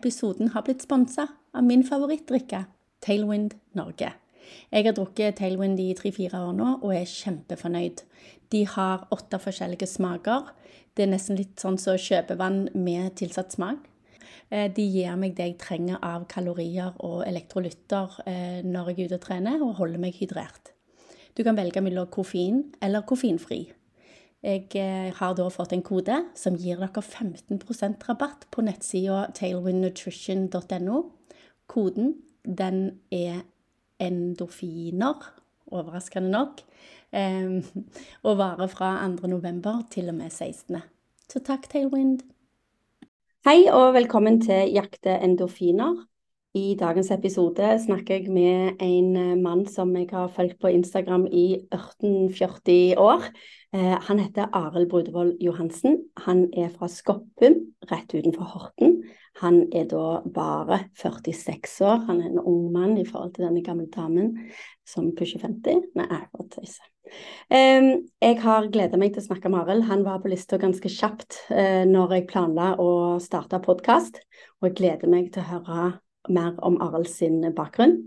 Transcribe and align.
episoden 0.00 0.54
har 0.54 0.64
blitt 0.64 0.82
sponsa 0.86 1.28
av 1.52 1.66
min 1.66 1.84
favorittdrikke, 1.84 2.64
Tailwind 3.04 3.54
Norge. 3.76 4.14
Jeg 4.72 4.86
har 4.86 4.96
drukket 4.96 5.38
Tailwind 5.38 5.80
i 5.82 5.92
tre-fire 5.98 6.40
år 6.48 6.56
nå 6.56 6.72
og 6.80 6.94
er 6.94 7.08
kjempefornøyd. 7.08 8.02
De 8.50 8.64
har 8.66 9.06
åtte 9.14 9.38
forskjellige 9.42 9.86
smaker. 9.86 10.48
Det 10.96 11.04
er 11.04 11.12
nesten 11.12 11.38
litt 11.38 11.60
sånn 11.60 11.78
som 11.78 12.00
kjøpevann 12.00 12.64
med 12.74 13.14
tilsatt 13.20 13.54
smak. 13.54 13.84
Eh, 14.50 14.66
de 14.74 14.82
gir 14.82 15.14
meg 15.20 15.36
det 15.38 15.52
jeg 15.52 15.58
trenger 15.62 16.00
av 16.02 16.26
kalorier 16.30 16.96
og 17.06 17.22
elektrolytter 17.28 18.20
eh, 18.26 18.60
når 18.66 18.90
jeg 18.90 18.96
er 18.96 19.10
ute 19.10 19.20
og 19.20 19.26
trener, 19.26 19.62
og 19.62 19.76
holder 19.78 20.02
meg 20.02 20.18
hydrert. 20.18 20.72
Du 21.38 21.44
kan 21.46 21.58
velge 21.58 21.82
mellom 21.84 22.08
koffein 22.10 22.64
eller 22.82 23.06
koffeinfri. 23.06 23.68
Jeg 24.40 24.70
eh, 24.80 25.10
har 25.12 25.34
da 25.36 25.48
fått 25.52 25.74
en 25.76 25.84
kode 25.84 26.16
som 26.38 26.56
gir 26.56 26.80
dere 26.80 27.02
15% 27.04 28.06
rabatt 28.08 28.46
på 28.48 28.64
nettsida 28.64 29.26
tailwindnutrition.no. 29.36 31.02
Koden 31.68 32.14
den 32.44 32.80
er 33.12 33.42
endorfiner, 34.00 35.26
overraskende 35.68 36.32
nok, 36.32 36.62
og 37.12 38.38
varer 38.40 38.70
fra 38.72 38.94
2.11. 39.12 39.60
til 39.92 40.08
og 40.08 40.16
med 40.16 40.32
16. 40.32 40.80
Så 41.28 41.42
takk, 41.44 41.68
Tailwind. 41.68 42.22
Hei 43.44 43.68
og 43.68 43.92
velkommen 43.94 44.40
til 44.40 44.72
Jakte 44.72 45.18
endorfiner. 45.20 46.06
I 46.56 46.74
dagens 46.74 47.12
episode 47.14 47.76
snakker 47.84 48.16
jeg 48.16 48.32
med 48.34 48.80
en 48.82 49.16
eh, 49.16 49.36
mann 49.38 49.68
som 49.70 49.92
jeg 49.94 50.08
har 50.10 50.32
fulgt 50.34 50.58
på 50.58 50.72
Instagram 50.74 51.28
i 51.30 51.60
1840 51.70 52.98
år. 52.98 53.28
Eh, 53.72 53.98
han 54.02 54.18
heter 54.18 54.48
Arild 54.52 54.88
Brudevold 54.90 55.36
Johansen. 55.40 55.98
Han 56.24 56.48
er 56.52 56.72
fra 56.74 56.88
Skoppum, 56.90 57.54
rett 57.86 58.14
utenfor 58.14 58.48
Horten. 58.50 58.96
Han 59.38 59.60
er 59.72 59.86
da 59.90 60.22
bare 60.26 60.80
46 60.98 61.76
år. 61.86 62.02
Han 62.08 62.18
er 62.20 62.32
en 62.32 62.42
ung 62.42 62.72
mann 62.74 62.96
i 62.98 63.06
forhold 63.06 63.36
til 63.36 63.46
denne 63.46 63.62
gamle 63.62 63.86
damen 63.94 64.32
som 64.82 65.12
pusher 65.14 65.38
50. 65.44 65.86
Nei, 65.94 66.08
jeg 66.10 66.50
tøyser. 66.56 66.90
Jeg 67.50 68.36
har 68.42 68.68
gleda 68.74 68.98
meg 68.98 69.14
til 69.14 69.22
å 69.22 69.28
snakke 69.28 69.50
med 69.50 69.62
Arild. 69.62 69.86
Han 69.86 70.02
var 70.06 70.18
på 70.22 70.30
lista 70.34 70.58
ganske 70.58 70.90
kjapt 70.90 71.44
eh, 71.54 71.86
når 71.86 72.18
jeg 72.18 72.30
planla 72.30 72.72
å 72.82 72.92
starte 73.22 73.62
podkast. 73.62 74.18
Og 74.60 74.70
jeg 74.70 74.80
gleder 74.82 75.14
meg 75.14 75.30
til 75.30 75.46
å 75.46 75.50
høre 75.54 75.90
mer 76.30 76.58
om 76.66 76.82
Arild 76.82 77.10
sin 77.10 77.38
bakgrunn. 77.54 78.00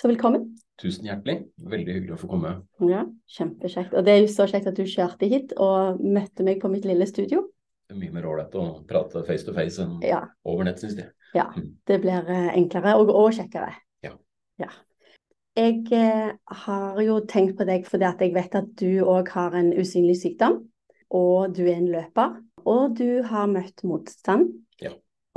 Så 0.00 0.08
velkommen. 0.08 0.46
Tusen 0.80 1.04
hjertelig. 1.04 1.42
Veldig 1.60 1.92
hyggelig 1.92 2.14
å 2.14 2.20
få 2.22 2.28
komme. 2.30 2.50
Ja, 2.88 3.02
Kjempekjekt. 3.28 3.92
Og 3.92 4.06
det 4.06 4.12
er 4.14 4.22
jo 4.22 4.30
så 4.32 4.46
kjekt 4.48 4.70
at 4.70 4.78
du 4.78 4.86
kjørte 4.88 5.28
hit 5.28 5.50
og 5.60 5.98
møtte 6.00 6.46
meg 6.46 6.62
på 6.62 6.70
mitt 6.72 6.86
lille 6.88 7.04
studio. 7.04 7.42
Det 7.84 7.92
er 7.92 7.98
mye 8.00 8.14
mer 8.14 8.28
ålreit 8.30 8.56
å 8.56 8.62
prate 8.88 9.20
face 9.26 9.44
to 9.44 9.52
face 9.52 9.76
enn 9.84 9.98
ja. 10.06 10.22
over 10.48 10.64
nett, 10.64 10.80
syns 10.80 10.96
jeg. 10.96 11.10
Ja, 11.36 11.50
mm. 11.52 11.66
det 11.90 11.98
blir 12.00 12.32
eh, 12.32 12.48
enklere 12.54 12.94
og, 12.96 13.12
og 13.12 13.28
kjekkere. 13.36 13.74
Ja. 14.06 14.14
ja. 14.62 14.70
Jeg 15.60 15.84
eh, 15.92 16.32
har 16.64 17.04
jo 17.04 17.20
tenkt 17.28 17.58
på 17.60 17.68
deg 17.68 17.84
fordi 17.90 18.08
at 18.08 18.24
jeg 18.24 18.32
vet 18.38 18.56
at 18.62 18.72
du 18.80 19.02
òg 19.04 19.28
har 19.36 19.58
en 19.60 19.68
usynlig 19.76 20.16
sykdom. 20.22 20.62
Og 21.12 21.52
du 21.52 21.66
er 21.66 21.74
en 21.76 21.92
løper. 21.92 22.40
Og 22.64 22.96
du 22.96 23.20
har 23.28 23.52
møtt 23.52 23.84
motstand. 23.84 24.48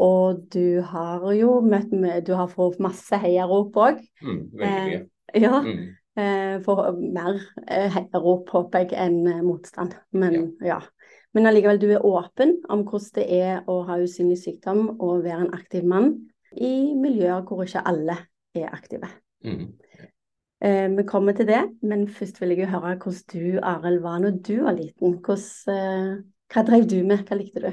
Og 0.01 0.45
du 0.53 0.81
har 0.81 1.25
jo 1.37 1.59
møtt 1.61 1.91
med 1.93 2.25
Du 2.25 2.33
har 2.37 2.49
fått 2.49 2.79
masse 2.81 3.17
heiarop 3.21 3.75
òg. 3.77 3.99
Mm, 4.23 4.39
veldig 4.57 4.87
mye. 4.87 5.03
Eh, 5.33 5.43
ja. 5.43 5.59
Mm. 5.61 5.83
Eh, 6.13 6.55
for 6.65 6.91
mer 6.97 7.39
eh, 7.67 7.89
heiarop, 7.93 8.49
håper 8.53 8.85
jeg, 8.85 8.97
enn 8.97 9.45
motstand. 9.45 9.95
Men 10.13 10.39
ja. 10.61 10.75
ja. 10.75 10.81
Men 11.33 11.49
allikevel, 11.49 11.79
du 11.81 11.87
er 11.89 12.05
åpen 12.05 12.59
om 12.69 12.83
hvordan 12.85 13.15
det 13.17 13.23
er 13.41 13.69
å 13.69 13.79
ha 13.87 13.97
usynlig 14.01 14.37
sykdom 14.43 14.99
og 14.99 15.23
være 15.25 15.47
en 15.47 15.55
aktiv 15.57 15.85
mann 15.89 16.11
i 16.53 16.93
miljøer 16.93 17.41
hvor 17.47 17.63
ikke 17.65 17.81
alle 17.89 18.19
er 18.53 18.67
aktive. 18.69 19.09
Mm. 19.45 19.71
Eh, 20.63 20.85
vi 20.93 21.05
kommer 21.09 21.33
til 21.33 21.49
det, 21.49 21.63
men 21.81 22.05
først 22.07 22.37
vil 22.41 22.53
jeg 22.53 22.65
jo 22.65 22.69
høre 22.75 22.99
hvordan 23.01 23.25
du, 23.33 23.57
Arild, 23.65 24.03
var 24.05 24.21
når 24.21 24.37
du 24.45 24.53
var 24.61 24.77
liten. 24.77 25.17
Hvordan, 25.25 26.21
hva 26.53 26.65
drev 26.69 26.85
du 26.85 26.99
med, 27.01 27.25
hva 27.25 27.39
likte 27.39 27.65
du? 27.65 27.71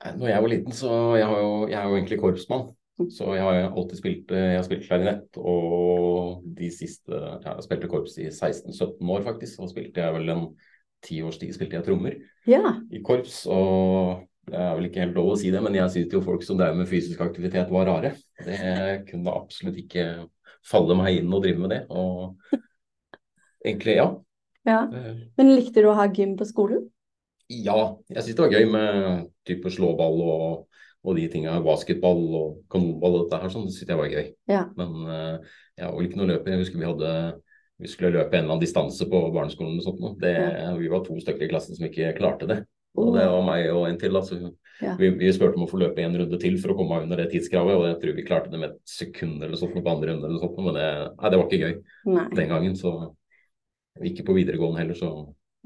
Når 0.00 0.30
jeg 0.30 0.42
var 0.42 0.48
liten, 0.48 0.72
så 0.72 0.92
jeg, 1.20 1.28
jo, 1.28 1.66
jeg 1.68 1.76
er 1.76 1.88
jo 1.88 1.96
egentlig 1.98 2.20
korpsmann. 2.20 2.70
Så 3.08 3.32
jeg 3.32 3.44
har 3.44 3.70
alltid 3.70 3.96
spilt, 3.96 4.32
jeg 4.32 4.56
har 4.58 4.64
spilt 4.66 4.84
klarinett, 4.84 5.38
og 5.40 6.42
de 6.56 6.68
siste 6.72 7.16
Jeg 7.16 7.46
Jeg 7.46 7.64
spilte 7.64 7.88
korps 7.88 8.18
i 8.20 8.26
16-17 8.28 9.12
år, 9.14 9.22
faktisk. 9.24 9.60
Og 9.60 9.70
spilte 9.72 10.02
jeg 10.04 10.14
vel 10.14 10.32
en 10.34 10.44
ti 11.04 11.22
års 11.24 11.38
tid 11.40 11.54
spilte 11.56 11.78
jeg 11.78 11.86
trommer 11.86 12.18
ja. 12.48 12.74
i 12.92 13.00
korps. 13.04 13.46
Og 13.48 14.26
det 14.50 14.58
er 14.58 14.74
vel 14.76 14.88
ikke 14.88 15.04
helt 15.04 15.16
lov 15.16 15.32
å 15.32 15.38
si 15.40 15.52
det, 15.52 15.62
men 15.64 15.76
jeg 15.78 15.94
syns 15.94 16.16
jo 16.16 16.24
folk 16.24 16.44
som 16.44 16.58
drev 16.60 16.76
med 16.76 16.88
fysisk 16.90 17.20
aktivitet 17.24 17.72
var 17.72 17.88
rare. 17.88 18.14
Det 18.44 19.04
kunne 19.08 19.36
absolutt 19.36 19.78
ikke 19.80 20.06
falle 20.66 20.96
meg 20.98 21.20
inn 21.20 21.32
å 21.32 21.42
drive 21.42 21.62
med 21.62 21.72
det. 21.72 21.82
Og 21.88 22.36
egentlig, 23.64 24.00
ja. 24.00 24.08
ja. 24.68 24.80
Men 25.38 25.54
likte 25.54 25.84
du 25.84 25.90
å 25.92 25.98
ha 25.98 26.08
gym 26.12 26.36
på 26.40 26.48
skolen? 26.48 26.88
Ja, 27.50 27.96
jeg 28.06 28.22
syns 28.22 28.36
det 28.38 28.44
var 28.44 28.52
gøy 28.54 28.68
med 28.70 29.30
type 29.50 29.74
slåball 29.74 30.24
og, 30.24 30.80
og 31.04 31.18
de 31.18 31.28
tinga. 31.32 31.58
Basketball 31.64 32.24
og 32.38 32.58
kanonball 32.72 33.18
og 33.18 33.26
dette 33.26 33.42
her. 33.42 33.52
sånn, 33.52 33.68
Det 33.68 33.76
syntes 33.76 33.94
jeg 33.94 34.00
var 34.00 34.16
gøy. 34.16 34.32
Ja. 34.50 34.64
Men 34.80 34.98
uh, 35.06 35.54
jeg 35.76 35.86
var 35.86 35.96
vel 35.98 36.10
ikke 36.10 36.22
noe 36.22 36.32
løper. 36.32 36.54
Jeg 36.54 36.64
husker 36.64 36.82
vi 36.82 36.90
hadde 36.90 37.14
vi 37.80 37.88
skulle 37.88 38.12
løpe 38.12 38.36
en 38.36 38.44
eller 38.44 38.56
annen 38.56 38.60
distanse 38.60 39.06
på 39.08 39.20
barneskolen. 39.32 39.78
og 39.80 39.86
sånt. 39.86 40.02
noe. 40.02 40.16
ja. 40.20 40.74
Vi 40.76 40.90
var 40.92 41.04
to 41.04 41.16
stykker 41.20 41.46
i 41.46 41.52
klassen 41.52 41.76
som 41.76 41.86
ikke 41.88 42.12
klarte 42.18 42.48
det. 42.50 42.58
Og 42.98 43.14
det 43.14 43.24
var 43.30 43.46
meg 43.46 43.70
og 43.72 43.86
en 43.88 43.98
til. 44.00 44.16
Altså. 44.18 44.40
Ja. 44.80 44.96
Vi, 44.98 45.10
vi, 45.20 45.30
spurte 45.32 45.56
om 45.60 45.64
å 45.64 45.70
få 45.70 45.80
løpe 45.80 46.02
en 46.04 46.16
runde 46.18 46.40
til 46.40 46.58
for 46.60 46.72
å 46.72 46.76
komme 46.78 47.02
under 47.04 47.20
det 47.20 47.30
tidskravet, 47.32 47.76
og 47.76 47.86
jeg 47.86 47.98
tror 48.02 48.14
vi 48.16 48.26
klarte 48.26 48.52
det 48.52 48.60
med 48.60 48.72
et 48.72 48.78
sekund 48.88 49.44
eller 49.44 49.60
sånt 49.60 49.76
på 49.76 49.92
andre 49.92 50.12
runde. 50.12 50.28
eller 50.28 50.42
sånt, 50.42 50.60
Men 50.60 50.76
det, 50.76 50.86
nei, 51.16 51.32
det 51.32 51.40
var 51.40 51.48
ikke 51.48 51.64
gøy 51.64 51.74
nei. 52.16 52.28
den 52.36 52.52
gangen. 52.52 52.76
Så 52.80 52.94
ikke 54.10 54.26
på 54.28 54.36
videregående 54.36 54.82
heller, 54.82 54.98
så 54.98 55.12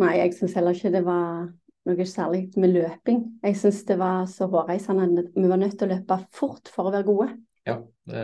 Nei, 0.03 0.17
jeg 0.19 0.33
syns 0.35 0.57
heller 0.59 0.75
ikke 0.75 0.91
det 0.91 1.05
var 1.07 1.45
noe 1.89 2.07
særlig 2.09 2.47
med 2.61 2.75
løping. 2.75 3.21
Jeg 3.45 3.59
syns 3.61 3.83
det 3.89 3.99
var 4.01 4.25
så 4.31 4.49
hårreisende. 4.53 5.27
Vi 5.35 5.51
var 5.51 5.61
nødt 5.61 5.77
til 5.79 5.89
å 5.89 5.95
løpe 5.95 6.19
fort 6.35 6.71
for 6.73 6.89
å 6.89 6.95
være 6.95 7.09
gode. 7.09 7.29
Ja, 7.69 7.79
det, 8.11 8.23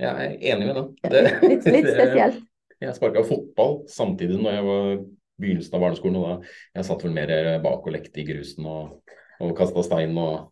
jeg 0.00 0.10
er 0.10 0.36
enig 0.54 0.68
med 0.68 0.76
deg. 0.78 1.14
Det, 1.14 1.22
litt, 1.44 1.66
litt 1.68 1.88
spesielt. 1.88 2.44
jeg 2.80 2.96
sparka 2.96 3.24
fotball 3.28 3.80
samtidig 3.92 4.38
når 4.40 4.56
jeg 4.56 4.68
var 4.68 4.92
i 4.92 5.00
begynnelsen 5.40 5.76
av 5.76 5.86
barneskolen. 5.86 6.20
og 6.20 6.28
da 6.28 6.80
Jeg 6.80 6.88
satt 6.88 7.04
vel 7.06 7.16
mer 7.16 7.34
bak 7.64 7.84
og 7.84 7.96
lekte 7.96 8.22
i 8.22 8.28
grusen 8.28 8.68
og, 8.68 9.00
og 9.40 9.56
kasta 9.58 9.82
stein. 9.84 10.16
og 10.18 10.50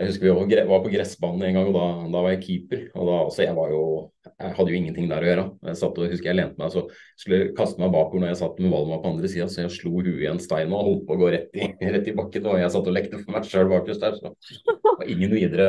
Jeg 0.00 0.08
husker 0.08 0.32
vi 0.48 0.56
var 0.64 0.80
på 0.80 0.90
gressbanen 0.92 1.42
en 1.44 1.56
gang, 1.58 1.66
og 1.68 1.74
da, 1.76 1.86
da 2.08 2.22
var 2.24 2.32
jeg 2.32 2.42
keeper. 2.44 2.84
og 2.94 3.04
da, 3.04 3.16
også, 3.28 3.42
jeg, 3.44 3.56
var 3.56 3.72
jo, 3.72 3.82
jeg 4.30 4.52
hadde 4.56 4.72
jo 4.72 4.78
ingenting 4.78 5.08
der 5.10 5.24
å 5.24 5.28
gjøre. 5.28 5.44
Jeg 5.68 5.80
satt 5.80 5.98
og 6.00 6.14
husker 6.14 6.30
jeg 6.30 6.38
lente 6.38 6.60
meg 6.60 6.72
så 6.72 6.84
skulle 7.20 7.50
kaste 7.58 7.82
meg 7.82 7.92
bakover 7.92 8.22
når 8.24 8.32
jeg 8.32 8.38
satt 8.40 8.62
med 8.62 8.72
Valma 8.72 9.00
på 9.02 9.10
andre 9.12 9.28
sida, 9.28 9.48
så 9.52 9.66
jeg 9.66 9.74
slo 9.74 9.92
huet 9.98 10.22
i 10.22 10.28
en 10.30 10.40
stein 10.40 10.72
og 10.72 10.86
holdt 10.86 11.04
på 11.08 11.18
å 11.18 11.20
gå 11.20 11.32
rett 11.34 11.58
i, 11.58 11.68
rett 11.96 12.08
i 12.08 12.14
bakken. 12.16 12.48
Og 12.48 12.62
jeg 12.62 12.72
satt 12.72 12.88
og 12.88 12.96
lekte 12.96 13.20
for 13.20 13.36
meg 13.36 13.50
sjøl 13.50 13.68
bakerst 13.74 14.06
der. 14.06 14.16
Så 14.16 14.32
det 14.32 14.76
var 14.86 15.10
ingen 15.16 15.34
videre, 15.36 15.68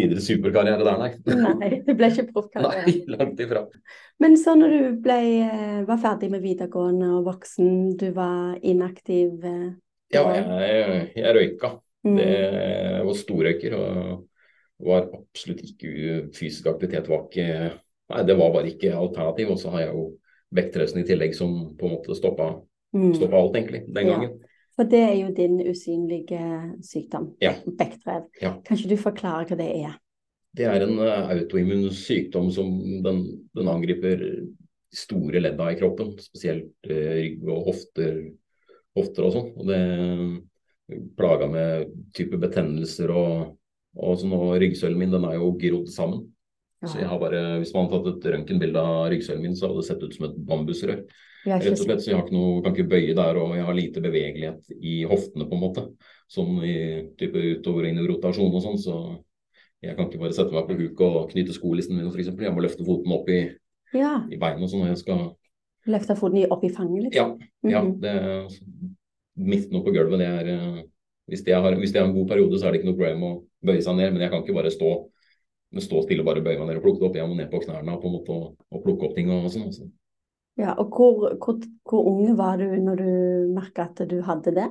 videre 0.00 0.24
superkarriere 0.24 0.86
der, 0.88 1.04
nei. 1.04 1.12
Nei, 1.60 1.70
det 1.86 1.94
ble 2.00 2.10
ikke 2.10 2.26
proffkarriere. 2.32 2.86
Nei, 2.88 2.96
langt 3.14 3.44
ifra. 3.44 3.62
Men 4.20 4.34
så 4.40 4.56
når 4.58 4.74
du 4.74 4.98
ble, 5.04 5.20
eh, 5.46 5.78
var 5.86 6.02
ferdig 6.02 6.32
med 6.34 6.42
videregående 6.42 7.12
og 7.20 7.30
voksen, 7.30 7.94
du 8.02 8.10
var 8.18 8.58
inaktiv? 8.66 9.46
Eh, 10.10 10.16
ja, 10.16 10.24
jeg, 10.34 11.06
jeg 11.16 11.36
røyka. 11.36 11.74
Mm. 12.06 12.16
Det 12.16 12.34
var 13.06 13.16
storrøyker 13.18 13.76
og 13.76 14.26
var 14.80 15.10
absolutt 15.12 15.62
ikke 15.66 16.30
fysisk 16.36 16.70
aktivitet. 16.70 17.08
var 17.08 17.26
ikke, 17.28 17.72
nei, 18.10 18.22
Det 18.26 18.36
var 18.38 18.52
bare 18.52 18.72
ikke 18.72 18.96
alternativ. 18.96 19.50
Og 19.50 19.58
så 19.58 19.70
har 19.74 19.86
jeg 19.86 19.94
jo 19.94 20.06
vektresten 20.50 21.02
i 21.02 21.06
tillegg 21.06 21.34
som 21.36 21.76
på 21.78 21.86
en 21.86 21.96
måte 21.96 22.16
stoppa, 22.18 22.52
mm. 22.96 23.12
stoppa 23.14 23.36
alt, 23.38 23.56
egentlig, 23.56 23.84
den 23.86 24.06
gangen. 24.10 24.30
Ja. 24.30 24.46
For 24.78 24.88
det 24.88 25.00
er 25.04 25.16
jo 25.18 25.32
din 25.36 25.58
usynlige 25.68 26.44
sykdom, 26.86 27.34
ja. 27.42 27.52
bekkdrev. 27.66 28.30
Ja. 28.40 28.54
Kan 28.64 28.78
ikke 28.78 28.94
du 28.94 29.02
forklare 29.02 29.44
hva 29.50 29.58
det 29.58 29.68
er? 29.82 29.98
Det 30.56 30.66
er 30.66 30.82
en 30.82 30.96
uh, 30.98 31.30
autoimmun 31.30 31.90
sykdom 31.94 32.48
som 32.50 32.70
den, 33.04 33.20
den, 33.54 33.68
angriper 33.70 34.24
store 34.90 35.42
ledda 35.44 35.68
i 35.70 35.76
kroppen. 35.78 36.14
Spesielt 36.18 36.72
uh, 36.88 37.10
rygg 37.20 37.44
og 37.44 37.68
hofter, 37.68 38.16
hofter 38.98 39.26
og 39.26 39.34
sånn. 39.36 39.48
Og 39.56 39.70
det 39.70 39.80
plaga 41.18 41.46
med 41.50 41.90
type 42.16 42.38
betennelser 42.40 43.12
og, 43.14 43.56
og 43.98 44.20
sånn, 44.20 44.34
og 44.36 44.58
ryggsøylen 44.62 44.98
min 44.98 45.14
den 45.14 45.26
er 45.28 45.38
jo 45.38 45.54
grodd 45.60 45.90
sammen. 45.92 46.26
Så 46.80 46.96
jeg 46.96 47.10
har 47.10 47.18
bare, 47.20 47.58
Hvis 47.60 47.74
man 47.74 47.90
hadde 47.90 47.98
tatt 48.06 48.22
et 48.24 48.30
røntgenbilde 48.32 48.80
av 48.80 49.10
ryggsøylen 49.12 49.42
min, 49.44 49.56
så 49.56 49.68
hadde 49.68 49.82
det 49.82 49.88
sett 49.90 50.04
ut 50.04 50.14
som 50.16 50.30
et 50.30 50.38
bambusrør. 50.48 51.02
Rett 51.44 51.72
og 51.72 51.80
slett, 51.80 52.02
så 52.04 52.10
jeg 52.10 52.16
har 52.16 52.24
ikke 52.24 52.36
noe, 52.36 52.60
kan 52.64 52.74
ikke 52.76 52.88
bøye 52.88 53.16
der, 53.16 53.38
og 53.40 53.52
jeg 53.56 53.66
har 53.66 53.76
lite 53.76 54.02
bevegelighet 54.04 54.72
i 54.76 54.94
hoftene, 55.08 55.46
på 55.48 55.56
en 55.56 55.62
måte. 55.62 55.84
Sånn 56.30 56.60
i 56.64 56.76
type 57.20 57.42
utover 57.56 57.88
inn 57.88 58.00
i 58.00 58.06
rotasjon 58.08 58.56
og 58.56 58.64
sånn, 58.64 58.80
så 58.80 58.96
jeg 59.84 59.96
kan 59.96 60.08
ikke 60.08 60.20
bare 60.20 60.36
sette 60.36 60.52
meg 60.52 60.68
på 60.68 60.76
huk 60.76 61.04
og 61.04 61.30
knyte 61.32 61.56
skolissen 61.56 61.96
min 61.96 62.08
f.eks. 62.10 62.32
Jeg 62.32 62.56
må 62.56 62.64
løfte 62.64 62.84
foten 62.84 63.14
opp 63.16 63.28
i, 63.32 63.40
ja. 63.96 64.18
i 64.28 64.40
beina 64.40 64.64
og 64.64 64.72
sånn 64.72 64.84
når 64.84 64.92
jeg 64.92 65.02
skal 65.04 65.22
Løfte 65.88 66.16
foten 66.18 66.44
opp 66.52 66.64
i 66.64 66.72
fanget, 66.74 67.06
litt? 67.06 67.14
Ja. 67.16 67.30
ja 67.64 67.82
mm 67.82 67.92
-hmm. 67.92 68.00
det, 68.00 68.94
midt 69.36 69.70
nå 69.72 69.80
på 69.84 69.94
gulvet, 69.94 70.18
det 70.18 70.26
er 70.26 70.50
eh, 70.54 70.82
hvis 71.30 71.46
jeg, 71.46 71.62
har, 71.62 71.74
hvis 71.78 71.94
jeg 71.94 72.02
har 72.02 72.08
en 72.08 72.16
god 72.16 72.28
periode, 72.28 72.58
så 72.58 72.66
er 72.66 72.72
det 72.72 72.80
ikke 72.80 72.90
noe 72.90 72.98
problem 72.98 73.22
å 73.22 73.32
bøye 73.62 73.82
seg 73.82 73.96
ned, 73.96 74.12
men 74.12 74.22
jeg 74.22 74.30
kan 74.30 74.42
ikke 74.42 74.54
bare 74.54 74.70
stå 74.70 75.10
stå 75.78 76.02
stille 76.02 76.24
og 76.24 76.26
bare 76.26 76.42
bøye 76.42 76.58
meg 76.58 76.66
ned 76.66 76.80
og 76.80 76.82
plukke 76.82 76.98
det 76.98 77.08
opp. 77.08 77.16
Jeg 77.16 77.28
må 77.30 77.36
ned 77.38 77.50
på 77.52 77.60
knærne 77.62 77.98
på 78.02 78.10
måte 78.10 78.34
og, 78.34 78.54
og 78.74 78.82
plukke 78.82 79.06
opp 79.06 79.14
ting 79.14 79.30
og 79.30 79.46
sånn. 79.52 79.68
Også. 79.70 79.86
Ja, 80.58 80.74
og 80.74 80.90
hvor, 80.96 81.36
hvor, 81.38 81.60
hvor 81.86 82.08
ung 82.10 82.34
var 82.38 82.58
du 82.58 82.66
når 82.74 82.96
du 82.98 83.10
merka 83.54 83.86
at 83.86 84.02
du 84.10 84.18
hadde 84.26 84.54
det? 84.56 84.66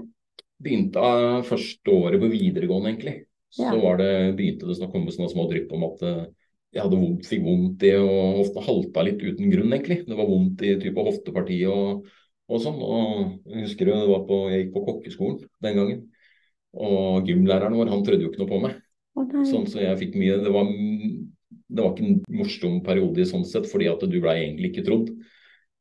Begynte 0.60 1.00
av 1.00 1.48
første 1.48 1.94
året 1.94 2.20
på 2.20 2.32
videregående, 2.34 2.92
egentlig. 2.92 3.16
Så 3.50 3.64
Ja. 3.64 3.78
var 3.82 3.98
det, 3.98 4.36
begynte 4.38 4.68
det 4.68 4.84
å 4.86 4.92
komme 4.92 5.12
sånne 5.16 5.32
små 5.32 5.48
drypp 5.50 5.72
om 5.74 5.88
at 5.88 6.04
eh, 6.06 6.26
jeg 6.69 6.83
hadde 6.86 7.00
vondt, 7.01 7.25
fikk 7.25 7.42
vondt 7.45 7.83
i 7.88 7.95
og 7.98 8.44
ofte 8.44 8.63
halta 8.66 9.04
litt 9.07 9.24
uten 9.24 9.50
grunn, 9.50 9.74
egentlig. 9.74 10.04
Det 10.06 10.18
var 10.18 10.30
vondt 10.30 10.62
i 10.66 10.75
type 10.81 11.06
hoftepartiet 11.07 11.71
og, 11.74 12.06
og 12.50 12.62
sånn. 12.62 12.77
Og 12.77 13.50
jeg 13.50 13.66
husker 13.66 13.89
det 13.89 13.98
var 14.12 14.27
på, 14.30 14.39
jeg 14.54 14.63
gikk 14.66 14.75
på 14.75 14.86
kokkeskolen 14.89 15.39
den 15.66 15.80
gangen. 15.80 16.04
Og 16.77 17.25
gymlæreren 17.25 17.77
vår, 17.80 17.89
han 17.89 18.06
trodde 18.06 18.25
jo 18.25 18.30
ikke 18.30 18.44
noe 18.44 18.51
på 18.51 18.62
meg. 18.68 18.77
Okay. 19.19 19.48
Sånn, 19.50 19.66
så 19.68 19.81
jeg 19.81 19.98
fikk 20.00 20.13
mye 20.21 20.38
Det 20.45 20.51
var, 20.54 20.69
det 20.69 21.83
var 21.83 21.89
ikke 21.92 22.06
en 22.06 22.19
morsom 22.39 22.77
periode 22.86 23.24
i 23.24 23.27
sånn 23.27 23.48
sett, 23.50 23.65
fordi 23.68 23.89
at 23.89 24.06
du 24.06 24.19
ble 24.22 24.36
egentlig 24.38 24.69
ikke 24.72 24.86
trodd. 24.86 25.10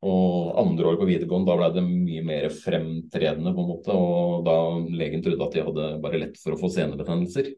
Og 0.08 0.54
andre 0.62 0.88
året 0.88 1.02
på 1.02 1.08
videregående, 1.10 1.50
da 1.50 1.58
ble 1.58 1.68
det 1.74 1.84
mye 1.84 2.24
mer 2.24 2.48
fremtredende, 2.54 3.52
på 3.52 3.64
en 3.64 3.70
måte. 3.74 3.92
Og 3.92 4.46
da 4.46 4.56
legen 5.02 5.20
trodde 5.26 5.44
at 5.44 5.58
jeg 5.58 5.68
hadde 5.68 5.90
bare 6.00 6.22
lett 6.24 6.40
for 6.40 6.56
å 6.56 6.60
få 6.60 6.72
senebetennelser. 6.72 7.52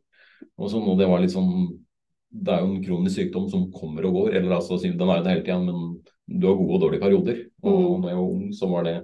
Og 0.59 0.73
sånn, 0.73 0.89
og 0.89 0.99
det 0.99 1.07
var 1.07 1.23
litt 1.23 1.37
sånn 1.37 1.53
Det 2.31 2.53
er 2.55 2.63
jo 2.63 2.71
en 2.71 2.85
kronisk 2.85 3.17
sykdom 3.19 3.49
som 3.51 3.71
kommer 3.75 4.07
og 4.07 4.15
går. 4.15 4.37
Eller 4.39 4.57
altså, 4.59 4.79
den 4.83 5.01
er 5.01 5.23
det 5.25 5.33
hele 5.33 5.43
tida, 5.47 5.59
men 5.65 5.99
du 6.31 6.47
har 6.47 6.59
gode 6.61 6.77
og 6.77 6.85
dårlige 6.87 7.03
perioder. 7.03 7.43
Og 7.63 7.81
Mm. 7.81 8.01
når 8.03 8.09
jeg 8.09 8.17
var 8.21 8.31
ung, 8.31 8.53
så 8.55 8.69
var 8.71 8.85
det 8.85 8.97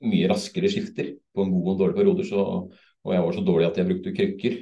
mye 0.00 0.28
raskere 0.30 0.68
skifter 0.72 1.16
på 1.34 1.44
en 1.44 1.52
god 1.52 1.68
og 1.74 1.78
dårlig 1.78 1.96
periode. 1.96 2.24
Så, 2.24 2.40
og 3.04 3.12
jeg 3.14 3.22
var 3.22 3.32
så 3.32 3.44
dårlig 3.44 3.66
at 3.68 3.76
jeg 3.76 3.86
brukte 3.90 4.16
krykker 4.16 4.58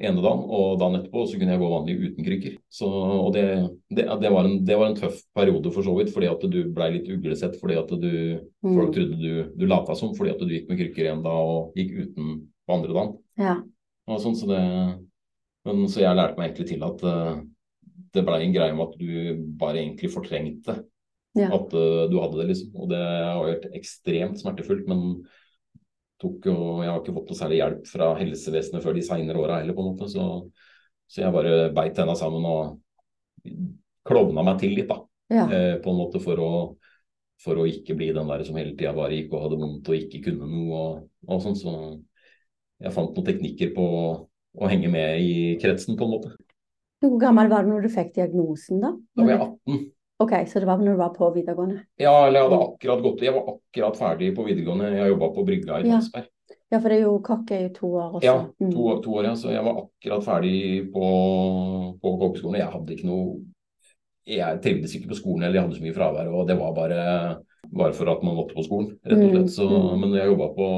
ene 0.00 0.22
dagen, 0.22 0.42
og 0.48 0.78
dagen 0.80 0.96
etterpå 0.96 1.26
så 1.28 1.36
kunne 1.38 1.52
jeg 1.52 1.60
gå 1.60 1.68
vanlig 1.70 1.94
uten 2.00 2.24
krykker. 2.24 2.52
Så, 2.72 2.86
og 2.88 3.32
det, 3.34 3.42
det, 3.90 4.06
det, 4.22 4.30
var 4.32 4.46
en, 4.48 4.64
det 4.64 4.78
var 4.78 4.86
en 4.88 4.96
tøff 4.96 5.18
periode 5.36 5.72
for 5.74 5.84
så 5.84 5.94
vidt, 5.98 6.12
fordi 6.14 6.26
at 6.30 6.40
du 6.40 6.60
blei 6.72 6.90
litt 6.94 7.10
uglesett 7.10 7.58
fordi 7.60 7.76
at 7.78 7.88
du 8.00 8.40
Mm. 8.60 8.74
Folk 8.76 8.90
trodde 8.92 9.16
du, 9.16 9.52
du 9.56 9.62
lata 9.66 9.94
som 9.96 10.10
fordi 10.12 10.30
at 10.34 10.40
du 10.40 10.50
gikk 10.52 10.66
med 10.68 10.76
krykker 10.76 11.06
en 11.08 11.22
dag 11.24 11.32
og 11.32 11.72
gikk 11.78 11.94
uten 11.96 12.26
på 12.68 12.74
andre 12.74 12.92
dagen. 12.92 13.14
Ja. 13.40 13.54
Og 14.06 14.20
sånn, 14.20 14.36
så, 14.36 14.48
det, 14.50 14.58
men, 15.64 15.88
så 15.88 16.02
jeg 16.02 16.18
lærte 16.18 16.36
meg 16.36 16.50
egentlig 16.50 16.66
til 16.74 16.84
at 16.84 17.04
eh, 17.08 17.38
det 18.14 18.24
blei 18.26 18.40
en 18.44 18.54
greie 18.54 18.74
med 18.74 18.88
at 18.88 18.96
du 19.00 19.44
bare 19.60 19.82
egentlig 19.82 20.10
fortrengte 20.14 20.80
Ja. 21.38 21.46
at 21.54 21.74
uh, 21.78 22.08
du 22.10 22.16
hadde 22.18 22.40
det, 22.40 22.48
liksom. 22.48 22.72
Og 22.74 22.88
det 22.90 22.98
har 22.98 23.44
vært 23.46 23.68
ekstremt 23.78 24.40
smertefullt, 24.40 24.88
men 24.90 25.22
tok 26.20 26.48
jo, 26.50 26.54
jeg 26.82 26.90
har 26.90 26.98
ikke 27.00 27.14
fått 27.16 27.30
noe 27.30 27.38
særlig 27.38 27.60
hjelp 27.60 27.86
fra 27.88 28.08
helsevesenet 28.18 28.82
før 28.84 28.96
de 28.98 29.04
seinere 29.06 29.40
åra 29.40 29.60
heller, 29.60 29.76
på 29.76 29.84
en 29.84 29.92
måte. 29.92 30.08
Så, 30.10 30.26
så 31.06 31.22
jeg 31.22 31.32
bare 31.36 31.70
beit 31.76 31.94
tenna 31.96 32.16
sammen 32.18 32.44
og 32.50 32.80
klovna 34.10 34.42
meg 34.44 34.58
til 34.60 34.74
litt, 34.76 34.90
da. 34.90 34.98
ja. 35.30 35.46
Uh, 35.46 35.76
på 35.84 35.94
en 35.94 36.00
måte 36.02 36.20
for 36.24 36.42
å, 36.42 36.50
for 37.40 37.62
å 37.62 37.68
ikke 37.70 37.94
bli 37.96 38.10
den 38.16 38.28
der 38.34 38.42
som 38.44 38.58
hele 38.58 38.74
tida 38.74 38.92
bare 38.96 39.16
gikk 39.16 39.32
og 39.32 39.46
hadde 39.46 39.60
vondt 39.62 39.88
og 39.94 39.96
ikke 40.02 40.24
kunne 40.26 40.50
noe 40.50 40.82
og, 40.82 41.00
og 41.30 41.46
sånn. 41.46 41.56
Så 41.56 41.76
jeg 42.82 42.94
fant 42.96 43.14
noen 43.14 43.30
teknikker 43.30 43.74
på 43.76 43.86
å 44.50 44.68
henge 44.68 44.90
med 44.90 45.22
i 45.22 45.34
kretsen, 45.62 45.94
på 45.94 46.08
en 46.08 46.16
måte. 46.18 46.34
Hvor 47.00 47.16
gammel 47.20 47.48
var 47.48 47.64
du 47.64 47.70
når 47.72 47.86
du 47.86 47.88
fikk 47.92 48.12
diagnosen, 48.14 48.80
da? 48.82 48.90
Da 49.16 49.24
var 49.24 49.32
jeg 49.32 49.40
18. 49.46 49.86
Ok, 50.20 50.32
så 50.50 50.60
det 50.60 50.66
var 50.68 50.76
når 50.82 50.92
du 50.92 51.00
var 51.00 51.14
på 51.14 51.30
videregående? 51.32 51.78
Ja, 51.98 52.26
eller 52.26 52.42
jeg 52.42 52.48
hadde 52.50 52.64
akkurat 52.66 53.02
gått 53.06 53.22
Jeg 53.24 53.32
var 53.32 53.46
akkurat 53.54 53.96
ferdig 53.96 54.34
på 54.36 54.44
videregående. 54.44 54.90
Jeg 54.98 55.14
jobba 55.14 55.30
på 55.32 55.44
brygga 55.48 55.78
i 55.80 55.86
Tønsberg. 55.88 56.26
Ja, 56.70 56.78
for 56.78 56.88
det 56.92 56.98
er 56.98 57.06
jo 57.06 57.14
kokk 57.24 57.50
er 57.56 57.62
jo 57.64 57.70
to 57.78 57.88
år 57.96 58.10
også. 58.18 58.24
Ja, 58.26 58.34
Mm. 58.60 58.70
to, 58.74 58.98
to 59.02 59.14
år, 59.16 59.24
ja. 59.24 59.34
Så 59.34 59.50
jeg 59.50 59.64
var 59.64 59.78
akkurat 59.80 60.26
ferdig 60.26 60.92
på, 60.92 61.06
på 62.02 62.12
kokkeskolen. 62.20 62.60
Jeg 62.60 62.70
hadde 62.74 62.94
ikke 62.94 63.08
noe 63.08 63.40
Jeg 64.28 64.60
trivdes 64.62 64.92
ikke 64.94 65.08
på 65.10 65.16
skolen, 65.18 65.42
eller 65.42 65.56
jeg 65.56 65.64
hadde 65.64 65.78
så 65.80 65.82
mye 65.82 65.96
fravær, 65.96 66.28
og 66.36 66.44
det 66.46 66.54
var 66.60 66.74
bare, 66.76 67.00
bare 67.72 67.94
for 67.96 68.10
at 68.12 68.20
man 68.22 68.36
måtte 68.36 68.54
på 68.54 68.62
skolen, 68.62 68.92
rett 69.02 69.16
og 69.16 69.24
Mm, 69.24 69.32
slett. 69.32 69.50
Så, 69.56 69.64
mm. 69.66 69.96
men 70.04 70.12
jeg 70.14 70.28
jobba 70.28 70.48
på 70.54 70.68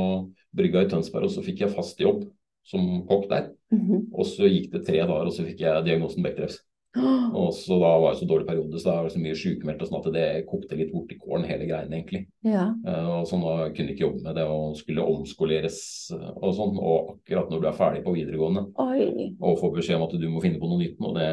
brygga 0.56 0.84
i 0.86 0.88
Tønsberg, 0.88 1.26
og 1.26 1.34
så 1.34 1.42
fikk 1.44 1.60
jeg 1.66 1.74
fast 1.74 1.98
jobb 2.00 2.22
som 2.64 3.02
kokk 3.10 3.26
der. 3.28 3.50
Mhm. 3.72 4.10
Og 4.12 4.28
så 4.28 4.50
gikk 4.50 4.70
det 4.74 4.84
tre 4.86 5.00
dager, 5.00 5.26
og 5.26 5.34
så 5.34 5.46
fikk 5.46 5.64
jeg 5.64 5.86
diagnosen 5.86 6.24
bekkreft. 6.24 6.60
Og 7.32 7.54
så 7.56 7.78
da 7.80 7.90
var 7.96 8.12
det 8.12 8.18
så 8.20 8.26
dårlig 8.28 8.44
periode, 8.44 8.76
så 8.76 8.90
da 8.90 8.94
var 8.98 9.06
det 9.08 9.14
så 9.14 9.20
mye 9.22 9.36
sykemeldt 9.40 9.80
og 9.80 9.88
sånn 9.88 10.02
at 10.02 10.08
det 10.12 10.24
kokte 10.44 10.76
litt 10.76 10.90
bort 10.92 11.14
i 11.14 11.16
kålen, 11.16 11.46
hele 11.48 11.64
greiene, 11.64 11.96
egentlig. 11.96 12.26
Ja. 12.44 12.66
Uh, 12.84 13.22
og 13.22 13.30
sånn, 13.30 13.44
da 13.46 13.70
kunne 13.72 13.94
ikke 13.94 14.04
jobbe 14.04 14.20
med 14.26 14.36
det 14.36 14.44
og 14.44 14.76
skulle 14.76 15.06
omskoleres 15.14 15.78
eh, 16.12 16.26
og 16.36 16.52
sånn. 16.58 16.76
Og 16.76 17.14
akkurat 17.14 17.48
når 17.48 17.62
du 17.62 17.68
er 17.70 17.78
ferdig 17.78 18.02
på 18.04 18.12
videregående 18.12 18.66
Oi. 18.84 19.30
og 19.40 19.56
får 19.62 19.72
beskjed 19.78 19.96
om 19.96 20.04
at 20.04 20.18
du 20.20 20.28
må 20.28 20.44
finne 20.44 20.60
på 20.60 20.68
noe 20.68 20.82
nytt 20.82 21.00
nå, 21.00 21.14
det 21.16 21.30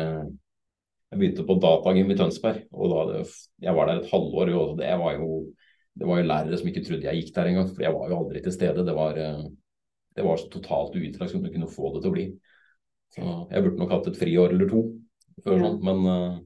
Jeg 1.09 1.19
begynte 1.19 1.43
på 1.43 1.59
datagym 1.59 2.11
i 2.13 2.15
Tønsberg, 2.21 2.63
og 2.71 2.91
da 2.93 3.23
jeg 3.65 3.75
var 3.75 3.89
der 3.89 3.99
et 3.99 4.11
halvår, 4.13 4.53
og 4.55 4.75
det 4.79 4.95
var 5.01 5.15
jo 5.17 5.29
det 5.99 6.07
var 6.07 6.21
jo 6.21 6.27
lærere 6.29 6.57
som 6.59 6.69
ikke 6.69 6.83
trodde 6.85 7.07
jeg 7.09 7.19
gikk 7.19 7.33
der 7.35 7.49
engang, 7.49 7.71
for 7.73 7.83
jeg 7.83 7.95
var 7.95 8.11
jo 8.11 8.19
aldri 8.21 8.41
til 8.43 8.53
stede. 8.55 8.85
Det 8.87 8.95
var, 8.95 9.17
eh, 9.19 9.41
det 10.19 10.27
var 10.27 10.39
så 10.39 10.51
totalt 10.51 10.97
uinteressant 10.99 11.45
du 11.45 11.51
kunne 11.53 11.71
få 11.71 11.93
det 11.95 12.03
til 12.03 12.11
å 12.11 12.15
bli. 12.17 12.27
Så 13.15 13.23
jeg 13.23 13.65
burde 13.65 13.79
nok 13.79 13.95
hatt 13.95 14.11
et 14.11 14.19
friår 14.19 14.53
eller 14.53 14.69
to 14.69 14.83
før 15.45 15.61
sånt, 15.63 15.83
men 15.87 16.05
eh, 16.11 16.37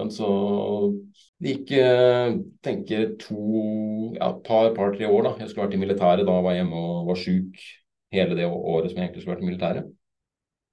men 0.00 0.10
så 0.14 0.26
det 1.40 1.54
gikk 1.54 1.72
eh, 1.76 2.34
tenker 2.64 3.14
to, 3.20 3.40
ja, 4.16 4.30
par, 4.46 4.70
par, 4.76 4.94
tre 4.94 5.08
år 5.08 5.26
da. 5.26 5.32
Jeg 5.42 5.50
skulle 5.50 5.66
vært 5.66 5.76
i 5.76 5.80
militæret, 5.82 6.26
da 6.28 6.36
var 6.40 6.56
hjemme 6.56 6.78
og 6.78 7.10
var 7.10 7.20
syk 7.20 7.60
hele 8.14 8.36
det 8.38 8.46
året 8.48 8.90
som 8.90 8.96
jeg 9.00 9.08
egentlig 9.08 9.24
skulle 9.24 9.36
vært 9.36 9.44
i 9.44 9.50
militæret. 9.50 9.90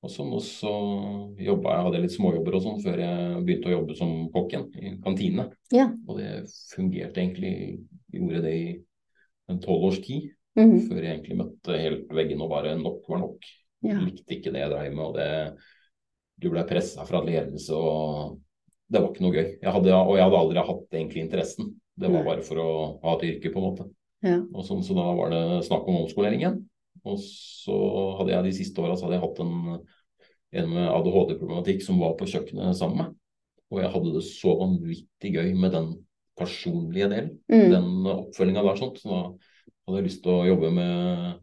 Og 0.06 0.13
sånn, 0.13 0.30
og 0.38 0.44
så 0.45 0.72
jobba 1.42 1.74
jeg, 1.74 1.86
hadde 1.88 1.98
jeg 1.98 2.06
litt 2.06 2.16
småjobber 2.16 2.56
og 2.56 2.63
sånn 2.63 2.81
før 2.83 3.01
jeg 3.01 3.44
begynte 3.48 3.72
å 3.72 3.74
jobbe 3.74 3.98
som 3.98 4.12
kokk 4.31 4.54
igjen, 4.54 4.68
i 4.78 4.94
kantine. 5.04 5.48
Ja. 5.74 5.88
Og 6.07 6.22
det 6.22 6.31
fungerte 6.72 7.24
egentlig, 7.24 7.54
gjorde 8.13 8.44
det 8.45 8.54
i 8.56 8.68
en 9.51 9.60
tolv 9.63 9.90
års 9.90 10.00
tid, 10.06 10.30
Mhm. 10.57 10.80
før 10.89 11.01
jeg 11.04 11.12
egentlig 11.13 11.38
møtte 11.38 11.80
helt 11.81 12.13
veggen 12.18 12.42
og 12.42 12.50
bare 12.50 12.75
nok 12.80 13.07
var 13.09 13.19
nok. 13.24 13.50
Ja. 13.86 14.00
Likte 14.01 14.33
ikke 14.38 14.51
det 14.51 14.63
jeg 14.63 14.71
drev 14.74 14.94
med, 14.95 15.06
og 15.06 15.15
det 15.15 15.57
Du 16.39 16.51
ble 16.54 16.62
pressa 16.69 17.01
fra 17.06 17.18
ledelse, 17.25 17.74
og 17.74 18.36
det 18.92 19.01
var 19.01 19.09
ikke 19.09 19.24
noe 19.25 19.33
gøy. 19.33 19.48
Jeg 19.62 19.71
hadde, 19.74 19.94
og 19.95 20.15
jeg 20.18 20.24
hadde 20.24 20.38
aldri 20.38 20.63
hatt 20.68 20.92
egentlig 20.94 21.24
interessen. 21.24 21.71
Det 21.98 22.12
var 22.13 22.24
bare 22.27 22.44
for 22.45 22.59
å 22.61 22.99
ha 23.02 23.16
et 23.18 23.23
yrke, 23.26 23.49
på 23.52 23.57
en 23.57 23.66
måte. 23.66 23.87
Ja. 24.21 24.35
Og 24.54 24.64
sånn, 24.68 24.83
så 24.85 24.94
da 24.94 25.07
var 25.18 25.31
det 25.33 25.66
snakk 25.66 25.87
om 25.90 25.97
omskolering 26.04 26.44
igjen. 26.44 26.59
Og 27.04 27.18
så 27.18 28.18
hadde 28.19 28.35
jeg 28.35 28.44
de 28.45 28.54
siste 28.54 28.83
åra 28.85 28.94
hatt 29.18 29.40
en, 29.40 29.81
en 30.54 30.69
med 30.69 30.90
ADHD-problematikk 30.94 31.81
som 31.81 31.97
var 31.99 32.14
på 32.19 32.30
kjøkkenet 32.30 32.78
sammen 32.78 32.97
med 32.97 33.06
meg. 33.07 33.16
Og 33.73 33.81
jeg 33.81 33.92
hadde 33.97 34.14
det 34.14 34.23
så 34.30 34.54
vanvittig 34.61 35.33
gøy 35.33 35.54
med 35.57 35.71
den 35.73 35.90
personlige 36.37 37.09
delen, 37.09 37.40
Mm. 37.49 37.71
den 37.71 37.90
oppfølginga 38.14 38.61
der. 38.64 38.76
Sånt. 38.78 39.02
Så 39.02 39.09
da 39.09 39.21
hadde 39.87 40.03
lyst 40.06 40.23
til 40.23 40.31
å 40.33 40.45
jobbe 40.47 40.71
med, 40.75 41.39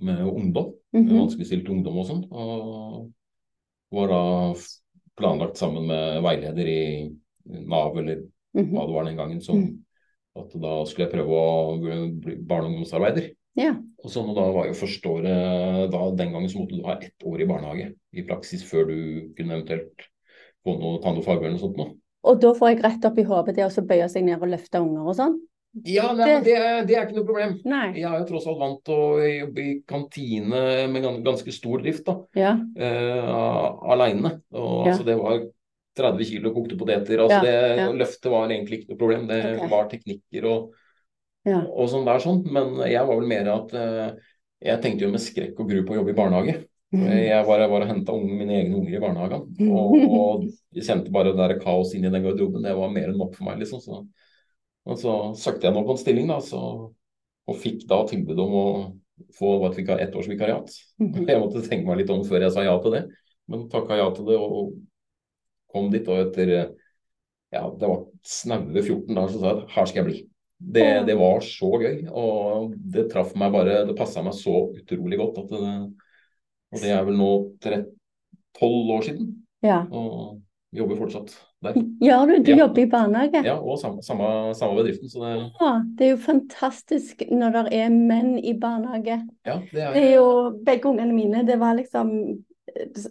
med 0.00 0.22
ungdom, 0.26 0.72
med 0.92 1.04
-hmm. 1.08 1.18
vanskeligstilt 1.20 1.68
ungdom 1.68 1.98
og 1.98 2.06
sånn. 2.06 2.24
Og 2.30 3.12
var 3.92 4.08
da 4.08 4.54
planlagt 5.16 5.56
sammen 5.56 5.86
med 5.86 6.22
veileder 6.22 6.66
i 6.66 7.12
Nav 7.46 7.98
eller 7.98 8.22
Mhm. 8.54 8.70
hva 8.72 8.86
det 8.86 8.94
var 8.94 9.04
den 9.04 9.16
gangen, 9.16 9.40
som 9.40 9.56
Mm. 9.56 9.78
at 10.36 10.60
da 10.60 10.84
skulle 10.84 11.08
jeg 11.08 11.12
prøve 11.12 11.30
å 11.30 12.20
bli 12.20 12.36
barne- 12.36 12.66
og 12.66 12.72
ungdomsarbeider. 12.72 13.30
Ja. 13.56 13.74
Og 14.04 14.10
sånn, 14.10 14.28
og 14.30 14.34
da 14.36 14.52
var 14.52 14.66
jo 14.66 14.72
første 14.72 15.08
året 15.08 15.90
da, 15.90 16.10
Den 16.10 16.32
gangen 16.32 16.48
så 16.48 16.58
måtte 16.58 16.76
du 16.76 16.82
ha 16.84 16.98
ett 17.00 17.22
år 17.24 17.40
i 17.40 17.46
barnehage 17.46 17.94
i 18.14 18.22
praksis 18.22 18.62
før 18.64 18.86
du 18.88 19.32
kunne 19.36 19.52
eventuelt 19.54 19.92
få 20.64 20.78
noe, 20.78 21.00
ta 21.02 21.12
noe 21.12 21.22
fagbrev 21.22 21.44
eller 21.44 21.58
noe 21.58 21.60
sånt 21.60 21.76
noe. 21.76 21.96
Og 22.24 22.40
da 22.40 22.52
får 22.54 22.68
jeg 22.68 22.84
rett 22.84 23.04
opp 23.04 23.18
i 23.18 23.22
hodet 23.24 23.54
det 23.56 23.64
å 23.64 23.70
så 23.70 23.82
bøye 23.86 24.08
seg 24.08 24.24
ned 24.24 24.40
og 24.40 24.48
løfte 24.48 24.80
unger 24.80 25.08
og 25.08 25.16
sånn? 25.16 25.40
Ja, 25.72 26.10
nei, 26.12 26.26
men 26.26 26.42
det, 26.44 26.56
det 26.88 26.96
er 26.96 27.06
ikke 27.06 27.16
noe 27.16 27.26
problem. 27.28 27.54
Nei. 27.64 27.86
Jeg 27.96 28.04
er 28.04 28.18
jo 28.20 28.26
tross 28.28 28.46
alt 28.50 28.60
vant 28.60 28.82
til 28.84 28.98
å 28.98 29.20
jobbe 29.24 29.62
i 29.64 29.70
kantine 29.88 30.60
med 30.92 31.06
ganske 31.24 31.54
stor 31.54 31.80
drift, 31.80 32.04
da. 32.08 32.16
Ja. 32.36 32.52
Uh, 32.76 33.92
aleine. 33.94 34.34
Og 34.52 34.82
Ja. 34.84 34.92
altså, 34.92 35.06
det 35.06 35.16
var 35.16 35.46
30 35.96 36.28
kilo 36.28 36.52
kokte 36.52 36.76
poteter. 36.76 37.22
Altså, 37.24 37.40
Ja, 37.40 37.86
det 37.88 38.02
løftet 38.02 38.28
var 38.32 38.52
egentlig 38.52 38.82
ikke 38.82 38.92
noe 38.92 39.00
problem. 39.00 39.24
Det 39.30 39.40
okay. 39.54 39.70
var 39.72 39.88
teknikker 39.88 40.48
og 40.50 40.74
Ja. 41.48 41.62
og 41.64 41.88
sånn 41.88 42.04
der 42.04 42.20
sånn. 42.20 42.44
Men 42.44 42.76
jeg 42.84 43.06
var 43.08 43.16
vel 43.16 43.32
mer 43.32 43.48
at 43.54 43.72
uh, 43.72 44.12
jeg 44.62 44.82
tenkte 44.82 45.06
jo 45.06 45.14
med 45.14 45.24
skrekk 45.24 45.58
og 45.58 45.72
gru 45.72 45.80
på 45.86 45.96
å 45.96 46.02
jobbe 46.02 46.12
i 46.12 46.20
barnehage. 46.20 46.58
Jeg 46.92 47.44
var, 47.48 47.62
var 47.72 47.86
og 47.86 47.88
henta 47.88 48.12
mine 48.20 48.52
egne 48.60 48.76
unger 48.76 48.98
i 48.98 49.00
barnehagen. 49.00 49.46
Og, 49.72 49.94
og 50.12 50.42
jeg 50.76 50.84
kjente 50.84 51.12
bare 51.14 51.32
det 51.32 51.40
der 51.40 51.62
kaos 51.62 51.94
inn 51.96 52.04
i 52.04 52.10
den 52.12 52.20
garderoben. 52.20 52.60
Det 52.60 52.74
var 52.76 52.92
mer 52.92 53.08
enn 53.08 53.16
nok 53.16 53.32
for 53.38 53.48
meg, 53.48 53.62
liksom. 53.62 53.80
Så, 53.80 54.02
og 54.88 54.98
så 54.98 55.14
søkte 55.38 55.68
jeg 55.68 55.76
nå 55.76 55.84
på 55.86 55.94
en 55.94 56.00
stilling, 56.00 56.30
da, 56.30 56.38
så, 56.42 56.60
og 56.90 57.60
fikk 57.62 57.84
da 57.90 58.02
tilbud 58.08 58.40
om 58.42 58.56
å 58.58 58.66
få 59.38 59.54
et 59.68 59.80
ettårsvikariat. 59.82 60.72
jeg, 61.28 61.38
måtte 61.38 61.64
tenke 61.66 61.86
meg 61.86 62.02
litt 62.02 62.12
om 62.14 62.24
før 62.26 62.46
jeg 62.46 62.54
sa 62.54 62.66
ja 62.66 62.74
til 62.82 62.96
det, 62.96 63.04
men 63.50 63.68
takka 63.72 64.00
ja 64.00 64.08
til 64.14 64.28
det 64.30 64.38
og 64.40 64.74
kom 65.72 65.90
dit. 65.92 66.08
Og 66.08 66.26
etter 66.26 66.52
ja, 67.52 67.66
det 67.68 67.88
var 67.88 68.04
snaue 68.26 68.82
14 68.82 69.12
dager, 69.12 69.32
så 69.32 69.40
sa 69.40 69.50
jeg 69.50 69.58
at 69.60 69.74
her 69.76 69.88
skal 69.88 70.00
jeg 70.02 70.08
bli. 70.08 70.20
Det, 70.62 70.86
det 71.08 71.16
var 71.18 71.42
så 71.42 71.68
gøy, 71.82 71.96
og 72.14 72.74
det 72.94 73.08
traff 73.10 73.32
meg 73.34 73.50
bare 73.50 73.80
Det 73.88 73.96
passa 73.98 74.22
meg 74.22 74.36
så 74.38 74.68
utrolig 74.70 75.18
godt 75.18 75.40
at 75.40 75.48
det 75.50 75.62
Og 75.66 76.84
det 76.84 76.92
er 76.94 77.02
vel 77.08 77.18
nå 77.18 77.30
12 77.58 78.92
år 78.94 79.02
siden. 79.08 79.32
Ja. 79.62 79.82
og 79.90 80.40
jobber 80.72 80.96
fortsatt 80.96 81.34
der. 81.62 81.74
Gjør 82.02 82.26
du? 82.30 82.38
Du 82.42 82.50
Ja. 82.52 82.56
jobber 82.64 82.82
i 82.82 82.86
barnehage? 82.90 83.42
Ja, 83.44 83.56
og 83.60 83.78
samme, 83.78 84.02
samme, 84.02 84.54
samme 84.56 84.76
bedriften, 84.80 85.08
så 85.12 85.20
det, 85.20 85.52
Ja, 85.60 85.72
det 85.98 86.06
er 86.06 86.10
jo 86.10 86.16
fantastisk 86.16 87.22
når 87.30 87.52
det 87.52 87.74
er 87.80 87.90
menn 87.90 88.38
i 88.38 88.54
barnehage. 88.58 89.18
ja, 89.46 89.58
det 89.72 89.82
er 89.82 89.92
Det 89.92 90.02
er 90.02 90.14
jo 90.16 90.58
begge 90.64 90.88
ungene 90.88 91.12
mine. 91.12 91.44
Det 91.46 91.58
var 91.58 91.74
liksom 91.76 92.14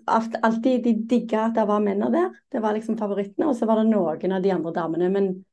alltid 0.08 0.84
De 0.84 0.94
digga 0.94 1.46
at 1.46 1.54
det 1.56 1.68
var 1.68 1.80
menn 1.80 2.00
der. 2.12 2.32
Det 2.52 2.62
var 2.62 2.74
liksom 2.74 2.98
favorittene. 2.98 3.48
Og 3.48 3.56
så 3.56 3.66
var 3.68 3.76
det 3.84 3.92
noen 3.92 4.32
av 4.32 4.42
de 4.44 4.52
andre 4.52 4.74
damene. 4.74 5.10
Men 5.12 5.46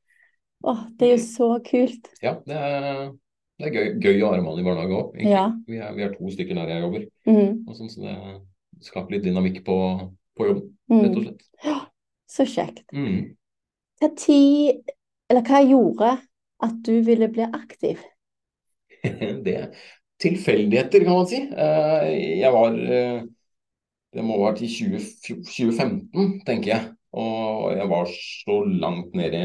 å, 0.63 0.75
det 0.97 1.07
er 1.07 1.17
jo 1.17 1.23
så 1.23 1.49
kult. 1.63 2.09
Ja, 2.23 2.33
det 2.45 2.55
er, 2.55 3.11
det 3.59 3.67
er 3.67 3.75
gøy, 3.75 3.99
gøy 4.01 4.23
å 4.23 4.33
en 4.35 4.43
mann 4.43 4.59
i 4.59 4.63
barnehage 4.65 4.97
òg. 4.97 5.21
Ja. 5.23 5.51
Vi, 5.67 5.77
vi 5.77 6.03
er 6.03 6.15
to 6.15 6.31
stykker 6.33 6.55
der 6.55 6.67
jeg 6.73 6.81
jobber, 6.83 7.05
Mm. 7.27 7.65
sånn, 7.75 7.89
så 7.91 8.01
det 8.01 8.41
skaper 8.81 9.11
litt 9.11 9.23
dynamikk 9.23 9.63
på, 9.65 9.77
på 10.39 10.47
jobben, 10.47 10.69
rett 10.89 11.15
og 11.17 11.23
slett. 11.23 11.41
slett. 11.61 11.88
Så 12.29 12.45
kjekt. 12.45 12.85
Mm. 12.93 13.35
Hva 13.99 14.09
tid 14.17 14.93
Eller 15.29 15.45
hva 15.45 15.61
gjorde 15.65 16.13
at 16.65 16.77
du 16.85 16.95
ville 17.05 17.29
bli 17.31 17.45
aktiv? 17.45 17.99
Det 19.45 19.55
er 19.55 19.67
tilfeldigheter, 20.21 21.05
kan 21.05 21.19
man 21.21 21.27
si. 21.29 21.41
Eh, 21.47 22.07
Jeg 22.41 22.53
var 22.53 22.73
eh, 22.75 23.21
Det 24.13 24.25
må 24.25 24.39
ha 24.39 24.49
vært 24.49 24.63
i 24.65 24.69
2015, 24.71 26.39
tenker 26.47 26.73
jeg. 26.73 26.87
Og 27.19 27.75
jeg 27.77 27.89
var 27.89 28.09
så 28.13 28.57
langt 28.65 29.15
nede, 29.17 29.43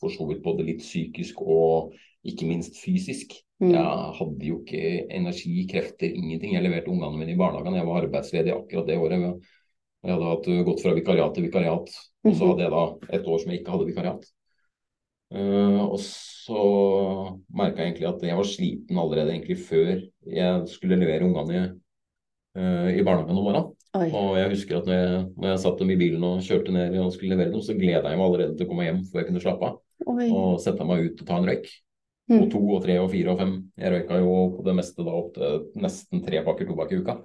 for 0.00 0.12
så 0.12 0.26
vidt 0.28 0.42
både 0.44 0.64
litt 0.68 0.82
psykisk 0.84 1.40
og 1.40 1.94
ikke 2.26 2.48
minst 2.48 2.76
fysisk. 2.82 3.32
Mm. 3.62 3.72
Jeg 3.72 4.12
hadde 4.18 4.48
jo 4.50 4.58
ikke 4.60 5.06
energi, 5.16 5.64
krefter, 5.70 6.12
ingenting. 6.12 6.52
Jeg 6.56 6.64
leverte 6.66 6.92
ungene 6.92 7.16
mine 7.22 7.32
i 7.32 7.40
barnehagen. 7.40 7.78
Jeg 7.78 7.88
var 7.88 8.02
arbeidsledig 8.04 8.52
akkurat 8.52 8.90
det 8.90 8.98
året. 9.00 9.48
Jeg 10.06 10.14
hadde 10.14 10.30
hatt, 10.30 10.48
gått 10.68 10.82
fra 10.84 10.94
vikariat 10.94 11.34
til 11.34 11.48
vikariat, 11.48 11.88
og 12.24 12.32
så 12.32 12.42
Mhm. 12.44 12.50
hadde 12.52 12.62
jeg 12.62 12.70
da 12.70 12.84
et 13.18 13.26
år 13.26 13.38
som 13.42 13.50
jeg 13.50 13.60
ikke 13.60 13.72
hadde 13.74 13.88
vikariat. 13.90 14.26
Uh, 15.34 15.82
og 15.90 15.98
så 15.98 16.60
merka 17.50 17.82
jeg 17.82 17.88
egentlig 17.90 18.06
at 18.06 18.22
jeg 18.22 18.36
var 18.38 18.46
sliten 18.46 18.98
allerede 19.02 19.32
egentlig 19.34 19.56
før 19.58 19.88
jeg 20.30 20.68
skulle 20.70 20.98
levere 21.00 21.26
ungene 21.26 21.64
eh, 22.56 22.92
i 22.96 23.02
barnehagen 23.02 23.36
om 23.36 23.44
morgenen. 23.44 23.72
Oi. 23.96 24.06
Og 24.14 24.36
jeg 24.38 24.52
husker 24.52 24.78
at 24.78 24.86
når 24.86 24.94
jeg, 24.94 25.24
når 25.36 25.48
jeg 25.50 25.58
satt 25.64 25.78
dem 25.82 25.90
i 25.90 25.96
bilen 25.96 26.22
og 26.24 26.44
kjørte 26.46 26.72
ned 26.72 26.94
og 27.02 27.10
skulle 27.12 27.34
levere 27.34 27.50
dem, 27.52 27.60
så 27.64 27.74
gleda 27.76 28.08
jeg 28.12 28.20
meg 28.20 28.26
allerede 28.26 28.56
til 28.56 28.66
å 28.66 28.70
komme 28.70 28.86
hjem 28.86 29.02
før 29.10 29.20
jeg 29.20 29.26
kunne 29.28 29.42
slappe 29.42 29.66
av. 29.68 29.80
Oi. 30.06 30.28
Og 30.30 30.60
sette 30.62 30.86
meg 30.86 31.04
ut 31.04 31.20
og 31.20 31.26
ta 31.26 31.36
en 31.40 31.48
røyk. 31.50 31.66
Mm. 32.30 32.38
Og 32.42 32.46
to 32.50 32.60
og 32.76 32.82
tre 32.86 32.96
og 33.02 33.10
fire 33.10 33.34
og 33.34 33.38
fem. 33.42 33.52
Jeg 33.78 33.92
røyka 33.92 34.20
jo 34.22 34.32
på 34.56 34.64
det 34.66 34.74
meste 34.78 35.04
da 35.06 35.12
opp 35.18 35.34
til 35.34 35.66
nesten 35.82 36.24
tre 36.26 36.40
pakker 36.46 36.70
tobakk 36.70 36.92
i 36.94 37.00
uka. 37.02 37.18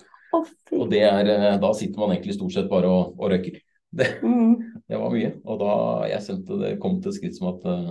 Og 0.77 0.85
det 0.91 1.01
er, 1.03 1.27
eh, 1.33 1.57
da 1.61 1.71
sitter 1.75 1.99
man 1.99 2.13
egentlig 2.15 2.35
stort 2.37 2.53
sett 2.55 2.69
bare 2.71 2.87
og, 2.89 3.17
og 3.19 3.31
røyker. 3.33 3.59
Det, 3.91 4.05
Mm. 4.23 4.53
det 4.87 4.95
var 5.01 5.11
mye. 5.11 5.29
Og 5.43 5.57
da 5.59 5.71
jeg 6.07 6.23
kjente 6.23 6.57
det 6.61 6.69
kom 6.79 7.01
til 7.03 7.11
et 7.11 7.17
skritt 7.17 7.35
som 7.35 7.49
at 7.49 7.65
eh, 7.67 7.89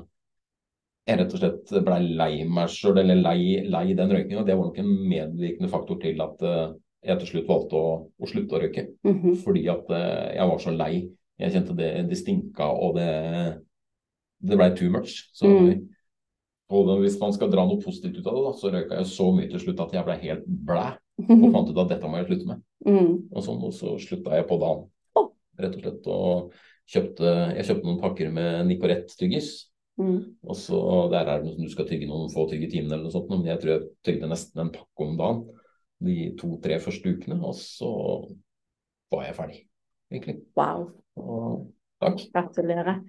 jeg 1.10 1.18
rett 1.20 1.34
og 1.36 1.40
slett 1.42 1.72
blei 1.84 1.98
lei 2.16 2.30
meg 2.48 2.70
sjøl, 2.72 2.96
eller 3.02 3.18
lei, 3.20 3.60
lei 3.68 3.92
den 3.98 4.08
røykinga. 4.14 4.44
Det 4.48 4.56
var 4.56 4.70
nok 4.70 4.78
en 4.80 4.94
medvirkende 5.10 5.68
faktor 5.68 5.98
til 6.00 6.22
at 6.24 6.40
eh, 6.48 6.72
jeg 7.10 7.20
til 7.20 7.30
slutt 7.34 7.50
valgte 7.52 7.76
å, 7.76 7.90
å 8.16 8.28
slutte 8.32 8.56
å 8.56 8.62
røyke. 8.64 8.86
Mhm. 9.04 9.36
Fordi 9.44 9.66
at 9.72 9.92
jeg 10.38 10.48
var 10.54 10.58
så 10.64 10.72
lei. 10.72 10.92
Jeg 11.40 11.52
kjente 11.58 11.76
det, 11.76 11.90
det 12.08 12.18
stinka, 12.20 12.66
og 12.72 12.96
det, 12.96 13.10
det 14.44 14.56
blei 14.60 14.70
too 14.76 14.88
much. 14.92 15.18
Så 15.36 15.48
Mm. 15.52 15.86
og 16.70 16.90
hvis 17.02 17.16
man 17.20 17.32
skal 17.34 17.50
dra 17.50 17.64
noe 17.66 17.80
positivt 17.82 18.20
ut 18.20 18.26
av 18.30 18.36
det, 18.36 18.42
da, 18.46 18.52
så 18.56 18.70
røyka 18.72 18.98
jeg 19.00 19.08
så 19.10 19.28
mye 19.34 19.48
til 19.50 19.60
slutt 19.64 19.80
at 19.84 19.92
jeg 19.96 20.04
blei 20.06 20.18
helt 20.24 20.44
blæ. 20.46 20.84
Og 21.26 21.46
fant 21.54 21.70
ut 21.70 21.82
at 21.84 21.94
dette 21.94 22.10
må 22.10 22.20
jeg 22.20 22.28
slutte 22.30 22.50
med. 22.50 22.62
Mm. 22.86 23.14
Og, 23.30 23.40
sånn, 23.44 23.62
og 23.66 23.74
så 23.76 23.94
slutta 24.02 24.38
jeg 24.38 24.46
på 24.48 24.58
dagen, 24.62 24.84
oh. 25.18 25.32
rett 25.60 25.76
og 25.76 25.84
slett. 25.84 26.10
Og 26.10 26.54
kjøpte, 26.90 27.34
jeg 27.56 27.68
kjøpte 27.68 27.88
noen 27.88 28.00
pakker 28.02 28.32
med 28.34 28.70
Nicorette-tyggis. 28.70 29.50
Mm. 30.00 30.20
Og 30.48 30.56
så 30.56 30.78
Der 31.12 31.28
er 31.28 31.40
det 31.40 31.48
noe 31.48 31.56
som 31.58 31.66
du 31.66 31.72
skal 31.72 31.88
tygge 31.88 32.08
noen 32.08 32.30
få 32.32 32.46
tygg 32.48 32.64
i 32.64 32.70
timen 32.72 32.92
eller 32.92 33.04
noe 33.04 33.14
sånt, 33.14 33.28
men 33.28 33.44
jeg 33.44 33.60
tror 33.60 33.74
jeg 33.74 33.88
tygde 34.06 34.30
nesten 34.30 34.62
en 34.62 34.72
pakke 34.72 35.06
om 35.06 35.18
dagen 35.18 35.42
de 36.00 36.30
to-tre 36.40 36.80
første 36.80 37.12
ukene. 37.12 37.40
Og 37.44 37.56
så 37.58 37.90
var 39.12 39.26
jeg 39.26 39.36
ferdig, 39.36 39.62
egentlig. 40.12 40.38
Wow. 40.56 40.88
Og 41.20 41.66
takk. 42.00 42.24
Gratulerer. 42.32 43.02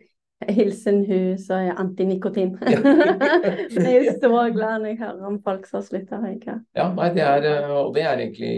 Hilsen 0.50 1.04
hun 1.06 1.38
som 1.38 1.68
er 1.68 1.78
antinikotin. 1.82 2.56
Jeg 2.72 3.98
er 4.00 4.16
så 4.18 4.32
glad 4.56 4.82
når 4.82 4.88
jeg 4.94 4.98
hører 5.04 5.28
om 5.30 5.38
folk 5.46 5.68
som 5.70 5.80
har 5.80 5.86
slutta 5.86 6.18
å 6.18 6.24
røyke. 6.26 6.56
Ja, 6.78 6.88
nei, 6.96 7.12
det 7.14 7.22
er, 7.28 7.46
eh, 7.52 7.76
og 7.78 7.94
det 7.98 8.08
er 8.08 8.18
egentlig 8.18 8.56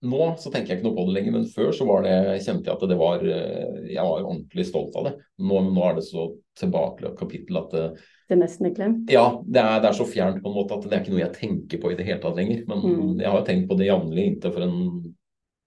Nå 0.00 0.30
så 0.40 0.48
tenker 0.48 0.72
jeg 0.72 0.78
ikke 0.78 0.86
noe 0.86 0.96
på 0.96 1.02
det 1.10 1.12
lenger, 1.12 1.32
men 1.34 1.42
før 1.52 1.74
så 1.76 1.84
var 1.84 2.06
det, 2.06 2.12
kjente 2.40 2.70
jeg 2.70 2.72
at 2.72 2.84
det 2.88 2.96
var 2.96 3.20
eh, 3.20 3.90
Jeg 3.90 4.00
var 4.00 4.22
ordentlig 4.22 4.64
stolt 4.64 4.94
av 4.96 5.10
det. 5.10 5.12
Nå, 5.44 5.58
nå 5.66 5.82
er 5.90 5.98
det 5.98 6.04
så 6.06 6.22
tilbakelagt 6.56 7.18
kapittel 7.20 7.58
at 7.60 7.74
det, 7.74 7.82
Det 8.30 8.36
er 8.38 8.40
nesten 8.40 8.70
er 8.70 8.72
glemt. 8.78 9.12
Ja, 9.12 9.26
det 9.44 9.60
er, 9.60 9.82
det 9.84 9.90
er 9.90 9.98
så 9.98 10.06
fjernt 10.08 10.40
på 10.40 10.48
en 10.48 10.56
måte 10.56 10.78
at 10.78 10.86
det 10.86 10.96
er 10.96 11.02
ikke 11.04 11.12
noe 11.12 11.24
jeg 11.26 11.36
tenker 11.36 11.82
på 11.82 11.92
i 11.92 11.98
det 11.98 12.06
hele 12.08 12.22
tatt 12.22 12.40
lenger. 12.40 12.62
Men 12.70 12.80
Mm. 12.80 13.20
jeg 13.20 13.28
har 13.28 13.36
jo 13.42 13.46
tenkt 13.50 13.68
på 13.68 13.76
det 13.76 13.90
jevnlig 13.90 14.24
inntil 14.30 14.54
for 14.56 14.64
en 14.64 14.80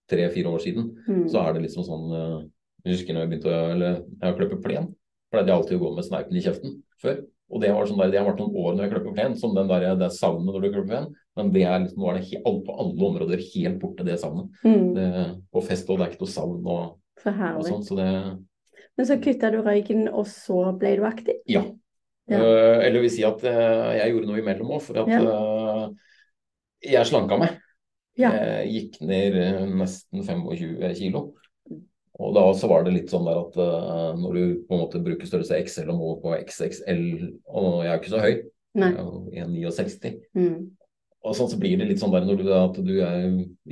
tre-fire 0.09 0.49
år 0.49 0.65
siden. 0.65 0.89
Mm. 1.05 1.23
Så 1.29 1.43
er 1.43 1.53
det 1.53 1.63
liksom 1.67 1.85
sånn 1.85 2.09
eh, 2.17 2.41
Jeg 2.83 2.97
husker 2.97 3.15
når 3.15 3.25
jeg 3.25 3.31
begynte 3.31 3.51
å 3.51 3.59
eller, 3.73 4.01
jeg 4.19 4.33
å 4.33 4.39
klippe 4.39 4.59
plen. 4.63 4.89
Pleide 5.33 5.49
jeg 5.49 5.57
alltid 5.57 5.77
å 5.77 5.83
gå 5.83 5.91
med 5.97 6.07
sneipen 6.07 6.37
i 6.37 6.43
kjeften 6.43 6.75
før. 7.01 7.21
Og 7.53 7.61
det 7.61 7.69
var 7.73 7.85
sånn 7.85 8.01
har 8.01 8.25
vært 8.25 8.39
noen 8.41 8.57
år 8.63 8.73
når 8.73 8.85
jeg 8.85 8.91
kløper 8.95 9.15
plen, 9.17 9.35
som 9.37 9.53
den 9.53 9.69
der, 9.69 9.85
det 9.99 10.09
savnet 10.15 10.49
når 10.49 10.63
du 10.63 10.69
kløper 10.71 10.89
plen. 10.89 11.11
Men 11.37 11.51
det 11.53 11.65
er 11.67 11.83
liksom, 11.83 12.01
nå 12.01 12.09
er 12.09 12.17
det 12.17 12.25
he, 12.29 12.39
alle, 12.41 12.63
på 12.65 12.77
alle 12.81 13.07
områder 13.09 13.43
helt 13.51 13.77
borte, 13.81 14.05
det 14.07 14.17
savnet. 14.21 14.49
Mm. 14.65 14.87
Det, 14.97 15.07
på 15.53 15.63
fest 15.65 15.89
og 15.89 15.99
det 15.99 16.05
er 16.05 16.13
ikke 16.13 16.23
noe 16.23 16.33
savn 16.33 16.71
og, 16.73 16.83
Så 17.21 17.33
og 17.33 17.67
sånn. 17.67 17.85
Så 17.85 17.97
det 17.99 18.09
Men 18.97 19.09
så 19.09 19.19
kutta 19.21 19.51
du 19.53 19.59
røyken, 19.65 20.07
og 20.09 20.25
så 20.29 20.59
ble 20.79 20.95
du 20.99 21.05
aktiv? 21.09 21.39
Ja. 21.49 21.63
Ja. 22.31 22.39
Uh, 22.39 22.79
eller 22.85 23.03
vil 23.03 23.11
si 23.11 23.23
at 23.27 23.41
uh, 23.43 23.91
jeg 23.97 24.13
gjorde 24.13 24.29
noe 24.29 24.39
imellom 24.39 24.69
òg, 24.77 24.83
for 24.85 25.01
at 25.01 25.09
eh, 25.11 25.87
jeg 26.93 27.09
slanka 27.09 27.35
meg. 27.41 27.57
Ja. 28.19 28.29
Jeg 28.37 28.69
gikk 28.71 28.99
ned 29.03 29.37
nesten 29.73 30.23
25 30.23 30.93
kilo. 30.99 31.25
Og 32.21 32.35
da 32.35 32.43
så 32.53 32.67
var 32.69 32.83
det 32.85 32.93
litt 32.93 33.09
sånn 33.09 33.25
der 33.25 33.39
at 33.41 33.55
uh, 33.57 34.13
når 34.19 34.35
du 34.37 34.43
på 34.67 34.75
en 34.75 34.81
måte 34.83 35.01
bruker 35.01 35.25
størrelse 35.25 35.57
XL 35.65 35.89
og 35.89 35.97
må 35.97 36.11
på 36.21 36.35
XXL, 36.43 37.03
og 37.49 37.69
jeg 37.81 37.89
er 37.89 37.95
jo 37.95 38.01
ikke 38.03 38.13
så 38.13 38.21
høy, 38.21 38.33
Nei. 38.77 38.89
jeg 38.93 39.43
er 39.47 39.57
jo 39.63 39.73
1,69, 39.73 40.13
Mm. 40.37 40.57
og 41.23 41.35
sånn 41.37 41.49
så 41.49 41.57
blir 41.57 41.77
det 41.79 41.87
litt 41.89 42.01
sånn 42.03 42.13
der 42.13 42.25
når 42.27 42.41
du, 42.41 42.49
at 42.53 42.77
du 42.85 42.93
er, 43.01 43.25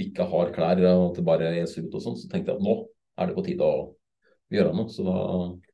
ikke 0.07 0.25
har 0.31 0.53
klær 0.55 0.81
og 0.89 1.11
at 1.11 1.19
det 1.19 1.25
bare 1.27 1.51
er 1.51 1.65
ut 1.67 1.97
og 1.97 2.01
sånn, 2.01 2.17
så 2.17 2.29
tenkte 2.31 2.53
jeg 2.53 2.61
at 2.61 2.65
nå 2.65 2.77
er 3.19 3.29
det 3.29 3.35
på 3.37 3.43
tide 3.45 3.67
å 3.67 3.91
gjøre 4.51 4.73
noe. 4.75 4.89
Så 4.89 5.05
da 5.05 5.17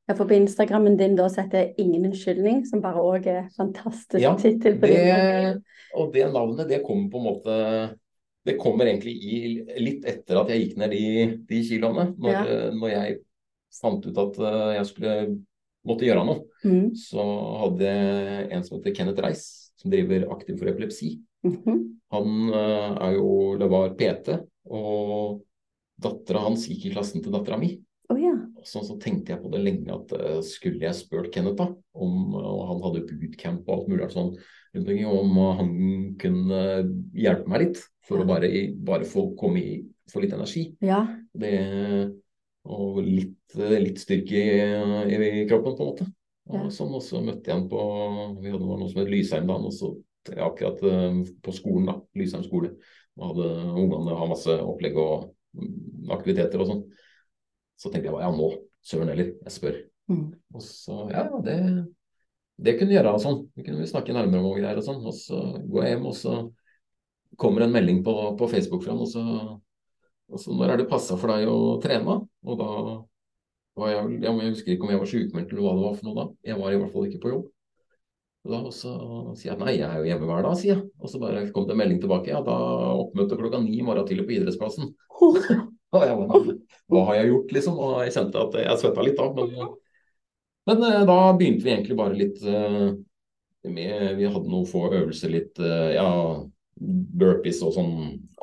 Ja, 0.07 0.15
for 0.15 0.27
på 0.27 0.35
Instagrammen 0.37 0.95
din 0.99 1.15
da 1.15 1.27
setter 1.31 1.73
ingen 1.79 2.05
unnskyldning, 2.07 2.65
som 2.67 2.81
bare 2.83 3.01
òg 3.03 3.25
er 3.27 3.47
fantastisk 3.57 4.21
Ja, 4.23 4.35
tittel 4.39 4.77
på 4.79 4.87
din 4.87 4.95
det, 5.07 5.15
profil. 5.15 5.63
og 5.95 6.13
det 6.13 6.27
navnet, 6.33 6.67
det 6.67 6.83
kommer 6.83 7.09
på 7.11 7.19
en 7.21 7.27
måte 7.27 7.57
Det 8.47 8.55
kommer 8.61 8.87
egentlig 8.87 9.13
i, 9.19 9.37
litt 9.83 10.05
etter 10.07 10.39
at 10.41 10.51
jeg 10.53 10.61
gikk 10.63 10.77
ned 10.79 10.93
de, 10.95 11.03
de 11.49 11.61
kiloene. 11.67 12.07
Når, 12.17 12.31
Ja. 12.37 12.57
når 12.73 12.93
jeg 12.93 13.17
fant 13.81 14.05
ut 14.07 14.17
at 14.23 14.39
eh, 14.39 14.73
jeg 14.79 14.85
skulle 14.93 15.15
måtte 15.87 16.07
gjøre 16.07 16.23
noe, 16.27 16.43
Mm. 16.67 16.89
så 16.97 17.23
hadde 17.61 17.85
jeg 17.87 18.47
en 18.51 18.63
som 18.65 18.77
heter 18.79 18.95
Kenneth 18.97 19.21
Reis, 19.23 19.43
som 19.77 19.91
driver 19.93 20.25
Aktiv 20.33 20.57
for 20.59 20.67
epilepsi. 20.71 21.17
Mhm. 21.45 21.83
Han 22.11 22.53
eh, 22.55 22.95
er 23.09 23.13
jo 23.17 23.57
var 23.69 23.93
PT, 23.99 24.39
og 24.71 25.43
dattera 26.01 26.39
hans 26.47 26.65
gikk 26.69 26.87
i 26.87 26.93
klassen 26.95 27.23
til 27.23 27.31
dattera 27.35 27.59
mi. 27.59 27.73
Oh, 28.09 28.15
ja. 28.19 28.31
Sånn 28.63 28.85
så 28.87 28.95
tenkte 29.03 29.33
jeg 29.33 29.41
på 29.43 29.51
det 29.51 29.59
lenge 29.65 29.91
at 29.91 30.11
eh, 30.15 30.39
skulle 30.47 30.79
jeg 30.87 30.95
spurt 30.95 31.31
Kenneth 31.33 31.59
da, 31.59 31.67
om 31.99 32.31
han 32.71 32.83
hadde 32.85 33.03
bootcamp 33.09 33.67
og 33.67 33.73
alt 33.75 33.89
mulig 33.91 34.07
sånn, 34.15 34.31
omkring, 34.75 35.05
om 35.07 35.37
han 35.59 35.71
kunne 36.19 36.61
hjelpe 37.15 37.51
meg 37.51 37.63
litt 37.65 37.81
for 38.07 38.23
å 38.23 38.27
bare, 38.27 38.49
bare 38.87 39.07
få 39.07 39.29
komme 39.39 39.61
i 39.61 39.77
få 40.11 40.21
litt 40.23 40.35
energi. 40.35 40.69
Ja. 40.83 41.01
Det, 41.35 41.53
og 42.67 43.01
litt, 43.03 43.57
litt 43.57 43.99
styrke 44.01 44.43
i, 44.43 45.17
i 45.41 45.47
kroppen, 45.49 45.75
på 45.75 45.83
en 45.83 45.91
måte. 45.91 46.07
Og, 46.47 46.55
Ja. 46.55 46.69
sånn, 46.71 46.93
og 46.95 47.03
så 47.03 47.19
møtte 47.19 47.51
jeg 47.51 47.57
han 47.57 47.65
på 47.67 47.79
Vi 48.39 48.53
hadde 48.53 48.63
noe 48.63 48.87
som 48.87 49.01
het 49.01 49.09
Lysheim 49.11 49.49
da, 49.49 49.57
og 49.59 49.73
så 49.75 49.89
akkurat 50.31 50.79
eh, 50.83 51.17
på 51.43 51.53
skolen, 51.55 51.89
da. 51.89 51.97
Lysheim 52.15 52.45
skole. 52.45 52.71
Da 53.17 53.31
hadde 53.31 53.49
ungene 53.73 54.15
har 54.15 54.29
masse 54.31 54.55
opplegg 54.63 54.95
og 55.01 55.29
mm, 55.57 56.07
aktiviteter 56.15 56.63
og 56.63 56.71
sånn. 56.71 56.81
Så 57.77 57.91
tenkte 57.91 58.09
jeg 58.09 58.15
bare 58.15 58.29
ja, 58.29 58.31
nå, 58.35 58.47
søren 58.85 59.11
heller, 59.11 59.33
jeg 59.43 59.55
spør. 59.57 59.77
Mm. 60.07 60.25
Og 60.55 60.63
så 60.63 61.01
ja, 61.11 61.25
det, 61.43 61.57
det 62.57 62.73
kunne 62.77 62.89
vi 62.89 62.97
gjøre 62.97 63.13
og 63.13 63.21
sånn. 63.21 63.41
Det 63.55 63.65
kunne 63.65 63.83
vi 63.83 63.89
snakke 63.89 64.15
nærmere 64.15 64.41
om 64.41 64.55
greier 64.57 64.79
og 64.79 64.85
sånn. 64.85 65.03
Og 65.05 65.13
så 65.13 65.41
går 65.67 65.83
jeg 65.83 65.93
hjem, 65.95 66.07
og 66.09 66.15
så 66.17 66.37
kommer 67.37 67.65
en 67.65 67.75
melding 67.75 67.99
på, 68.05 68.13
på 68.39 68.49
Facebook 68.49 68.85
fra 68.85 68.95
og 68.97 69.09
så, 69.11 69.23
og 70.27 70.41
så 70.41 70.55
når 70.55 70.73
er 70.73 70.81
det 70.81 70.87
passa 70.89 71.17
for 71.19 71.31
deg 71.31 71.49
å 71.51 71.77
trene? 71.83 72.17
Og 72.47 72.57
da 72.59 72.69
var 73.77 73.91
jeg 73.93 74.07
vel- 74.07 74.23
Jeg 74.25 74.55
husker 74.55 74.73
ikke 74.73 74.87
om 74.87 74.95
jeg 74.95 75.03
var 75.03 75.11
sykemeldt 75.11 75.53
eller 75.53 75.61
hva 75.67 75.75
det 75.77 75.85
var 75.85 75.95
for 75.99 76.07
noe 76.09 76.17
da. 76.17 76.25
Jeg 76.49 76.59
var 76.59 76.73
i 76.73 76.81
hvert 76.81 76.93
fall 76.95 77.07
ikke 77.07 77.21
på 77.23 77.33
jobb. 77.35 77.45
Og 78.47 78.51
da 78.53 78.59
og 78.63 78.73
så 78.73 78.91
sier 79.37 79.51
jeg 79.51 79.59
nei, 79.59 79.73
jeg 79.77 79.87
er 79.87 79.97
jo 79.99 80.07
hjemme 80.07 80.27
hver 80.29 80.45
dag, 80.47 80.57
sier 80.57 80.73
jeg. 80.75 80.83
Og 81.03 81.11
så 81.11 81.19
bare 81.21 81.45
kom 81.53 81.67
det 81.67 81.75
en 81.75 81.81
melding 81.83 81.99
tilbake. 82.01 82.31
Ja, 82.31 82.41
da 82.41 82.55
oppmøte 83.03 83.37
klokka 83.37 83.59
ni 83.61 83.77
i 83.77 83.85
morgen 83.85 84.07
tidlig 84.07 84.25
på 84.27 84.37
idrettsplassen. 84.37 84.93
Og 85.95 86.03
jeg 86.03 86.15
bare, 86.19 86.55
Hva 86.91 87.01
har 87.07 87.15
jeg 87.21 87.29
gjort, 87.31 87.51
liksom? 87.55 87.77
Og 87.79 87.93
jeg 88.03 88.15
kjente 88.15 88.41
at 88.41 88.55
jeg 88.59 88.79
svetta 88.81 89.03
litt 89.05 89.19
da. 89.19 89.27
Men, 89.35 89.75
men 90.67 90.83
eh, 90.83 91.03
da 91.07 91.33
begynte 91.37 91.65
vi 91.65 91.73
egentlig 91.73 91.97
bare 91.99 92.17
litt 92.17 92.39
uh, 92.45 92.91
med 93.67 94.15
Vi 94.19 94.25
hadde 94.29 94.51
noen 94.51 94.67
få 94.69 94.85
øvelser, 94.91 95.29
litt 95.33 95.59
uh, 95.63 95.89
ja, 95.95 96.09
burpees 96.77 97.61
og 97.65 97.73
sånn, 97.75 97.93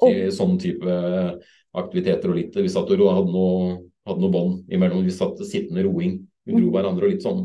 oh. 0.02 0.30
sånn 0.34 0.58
type 0.60 0.90
aktiviteter 1.74 2.30
og 2.30 2.38
litt 2.38 2.56
Vi 2.58 2.72
satt 2.72 2.90
og 2.90 3.04
hadde 3.06 3.32
noe, 3.32 3.78
hadde 4.08 4.20
noe 4.24 4.34
bånd 4.34 4.72
imellom. 4.72 5.04
Vi 5.06 5.14
satt 5.14 5.40
sittende 5.46 5.84
roing. 5.86 6.18
Vi 6.44 6.52
dro 6.52 6.66
mm. 6.66 6.74
hverandre 6.74 7.06
og 7.06 7.12
litt 7.14 7.24
sånn 7.24 7.42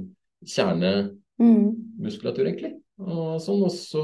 kjernemuskulatur, 0.50 2.46
egentlig. 2.48 2.74
Og 3.00 3.40
sånn, 3.44 3.64
og 3.64 3.72
så 3.74 4.04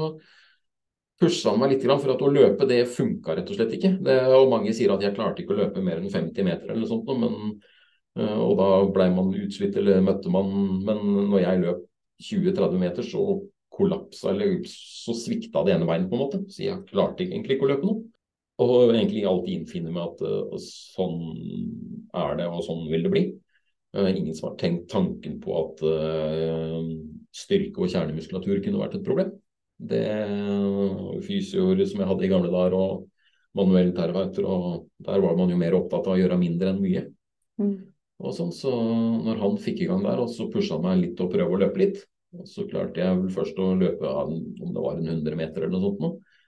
pusha 1.20 1.52
han 1.52 1.60
meg 1.60 1.72
litt 1.72 1.86
for 1.86 2.12
at 2.12 2.22
å 2.24 2.32
løpe 2.32 2.68
det 2.68 2.82
funka 2.92 3.36
rett 3.36 3.50
og 3.50 3.56
slett 3.58 3.74
ikke. 3.76 3.92
Det, 4.04 4.16
og 4.36 4.50
mange 4.52 4.74
sier 4.76 4.92
at 4.92 5.04
jeg 5.04 5.16
klarte 5.16 5.42
ikke 5.42 5.54
å 5.56 5.60
løpe 5.62 5.84
mer 5.84 6.00
enn 6.00 6.12
50 6.12 6.44
meter 6.46 6.68
eller 6.68 6.82
noe 6.82 6.90
sånt, 6.90 7.08
men, 7.08 7.32
eh, 7.32 7.74
og 8.16 8.54
da 8.56 8.66
blei 8.94 9.10
man 9.12 9.34
utslitt 9.36 9.76
eller 9.76 10.00
møtte 10.00 10.30
man 10.32 10.48
Men 10.86 11.02
når 11.28 11.42
jeg 11.42 11.62
løp 11.64 11.82
20-30 12.24 12.80
meter, 12.80 13.04
så 13.04 13.22
kollapsa 13.76 14.30
eller 14.32 14.62
så 14.70 15.12
svikta 15.16 15.60
det 15.66 15.74
ene 15.74 15.88
beinet 15.88 16.08
på 16.08 16.16
en 16.16 16.22
måte. 16.22 16.40
Så 16.48 16.64
jeg 16.64 16.84
klarte 16.88 17.26
egentlig 17.26 17.56
ikke 17.56 17.66
å 17.68 17.72
løpe 17.74 17.88
noe. 17.88 18.04
Og 18.64 18.94
egentlig 18.94 19.26
alltid 19.28 19.52
innfinne 19.52 19.92
meg 19.92 20.06
at 20.06 20.22
uh, 20.24 20.54
sånn 20.62 21.18
er 22.16 22.38
det, 22.38 22.46
og 22.48 22.64
sånn 22.64 22.86
vil 22.88 23.04
det 23.04 23.12
bli. 23.12 23.24
Uh, 23.96 24.08
ingen 24.08 24.32
som 24.36 24.48
har 24.48 24.56
tenkt 24.62 24.88
tanken 24.92 25.36
på 25.42 25.58
at 25.60 25.84
styrke 27.36 27.84
og 27.84 27.92
kjernemuskulatur 27.92 28.62
kunne 28.64 28.80
vært 28.80 28.96
et 28.96 29.04
problem. 29.04 29.34
Det 29.76 30.06
fysioer 31.26 31.82
som 31.84 32.00
jeg 32.00 32.08
hadde 32.08 32.24
i 32.24 32.30
gamle 32.32 32.48
dager, 32.48 32.78
og 32.80 33.04
manuell 33.56 33.92
terapeuter, 33.96 34.46
og 34.48 34.86
der 35.04 35.20
var 35.20 35.36
man 35.36 35.52
jo 35.52 35.58
mer 35.60 35.76
opptatt 35.76 36.08
av 36.08 36.16
å 36.16 36.20
gjøre 36.20 36.40
mindre 36.40 36.72
enn 36.72 36.80
mye. 36.80 37.04
Mm. 37.60 37.76
Og 38.24 38.32
sånn, 38.32 38.52
så 38.54 38.72
når 38.72 39.40
han 39.42 39.58
fikk 39.60 39.82
i 39.84 39.88
gang 39.90 40.04
der, 40.06 40.22
og 40.22 40.30
så 40.32 40.48
pusha 40.52 40.78
han 40.78 40.86
meg 40.86 41.02
litt 41.02 41.16
til 41.18 41.26
å 41.26 41.32
prøve 41.32 41.56
å 41.56 41.60
løpe 41.60 41.82
litt, 41.82 41.98
og 42.36 42.48
så 42.48 42.64
klarte 42.68 43.02
jeg 43.02 43.18
vel 43.20 43.28
først 43.32 43.60
å 43.60 43.74
løpe 43.78 44.08
om 44.08 44.72
det 44.72 44.82
var 44.82 44.96
en 44.96 45.10
100 45.18 45.38
meter 45.38 45.64
eller 45.64 45.76
noe 45.76 45.84
sånt 45.84 46.02
noe. 46.04 46.40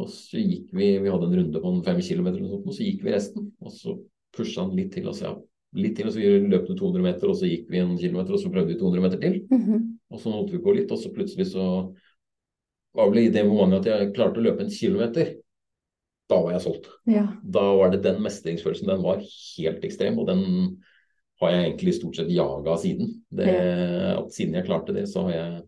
Og 0.00 0.08
så 0.12 0.40
gikk 0.40 0.70
vi, 0.76 0.94
vi 1.02 1.12
hadde 1.12 1.28
en 1.28 1.36
runde 1.40 1.62
på 1.62 1.70
en 1.74 1.84
5 1.86 2.02
kilometer 2.06 2.38
eller 2.38 2.48
noe 2.48 2.58
sånt, 2.58 2.68
og 2.70 2.76
så 2.76 2.86
gikk 2.86 3.04
vi 3.04 3.14
resten. 3.14 3.48
Og 3.60 3.74
så 3.74 3.96
pusha 4.36 4.64
han 4.64 4.76
litt 4.78 4.92
til, 4.94 5.08
og 5.10 5.16
så 5.18 5.26
ja, 5.26 5.34
litt 5.80 5.96
til, 5.98 6.08
og 6.08 6.14
så 6.14 6.36
løp 6.54 6.68
vi 6.70 6.78
200 6.78 7.06
meter, 7.06 7.32
og 7.32 7.38
så 7.40 7.50
gikk 7.50 7.68
vi 7.72 7.82
en 7.82 7.96
kilometer, 7.98 8.36
og 8.36 8.42
så 8.42 8.52
prøvde 8.52 8.74
vi 8.74 8.80
200 8.80 9.04
meter 9.06 9.22
til. 9.22 9.40
Mm 9.50 9.64
-hmm. 9.66 9.84
Og 10.10 10.20
så 10.20 10.30
holdt 10.30 10.52
vi 10.52 10.62
på 10.64 10.72
litt, 10.74 10.92
og 10.92 10.98
så 10.98 11.12
plutselig 11.14 11.46
så 11.52 11.66
var 12.94 13.10
vel 13.10 13.18
i 13.18 13.30
det 13.30 13.46
momentet 13.46 13.86
at 13.92 14.00
jeg 14.00 14.14
klarte 14.14 14.40
å 14.40 14.42
løpe 14.42 14.64
en 14.64 14.70
kilometer. 14.70 15.34
Da 16.30 16.38
var 16.42 16.52
jeg 16.52 16.62
solgt. 16.62 16.86
Ja. 17.06 17.26
Da 17.42 17.62
var 17.76 17.90
det 17.90 18.02
den 18.02 18.22
mestringsfølelsen. 18.22 18.88
Den 18.88 19.02
var 19.02 19.22
helt 19.58 19.84
ekstrem, 19.84 20.18
og 20.18 20.26
den 20.26 20.82
har 21.40 21.52
jeg 21.54 21.66
egentlig 21.66 21.94
stort 21.96 22.18
sett 22.18 22.32
jaga 22.32 22.76
siden. 22.80 23.12
Det, 23.32 23.46
ja. 23.48 24.16
at 24.20 24.34
siden 24.36 24.58
jeg 24.58 24.66
klarte 24.66 24.94
det, 24.96 25.06
så 25.08 25.24
har 25.28 25.36
jeg 25.36 25.62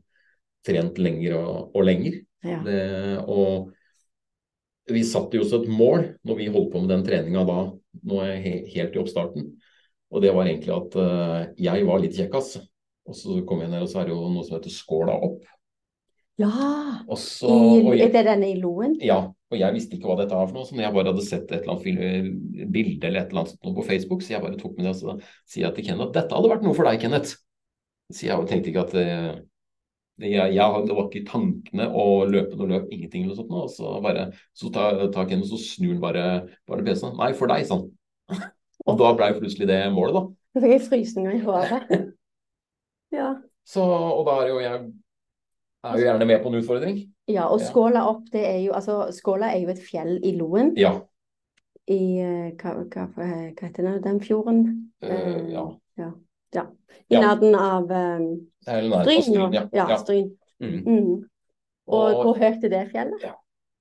trent 0.66 0.98
lenger 1.00 1.38
og, 1.38 1.54
og 1.76 1.86
lenger. 1.88 2.18
Ja. 2.44 2.58
Det, 2.66 2.82
og 3.30 3.70
vi 4.92 5.04
satte 5.06 5.38
jo 5.38 5.44
også 5.46 5.62
et 5.62 5.70
mål 5.70 6.08
når 6.26 6.38
vi 6.38 6.50
holdt 6.52 6.72
på 6.72 6.82
med 6.82 6.90
den 6.90 7.04
treninga 7.06 7.44
da, 7.48 7.58
nå 8.08 8.20
er 8.24 8.34
jeg 8.34 8.66
helt 8.74 8.96
i 8.96 9.02
oppstarten. 9.02 9.48
Og 10.12 10.24
det 10.24 10.32
var 10.36 10.48
egentlig 10.48 10.74
at 10.74 10.96
uh, 10.98 11.38
jeg 11.56 11.86
var 11.88 12.02
litt 12.02 12.16
kjekkas. 12.18 12.56
Og 13.08 13.16
så 13.18 13.40
kom 13.48 13.62
jeg 13.64 13.72
ned, 13.72 13.82
og 13.82 13.90
så 13.90 14.02
er 14.02 14.08
det 14.08 14.14
jo 14.14 14.28
noe 14.30 14.44
som 14.46 14.58
heter 14.58 14.74
skåla 14.74 15.16
opp. 15.26 15.40
Ja! 16.40 17.04
Så, 17.18 17.52
I, 17.92 18.00
er 18.00 18.10
det 18.12 18.24
denne 18.26 18.48
i 18.48 18.58
Loen? 18.60 18.96
Ja. 19.04 19.20
Og 19.52 19.58
jeg 19.60 19.76
visste 19.76 19.98
ikke 19.98 20.08
hva 20.08 20.16
dette 20.22 20.36
var 20.36 20.48
for 20.48 20.56
noe. 20.56 20.64
Så 20.64 20.76
når 20.76 20.86
jeg 20.86 20.96
bare 20.96 21.12
hadde 21.12 21.24
sett 21.26 21.50
et 21.52 21.66
eller 21.66 21.74
annet 21.74 22.68
bilde 22.72 23.08
eller 23.08 23.20
et 23.20 23.32
eller 23.34 23.44
annet 23.44 23.76
på 23.76 23.84
Facebook, 23.84 24.24
så 24.24 24.36
jeg 24.36 24.44
bare 24.44 24.60
tok 24.60 24.78
med 24.78 24.86
det 24.88 24.94
og 24.94 25.00
så 25.00 25.16
sier 25.44 25.66
jeg 25.66 25.76
til 25.76 25.88
Kenneth 25.90 26.08
at 26.08 26.14
dette 26.16 26.38
hadde 26.38 26.52
vært 26.54 26.64
noe 26.64 26.76
for 26.78 26.88
deg, 26.88 27.00
Kenneth. 27.02 27.34
Så 28.12 28.28
jeg 28.28 28.48
tenkte 28.48 28.72
ikke 28.72 28.86
at 28.86 28.96
eh, 29.00 29.28
jeg, 30.22 30.54
jeg, 30.56 30.86
det 30.88 30.96
var 30.96 31.10
ikke 31.10 31.28
tankene 31.28 31.90
å 31.92 32.06
løpe 32.28 32.56
noe 32.56 32.70
løp, 32.70 32.88
ingenting 32.94 33.26
eller 33.26 33.36
noe 33.36 33.42
sånt. 33.42 33.52
Og 33.58 33.76
så 33.76 33.92
bare 34.04 34.26
så 34.56 34.72
tar 34.72 35.04
ta 35.12 35.26
Kenneth 35.28 35.52
og 35.52 35.60
snur 35.60 35.94
han 35.94 36.02
bare, 36.02 36.26
bare 36.70 36.88
PC-en. 36.88 37.16
Nei, 37.20 37.32
for 37.36 37.52
deg, 37.52 37.68
sånn. 37.68 37.86
og 38.88 39.00
da 39.04 39.12
ble 39.18 39.32
plutselig 39.36 39.68
det 39.68 39.82
målet, 39.92 40.16
da. 40.16 40.24
Da 40.52 40.64
fikk 40.64 40.76
jeg 40.78 40.86
frysninger 40.88 41.36
i 41.36 41.44
håret. 41.44 41.92
ja. 43.20 43.34
Så, 43.68 43.84
og 43.84 44.24
da 44.26 44.40
er 44.42 44.48
jo 44.50 44.60
jeg 44.64 44.80
er 45.82 45.98
jo 45.98 46.06
gjerne 46.06 46.26
med 46.28 46.42
på 46.42 46.50
en 46.50 46.58
utfordring. 46.60 47.00
Ja, 47.30 47.46
og 47.50 47.62
Skåla 47.62 48.04
opp, 48.10 48.26
det 48.32 48.42
er 48.46 48.60
jo 48.64 48.74
altså 48.76 49.06
Skåla 49.14 49.52
er 49.54 49.64
jo 49.64 49.72
et 49.72 49.82
fjell 49.82 50.14
i 50.22 50.34
Loen. 50.38 50.72
Ja. 50.78 50.94
I 51.90 52.02
eh, 52.22 52.52
hva, 52.60 52.76
hva, 52.86 53.08
hva 53.16 53.26
heter 53.26 53.88
det, 53.88 53.96
den 54.04 54.20
fjorden? 54.22 54.62
Uh, 55.02 55.50
ja. 55.50 55.66
ja. 55.98 56.08
ja. 56.54 56.64
I 57.10 57.18
nærheten 57.18 57.58
av 57.58 57.90
um, 57.90 58.28
Stryn. 58.62 59.58
Ja. 59.74 59.86
Stryn. 59.98 60.32
Mm. 60.62 60.80
Mm. 60.86 61.14
Og, 61.90 62.02
og, 62.06 62.18
hvor 62.22 62.38
høyt 62.38 62.62
er 62.62 62.74
det 62.76 62.84
fjellet? 62.92 63.24
Ja. 63.26 63.34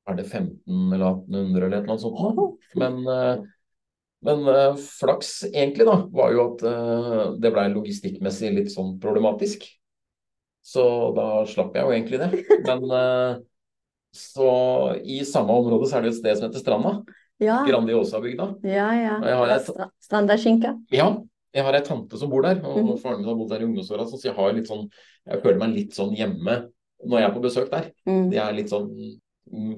Er 0.10 0.18
det 0.18 0.26
15 0.26 0.96
eller 0.96 1.22
1800 1.22 1.68
eller 1.68 1.84
noe 1.86 2.02
sånt? 2.02 2.18
Oh. 2.18 2.56
Men, 2.82 3.04
uh, 3.06 3.44
men 4.26 4.42
uh, 4.50 4.80
flaks 5.02 5.44
egentlig 5.52 5.86
da, 5.86 6.00
var 6.10 6.34
jo 6.34 6.48
at 6.50 6.66
det 7.42 7.54
ble 7.54 7.68
logistikkmessig 7.76 8.50
litt 8.58 8.74
sånn 8.74 8.96
problematisk. 9.02 9.70
Så 10.62 10.84
da 11.18 11.28
slapp 11.50 11.76
jeg 11.78 11.88
jo 11.88 11.96
egentlig 11.96 12.20
det. 12.22 12.60
Men 12.68 12.86
uh, 12.92 13.42
så 14.16 14.52
i 15.02 15.22
samme 15.26 15.56
område 15.56 15.90
så 15.90 15.98
er 15.98 16.06
det 16.06 16.14
et 16.14 16.20
sted 16.20 16.38
som 16.38 16.50
heter 16.50 16.64
Stranda. 16.64 16.94
Ja. 17.42 17.64
Grandiosa-bygda. 17.66 18.48
Ja, 18.70 18.92
ja. 18.94 19.60
Strandaskinka. 20.04 20.76
Ja. 20.94 21.10
Jeg 21.52 21.66
har 21.68 21.76
ei 21.76 21.84
tante 21.84 22.16
som 22.16 22.30
bor 22.32 22.46
der, 22.46 22.62
og 22.64 22.78
mm. 22.80 22.92
faren 23.02 23.18
min 23.20 23.28
har 23.28 23.36
bodd 23.36 23.50
der 23.52 23.64
i 23.64 23.66
ungdomsåra. 23.68 24.06
Så 24.08 24.22
jeg 24.24 24.36
har 24.38 24.54
litt 24.56 24.70
sånn 24.70 24.86
Jeg 25.28 25.42
føler 25.44 25.58
meg 25.60 25.74
litt 25.76 25.98
sånn 25.98 26.14
hjemme 26.16 26.62
når 27.02 27.18
jeg 27.18 27.28
er 27.28 27.34
på 27.36 27.44
besøk 27.44 27.68
der. 27.74 27.90
Mm. 28.08 28.30
Det 28.32 28.40
er 28.40 28.56
litt 28.56 28.72
sånn 28.72 28.88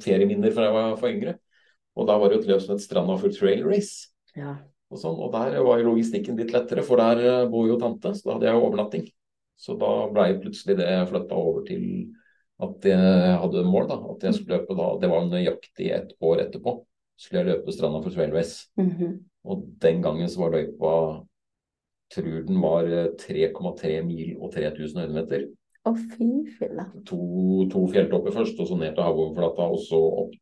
ferieminner 0.03 0.53
fra 0.53 0.67
jeg 0.67 0.75
var 0.75 0.93
for 0.99 1.09
yngre. 1.09 1.37
Og 1.97 2.07
da 2.09 2.17
var 2.19 2.29
det 2.29 2.37
jo 2.37 2.43
et 2.43 2.51
løp 2.51 2.61
som 2.65 2.75
het 2.75 2.83
Stranda 2.83 3.17
for 3.21 3.33
trail 3.33 3.63
race. 3.65 4.11
Ja. 4.37 4.57
Og, 4.93 4.99
sånn, 5.01 5.17
og 5.17 5.33
der 5.33 5.57
var 5.65 5.81
jo 5.81 5.89
logistikken 5.91 6.37
litt 6.37 6.53
lettere, 6.53 6.83
for 6.85 7.01
der 7.01 7.21
eh, 7.23 7.49
bor 7.49 7.65
jo 7.65 7.79
tante, 7.81 8.13
så 8.13 8.27
da 8.27 8.35
hadde 8.35 8.49
jeg 8.49 8.57
jo 8.57 8.65
overnatting. 8.67 9.07
Så 9.63 9.77
da 9.79 9.91
ble 10.11 10.39
plutselig 10.43 10.75
det 10.81 10.91
flytta 11.09 11.39
over 11.39 11.63
til 11.67 11.83
at 12.63 12.87
jeg 12.87 13.37
hadde 13.41 13.65
mål. 13.67 13.87
da, 13.89 13.99
At 14.11 14.25
jeg 14.27 14.37
skulle 14.37 14.57
løpe 14.57 14.75
da, 14.75 14.87
Det 15.01 15.09
var 15.11 15.29
nøyaktig 15.29 15.91
et 15.91 16.15
år 16.21 16.43
etterpå. 16.47 16.81
skulle 17.17 17.43
jeg 17.43 17.51
løpe 17.53 17.71
stranda 17.71 18.01
for 18.01 18.09
Svelves. 18.09 18.69
Mm 18.77 18.89
-hmm. 18.89 19.19
Og 19.45 19.65
den 19.81 20.01
gangen 20.01 20.29
så 20.29 20.39
var 20.39 20.51
løypa 20.51 21.23
tror 22.11 22.45
den 22.47 22.61
var 22.61 22.83
3,3 23.17 24.01
mil 24.05 24.37
og 24.37 24.51
3000 24.53 24.99
høydemeter. 24.99 25.47
Å, 25.83 25.91
oh, 25.91 25.97
fy 25.97 26.27
filla. 26.59 26.85
To, 27.05 27.19
to 27.69 27.87
fjelltopper 27.91 28.31
først, 28.31 28.59
og 28.59 28.67
så 28.67 28.77
ned 28.77 28.95
til 28.95 29.03
havoverflata, 29.03 29.61
og 29.61 29.79
så 29.83 29.99
opp 30.23 30.37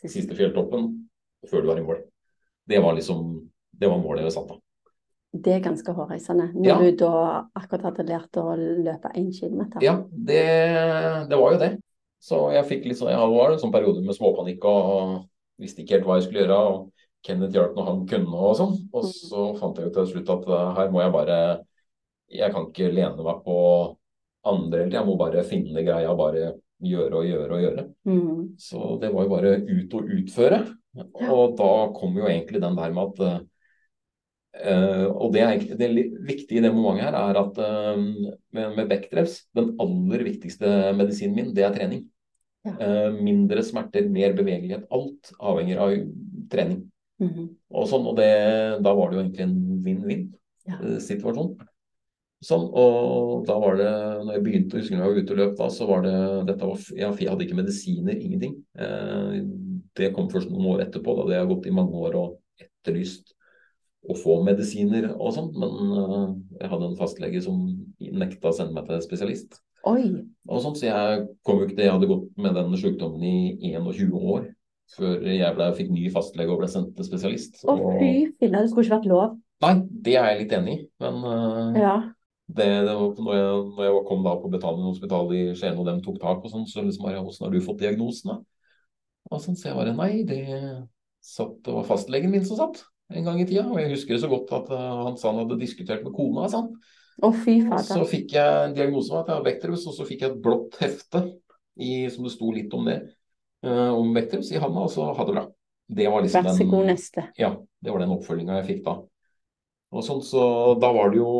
til 0.00 0.08
siste, 0.08 0.36
fjelltoppen 0.38 1.08
før 1.50 1.60
du 1.60 1.66
var 1.66 1.78
i 1.78 1.84
mål. 1.84 2.00
Det 2.68 2.82
var 2.82 2.94
liksom 2.94 3.50
det 3.80 3.88
var 3.88 4.00
målet 4.00 4.26
jeg 4.26 4.32
satte. 4.32 4.58
Det 5.30 5.52
er 5.54 5.62
ganske 5.62 5.92
hårreisende, 5.94 6.48
når 6.56 6.66
ja. 6.66 6.76
du 6.82 6.96
da 7.04 7.16
akkurat 7.54 7.90
hadde 7.90 8.06
lært 8.08 8.38
å 8.40 8.48
løpe 8.58 9.12
én 9.14 9.28
kilometer. 9.30 9.82
Ja, 9.84 10.00
det, 10.10 10.40
det, 11.30 11.36
var 11.38 11.54
jo 11.54 11.60
det. 11.60 11.68
Så 12.20 12.40
jeg 12.50 12.66
fikk 12.66 12.88
litt 12.88 12.98
sånn, 12.98 13.12
jeg 13.12 13.34
var 13.34 13.54
en 13.54 13.60
sånn 13.62 13.74
periode 13.74 14.02
med 14.02 14.16
småpanikk 14.16 14.66
og 14.66 15.20
visste 15.60 15.84
ikke 15.84 15.98
helt 15.98 16.08
hva 16.08 16.16
jeg 16.18 16.26
skulle 16.26 16.42
gjøre. 16.42 16.58
og 16.58 16.88
Kenneth 17.26 17.54
hjalp 17.54 17.76
når 17.76 17.86
han 17.86 18.02
kunne 18.10 18.40
og 18.48 18.56
sånn. 18.58 18.74
Og 18.90 19.06
mm. 19.06 19.12
så 19.12 19.44
fant 19.60 19.78
jeg 19.78 19.86
jo 19.86 19.94
til 19.98 20.10
slutt 20.14 20.34
at 20.34 20.50
uh, 20.50 20.72
her 20.78 20.90
må 20.90 21.02
jeg 21.04 21.14
bare 21.14 21.38
Jeg 22.30 22.54
kan 22.54 22.66
ikke 22.68 22.90
lene 22.94 23.26
meg 23.26 23.40
på 23.44 23.56
andre, 24.50 24.86
jeg 24.88 25.04
må 25.04 25.16
bare 25.20 25.42
finne 25.44 25.82
greia, 25.84 26.12
bare 26.16 26.54
gjøre 26.80 27.18
og 27.18 27.26
gjøre 27.28 27.56
og 27.56 27.64
gjøre. 27.64 27.86
Mm. 28.08 28.44
Så 28.58 28.94
det 29.02 29.10
var 29.12 29.26
jo 29.26 29.32
bare 29.34 29.56
ut 29.68 29.96
og 29.98 30.12
utføre. 30.16 30.60
Og 31.28 31.56
da 31.58 31.72
kom 31.94 32.16
jo 32.18 32.26
egentlig 32.26 32.62
den 32.62 32.78
der 32.78 32.94
med 32.98 33.10
at 33.12 33.24
Uh, 33.26 33.40
og 34.50 35.30
det, 35.34 35.42
er, 35.46 35.60
det 35.78 35.88
viktige 36.26 36.58
i 36.58 36.64
det 36.64 36.72
momentet 36.74 37.06
her 37.06 37.16
er 37.18 37.38
at 37.38 37.58
uh, 37.62 38.00
med, 38.00 38.74
med 38.76 38.88
backdrevs, 38.90 39.44
den 39.56 39.74
aller 39.80 40.24
viktigste 40.26 40.90
medisinen 40.98 41.36
min, 41.36 41.52
det 41.56 41.64
er 41.66 41.74
trening. 41.76 42.04
Ja. 42.66 42.74
Uh, 42.76 43.18
mindre 43.22 43.62
smerter, 43.64 44.08
mer 44.10 44.34
bevegelighet. 44.36 44.88
Alt 44.92 45.32
avhenger 45.38 45.82
av 45.86 45.96
trening. 46.50 46.84
Mm 47.20 47.28
-hmm. 47.28 47.48
Og 47.70 47.88
sånn, 47.88 48.06
og 48.06 48.16
det, 48.16 48.30
da 48.82 48.94
var 48.94 49.10
det 49.10 49.16
jo 49.16 49.22
egentlig 49.22 49.44
en 49.44 49.82
vinn-vinn-situasjon. 49.84 51.56
Ja. 51.58 51.66
Sånn, 52.42 52.70
og 52.72 53.44
da 53.46 53.58
var 53.60 53.76
det, 53.76 53.90
når 54.24 54.32
jeg 54.32 54.44
begynte, 54.44 54.78
husker 54.78 54.96
jeg 54.96 55.04
var 55.04 55.18
ute 55.18 55.32
og 55.32 55.38
løp 55.38 55.58
da, 55.58 55.66
så 55.68 55.86
var 55.86 56.02
det 56.02 56.14
dette 56.48 56.66
var, 56.66 56.78
Jeg 56.96 57.28
hadde 57.28 57.44
ikke 57.44 57.58
medisiner, 57.58 58.16
ingenting. 58.16 58.54
det 59.96 60.14
kom 60.14 60.30
først 60.30 60.50
noen 60.50 60.66
år 60.72 60.80
etterpå, 60.86 61.16
da 61.16 61.28
det 61.28 61.36
har 61.36 61.46
gått 61.46 61.66
i 61.66 61.74
mange 61.76 61.92
år 61.92 62.16
og 62.16 62.40
etterlyst 62.56 63.34
å 64.08 64.14
få 64.16 64.38
medisiner 64.46 65.10
og 65.12 65.34
sånt, 65.36 65.56
men 65.60 65.74
uh, 65.92 66.30
jeg 66.60 66.70
hadde 66.72 66.86
en 66.88 66.96
fastlege 66.98 67.42
som 67.44 67.58
nekta 68.00 68.48
å 68.50 68.54
sende 68.56 68.72
meg 68.76 68.86
til 68.88 69.02
spesialist. 69.04 69.58
Oi. 69.88 70.06
Og 70.48 70.62
sånt, 70.64 70.80
så 70.80 70.88
jeg 70.88 71.20
kom 71.46 71.60
jo 71.60 71.66
ikke 71.66 71.76
til 71.78 71.86
Jeg 71.86 71.94
hadde 71.94 72.08
gått 72.10 72.26
med 72.40 72.56
den 72.56 72.74
sykdommen 72.80 73.22
i 73.24 73.70
21 73.72 74.16
år. 74.20 74.48
før 74.96 75.22
jeg 75.22 75.54
ble, 75.54 75.66
fikk 75.78 75.90
ny 75.94 76.08
fastlege 76.10 76.50
og 76.52 76.58
ble 76.60 76.68
sendt 76.68 76.96
til 76.96 77.06
spesialist. 77.06 77.60
Å, 77.64 77.76
fy 78.00 78.10
filla, 78.40 78.60
det 78.64 78.72
skulle 78.72 78.88
ikke 78.88 78.96
vært 78.98 79.10
lov. 79.12 79.36
Nei, 79.62 79.74
det 80.04 80.16
er 80.18 80.30
jeg 80.32 80.40
litt 80.42 80.54
enig 80.58 80.74
i. 80.74 80.80
Men 81.04 81.20
uh, 81.24 81.78
Ja. 81.78 81.94
det, 82.48 82.66
det 82.88 82.96
var, 82.98 83.12
når, 83.20 83.34
jeg, 83.38 83.58
når 83.76 83.84
jeg 83.86 84.04
kom 84.08 84.24
da 84.26 84.36
på 84.40 84.50
Betalingen 84.52 84.90
hospital 84.90 85.32
i 85.36 85.42
Skien, 85.54 85.78
og 85.78 85.86
dem 85.88 86.00
tok 86.04 86.18
tak 86.20 86.40
og 86.44 86.52
sånn, 86.52 86.66
så 86.68 86.82
liksom 86.84 87.06
bare 87.06 87.22
Åssen 87.22 87.46
har 87.46 87.52
du 87.54 87.60
fått 87.64 87.84
diagnosen, 87.84 88.32
da? 88.32 88.40
Og 89.30 89.44
sånn, 89.44 89.56
så 89.60 89.70
jeg 89.70 89.78
bare 89.78 89.94
Nei, 89.94 90.12
det 90.26 90.40
satt, 91.22 91.60
det 91.64 91.76
var 91.76 91.86
fastlegen 91.86 92.32
min 92.32 92.44
som 92.48 92.58
satt 92.58 92.82
en 93.10 93.26
gang 93.26 93.40
i 93.42 93.46
tida. 93.48 93.66
Og 93.68 93.80
jeg 93.82 93.92
husker 93.94 94.16
det 94.16 94.22
så 94.22 94.30
godt 94.30 94.52
at 94.56 94.72
uh, 94.72 95.04
han 95.06 95.18
sa 95.20 95.30
han 95.32 95.42
hadde 95.44 95.60
diskutert 95.60 96.04
med 96.06 96.14
kona. 96.16 96.48
Sånn. 96.52 96.72
Oh, 97.20 97.34
fy 97.36 97.58
så 97.84 98.00
fikk 98.08 98.32
jeg 98.32 98.66
en 98.66 98.74
diagnose 98.76 99.12
med 99.12 99.20
at 99.20 99.30
jeg 99.30 99.36
har 99.36 99.44
Becterus, 99.44 99.86
og 99.90 99.96
så 99.96 100.06
fikk 100.08 100.22
jeg 100.24 100.32
et 100.32 100.42
blått 100.44 100.78
hefte 100.80 101.20
i, 101.76 102.06
som 102.12 102.24
det 102.24 102.32
sto 102.32 102.48
litt 102.54 102.72
om 102.76 102.86
det, 102.88 102.96
uh, 103.66 103.90
om 103.92 104.14
Becterus 104.16 104.52
i 104.54 104.60
handa, 104.62 104.86
og 104.86 104.92
så 104.92 105.10
ha 105.12 105.26
det 105.26 105.34
bra. 105.36 105.44
Det 105.90 106.06
var 106.08 106.24
liksom 106.24 106.46
Vær 106.46 106.56
så 106.56 106.66
god, 106.70 106.86
neste. 106.86 107.26
ja, 107.36 107.50
det 107.82 107.92
var 107.92 108.04
den 108.04 108.14
oppfølginga 108.14 108.60
jeg 108.60 108.68
fikk 108.70 108.82
da. 108.86 108.96
Og 109.90 110.06
sånn, 110.06 110.22
så 110.22 110.42
da 110.78 110.92
var 110.94 111.10
det 111.10 111.18
jo 111.18 111.30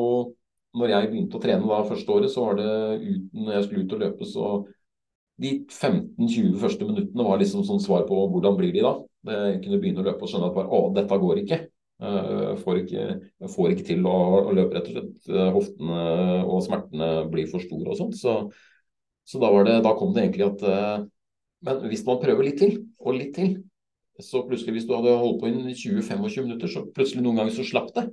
Når 0.74 0.90
jeg 0.90 1.09
begynte 1.11 1.38
å 1.38 1.42
trene 1.42 1.66
da 1.66 1.80
første 1.87 2.12
året, 2.14 2.30
så 2.30 2.44
var 2.44 2.56
det 2.59 2.72
uten 3.02 3.48
jeg 3.50 3.64
skulle 3.66 3.85
ut 3.87 3.94
og 3.94 4.02
løpe, 4.04 4.26
så 4.26 4.50
De 5.42 5.52
15-20 5.66 6.59
første 6.62 6.87
minuttene 6.87 7.26
var 7.26 7.40
liksom 7.40 7.64
sånn 7.66 7.83
svar 7.83 8.04
på 8.06 8.18
hvordan 8.30 8.59
blir 8.59 8.74
de 8.74 8.85
da. 8.85 8.92
Jeg 9.28 9.61
kunne 9.64 9.78
begynne 9.83 10.00
å 10.00 10.06
løpe 10.06 10.24
og 10.24 10.30
skjønne 10.30 10.48
at 10.48 10.56
bare, 10.56 10.70
å, 10.72 10.88
dette 10.96 11.20
går 11.20 11.42
ikke. 11.42 11.61
Eh, 12.00 12.52
får 12.62 12.78
ikke, 12.80 13.06
får 13.52 13.74
ikke 13.74 13.87
til 13.90 14.06
å, 14.09 14.16
å 14.48 14.52
løpe, 14.56 14.78
rett 14.78 14.88
og 14.88 14.94
slett. 14.94 15.16
Eh, 15.28 15.48
Hoftene 15.52 16.04
og 16.46 16.62
smertene 16.64 17.09
blir 17.33 17.50
for 17.50 17.64
store 17.64 17.92
og 17.92 17.98
sånn. 17.98 18.14
Så, 18.16 18.37
så 19.28 19.42
da, 19.42 19.50
var 19.52 19.68
det, 19.68 19.80
da 19.85 19.92
kom 19.98 20.14
det 20.16 20.24
egentlig 20.24 20.46
at 20.48 20.64
eh, 20.64 21.02
Men 21.68 21.83
hvis 21.90 22.06
man 22.06 22.22
prøver 22.22 22.46
litt 22.46 22.56
til, 22.62 22.78
og 23.04 23.18
litt 23.18 23.35
til, 23.37 23.59
så 24.24 24.40
plutselig 24.48 24.78
hvis 24.78 24.87
du 24.88 24.94
hadde 24.96 25.12
holdt 25.20 25.42
på 25.42 25.50
i 25.50 25.74
20-25 25.76 26.46
minutter, 26.46 26.72
så 26.72 26.87
plutselig 26.88 27.24
noen 27.24 27.42
ganger 27.42 27.52
så 27.52 27.66
slapp 27.68 27.92
det. 27.96 28.06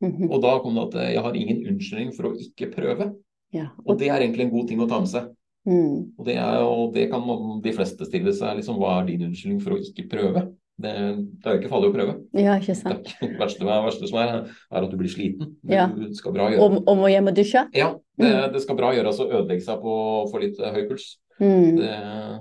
Mhm. 0.00 0.30
Og 0.30 0.40
da 0.40 0.54
kom 0.64 0.76
det 0.76 0.86
at 0.88 0.96
jeg 1.12 1.24
har 1.26 1.36
ingen 1.36 1.60
unnskyldning 1.68 2.14
for 2.16 2.30
å 2.30 2.34
ikke 2.40 2.70
prøve. 2.72 3.10
Ja. 3.54 3.68
Og 3.84 4.00
det 4.00 4.08
er 4.08 4.24
egentlig 4.24 4.46
en 4.46 4.54
god 4.56 4.70
ting 4.70 4.80
å 4.80 4.88
ta 4.88 5.02
med 5.04 5.12
seg. 5.12 5.28
Mm. 5.64 6.12
Og 6.18 6.26
det, 6.26 6.34
er, 6.36 6.58
og 6.60 6.92
det 6.94 7.06
kan 7.10 7.24
de 7.64 7.72
fleste 7.72 8.04
stille 8.08 8.32
seg. 8.36 8.56
liksom, 8.58 8.76
Hva 8.82 8.98
er 9.00 9.06
din 9.08 9.22
unnskyldning 9.30 9.62
for 9.64 9.76
å 9.76 9.80
ikke 9.80 10.04
prøve? 10.12 10.42
Det, 10.74 10.90
det 10.90 11.46
er 11.46 11.54
jo 11.54 11.60
ikke 11.62 11.70
farlig 11.70 11.88
å 11.92 11.94
prøve. 11.94 12.14
ja, 12.34 12.56
ikke 12.58 12.74
sant. 12.74 13.12
det 13.20 13.28
verste, 13.42 13.62
verste 13.64 14.08
som 14.10 14.18
er, 14.18 14.32
er 14.74 14.82
at 14.86 14.90
du 14.90 14.96
blir 14.98 15.08
sliten. 15.12 15.52
Du 15.62 15.72
Ja. 15.72 15.86
skal 16.18 16.34
bra 16.34 16.48
gjøre. 16.50 16.66
Om, 16.66 16.80
om 16.90 17.04
å 17.06 17.10
hjem 17.12 17.30
og 17.30 17.36
dusje? 17.38 17.62
Ja, 17.78 17.92
det, 18.18 18.32
det 18.56 18.62
skal 18.64 18.76
bra 18.80 18.90
gjøres 18.96 19.20
å 19.22 19.28
ødelegge 19.30 19.62
seg 19.64 19.78
på 19.84 19.94
å 19.94 20.26
få 20.32 20.40
litt 20.42 20.58
eh, 20.60 20.74
høy 20.74 20.88
puls. 20.90 21.14
Mm. 21.40 21.76
Det, 21.78 21.92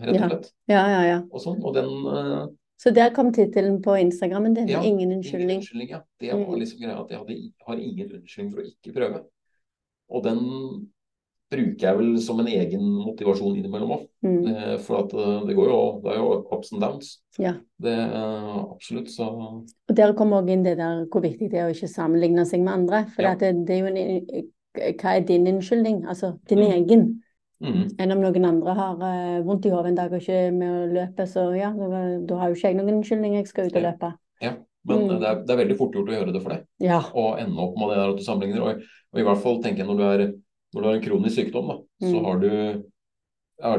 rett 0.03 0.17
og 0.17 0.27
slett. 0.33 0.49
Ja, 0.69 0.81
ja, 0.91 1.01
ja. 1.11 1.19
Og 1.31 1.41
sånn. 1.45 1.61
Og 1.65 1.73
den 1.77 1.93
eh, 2.09 2.41
Så 2.83 2.91
der 2.93 3.13
kom 3.15 3.29
tittelen 3.33 3.77
på 3.85 3.95
Instagrammen 4.01 4.53
din. 4.57 4.67
Ja, 4.67 4.81
Ingen 4.81 4.99
Ingen 5.05 5.19
unnskyldning. 5.21 5.61
unnskyldning, 5.61 5.93
ja. 5.95 6.01
Det 6.19 6.33
var 6.33 6.43
Mm. 6.43 6.59
liksom 6.59 6.81
greia 6.83 6.97
at 7.05 7.13
jeg 7.13 7.21
hadde, 7.21 7.37
har 7.69 7.77
ingen 7.79 8.11
unnskyldning 8.17 8.51
for 8.53 8.61
å 8.61 8.67
ikke 8.67 8.93
prøve. 8.97 9.21
Og 10.13 10.23
den 10.25 10.41
bruker 11.53 11.85
jeg 11.87 11.97
vel 11.99 12.11
som 12.21 12.39
en 12.41 12.47
egen 12.49 12.83
motivasjon 13.05 13.55
innimellom 13.59 13.93
òg. 13.95 14.03
Mm. 14.25 14.39
Eh, 14.51 14.77
For 14.83 15.03
at 15.03 15.13
eh, 15.13 15.39
det 15.47 15.55
går 15.57 15.69
jo 15.71 15.79
Det 16.03 16.11
er 16.13 16.17
jo 16.19 16.31
ups 16.51 16.73
and 16.73 16.81
downs. 16.81 17.11
Ja. 17.39 17.53
Det 17.81 17.93
er 17.93 18.59
absolutt, 18.73 19.09
så 19.13 19.29
Og 19.31 19.95
der 19.95 20.13
kommer 20.17 20.41
også 20.41 20.53
inn 20.55 20.63
det 20.65 20.77
der 20.77 21.05
hvor 21.11 21.21
viktig 21.23 21.51
det 21.51 21.59
er 21.61 21.69
å 21.69 21.73
ikke 21.75 21.91
sammenligne 21.91 22.45
seg 22.49 22.61
med 22.65 22.73
andre. 22.73 23.05
For 23.15 23.23
Ja. 23.23 23.31
at 23.33 23.39
det, 23.39 23.53
det 23.67 23.75
er 23.77 23.79
jo 23.79 23.91
en, 23.93 24.49
hva 24.99 25.15
er 25.15 25.27
din 25.27 25.47
unnskyldning? 25.47 26.03
Altså 26.07 26.33
din 26.49 26.59
Mm. 26.59 26.71
egen. 26.73 27.21
mm, 27.61 27.95
Enn 27.99 28.11
om 28.11 28.19
noen 28.21 28.45
andre 28.45 28.73
har 28.73 28.95
uh, 28.99 29.43
vondt 29.45 29.65
i 29.65 29.69
hodet 29.69 29.93
en 29.93 29.95
dag 29.95 30.11
og 30.11 30.19
ikke 30.19 30.51
med 30.51 30.67
å 30.67 30.93
løpe, 30.93 31.23
så 31.29 31.55
ja, 31.55 31.69
da, 31.71 32.35
har 32.35 32.49
jo 32.49 32.55
ikke 32.55 32.67
jeg 32.67 32.75
noen 32.75 32.97
unnskyldning, 32.97 33.35
jeg 33.35 33.47
skal 33.47 33.67
ut 33.67 33.75
og 33.75 33.81
Ja. 33.81 33.91
løpe. 33.91 34.13
Men 34.85 34.97
Mm. 35.07 35.19
det, 35.21 35.27
er, 35.29 35.35
det 35.47 35.49
er 35.53 35.57
veldig 35.63 35.77
fort 35.77 35.93
gjort 35.95 36.09
å 36.09 36.11
gjøre 36.11 36.33
det 36.33 36.41
for 36.43 36.49
deg. 36.49 36.63
Ja. 36.83 36.97
Og 37.15 37.39
ende 37.39 37.55
opp 37.57 37.77
med 37.79 37.87
det 37.87 37.95
der 38.01 38.09
at 38.11 38.17
du 38.17 38.23
sammenligner. 38.25 38.61
Og, 38.67 38.81
og 39.13 39.19
i 39.21 39.23
hvert 39.23 39.37
fall 39.39 39.61
tenker 39.63 39.77
jeg 39.77 39.87
når 39.87 39.97
du, 39.97 40.03
er, 40.03 40.33
når 40.73 40.81
du 40.81 40.87
har 40.89 40.97
en 40.97 41.05
kronisk 41.05 41.39
sykdom, 41.39 41.69
da, 41.69 41.77
så 42.03 42.17
Mm. 42.17 42.25
har 42.25 42.43
du 42.43 42.83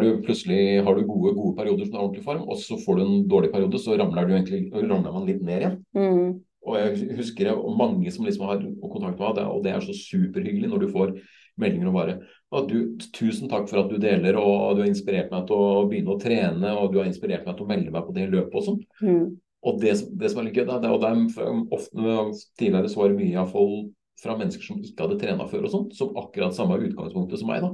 du 0.00 0.22
plutselig 0.22 0.82
har 0.84 0.94
du 0.94 1.02
gode, 1.04 1.34
gode 1.34 1.56
perioder 1.58 1.84
som 1.84 1.94
er 1.96 2.02
ordentlig 2.04 2.24
form, 2.24 2.48
og 2.48 2.56
så 2.56 2.78
får 2.78 2.96
du 2.96 3.02
en 3.02 3.28
dårlig 3.28 3.52
periode, 3.52 3.78
så 3.78 3.98
ramler, 3.98 4.26
du 4.26 4.32
egentlig, 4.32 4.72
ramler 4.72 5.12
man 5.12 5.26
litt 5.26 5.42
ned 5.42 5.60
igjen. 5.60 5.84
Mm. 5.92 6.40
Og 6.64 6.76
jeg 6.78 7.16
husker 7.18 7.50
mange 7.76 8.10
som 8.14 8.24
liksom 8.24 8.46
har 8.48 8.62
kontakt 8.80 9.18
med 9.18 9.34
meg, 9.36 9.46
og 9.50 9.62
det 9.64 9.72
er 9.74 9.80
så 9.84 9.92
superhyggelig 9.92 10.70
når 10.70 10.80
du 10.80 10.88
får 10.88 11.12
meldinger 11.60 11.90
og 11.90 11.94
bare 11.98 12.14
at 12.54 12.68
du, 12.70 12.96
Tusen 13.12 13.50
takk 13.50 13.68
for 13.68 13.82
at 13.82 13.90
du 13.90 13.98
deler, 13.98 14.38
og 14.38 14.76
du 14.76 14.82
har 14.82 14.88
inspirert 14.88 15.30
meg 15.32 15.46
til 15.48 15.58
å 15.58 15.88
begynne 15.90 16.14
å 16.14 16.20
trene, 16.22 16.70
og 16.78 16.92
du 16.92 17.00
har 17.00 17.10
inspirert 17.10 17.44
meg 17.44 17.56
til 17.56 17.66
å 17.66 17.68
melde 17.68 17.90
meg 17.94 18.06
på 18.06 18.14
det 18.14 18.28
løpet 18.30 18.54
og 18.54 18.64
sånn. 18.68 18.80
Mm. 19.02 19.36
Og 19.64 19.80
det, 19.80 19.94
det 20.20 20.30
som 20.30 20.40
er 20.40 20.48
litt 20.48 20.58
gøy, 20.58 20.66
det, 20.68 20.90
og 20.92 21.00
det 21.02 21.10
er 21.10 21.52
ofte 21.74 22.16
tidligere 22.60 22.90
så 22.92 23.00
var 23.00 23.12
det 23.12 23.20
mye 23.20 23.32
iallfall 23.34 23.76
fra 24.22 24.36
mennesker 24.38 24.64
som 24.66 24.82
ikke 24.84 25.06
hadde 25.06 25.18
trena 25.20 25.46
før 25.50 25.66
og 25.66 25.72
sånt, 25.72 25.96
som 25.98 26.14
akkurat 26.20 26.54
samme 26.56 26.78
utgangspunktet 26.86 27.40
som 27.40 27.50
meg, 27.50 27.64
da. 27.64 27.72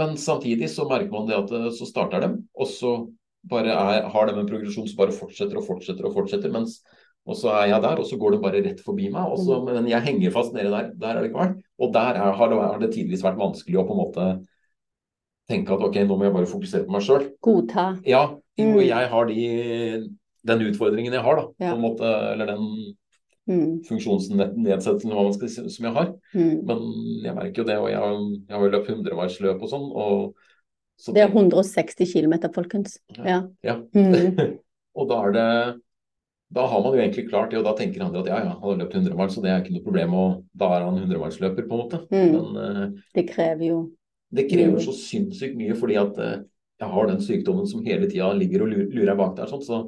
Men 0.00 0.16
samtidig 0.20 0.68
så 0.72 0.84
merker 0.90 1.12
man 1.14 1.28
det 1.30 1.38
at 1.38 1.52
eh, 1.56 1.68
så 1.76 1.88
starter 1.88 2.24
dem, 2.26 2.38
og 2.54 2.68
så 2.70 2.94
bare 3.50 3.72
er, 3.72 4.08
har 4.12 4.28
de 4.28 4.34
en 4.36 4.48
progresjon 4.48 4.88
som 4.88 4.98
bare 4.98 5.14
fortsetter 5.16 5.56
og 5.56 5.64
fortsetter 5.66 6.06
og 6.08 6.16
fortsetter. 6.18 6.52
mens 6.52 6.80
og 7.28 7.36
så 7.36 7.50
er 7.52 7.66
jeg 7.68 7.82
der, 7.84 7.98
og 8.00 8.06
så 8.08 8.16
går 8.16 8.32
det 8.34 8.38
bare 8.42 8.60
rett 8.64 8.78
forbi 8.80 9.10
meg. 9.12 9.28
Og 9.28 9.42
så, 9.44 9.58
men 9.66 9.86
jeg 9.88 10.02
henger 10.02 10.32
fast 10.34 10.54
nede 10.56 10.70
der. 10.72 10.86
Der 10.98 11.10
er 11.14 11.20
det 11.20 11.28
ikke. 11.28 11.44
Og 11.78 11.92
der 11.94 12.16
er, 12.16 12.32
har, 12.32 12.48
det, 12.48 12.58
har 12.62 12.80
det 12.80 12.88
tidvis 12.94 13.22
vært 13.22 13.36
vanskelig 13.38 13.76
å 13.76 13.84
på 13.86 13.92
en 13.94 14.00
måte 14.00 14.24
tenke 15.50 15.74
at 15.76 15.84
ok, 15.84 15.98
nå 16.08 16.16
må 16.16 16.26
jeg 16.26 16.34
bare 16.38 16.48
fokusere 16.48 16.86
på 16.88 16.94
meg 16.94 17.04
sjøl. 17.06 17.26
Godta. 17.44 17.90
Ja, 18.08 18.22
Mm. 18.60 18.74
og 18.76 18.82
jeg 18.84 19.06
har 19.08 19.28
de, 19.30 19.44
den 20.50 20.62
utfordringen 20.68 21.14
jeg 21.16 21.22
har, 21.24 21.38
da. 21.38 21.44
Ja. 21.64 21.76
Måte, 21.80 22.08
eller 22.32 22.50
den 22.50 22.66
Mm. 23.48 23.80
funksjonsnedsettelsen 23.88 25.32
skal 25.34 25.70
som 25.72 25.86
jeg 25.86 25.94
har. 25.96 26.10
Mm. 26.34 26.56
Men 26.68 26.82
jeg 27.24 27.34
merker 27.34 27.62
jo 27.62 27.66
det, 27.66 27.78
og 27.78 27.88
jeg, 27.90 27.98
har- 27.98 28.32
jeg 28.48 28.56
har 28.56 28.64
jo 28.64 28.72
løpt 28.76 28.90
hundreveisløp 28.92 29.62
og 29.62 29.70
sånn. 29.72 29.86
og 29.90 30.34
så 31.00 31.14
Det 31.16 31.22
er 31.22 31.32
160 31.32 32.12
km, 32.12 32.34
folkens. 32.54 32.98
Ja. 33.16 33.46
Ja. 33.64 33.80
Mm. 33.94 34.58
Og 34.98 35.06
da 35.08 35.20
er 35.22 35.32
det 35.32 35.80
Da 36.52 36.64
har 36.66 36.82
man 36.82 36.92
jo 36.96 37.00
egentlig 37.00 37.28
klart 37.30 37.52
det, 37.52 37.60
og 37.60 37.64
da 37.64 37.76
tenker 37.78 38.02
andre 38.02 38.20
at 38.24 38.26
ja, 38.26 38.38
ja, 38.42 38.54
han 38.58 38.60
har 38.60 38.78
løpt 38.80 38.94
100 38.98 39.14
miles, 39.14 39.34
så 39.36 39.42
det 39.44 39.50
er 39.52 39.60
ikke 39.62 39.76
noe 39.76 39.84
problem, 39.84 40.14
og 40.18 40.40
da 40.58 40.66
er 40.74 40.82
han 40.82 40.96
100-milsløper, 40.98 41.68
på 41.68 41.76
en 41.76 41.82
måte. 41.84 42.00
Mm. 42.10 42.32
Men 42.34 42.56
uh, 42.58 43.02
Det 43.14 43.28
krever 43.30 43.68
jo 43.68 43.76
det 44.34 44.48
krever 44.50 44.82
så 44.82 44.92
sinnssykt 44.94 45.56
mye, 45.58 45.76
fordi 45.78 45.96
at 45.98 46.18
uh, 46.18 46.42
jeg 46.80 46.88
har 46.90 47.06
den 47.06 47.22
sykdommen 47.22 47.66
som 47.70 47.84
hele 47.86 48.08
tida 48.10 48.32
ligger 48.34 48.64
og 48.64 48.74
lurer 48.74 49.14
bak 49.18 49.36
der. 49.38 49.46
Sånn. 49.46 49.62
Så 49.62 49.80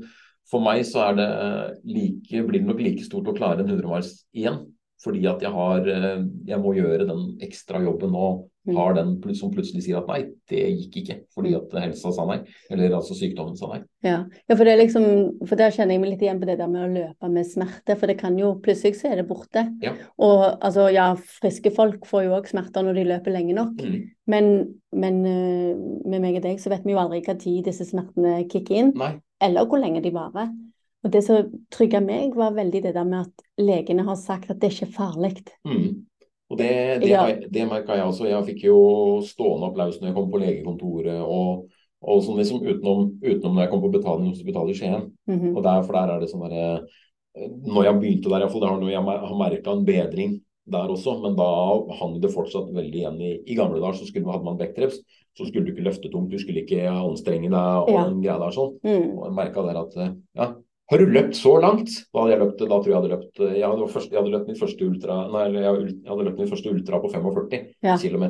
for 0.50 0.64
meg 0.64 0.84
så 0.88 1.06
er 1.08 1.18
det 1.18 1.26
eh, 1.28 1.66
like, 1.96 2.44
blir 2.48 2.60
det 2.60 2.68
nok 2.68 2.80
like 2.82 3.04
stort 3.06 3.30
å 3.30 3.36
klare 3.36 3.62
en 3.62 3.70
100 3.70 3.88
miles 3.88 4.14
igjen. 4.36 4.62
Fordi 5.02 5.24
at 5.26 5.42
jeg 5.42 5.50
har 5.50 5.88
eh, 5.90 6.24
Jeg 6.46 6.62
må 6.62 6.74
gjøre 6.76 7.08
den 7.08 7.22
ekstra 7.42 7.80
jobben 7.82 8.14
og 8.14 8.44
Mm. 8.62 8.76
har 8.76 8.94
den 8.94 9.34
som 9.34 9.50
plutselig 9.50 9.82
sier 9.82 9.98
at 9.98 10.06
nei, 10.06 10.20
det 10.48 10.60
gikk 10.70 10.96
ikke. 11.00 11.16
Fordi 11.34 11.50
Mm. 11.50 11.56
at 11.62 11.72
helsa 11.82 12.12
sa 12.14 12.24
nei. 12.26 12.36
Eller 12.70 12.90
altså 12.94 13.14
sykdommen 13.18 13.56
sa 13.58 13.66
nei. 13.72 13.80
Ja. 14.04 14.24
ja, 14.48 14.54
for 14.54 14.64
det 14.64 14.72
er 14.74 14.84
liksom 14.84 15.46
For 15.48 15.56
der 15.56 15.70
kjenner 15.74 15.94
jeg 15.96 16.00
meg 16.00 16.10
litt 16.10 16.22
igjen 16.22 16.38
på 16.40 16.46
det 16.46 16.58
der 16.58 16.68
med 16.70 16.84
å 16.84 16.92
løpe 16.94 17.30
med 17.30 17.46
smerte, 17.46 17.96
for 17.98 18.06
det 18.06 18.18
kan 18.18 18.38
jo 18.38 18.54
Plutselig 18.62 19.00
så 19.00 19.10
er 19.10 19.16
det 19.16 19.26
borte. 19.28 19.64
Ja. 19.82 19.92
Og 20.18 20.58
altså, 20.60 20.86
ja, 20.92 21.14
friske 21.16 21.72
folk 21.74 22.06
får 22.06 22.24
jo 22.28 22.36
òg 22.38 22.46
smerter 22.46 22.82
når 22.86 22.94
de 22.94 23.04
løper 23.10 23.34
lenge 23.34 23.54
nok. 23.54 23.82
Mm. 23.82 24.10
Men, 24.28 24.74
men 24.92 25.26
øh, 25.26 25.76
med 26.06 26.20
meg 26.20 26.36
og 26.36 26.42
deg 26.42 26.60
så 26.62 26.70
vet 26.70 26.84
vi 26.86 26.92
jo 26.94 27.02
aldri 27.02 27.22
hva 27.26 27.34
tid 27.38 27.64
disse 27.66 27.84
smertene 27.88 28.44
kicker 28.48 28.78
inn, 28.78 28.92
Nei. 28.94 29.16
eller 29.42 29.66
hvor 29.66 29.82
lenge 29.82 30.02
de 30.04 30.14
varer. 30.14 30.52
Og 31.02 31.10
det 31.10 31.24
som 31.26 31.50
trygga 31.74 31.98
meg, 32.00 32.36
var 32.38 32.54
veldig 32.54 32.82
det 32.84 32.94
der 32.94 33.04
med 33.04 33.26
at 33.26 33.42
legene 33.58 34.04
har 34.06 34.14
sagt 34.14 34.50
at 34.50 34.60
det 34.62 34.70
er 34.70 34.76
ikke 34.76 34.94
farlig. 34.94 35.42
Mm. 35.66 36.04
Og 36.52 36.58
det, 36.60 37.00
det, 37.00 37.08
Ja. 37.08 37.22
det 37.32 37.68
merka 37.70 37.96
jeg 37.96 38.04
også. 38.04 38.26
Jeg 38.28 38.44
fikk 38.50 38.64
jo 38.68 38.78
stående 39.24 39.70
applaus 39.70 39.96
når 40.00 40.10
jeg 40.10 40.16
kom 40.18 40.28
på 40.32 40.42
legekontoret. 40.42 41.20
og 41.24 41.70
og 42.02 42.18
sånn 42.26 42.40
liksom 42.40 42.64
utenom, 42.66 43.12
utenom 43.22 43.52
når 43.54 43.62
jeg 43.62 43.70
kom 43.70 43.82
på 43.84 43.92
betalingshospitalet 43.94 44.72
i 44.72 44.74
Skien. 44.74 45.04
Mhm. 45.30 45.52
Og 45.56 45.62
der, 45.62 45.82
for 45.86 45.92
der 45.94 46.10
er 46.10 46.20
det 46.20 46.30
sånn 46.32 46.42
derre 46.42 46.86
Når 47.32 47.84
jeg 47.86 47.94
begynte 48.00 48.28
der, 48.28 48.40
iallfall, 48.42 48.60
det 48.60 48.68
har 48.68 48.90
jeg 48.90 49.04
har 49.28 49.36
merka 49.38 49.70
en 49.72 49.84
bedring 49.86 50.32
der 50.66 50.88
også, 50.92 51.14
men 51.22 51.34
da 51.36 51.46
hang 51.98 52.20
det 52.20 52.30
fortsatt 52.34 52.68
veldig 52.74 52.98
igjen 53.00 53.20
i, 53.22 53.30
i 53.46 53.54
gamle 53.54 53.80
dager. 53.80 53.94
Så 53.94 54.06
skulle, 54.10 54.30
hadde 54.30 54.44
man 54.44 54.58
vektreps, 54.58 54.98
så 55.38 55.46
skulle 55.46 55.64
du 55.64 55.72
ikke 55.72 55.86
løfte 55.86 56.10
tungt, 56.12 56.30
du 56.30 56.38
skulle 56.38 56.60
ikke 56.66 56.84
anstrenge 56.90 57.48
deg 57.48 57.86
og 57.86 57.88
Ja. 57.88 58.04
den 58.04 58.20
greia 58.20 58.38
der 58.38 58.50
sånn. 58.52 58.76
Mm. 58.84 59.18
Og 59.18 59.24
jeg 59.24 59.34
merka 59.38 59.62
der 59.62 59.80
at 59.80 59.96
eh, 59.96 60.12
ja, 60.36 60.54
har 60.90 60.98
du 60.98 61.06
løpt 61.06 61.36
så 61.38 61.54
langt? 61.62 61.88
Da 62.12 62.20
hadde 62.20 62.32
jeg 62.34 62.40
løpt, 62.42 62.58
da 62.58 62.66
tror 62.68 62.88
jeg 62.90 62.96
hadde 62.98 63.12
løpt 63.14 63.38
jeg 63.56 63.68
hadde, 63.68 63.86
først, 63.94 64.10
jeg 64.12 64.18
hadde 64.20 64.32
løpt 64.34 64.48
mitt 64.50 64.60
første 64.60 64.88
ultra 64.88 65.20
Nei, 65.32 65.44
jeg, 65.54 65.62
jeg 65.62 66.10
hadde 66.10 66.26
løpt 66.28 66.38
mitt 66.42 66.50
første 66.52 66.72
ultra 66.74 67.00
på 67.00 67.10
45 67.12 67.62
Ja. 67.82 67.96
km. 67.96 68.26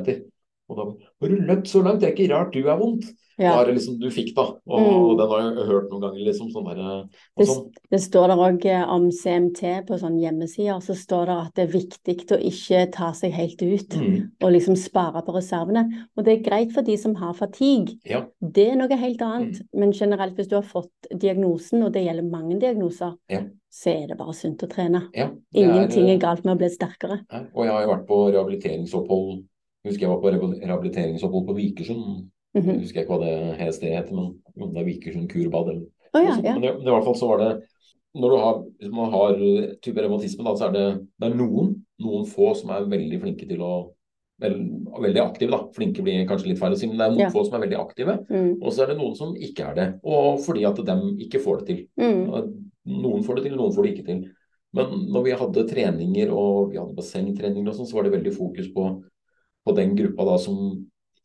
Og 0.69 0.77
da 0.77 0.83
Har 1.21 1.27
du 1.29 1.35
løpt 1.43 1.67
så 1.67 1.81
langt? 1.83 1.99
Det 1.99 2.09
er 2.09 2.15
ikke 2.15 2.33
rart 2.33 2.53
du 2.53 2.59
er 2.67 2.77
vondt. 2.79 3.05
Ja. 3.39 3.55
Da 3.55 3.61
er 3.63 3.65
det 3.65 3.75
liksom 3.79 3.95
du 3.99 4.09
fikk, 4.13 4.35
da. 4.35 4.43
Og, 4.69 4.79
Mm. 4.79 5.09
og 5.09 5.17
den 5.17 5.29
har 5.29 5.39
jeg 5.41 5.65
hørt 5.67 5.89
noen 5.89 6.01
ganger, 6.01 6.23
liksom. 6.23 6.51
Sånn 6.53 6.65
der, 6.75 7.09
Det, 7.37 7.47
sånn. 7.47 7.71
det 7.89 7.99
står 7.99 8.27
der 8.27 8.37
òg 8.37 8.89
om 8.89 9.09
CMT 9.11 9.87
på 9.87 9.97
sånne 9.97 10.21
hjemmesider, 10.21 10.79
så 10.85 10.93
står 10.95 11.25
det 11.25 11.37
at 11.47 11.53
det 11.55 11.63
er 11.63 11.79
viktig 11.79 12.31
å 12.31 12.37
ikke 12.39 12.91
ta 12.91 13.11
seg 13.11 13.31
helt 13.33 13.61
ut 13.61 13.89
Mm. 13.97 14.29
og 14.41 14.51
liksom 14.53 14.75
spare 14.77 15.23
på 15.25 15.33
reservene. 15.33 16.07
Og 16.15 16.23
det 16.25 16.39
er 16.45 16.49
greit 16.49 16.71
for 16.71 16.83
de 16.83 16.95
som 16.95 17.15
har 17.15 17.33
fatigue. 17.33 17.97
Ja. 18.05 18.25
Det 18.39 18.67
er 18.71 18.75
noe 18.75 18.95
helt 18.95 19.19
annet. 19.21 19.61
Men 19.73 19.91
generelt, 19.91 20.35
hvis 20.35 20.47
du 20.49 20.55
har 20.55 20.61
fått 20.63 20.91
diagnosen, 21.17 21.83
og 21.83 21.91
det 21.93 22.05
gjelder 22.05 22.29
mange 22.29 22.59
diagnoser, 22.59 23.15
Ja. 23.29 23.41
så 23.71 24.03
er 24.03 24.07
det 24.09 24.17
bare 24.17 24.33
sunt 24.33 24.59
å 24.61 24.69
trene. 24.69 25.09
ja. 25.15 25.27
det 25.51 25.63
Ingenting 25.63 26.07
er, 26.07 26.13
er 26.15 26.19
galt 26.19 26.45
med 26.45 26.55
å 26.55 26.59
bli 26.59 26.69
sterkere. 26.69 27.25
Og 27.55 27.65
jeg 27.65 27.71
har 27.73 27.81
jo 27.81 27.89
vært 27.95 28.07
på 28.07 28.31
rehabiliteringsopphold. 28.31 29.43
Jeg 29.83 29.91
husker 29.91 30.05
jeg 30.05 30.13
var 30.13 30.21
på 30.23 30.31
rehabil- 30.31 30.61
rehabiliteringsopphold 30.63 31.47
på 31.47 31.57
Vikersund. 31.57 32.29
Jeg 32.53 32.63
-hmm. 32.63 32.79
husker 32.79 33.01
ikke 33.01 33.13
hva 33.17 33.25
det 33.25 33.57
hele 33.59 33.73
stedet 33.73 33.97
heter, 33.97 34.13
men 34.55 34.73
det 34.73 34.81
er 34.81 34.85
Vikersund 34.85 35.29
kurbad 35.29 35.69
eller 35.69 35.85
oh, 36.13 36.21
ja, 36.23 36.35
ja. 36.43 36.53
Men, 36.53 36.61
det, 36.61 36.73
men 36.77 36.87
i 36.87 36.93
hvert 36.93 37.03
fall 37.03 37.17
så 37.17 37.27
var 37.27 37.37
det 37.37 37.61
når 38.13 38.29
du 38.29 38.37
har, 38.37 38.63
man 38.93 39.11
har 39.11 39.31
eh, 39.41 39.69
type 39.81 40.01
revmatisme, 40.01 40.43
da, 40.45 40.53
så 40.55 40.67
er 40.67 40.71
det, 40.75 41.07
det 41.19 41.31
er 41.31 41.35
noen, 41.35 41.71
noen 41.99 42.27
få 42.29 42.53
som 42.53 42.69
er 42.69 42.85
veldig 42.85 43.19
flinke 43.23 43.47
til 43.49 43.61
å 43.65 43.73
vel, 44.41 44.59
Veldig 45.01 45.21
aktive, 45.23 45.51
da. 45.51 45.59
Flinke 45.73 46.03
blir 46.05 46.27
kanskje 46.29 46.51
litt 46.51 46.59
feil 46.61 46.75
å 46.75 46.77
si, 46.77 46.87
men 46.87 46.99
det 46.99 47.05
er 47.05 47.13
noen 47.15 47.25
Ja. 47.25 47.31
få 47.33 47.43
som 47.47 47.55
er 47.57 47.65
veldig 47.65 47.79
aktive. 47.79 48.13
Mm. 48.29 48.51
Og 48.61 48.71
så 48.71 48.83
er 48.83 48.87
det 48.91 48.97
noen 48.99 49.15
som 49.17 49.33
ikke 49.35 49.65
er 49.71 49.75
det. 49.75 49.87
Og 50.03 50.39
fordi 50.45 50.65
at 50.69 50.77
dem 50.85 51.17
ikke 51.17 51.41
får 51.41 51.59
det 51.59 51.65
til. 51.67 51.79
Mm. 51.97 52.53
Noen 52.85 53.23
får 53.23 53.35
det 53.35 53.43
til, 53.47 53.55
noen 53.57 53.73
får 53.73 53.83
det 53.83 53.93
ikke 53.93 54.05
til. 54.05 54.21
Men 54.73 54.85
når 55.13 55.23
vi 55.23 55.31
hadde 55.31 55.67
treninger 55.69 56.31
og 56.33 56.71
vi 56.71 56.77
hadde 56.77 56.95
bassengtreninger 56.97 57.69
og 57.69 57.75
sånn, 57.77 57.89
så 57.89 57.97
var 57.97 58.03
det 58.03 58.13
veldig 58.13 58.33
fokus 58.33 58.69
på, 58.73 58.87
på 59.63 59.75
den 59.77 59.95
gruppa 59.95 60.25
da 60.27 60.37
som, 60.41 60.59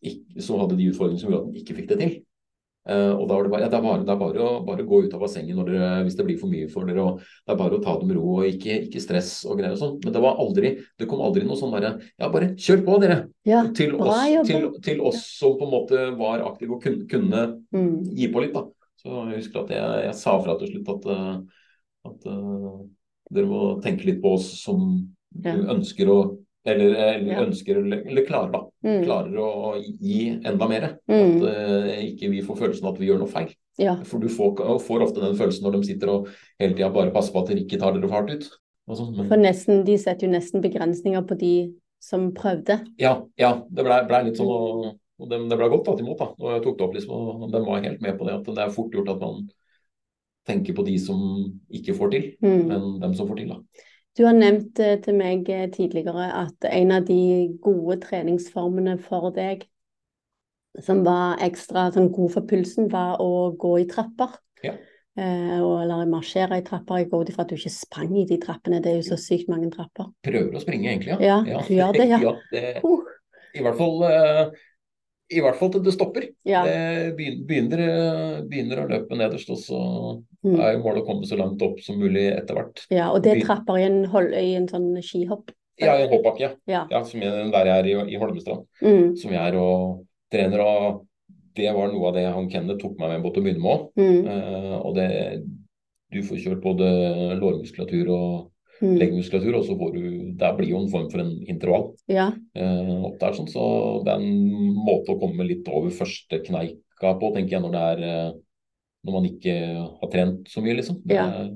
ikke, 0.03 0.41
som 0.45 0.61
hadde 0.63 0.77
de 0.79 0.89
utfordringene 0.93 1.21
som 1.23 1.31
gjorde 1.33 1.49
at 1.49 1.55
de 1.55 1.63
ikke 1.65 1.79
fikk 1.83 1.89
det 1.93 2.01
til. 2.03 2.17
Uh, 2.89 3.13
og 3.19 3.27
da 3.29 3.37
var 3.37 3.45
det 3.45 3.51
bare, 3.53 3.63
ja, 3.67 3.69
det 3.69 3.77
er 3.77 3.83
bare, 3.85 4.05
det 4.07 4.13
er 4.15 4.21
bare, 4.23 4.41
å, 4.41 4.61
bare 4.65 4.81
å 4.81 4.89
gå 4.89 4.99
ut 5.05 5.13
av 5.13 5.21
bassenget 5.21 5.53
når 5.59 5.67
dere, 5.69 5.89
hvis 6.07 6.15
det 6.17 6.25
blir 6.25 6.39
for 6.41 6.49
mye 6.49 6.69
for 6.73 6.89
dere. 6.89 7.03
og 7.05 7.19
Det 7.21 7.53
er 7.53 7.59
bare 7.61 7.77
å 7.77 7.83
ta 7.85 7.97
det 8.01 8.07
med 8.09 8.17
ro 8.17 8.39
og 8.39 8.47
ikke, 8.49 8.79
ikke 8.87 9.03
stress 9.05 9.33
og 9.45 9.59
greier 9.59 9.75
og 9.75 9.81
sånn. 9.83 9.99
Men 10.07 10.15
det 10.15 10.23
var 10.25 10.39
aldri, 10.41 10.71
det 10.97 11.09
kom 11.11 11.21
aldri 11.27 11.43
noe 11.45 11.59
sånn 11.61 11.75
derre 11.77 11.91
Ja, 12.15 12.31
bare 12.33 12.49
kjør 12.57 12.81
på, 12.87 12.97
dere. 13.03 13.19
Ja, 13.45 13.61
Til 13.77 13.93
oss, 13.99 14.23
til, 14.49 14.65
til 14.87 15.03
oss 15.05 15.21
som 15.37 15.59
på 15.61 15.69
en 15.69 15.75
måte 15.75 16.07
var 16.17 16.47
aktive 16.49 16.79
og 16.79 16.87
kunne, 16.87 17.05
kunne 17.11 17.45
Mm. 17.77 17.93
gi 18.17 18.31
på 18.33 18.41
litt, 18.47 18.57
da. 18.57 18.65
Så 19.03 19.13
jeg 19.35 19.43
husker 19.43 19.67
at 19.67 19.75
jeg, 19.77 20.01
jeg 20.09 20.15
sa 20.23 20.39
fra 20.41 20.57
til 20.63 20.73
slutt 20.73 20.89
at, 20.95 21.11
eh, 21.13 21.67
at 22.09 22.25
uh, 22.33 22.81
dere 23.37 23.51
må 23.53 23.61
tenke 23.85 24.09
litt 24.09 24.23
på 24.25 24.33
oss 24.39 24.49
som 24.63 24.89
Ja. 25.45 25.53
ønsker 25.77 26.09
å 26.09 26.19
eller, 26.67 26.95
eller 26.95 27.33
Ja. 27.33 27.45
ønsker 27.47 27.77
eller, 27.81 28.25
klarer, 28.27 28.51
da. 28.53 28.61
Mm. 28.85 29.05
Klarer 29.05 29.39
å 29.39 29.75
gi 29.83 30.41
enda 30.45 30.69
mer. 30.69 30.99
Mm. 31.09 31.37
At 31.37 31.43
uh, 31.43 31.91
ikke 32.05 32.31
vi 32.31 32.43
får 32.43 32.57
følelsen 32.59 32.85
av 32.87 32.95
at 32.95 33.01
vi 33.01 33.07
gjør 33.09 33.19
noe 33.23 33.29
feil. 33.33 33.53
Ja. 33.79 33.95
For 34.05 34.19
du 34.19 34.29
får, 34.29 34.63
får 34.83 35.03
ofte 35.07 35.21
den 35.23 35.37
følelsen 35.39 35.63
når 35.65 35.77
de 35.79 35.83
sitter 35.87 36.09
og 36.11 36.29
hele 36.59 36.75
tida 36.75 36.91
bare 36.91 37.13
passer 37.15 37.33
på 37.33 37.43
at 37.45 37.49
dere 37.53 37.63
ikke 37.65 37.79
tar 37.79 37.93
dere 37.95 38.09
for 38.09 38.19
hardt 38.19 38.31
ut. 38.35 38.49
Og 38.89 38.97
sånn, 38.97 39.17
men- 39.17 39.29
For 39.29 39.37
nesten, 39.37 39.85
de 39.85 39.97
setter 39.99 40.27
jo 40.27 40.33
nesten 40.33 40.61
begrensninger 40.65 41.23
på 41.29 41.39
de 41.39 41.53
som 42.01 42.33
prøvde. 42.33 42.81
Ja, 42.99 43.23
ja, 43.39 43.63
det 43.71 43.85
ble, 43.85 44.01
ble 44.09 44.25
litt 44.29 44.37
sånn, 44.39 44.49
og, 44.49 44.97
og 45.19 45.29
det, 45.31 45.39
det 45.51 45.59
ble 45.59 45.69
godt 45.71 45.85
tatt 45.87 46.01
imot. 46.01 46.19
da, 46.19 46.29
og 46.39 46.53
jeg 46.55 46.63
tok 46.63 46.79
det 46.79 46.85
opp 46.87 46.95
liksom, 46.95 47.15
og 47.45 47.53
De 47.53 47.61
var 47.67 47.83
helt 47.83 48.01
med 48.01 48.19
på 48.19 48.27
det, 48.27 48.35
at 48.39 48.45
det 48.55 48.59
er 48.65 48.71
fort 48.75 48.93
gjort 48.95 49.09
at 49.15 49.21
man 49.21 49.49
tenker 50.49 50.75
på 50.75 50.85
de 50.87 50.97
som 50.99 51.19
ikke 51.71 51.95
får 51.99 52.11
til, 52.15 52.29
Mm. 52.43 52.67
men 52.69 53.01
dem 53.01 53.15
som 53.15 53.29
får 53.29 53.37
til. 53.37 53.49
da. 53.49 53.59
Du 54.19 54.25
har 54.27 54.35
nevnt 54.35 54.81
eh, 54.83 54.97
til 54.99 55.15
meg 55.15 55.47
eh, 55.55 55.69
tidligere 55.71 56.27
at 56.41 56.67
en 56.67 56.95
av 56.97 57.05
de 57.07 57.21
gode 57.63 58.01
treningsformene 58.03 58.97
for 58.99 59.31
deg 59.35 59.63
som 60.83 61.05
var 61.07 61.39
ekstra 61.43 61.89
sånn 61.95 62.11
god 62.15 62.33
for 62.35 62.47
pulsen, 62.51 62.89
var 62.91 63.23
å 63.23 63.51
gå 63.59 63.77
i 63.83 63.87
trapper. 63.91 64.35
Ja. 64.65 64.75
Eh, 65.19 65.59
eller 65.59 66.07
marsjere 66.11 66.61
i 66.61 66.65
trapper. 66.67 67.03
Jeg 67.03 67.11
går 67.13 67.25
ut 67.25 67.33
ifra 67.33 67.47
at 67.47 67.53
du 67.53 67.57
ikke 67.59 67.75
sprang 67.75 68.15
i 68.19 68.27
de 68.29 68.39
trappene, 68.43 68.83
det 68.83 68.93
er 68.93 69.01
jo 69.01 69.07
så 69.09 69.19
sykt 69.21 69.51
mange 69.51 69.71
trapper. 69.75 70.11
Prøver 70.27 70.55
å 70.55 70.63
springe, 70.63 70.91
egentlig. 70.93 71.17
Ja, 71.25 71.41
Ja, 71.47 71.63
du 71.67 71.75
gjør 71.75 71.95
det, 71.99 72.09
ja. 72.15 72.35
det, 72.53 72.65
Uh, 72.85 73.07
I 73.57 73.65
hvert 73.65 73.79
fall 73.79 74.03
eh, 74.07 74.43
i 75.31 75.41
hvert 75.45 75.57
fall 75.59 75.71
til 75.75 75.83
det 75.85 75.93
stopper. 75.93 76.29
ja. 76.49 76.63
Det 76.65 77.17
begynner, 77.19 77.79
eh, 77.85 78.43
begynner 78.49 78.81
å 78.85 78.89
løpe 78.89 79.17
nederst, 79.17 79.51
og 79.51 79.59
så 79.59 79.81
Mm. 80.45 80.61
er 80.61 80.73
jo 80.77 80.83
målet 80.85 81.03
å 81.03 81.07
komme 81.07 81.27
så 81.27 81.37
langt 81.37 81.61
opp 81.63 81.81
som 81.81 81.99
mulig 81.99 82.29
etter 82.33 82.55
hvert. 82.55 82.87
ja, 82.91 83.11
og 83.13 83.23
det 83.23 83.37
er 83.37 83.41
trapper 83.45 83.77
i 83.79 83.83
en, 83.83 84.05
hold, 84.07 84.33
i 84.33 84.55
en 84.55 84.69
sånn 84.69 84.95
skihopp. 85.03 85.51
Ja, 85.81 85.97
i 85.99 86.03
en 86.05 86.11
hoppbakke, 86.11 86.53
Ja. 86.67 86.87
ja, 86.91 87.03
som 87.05 87.21
jeg, 87.21 87.53
der 87.53 87.65
jeg 87.67 87.79
er 87.79 87.87
i, 88.07 88.15
i 88.15 88.19
Holmestrand. 88.19 88.65
Mm, 88.83 89.17
Som 89.17 89.33
jeg 89.33 89.41
er 89.55 89.59
og 89.59 90.07
trener. 90.33 90.61
og 90.61 91.05
Det 91.55 91.75
var 91.75 91.89
noe 91.93 92.07
av 92.09 92.15
det 92.15 92.33
han 92.33 92.49
Kenneth 92.49 92.79
tok 92.81 92.97
meg 92.99 93.11
med 93.11 93.23
på 93.23 93.35
til 93.35 93.43
å 93.43 93.47
begynne 93.47 93.63
med 93.63 93.73
òg. 93.73 93.91
mm, 93.97 94.27
Uh, 94.27 94.87
og 94.87 94.95
det 94.95 95.43
Du 96.11 96.23
får 96.23 96.39
kjørt 96.39 96.63
både 96.63 97.39
lårmuskulatur 97.39 98.09
og 98.09 98.51
mm. 98.81 98.97
leggmuskulatur, 99.01 99.55
og 99.59 99.65
så 99.67 99.77
får 99.79 99.93
du 99.95 100.03
Det 100.39 100.51
blir 100.59 100.69
jo 100.73 100.83
en 100.83 100.91
form 100.93 101.09
for 101.11 101.21
en 101.25 101.33
intervall 101.49 101.89
Ja. 102.09 102.33
eh, 102.55 102.93
opp 103.05 103.19
der, 103.21 103.33
sånn. 103.37 103.49
Så 103.51 104.05
det 104.05 104.13
er 104.13 104.21
en 104.21 104.75
måte 104.77 105.15
å 105.15 105.21
komme 105.21 105.47
litt 105.47 105.69
over 105.69 105.91
første 105.91 106.43
kneika 106.45 107.15
på, 107.19 107.33
tenker 107.35 107.57
jeg, 107.59 107.63
når 107.63 107.73
det 107.73 107.87
er 107.93 108.05
eh, 108.11 108.37
Når 109.07 109.15
man 109.15 109.27
ikke 109.29 109.53
har 110.01 110.09
trent 110.11 110.49
så 110.51 110.61
mye, 110.61 110.75
liksom. 110.75 110.97
Det 111.07 111.15
Ja. 111.15 111.49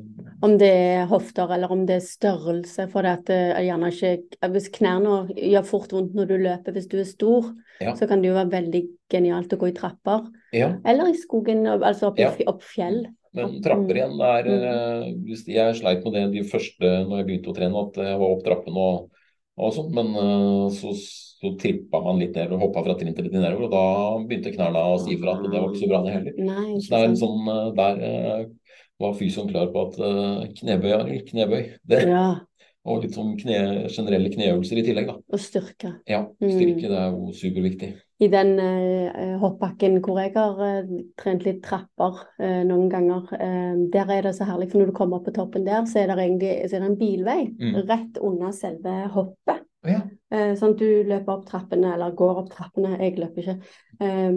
Om 0.43 0.57
det 0.59 0.69
er 0.71 1.07
hofter 1.07 1.51
eller 1.55 1.71
om 1.71 1.85
det 1.87 1.97
er 1.97 2.07
størrelse, 2.07 2.89
for 2.91 3.03
det 3.03 3.11
at 3.11 3.31
er 3.31 3.63
gjerne 3.67 3.91
ikke 3.93 4.51
Hvis 4.51 4.69
knærne 4.75 5.29
gjør 5.35 5.65
fort 5.67 5.93
vondt 5.93 6.15
når 6.15 6.27
du 6.31 6.37
løper 6.39 6.73
hvis 6.73 6.89
du 6.89 6.99
er 6.99 7.05
stor, 7.05 7.53
Ja. 7.81 7.95
så 7.95 8.07
kan 8.09 8.23
det 8.23 8.29
jo 8.31 8.35
være 8.35 8.51
veldig 8.51 8.83
genialt 9.11 9.53
å 9.53 9.59
gå 9.59 9.69
i 9.69 9.73
trapper. 9.75 10.31
ja. 10.53 10.77
Eller 10.87 11.11
i 11.11 11.19
skogen, 11.19 11.67
altså 11.67 12.11
opp, 12.13 12.19
opp 12.47 12.63
fjell. 12.63 13.07
Men 13.35 13.57
trapper 13.65 13.97
igjen 13.97 14.19
er 14.21 14.49
Mm. 14.49 14.65
eh, 14.69 15.05
hvis 15.27 15.47
Jeg 15.49 15.77
sleit 15.79 16.05
med 16.05 16.13
det 16.19 16.25
de 16.35 16.43
første 16.49 16.91
når 17.09 17.17
jeg 17.23 17.27
begynte 17.31 17.53
å 17.53 17.57
trene, 17.57 17.85
at 17.87 17.97
jeg 17.97 18.19
var 18.21 18.35
opp 18.35 18.43
trappene 18.45 18.87
og, 18.93 19.11
og 19.57 19.73
sånn. 19.77 19.91
Men 19.97 20.11
eh, 20.21 20.67
så, 20.77 20.93
så 21.41 21.55
trippa 21.61 22.03
man 22.05 22.21
litt 22.21 22.37
ned 22.37 22.53
og 22.53 22.61
hoppa 22.67 22.85
fra 22.85 22.97
trinn 23.01 23.15
til 23.17 23.29
trinn 23.31 23.41
nedover, 23.41 23.69
og 23.69 23.73
da 23.73 23.85
begynte 24.29 24.53
knærne 24.55 24.85
å 24.93 24.99
si 25.01 25.17
fra 25.21 25.37
at 25.39 25.47
det 25.49 25.55
var 25.57 25.71
ikke 25.71 25.83
så 25.85 25.91
bra, 25.95 26.03
det 26.05 26.17
heller. 26.19 26.39
Nei, 26.39 26.69
Så 26.79 26.93
det 26.93 27.01
er 27.01 27.09
en 27.09 27.21
sånn 27.25 27.53
eh, 27.57 27.69
Der 27.81 28.47
var 29.03 29.17
fysioen 29.19 29.49
klar 29.51 29.73
på 29.75 29.89
at 29.89 29.97
knebøy, 30.61 31.23
knebøy. 31.33 31.63
Det, 31.89 32.05
Ja, 32.07 32.27
og 32.85 33.03
litt 33.05 33.15
sånn 33.15 33.37
kne, 33.39 33.89
generelle 33.95 34.31
kneøvelser 34.33 34.79
i 34.81 34.83
tillegg, 34.83 35.07
da. 35.07 35.15
og 35.33 35.39
styrke. 35.39 35.93
Ja, 36.09 36.25
Mm. 36.41 36.51
styrke 36.51 36.89
det 36.89 36.99
er 36.99 37.11
jo 37.13 37.33
superviktig. 37.33 37.93
I 38.23 38.29
den 38.29 38.59
eh, 38.59 39.37
hoppbakken 39.39 40.01
hvor 40.03 40.19
jeg 40.21 40.33
har 40.35 40.59
eh, 40.63 40.91
trent 41.19 41.45
litt 41.45 41.63
trapper 41.63 42.21
eh, 42.41 42.63
noen 42.65 42.89
ganger, 42.91 43.23
eh, 43.39 43.75
der 43.93 44.11
er 44.11 44.23
det 44.23 44.35
så 44.35 44.45
herlig, 44.47 44.71
for 44.71 44.79
når 44.79 44.87
du 44.87 44.93
kommer 44.93 45.17
opp 45.19 45.27
på 45.27 45.35
toppen 45.35 45.65
der, 45.67 45.83
så 45.87 45.99
er 46.03 46.07
det 46.11 46.19
egentlig 46.19 46.51
er 46.63 46.69
det 46.69 46.83
en 46.91 46.97
bilvei 46.99 47.41
Mm. 47.59 47.75
rett 47.89 48.19
under 48.23 48.51
selve 48.53 49.09
hoppet. 49.15 49.63
Ja. 49.85 50.01
Eh, 50.31 50.55
sånn 50.55 50.75
at 50.75 50.79
du 50.79 51.03
løper 51.05 51.33
opp 51.33 51.47
trappene, 51.47 51.93
eller 51.95 52.15
går 52.15 52.37
opp 52.45 52.51
trappene, 52.51 52.99
jeg 53.01 53.17
løper 53.19 53.43
ikke, 53.43 53.59
eh, 54.01 54.31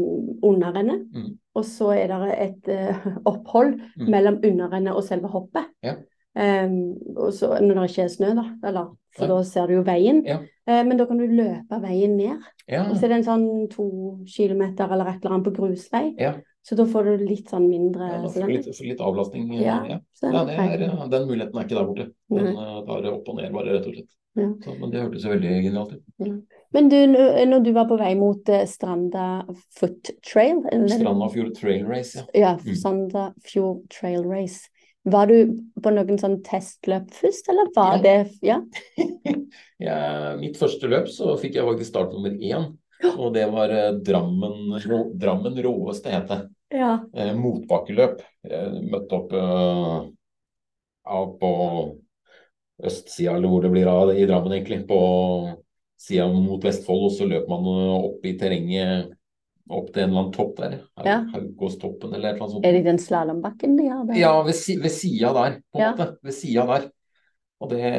underrennet. 0.43 1.05
Mm. 1.13 1.38
Og 1.55 1.63
så 1.63 1.91
er 1.95 2.08
det 2.08 2.39
et 2.39 2.69
opphold 3.25 3.79
Mm. 3.97 4.10
mellom 4.10 4.39
underrennet 4.43 4.93
og 4.95 5.03
selve 5.03 5.29
hoppet. 5.29 5.65
Ja. 5.84 5.95
Eh, 6.36 6.69
og 7.15 7.32
så 7.34 7.54
når 7.62 7.74
det 7.82 7.89
ikke 7.91 8.04
er 8.04 8.10
snø, 8.12 8.34
da, 8.36 8.45
eller, 8.67 8.89
for 9.15 9.26
Ja. 9.26 9.28
da 9.28 9.43
ser 9.43 9.67
du 9.67 9.74
jo 9.78 9.84
veien. 9.84 10.24
Ja. 10.26 10.39
Uh, 10.67 10.82
men 10.84 10.98
da 10.98 11.06
kan 11.06 11.17
du 11.17 11.28
løpe 11.28 11.78
veien 11.82 12.17
ned. 12.17 12.41
Ja. 12.67 12.84
Og 12.89 12.98
så 12.98 13.06
er 13.06 13.10
det 13.13 13.17
en 13.19 13.24
sånn 13.24 13.69
to 13.69 13.86
kilometer 14.28 14.91
eller 14.91 15.06
et 15.13 15.24
eller 15.24 15.36
annet 15.36 15.45
på 15.45 15.54
grusvei. 15.62 16.15
Ja. 16.19 16.34
Så 16.65 16.76
da 16.76 16.84
får 16.89 17.04
du 17.06 17.26
litt 17.28 17.48
sånn 17.54 17.67
mindre 17.69 18.02
Ja, 18.10 18.21
da 18.24 18.28
får 18.34 18.48
du 18.48 18.52
litt, 18.56 18.82
litt 18.82 19.00
avlastning. 19.00 19.54
eh, 19.54 19.62
Ja, 19.63 19.86
ja. 19.88 20.00
så 20.12 20.32
den 20.32 20.34
Ja, 20.34 20.43
det 20.45 20.58
er, 20.58 21.10
den 21.10 21.28
muligheten 21.30 21.56
er 21.56 21.63
ikke 21.63 21.78
der 21.78 21.86
borte. 21.86 22.12
Den 22.30 22.43
Nei. 22.43 22.52
eh, 22.52 22.86
tar 22.88 23.12
opp 23.13 23.30
og 23.30 23.36
ned, 23.38 23.54
bare, 23.54 23.65
rett 23.78 23.86
og 23.88 23.93
slett. 23.93 24.10
Ja. 24.36 24.50
Så, 24.65 24.80
men 24.82 24.91
det 24.91 25.02
hørtes 25.04 25.24
veldig 25.26 25.63
genialt 25.63 25.93
ut. 25.93 26.43
Men 26.74 26.89
du, 26.89 26.95
når 27.08 27.63
du 27.63 27.71
var 27.71 27.86
på 27.88 27.98
vei 27.98 28.15
mot 28.15 28.50
eh, 28.50 28.65
Stranda 28.65 29.45
Foot 29.80 30.10
Trail 30.26 30.63
eller- 30.74 30.89
Strandafjord 30.89 31.54
Trail 31.56 31.86
Race, 31.86 32.17
ja. 32.17 32.24
Ja, 32.34 32.58
Mm. 32.58 32.76
Stranda 32.76 33.34
Fjord 33.45 33.88
Trail 33.89 34.24
Race. 34.26 34.67
Var 35.06 35.30
du 35.30 35.36
på 35.86 35.91
noen 35.94 36.18
sånn 36.18 36.39
testløp 36.46 37.12
først, 37.13 37.50
eller 37.54 37.70
var 37.76 37.98
Ja. 37.98 38.02
det 38.02 38.15
Ja? 38.46 38.58
ja 39.86 39.98
mitt 40.39 40.58
første 40.58 40.89
løp 40.89 41.08
så 41.13 41.36
fikk 41.38 41.60
jeg 41.60 41.68
faktisk 41.68 41.91
start 41.91 42.13
nummer 42.15 42.34
én. 42.34 42.72
Og 43.15 43.34
det 43.36 43.46
var 43.52 43.70
eh, 43.70 43.91
Drammen, 44.02 44.80
Drammen 45.20 45.60
råeste, 45.62 46.10
het 46.10 46.30
det. 46.32 46.39
Ja. 46.74 46.96
Eh, 47.13 47.34
motbakkeløp. 47.38 48.24
Jeg 48.50 48.86
møtte 48.89 49.20
opp 49.20 49.36
eh, 49.36 50.08
på 51.39 51.52
østsida, 52.86 53.36
eller 53.38 53.52
hvor 53.52 53.62
det 53.63 53.72
blir 53.76 53.88
av 53.91 54.13
i 54.15 54.26
Drammen, 54.26 54.56
egentlig. 54.58 54.82
På 54.89 55.00
sida 56.02 56.28
mot 56.32 56.63
Vestfold, 56.65 57.06
og 57.10 57.13
så 57.15 57.28
løp 57.30 57.46
man 57.52 57.70
eh, 57.72 57.94
opp 58.10 58.26
i 58.26 58.34
terrenget 58.39 59.14
opp 59.69 59.88
til 59.93 60.04
en 60.04 60.10
eller 60.10 60.21
annen 60.21 60.36
topp 60.36 60.58
der. 60.60 60.75
Ja. 61.06 61.17
Haugåstoppen 61.34 62.13
eller 62.13 62.30
et 62.30 62.36
eller 62.36 62.45
annet 62.45 62.56
sånt. 62.56 62.65
Er 62.67 62.75
det 62.75 62.84
den 62.86 62.99
slalåmbakken 63.01 63.78
de 63.80 63.88
har 63.89 64.04
der? 64.06 64.19
Ja, 64.19 64.34
ved, 64.45 64.58
si, 64.58 64.78
ved 64.82 64.93
sida 64.93 65.32
der, 65.34 65.60
på 65.71 65.80
en 65.80 65.86
Ja. 65.86 65.91
måte. 65.95 66.17
Ved 66.23 66.38
sida 66.38 66.65
der. 66.69 66.89
Og 67.63 67.69
det 67.71 67.93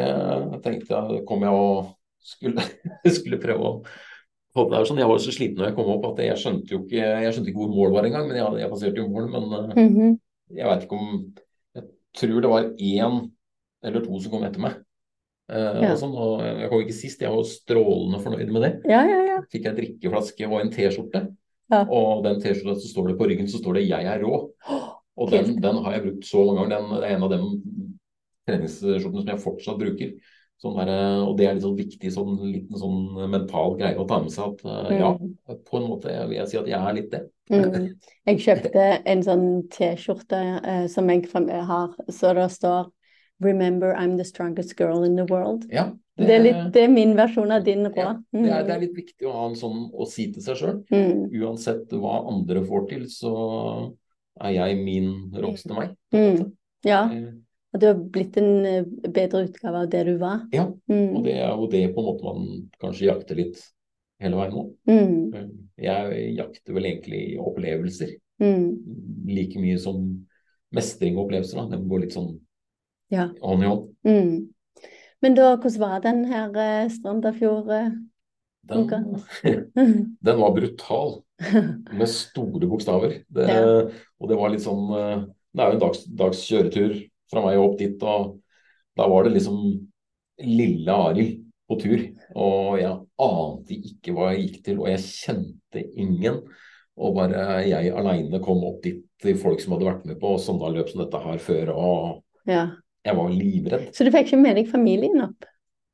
tenkte 0.63 0.93
jeg 0.95 1.25
kom 1.27 1.43
jeg 1.43 1.51
og 1.51 1.97
skulle, 2.21 2.63
skulle 3.19 3.41
prøve 3.43 3.73
å 3.73 3.73
det 4.57 4.73
er 4.73 4.87
sånn, 4.89 4.97
Jeg 4.97 5.09
var 5.11 5.19
så 5.21 5.33
sliten 5.35 5.59
når 5.61 5.67
jeg 5.67 5.77
kom 5.77 5.89
opp 5.93 6.05
at 6.15 6.21
jeg 6.25 6.41
skjønte 6.41 6.73
jo 6.73 6.79
ikke, 6.81 6.97
jeg 6.97 7.33
skjønte 7.35 7.51
ikke 7.51 7.61
hvor 7.61 7.75
mål 7.75 7.91
var 7.93 8.07
engang. 8.09 8.25
Men 8.25 8.39
jeg, 8.39 8.61
jeg 8.63 8.71
passerte 8.73 9.03
jo 9.03 9.09
mål. 9.13 9.27
Men 9.29 9.43
mm 9.77 9.97
-hmm. 9.97 10.19
jeg 10.57 10.67
veit 10.67 10.83
ikke 10.83 10.97
om 10.97 11.35
Jeg 11.75 11.85
tror 12.17 12.41
det 12.41 12.51
var 12.51 12.63
én 12.81 13.31
eller 13.85 14.01
to 14.01 14.21
som 14.21 14.33
kom 14.33 14.45
etter 14.45 14.61
meg. 14.61 14.73
Uh, 15.53 15.83
Ja. 15.83 15.93
og 15.93 15.99
sånn, 15.99 16.15
og 16.17 16.41
jeg 16.43 16.71
kom 16.71 16.81
ikke 16.81 16.93
sist. 16.93 17.21
Jeg 17.21 17.31
var 17.31 17.45
strålende 17.45 18.19
fornøyd 18.19 18.51
med 18.51 18.63
det. 18.63 18.73
Ja, 18.89 19.03
ja, 19.05 19.21
ja. 19.27 19.41
Fikk 19.53 19.65
jeg 19.65 19.77
drikkeflaske 19.77 20.49
og 20.49 20.61
en 20.61 20.73
T-skjorte. 20.73 21.37
Ja. 21.73 21.83
Og 21.91 22.23
den 22.27 22.41
T-skjorta 22.43 22.77
så 22.79 22.93
står 22.93 23.11
det 23.11 23.19
på 23.19 23.27
ryggen 23.31 23.49
så 23.51 23.59
står 23.59 23.79
det 23.79 23.89
'Jeg 23.89 24.07
er 24.07 24.23
rå'. 24.23 24.51
Og 25.17 25.31
den, 25.33 25.57
den 25.63 25.77
har 25.81 25.93
jeg 25.93 26.03
brukt 26.03 26.27
så 26.29 26.45
mange 26.45 26.61
ganger. 26.61 26.77
Den, 26.77 27.01
det 27.01 27.07
er 27.09 27.17
en 27.17 27.23
av 27.25 27.31
de 27.33 27.39
treningsskjortene 28.47 29.23
som 29.23 29.31
jeg 29.33 29.41
fortsatt 29.41 29.79
bruker. 29.81 30.11
Sånn 30.61 30.77
der, 30.77 30.91
og 31.21 31.35
det 31.37 31.47
er 31.47 31.57
litt 31.57 31.65
sånn 31.65 31.77
viktig 31.77 32.11
sånn 32.13 32.37
liten 32.49 32.79
sånn 32.81 33.31
mental 33.33 33.75
greie 33.77 33.97
å 34.01 34.07
ta 34.09 34.23
med 34.23 34.33
seg. 34.33 34.55
At 34.55 34.91
eh, 34.91 34.99
ja, 35.01 35.11
Mm. 35.17 35.33
på 35.69 35.77
en 35.77 35.89
måte 35.89 36.13
vil 36.29 36.37
jeg 36.39 36.49
si 36.49 36.59
at 36.61 36.69
jeg 36.69 36.81
er 36.81 36.97
litt 36.97 37.11
det. 37.13 37.23
Mm. 37.51 37.97
Jeg 38.27 38.41
kjøpte 38.43 38.85
en 39.07 39.23
sånn 39.23 39.47
T-skjorte 39.71 40.41
eh, 40.65 40.87
som 40.91 41.09
jeg 41.09 41.29
har, 41.33 41.93
så 42.11 42.33
det 42.35 42.49
står 42.51 42.89
'Remember 43.41 43.95
I'm 43.95 44.17
the 44.17 44.25
strongest 44.25 44.77
girl 44.77 45.05
in 45.05 45.17
the 45.17 45.25
world'. 45.25 45.67
Ja, 45.73 45.91
Det 46.17 46.31
er, 46.31 46.41
litt, 46.43 46.73
det 46.73 46.83
er 46.83 46.89
min 46.89 47.15
versjon 47.17 47.51
av 47.53 47.65
din 47.65 47.83
ja, 47.95 48.15
det, 48.33 48.49
er, 48.49 48.63
det 48.65 48.73
er 48.73 48.81
litt 48.81 48.95
viktig 48.97 49.27
å 49.29 49.33
ha 49.33 49.49
en 49.51 49.55
sånn 49.59 49.91
å 49.93 50.07
si 50.09 50.31
til 50.33 50.43
seg 50.43 50.57
sjøl. 50.57 50.79
Mm. 50.91 51.27
Uansett 51.43 51.93
hva 51.93 52.23
andre 52.31 52.63
får 52.65 52.87
til, 52.89 53.03
så 53.13 53.33
er 54.41 54.55
jeg 54.57 54.79
min 54.85 55.11
råeste 55.37 55.75
meg. 55.77 55.93
Mm. 56.15 56.53
Ja, 56.85 57.03
Eh, 57.13 57.35
og 57.75 57.81
du 57.83 57.87
har 57.87 57.95
blitt 58.01 58.37
en 58.41 58.65
eh, 58.65 58.85
bedre 59.13 59.45
utgave 59.45 59.83
av 59.85 59.91
det 59.93 60.05
du 60.07 60.17
var. 60.17 60.47
Ja, 60.53 60.65
Og 60.65 60.81
Mm. 60.89 61.23
det 61.25 61.35
er 61.35 61.51
jo 61.53 61.67
det 61.69 61.95
på 61.95 62.01
en 62.01 62.07
måte 62.09 62.25
man 62.25 62.71
kanskje 62.81 63.11
jakter 63.13 63.37
litt 63.37 63.61
hele 64.19 64.37
veien 64.37 64.53
nå. 64.55 64.65
Mm. 64.89 65.51
Jeg 65.77 66.37
jakter 66.39 66.73
vel 66.73 66.85
egentlig 66.85 67.37
opplevelser 67.39 68.17
Mm. 68.41 69.27
like 69.27 69.59
mye 69.61 69.79
som 69.79 70.27
mestring 70.73 71.17
og 71.19 71.27
opplevelser. 71.29 71.57
Da. 71.57 71.77
Det 71.77 71.89
går 71.89 72.01
litt 72.01 72.13
sånn 72.17 72.41
Ja. 73.13 73.29
hånd 73.43 73.63
i 73.63 73.71
hånd. 73.71 73.89
Mm. 74.07 74.91
Men 75.23 75.35
da, 75.39 75.53
hvordan 75.57 75.81
var 75.81 76.01
den 76.05 76.25
her 76.29 76.57
eh, 76.61 76.89
Strandafjord? 76.93 77.71
eh? 77.73 77.91
Den, 78.67 78.89
den 80.27 80.41
var 80.41 80.55
brutal, 80.57 81.21
med 81.93 82.09
store 82.11 82.67
bokstaver. 82.67 83.21
Det, 83.29 83.47
Ja. 83.47 83.85
Og 84.19 84.31
det 84.31 84.39
var 84.41 84.51
litt 84.51 84.65
sånn 84.65 84.89
eh, 84.97 85.21
Det 85.55 85.63
er 85.63 85.71
jo 85.71 85.77
en 85.79 85.83
dags, 85.85 86.01
dags 86.19 86.41
kjøretur 86.49 86.97
fra 87.31 87.43
meg 87.45 87.59
opp 87.63 87.77
dit, 87.79 88.03
og 88.03 88.37
da 88.99 89.07
var 89.09 89.25
det 89.27 89.37
liksom 89.37 89.61
lille 90.43 90.93
Arild 90.93 91.45
på 91.67 91.79
tur. 91.81 92.03
Og 92.37 92.77
jeg 92.81 92.93
ante 93.27 93.79
ikke 93.93 94.13
hva 94.15 94.33
jeg 94.35 94.43
gikk 94.45 94.59
til, 94.67 94.81
og 94.83 94.91
jeg 94.91 95.05
kjente 95.07 95.83
ingen. 95.99 96.43
Og 96.97 97.17
bare 97.17 97.63
jeg 97.69 97.93
aleine 97.97 98.41
kom 98.45 98.63
opp 98.69 98.83
dit 98.85 99.01
til 99.23 99.37
folk 99.41 99.63
som 99.63 99.75
hadde 99.75 99.89
vært 99.89 100.05
med 100.09 100.21
på 100.21 100.35
sånne 100.41 100.71
løp 100.75 100.91
som 100.93 101.03
dette 101.05 101.23
her 101.25 101.41
før, 101.43 101.73
og 101.77 102.51
Ja. 102.51 102.67
Jeg 103.07 103.17
var 103.17 103.31
livredd. 103.31 103.89
Så 103.95 104.05
du 104.07 104.11
fikk 104.15 104.29
ikke 104.31 104.41
med 104.43 104.59
deg 104.61 104.69
familien 104.71 105.23
opp? 105.29 105.47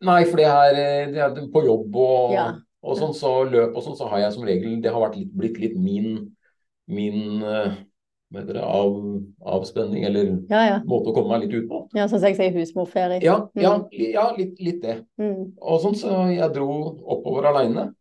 Nei, 0.02 0.24
for 0.26 0.40
det 0.40 0.48
er, 0.50 0.80
eh, 0.82 1.12
det 1.14 1.22
er 1.22 1.48
på 1.52 1.64
jobb 1.66 1.94
og, 1.94 2.32
Ja. 2.34 2.48
og 2.82 2.98
sånn, 2.98 3.14
så 3.14 3.44
løp 3.46 3.76
og 3.76 3.84
sånn, 3.84 3.96
så 3.96 4.08
har 4.10 4.18
jeg 4.24 4.32
som 4.34 4.44
regel 4.48 4.80
Det 4.82 4.90
har 4.92 5.12
litt, 5.14 5.30
blitt 5.36 5.58
litt 5.62 5.76
min, 5.78 6.32
min 6.88 7.42
eh, 7.42 7.74
det, 8.32 8.56
av, 8.56 8.94
avspenning, 9.44 10.04
eller 10.08 10.30
Ja, 10.50 10.62
ja. 10.66 10.78
måte 10.88 11.12
å 11.12 11.14
komme 11.14 11.36
meg 11.38 11.44
litt 11.46 11.62
ut 11.62 11.68
på. 11.68 11.82
Ja, 11.94 12.06
sånn 12.08 12.18
som 12.22 12.28
jeg 12.30 12.38
sier, 12.38 12.54
husmorferie. 12.56 13.20
Ja, 13.22 13.48
ja, 13.54 13.74
Mm. 13.78 14.12
ja 14.12 14.34
litt, 14.36 14.58
litt 14.58 14.80
det. 14.82 15.04
Mm. 15.20 15.52
Og 15.60 15.80
sånn, 15.82 15.94
så 15.94 16.34
jeg 16.34 16.52
dro 16.54 16.98
oppover 17.06 17.44
aleine. 17.50 17.94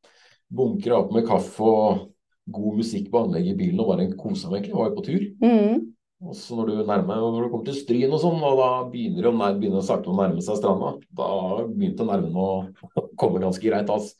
Bunkra 0.52 1.04
opp 1.04 1.12
med 1.14 1.28
kaffe 1.28 1.62
og 1.62 2.08
god 2.52 2.78
musikk 2.78 3.10
på 3.12 3.26
anlegget 3.26 3.54
i 3.54 3.58
bilen 3.60 3.80
og 3.80 3.88
bare 3.92 4.08
kosa 4.18 4.50
meg 4.50 4.64
egentlig. 4.64 4.76
Var 4.80 4.90
jo 4.90 4.96
på 4.96 5.06
tur. 5.06 5.28
Mm. 5.44 5.94
Og 6.22 6.36
så 6.38 6.54
når 6.54 6.68
du 6.70 6.74
nærmer 6.86 7.18
når 7.18 7.48
du 7.48 7.50
kommer 7.50 7.66
til 7.66 7.78
Stryn 7.80 8.14
og 8.14 8.22
sånn, 8.22 8.44
og 8.46 8.60
da 8.60 8.68
begynner 8.92 9.26
det 9.26 9.32
å 9.32 9.34
nær, 9.34 9.56
begynner 9.58 9.86
sakte 9.86 10.12
å 10.12 10.18
nærme 10.20 10.44
seg 10.46 10.60
stranda, 10.60 10.92
da 11.18 11.30
begynte 11.66 12.06
nervene 12.06 12.46
å 12.46 13.08
komme 13.22 13.42
ganske 13.42 13.66
greit. 13.66 13.90
ass. 13.90 14.14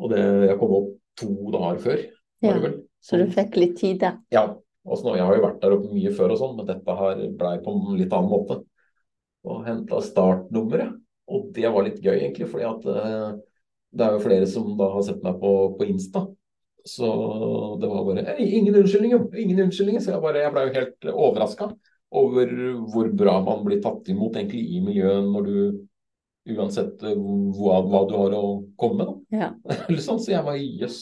Og 0.00 0.10
det, 0.10 0.20
jeg 0.48 0.58
kom 0.58 0.74
opp 0.80 0.90
to 1.20 1.30
dager 1.54 1.80
før, 1.84 2.04
Ja. 2.44 2.56
Så 3.04 3.18
du 3.20 3.28
fikk 3.30 3.56
litt 3.60 3.74
tid 3.78 4.00
da? 4.02 4.14
Ja. 4.34 4.48
Og 4.84 4.98
så 5.00 5.06
nå, 5.06 5.14
jeg 5.16 5.24
har 5.24 5.36
jo 5.38 5.44
vært 5.46 5.62
der 5.62 5.74
oppe 5.76 5.94
mye 5.94 6.10
før 6.12 6.34
og 6.34 6.40
sånn, 6.40 6.56
men 6.58 6.66
dette 6.68 6.94
her 6.98 7.20
blei 7.38 7.54
på 7.64 7.72
en 7.72 7.96
litt 7.96 8.12
annen 8.12 8.28
måte. 8.32 8.58
Og 9.48 9.62
henta 9.64 10.00
startnummeret. 10.04 10.98
Og 11.32 11.46
det 11.56 11.70
var 11.72 11.86
litt 11.86 12.02
gøy, 12.04 12.18
egentlig, 12.18 12.48
fordi 12.52 12.66
at 12.68 12.88
eh, 12.92 13.30
det 13.96 14.04
er 14.04 14.16
jo 14.16 14.24
flere 14.24 14.48
som 14.50 14.74
da 14.76 14.90
har 14.92 15.06
sett 15.06 15.22
meg 15.24 15.38
på, 15.40 15.52
på 15.78 15.88
Insta. 15.88 16.26
Så 16.84 17.08
det 17.80 17.88
var 17.88 18.04
bare 18.04 18.36
Ingen 18.44 18.76
unnskyldninger! 18.82 19.26
Ingen 19.40 19.64
unnskyldninger! 19.66 20.04
Så 20.04 20.12
jeg, 20.12 20.22
bare, 20.24 20.44
jeg 20.44 20.54
ble 20.54 20.66
jo 20.66 20.76
helt 20.78 21.10
overraska 21.14 21.72
over 22.14 22.52
hvor 22.92 23.08
bra 23.16 23.38
man 23.42 23.64
blir 23.66 23.80
tatt 23.82 24.06
imot 24.12 24.36
egentlig 24.38 24.62
i 24.76 24.84
miljøet 24.84 25.32
når 25.32 25.48
du 25.48 25.58
Uansett 26.44 27.00
eh, 27.00 27.14
hva, 27.56 27.78
hva 27.88 28.02
du 28.04 28.10
har 28.18 28.34
å 28.36 28.48
komme 28.76 29.00
med. 29.00 29.12
Ja. 29.32 29.46
Eller 29.86 30.02
sånn, 30.04 30.20
så 30.20 30.34
jeg 30.34 30.44
var 30.44 30.58
jøss. 30.60 30.98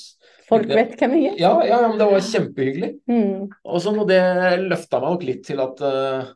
Folk 0.46 0.70
vet 0.70 0.94
hvem 1.00 1.16
jeg 1.18 1.32
er. 1.32 1.40
Ja, 1.40 1.50
ja, 1.66 1.80
ja, 1.82 1.88
men 1.90 1.98
det 1.98 2.06
var 2.12 2.22
kjempehyggelig. 2.28 2.92
Mm. 3.10 3.48
Og, 3.50 3.80
så 3.82 3.94
det 4.06 4.20
løfta 4.62 5.00
meg 5.02 5.16
nok 5.16 5.26
litt 5.26 5.42
til 5.48 5.62
at 5.64 5.82
uh, 5.82 6.30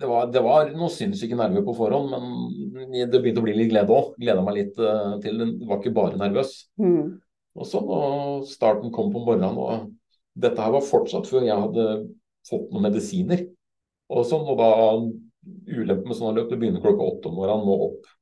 det, 0.00 0.10
var, 0.10 0.26
det 0.34 0.42
var 0.42 0.72
noen 0.74 0.90
sinnssyke 0.90 1.38
nerver 1.38 1.62
på 1.68 1.76
forhånd, 1.78 2.10
men 2.10 2.98
det 2.98 3.20
begynte 3.20 3.44
å 3.44 3.46
bli 3.46 3.54
litt 3.60 3.70
glede 3.70 3.94
òg. 3.94 4.10
Gleda 4.18 4.42
meg 4.42 4.58
litt 4.58 4.82
uh, 4.82 5.14
til 5.22 5.38
det. 5.38 5.48
Var 5.68 5.78
ikke 5.78 5.94
bare 6.00 6.18
nervøs. 6.18 6.56
Mm. 6.82 7.14
Og 7.58 7.66
så 7.66 7.80
og 7.82 8.44
starten 8.48 8.92
kom 8.94 9.10
på 9.12 9.22
morgenen, 9.24 9.58
og 9.58 9.88
dette 10.38 10.62
her 10.62 10.74
var 10.76 10.86
fortsatt 10.86 11.26
før 11.26 11.46
jeg 11.46 11.58
hadde 11.58 11.86
fått 12.48 12.68
noen 12.70 12.86
medisiner. 12.86 13.42
Og 14.08 14.24
sånn, 14.28 14.46
og 14.46 14.60
da 14.60 14.70
ulempen 15.68 16.06
med 16.06 16.16
sånne 16.16 16.36
løp, 16.38 16.52
det 16.52 16.60
begynner 16.60 16.84
klokka 16.84 17.08
åtte 17.08 17.30
om 17.30 17.40
morgenen 17.40 17.72
og 17.72 17.90
opp 17.90 18.14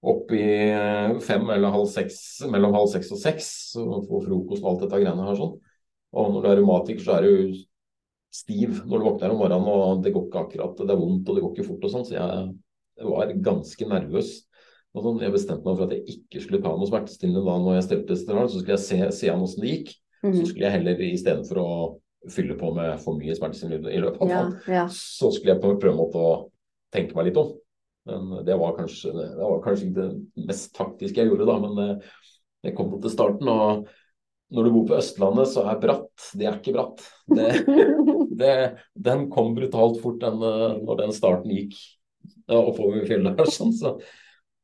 opp 0.00 0.30
i 0.32 0.44
eh, 0.72 1.18
fem 1.20 1.50
eller 1.52 1.74
halv 1.74 1.88
seks, 1.92 2.20
mellom 2.48 2.72
halv 2.76 2.88
seks 2.92 3.10
og 3.12 3.20
seks, 3.20 3.50
og 3.80 4.06
få 4.08 4.22
frokost 4.24 4.64
og 4.64 4.70
alt 4.72 4.84
dette 4.86 5.00
greiene 5.02 5.26
her 5.26 5.36
sånn. 5.36 5.58
Og 6.16 6.30
når 6.32 6.40
du 6.40 6.48
er 6.48 6.56
revmatiker, 6.58 7.04
så 7.04 7.18
er 7.18 7.26
du 7.26 7.58
stiv 8.32 8.80
når 8.86 9.02
du 9.02 9.06
våkner 9.08 9.34
om 9.34 9.42
morgenen, 9.42 9.68
og 9.68 10.04
det 10.04 10.14
går 10.14 10.28
ikke 10.28 10.44
akkurat, 10.46 10.80
det 10.80 10.94
er 10.94 11.02
vondt 11.02 11.28
og 11.28 11.36
det 11.36 11.44
går 11.44 11.52
ikke 11.54 11.68
fort 11.68 11.86
og 11.86 11.94
sånn, 11.94 12.06
så 12.08 12.16
jeg 12.16 13.10
var 13.10 13.34
ganske 13.50 13.90
nervøs. 13.90 14.32
Og 14.94 15.04
sånn, 15.06 15.20
jeg 15.22 15.32
bestemte 15.34 15.66
meg 15.68 15.76
for 15.78 15.86
at 15.86 15.94
jeg 15.94 16.16
ikke 16.16 16.40
skulle 16.42 16.62
ta 16.64 16.72
noe 16.74 16.88
smertestillende 16.90 17.44
da 17.46 17.56
når 17.62 17.76
jeg 17.78 17.86
stelte 17.86 18.16
Steral, 18.18 18.48
så 18.50 18.58
skulle 18.62 18.74
jeg 18.76 18.84
se, 18.86 18.98
se 19.20 19.28
an 19.30 19.44
åssen 19.46 19.62
det 19.64 19.74
gikk. 19.76 19.92
Så 20.20 20.30
Mm. 20.30 20.46
skulle 20.50 20.66
jeg 20.66 20.74
heller 20.74 20.98
istedenfor 21.06 21.58
å 21.62 21.68
fylle 22.28 22.56
på 22.60 22.74
med 22.76 22.98
for 23.00 23.16
mye 23.16 23.32
smertestillende 23.38 23.88
i 23.94 24.00
løpet 24.02 24.20
av 24.20 24.28
Ja, 24.28 24.40
dagen, 24.42 24.58
ja. 24.68 24.82
så 24.92 25.30
skulle 25.32 25.54
jeg 25.54 25.62
på 25.62 25.70
en 25.72 25.78
prøvemåte 25.80 26.20
å 26.20 26.32
tenke 26.92 27.16
meg 27.16 27.30
litt 27.30 27.38
om. 27.40 27.54
Men 28.10 28.44
det 28.44 28.58
var 28.60 28.74
kanskje, 28.76 29.14
det 29.14 29.38
var 29.38 29.62
kanskje 29.64 29.86
ikke 29.88 30.02
det 30.02 30.44
mest 30.50 30.74
taktiske 30.76 31.22
jeg 31.22 31.30
gjorde, 31.30 31.46
da. 31.48 31.56
Men 31.62 31.78
det, 31.78 31.88
det 32.66 32.74
kom 32.76 32.92
til 33.00 33.12
starten. 33.14 33.48
Og 33.48 33.86
når 34.50 34.64
du 34.66 34.70
bor 34.74 34.86
på 34.90 34.98
Østlandet, 34.98 35.48
så 35.54 35.64
er 35.70 35.80
bratt. 35.80 36.28
Det 36.36 36.48
er 36.50 36.58
ikke 36.58 36.74
bratt. 36.76 37.04
Det, 37.30 37.48
det, 38.42 38.54
den 38.98 39.28
kom 39.32 39.54
brutalt 39.56 40.00
fort, 40.02 40.18
den, 40.20 40.42
eh, 40.42 40.80
når 40.82 41.04
den 41.04 41.12
starten 41.16 41.54
gikk 41.54 41.78
ja, 42.50 42.58
oppover 42.58 43.06
fjellet. 43.08 43.40
Sånn, 43.54 43.72
så 43.72 43.94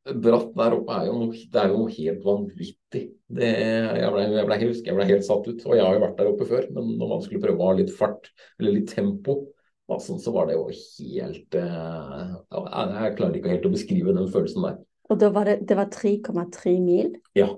bratt 0.06 0.52
der 0.56 0.76
oppe 0.76 0.94
er 0.94 1.08
jo 1.08 1.16
noe, 1.18 1.34
det 1.52 1.60
er 1.60 1.72
jo 1.72 1.84
helt 1.90 2.24
vanvittig. 2.24 3.02
Det, 3.26 3.50
jeg, 3.50 4.10
ble, 4.14 4.24
jeg, 4.36 4.46
ble, 4.48 4.58
husker 4.62 4.92
jeg 4.92 4.98
ble 4.98 5.08
helt 5.10 5.26
satt 5.26 5.48
ut. 5.48 5.66
Og 5.66 5.76
jeg 5.76 5.84
har 5.84 5.96
jo 5.96 6.02
vært 6.04 6.18
der 6.20 6.30
oppe 6.30 6.48
før, 6.48 6.66
men 6.76 6.92
når 7.00 7.12
man 7.12 7.22
skulle 7.24 7.42
prøve 7.42 7.62
å 7.62 7.70
ha 7.70 7.76
litt 7.80 7.92
fart, 7.94 8.30
eller 8.60 8.76
litt 8.78 8.92
tempo, 8.94 9.38
sånn, 9.86 10.18
så 10.22 10.32
var 10.34 10.48
det 10.48 10.56
jo 10.56 10.66
helt 10.66 11.56
eh, 11.60 12.30
Jeg 12.50 13.16
klarer 13.18 13.38
ikke 13.38 13.52
helt 13.52 13.68
å 13.68 13.74
beskrive 13.74 14.14
den 14.16 14.30
følelsen 14.32 14.66
der. 14.66 14.80
Og 15.06 15.20
da 15.22 15.30
var 15.34 15.46
det, 15.46 15.60
det 15.70 15.76
var 15.78 15.90
3,3 15.94 16.76
mil 16.82 17.12
Ja. 17.38 17.52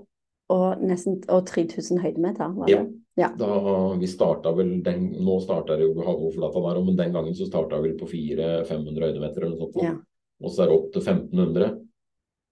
og, 0.52 0.82
nesten, 0.84 1.22
og 1.32 1.46
3000 1.48 2.02
høydemeter, 2.04 2.52
var 2.52 2.68
det? 2.68 2.76
Ja. 2.76 2.86
Ja. 3.18 3.32
Da 3.34 3.94
vi 3.98 4.06
starta 4.06 4.52
vel 4.54 4.76
den, 4.86 5.08
Nå 5.26 5.40
starta 5.42 5.74
jo 5.80 5.90
halvoverflata 5.96 6.60
der, 6.68 6.84
men 6.86 6.98
den 7.00 7.16
gangen 7.16 7.34
så 7.34 7.48
starta 7.48 7.80
vi 7.82 7.96
på 7.98 8.06
400-500 8.06 9.08
høydemeter 9.08 9.42
eller 9.42 9.56
noe 9.56 9.72
sånt. 9.72 9.82
Ja. 9.82 9.96
Og 10.38 10.52
så 10.54 10.62
er 10.62 10.70
det 10.70 10.76
opp 10.76 10.92
til 10.94 11.02
1500. 11.02 11.72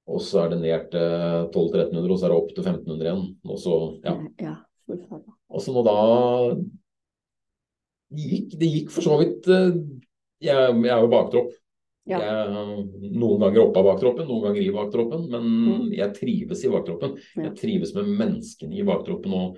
Og 0.07 0.21
så 0.23 0.45
er 0.45 0.53
det 0.53 0.61
ned 0.63 0.89
til 0.93 1.03
1200-1300, 1.51 2.13
og 2.15 2.19
så 2.21 2.27
er 2.27 2.33
det 2.33 2.39
opp 2.39 2.51
til 2.55 2.63
1500 2.63 3.07
igjen. 3.09 3.23
Og 3.51 3.59
så, 3.59 3.77
ja. 4.07 4.17
ja. 4.45 4.55
Og 5.51 5.63
så 5.65 5.73
nå 5.75 5.83
da 5.87 5.95
gikk, 8.15 8.53
Det 8.61 8.69
gikk 8.71 8.93
for 8.95 9.03
så 9.07 9.17
vidt 9.19 9.49
eh, 9.51 9.73
Jeg, 10.47 10.75
jeg 10.85 10.93
er 10.95 11.01
jo 11.03 11.11
baktropp. 11.11 11.55
Ja. 12.07 12.21
Jeg, 12.23 12.83
noen 13.19 13.41
ganger 13.43 13.65
oppe 13.65 13.81
av 13.83 13.89
baktroppen, 13.89 14.29
noen 14.29 14.45
ganger 14.47 14.63
i 14.63 14.75
baktroppen. 14.75 15.25
Men 15.33 15.49
Mm. 15.67 15.89
jeg 15.97 16.15
trives 16.15 16.63
i 16.63 16.71
baktroppen. 16.71 17.17
Ja. 17.35 17.49
Jeg 17.49 17.57
trives 17.59 17.95
med 17.97 18.13
menneskene 18.21 18.79
i 18.79 18.85
baktroppen 18.87 19.35
og 19.35 19.57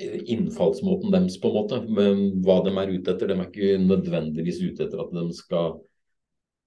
eh, 0.00 0.16
innfallsmåten 0.34 1.14
deres, 1.14 1.38
på 1.38 1.52
en 1.52 1.58
måte. 1.60 1.78
Men 1.86 2.24
hva 2.42 2.58
de 2.66 2.74
er 2.74 2.96
ute 2.96 3.14
etter. 3.14 3.30
De 3.30 3.38
er 3.38 3.46
ikke 3.46 3.78
nødvendigvis 3.84 4.58
ute 4.64 4.88
etter 4.88 5.04
at 5.04 5.14
de 5.14 5.28
skal 5.38 5.78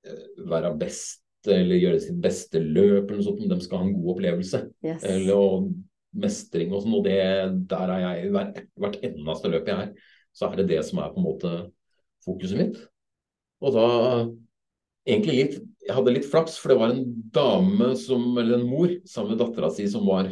eh, 0.07 0.47
være 0.47 0.71
best 0.79 1.22
eller 1.51 1.81
gjøre 1.81 1.99
sitt 2.03 2.19
beste 2.23 2.61
løp 2.61 3.09
eller 3.09 3.19
noe 3.19 3.25
sånt. 3.25 3.41
men 3.41 3.51
De 3.51 3.59
skal 3.65 3.81
ha 3.81 3.87
en 3.87 3.95
god 3.97 4.13
opplevelse. 4.15 4.61
Yes. 4.85 5.03
Eller, 5.09 5.33
og 5.35 5.71
mestring 6.23 6.73
og 6.73 6.83
sånn, 6.83 6.95
og 6.99 7.05
det, 7.07 7.19
der 7.71 7.89
er 7.89 8.01
jeg 8.03 8.31
hvert, 8.35 8.63
hvert 8.77 8.97
eneste 9.09 9.49
løp 9.49 9.69
jeg 9.71 9.87
er, 9.87 10.09
så 10.33 10.49
er 10.49 10.59
det 10.59 10.69
det 10.69 10.81
som 10.85 11.01
er 11.01 11.13
på 11.13 11.21
en 11.21 11.25
måte 11.25 11.53
fokuset 12.25 12.59
mitt. 12.59 12.79
Og 13.63 13.75
da 13.75 13.87
egentlig 15.09 15.37
litt 15.41 15.61
Jeg 15.83 15.97
hadde 15.97 16.11
litt 16.15 16.27
flaks, 16.31 16.53
for 16.61 16.71
det 16.71 16.77
var 16.79 16.93
en 16.93 17.07
dame 17.35 17.89
som, 17.99 18.21
eller 18.39 18.55
en 18.55 18.69
mor 18.69 18.87
sammen 19.03 19.33
med 19.33 19.41
dattera 19.41 19.67
si 19.67 19.83
som 19.91 20.05
var 20.07 20.29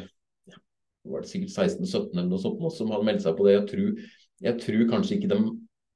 var 1.03 1.23
det 1.25 1.31
sikkert 1.31 1.51
16-17 1.51 2.13
eller 2.13 2.29
noe 2.29 2.39
sånt, 2.39 2.61
som 2.75 2.91
hadde 2.93 3.07
meldt 3.07 3.23
seg 3.25 3.35
på 3.35 3.47
det. 3.47 3.55
Jeg 3.57 3.65
tror, 3.71 3.89
jeg 4.45 4.61
tror 4.63 4.83
kanskje 4.93 5.17
ikke 5.17 5.31
dem 5.33 5.49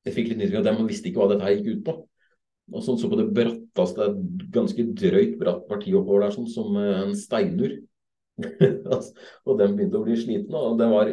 Jeg 0.06 0.14
fikk 0.14 0.28
litt 0.30 0.42
inntrykk 0.42 0.60
av 0.60 0.66
dem, 0.68 0.82
og 0.84 0.90
visste 0.90 1.10
ikke 1.10 1.22
hva 1.22 1.30
dette 1.32 1.46
her 1.48 1.56
gikk 1.56 1.70
ut 1.72 1.86
på. 1.88 1.94
Og 2.74 2.82
sånn 2.82 2.98
så 2.98 3.10
på 3.12 3.18
det 3.20 3.28
bratteste, 3.36 4.08
ganske 4.54 4.88
drøyt 4.98 5.36
bratt 5.42 5.66
parti 5.70 5.94
oppover 5.98 6.26
der, 6.26 6.34
sånn 6.34 6.50
som 6.50 6.78
en 6.82 7.14
steinur. 7.18 7.76
og 9.48 9.60
dem 9.60 9.76
begynte 9.78 10.00
å 10.00 10.06
bli 10.06 10.18
slitne. 10.20 10.58
Og 10.58 10.80
det 10.80 10.90
var 10.92 11.12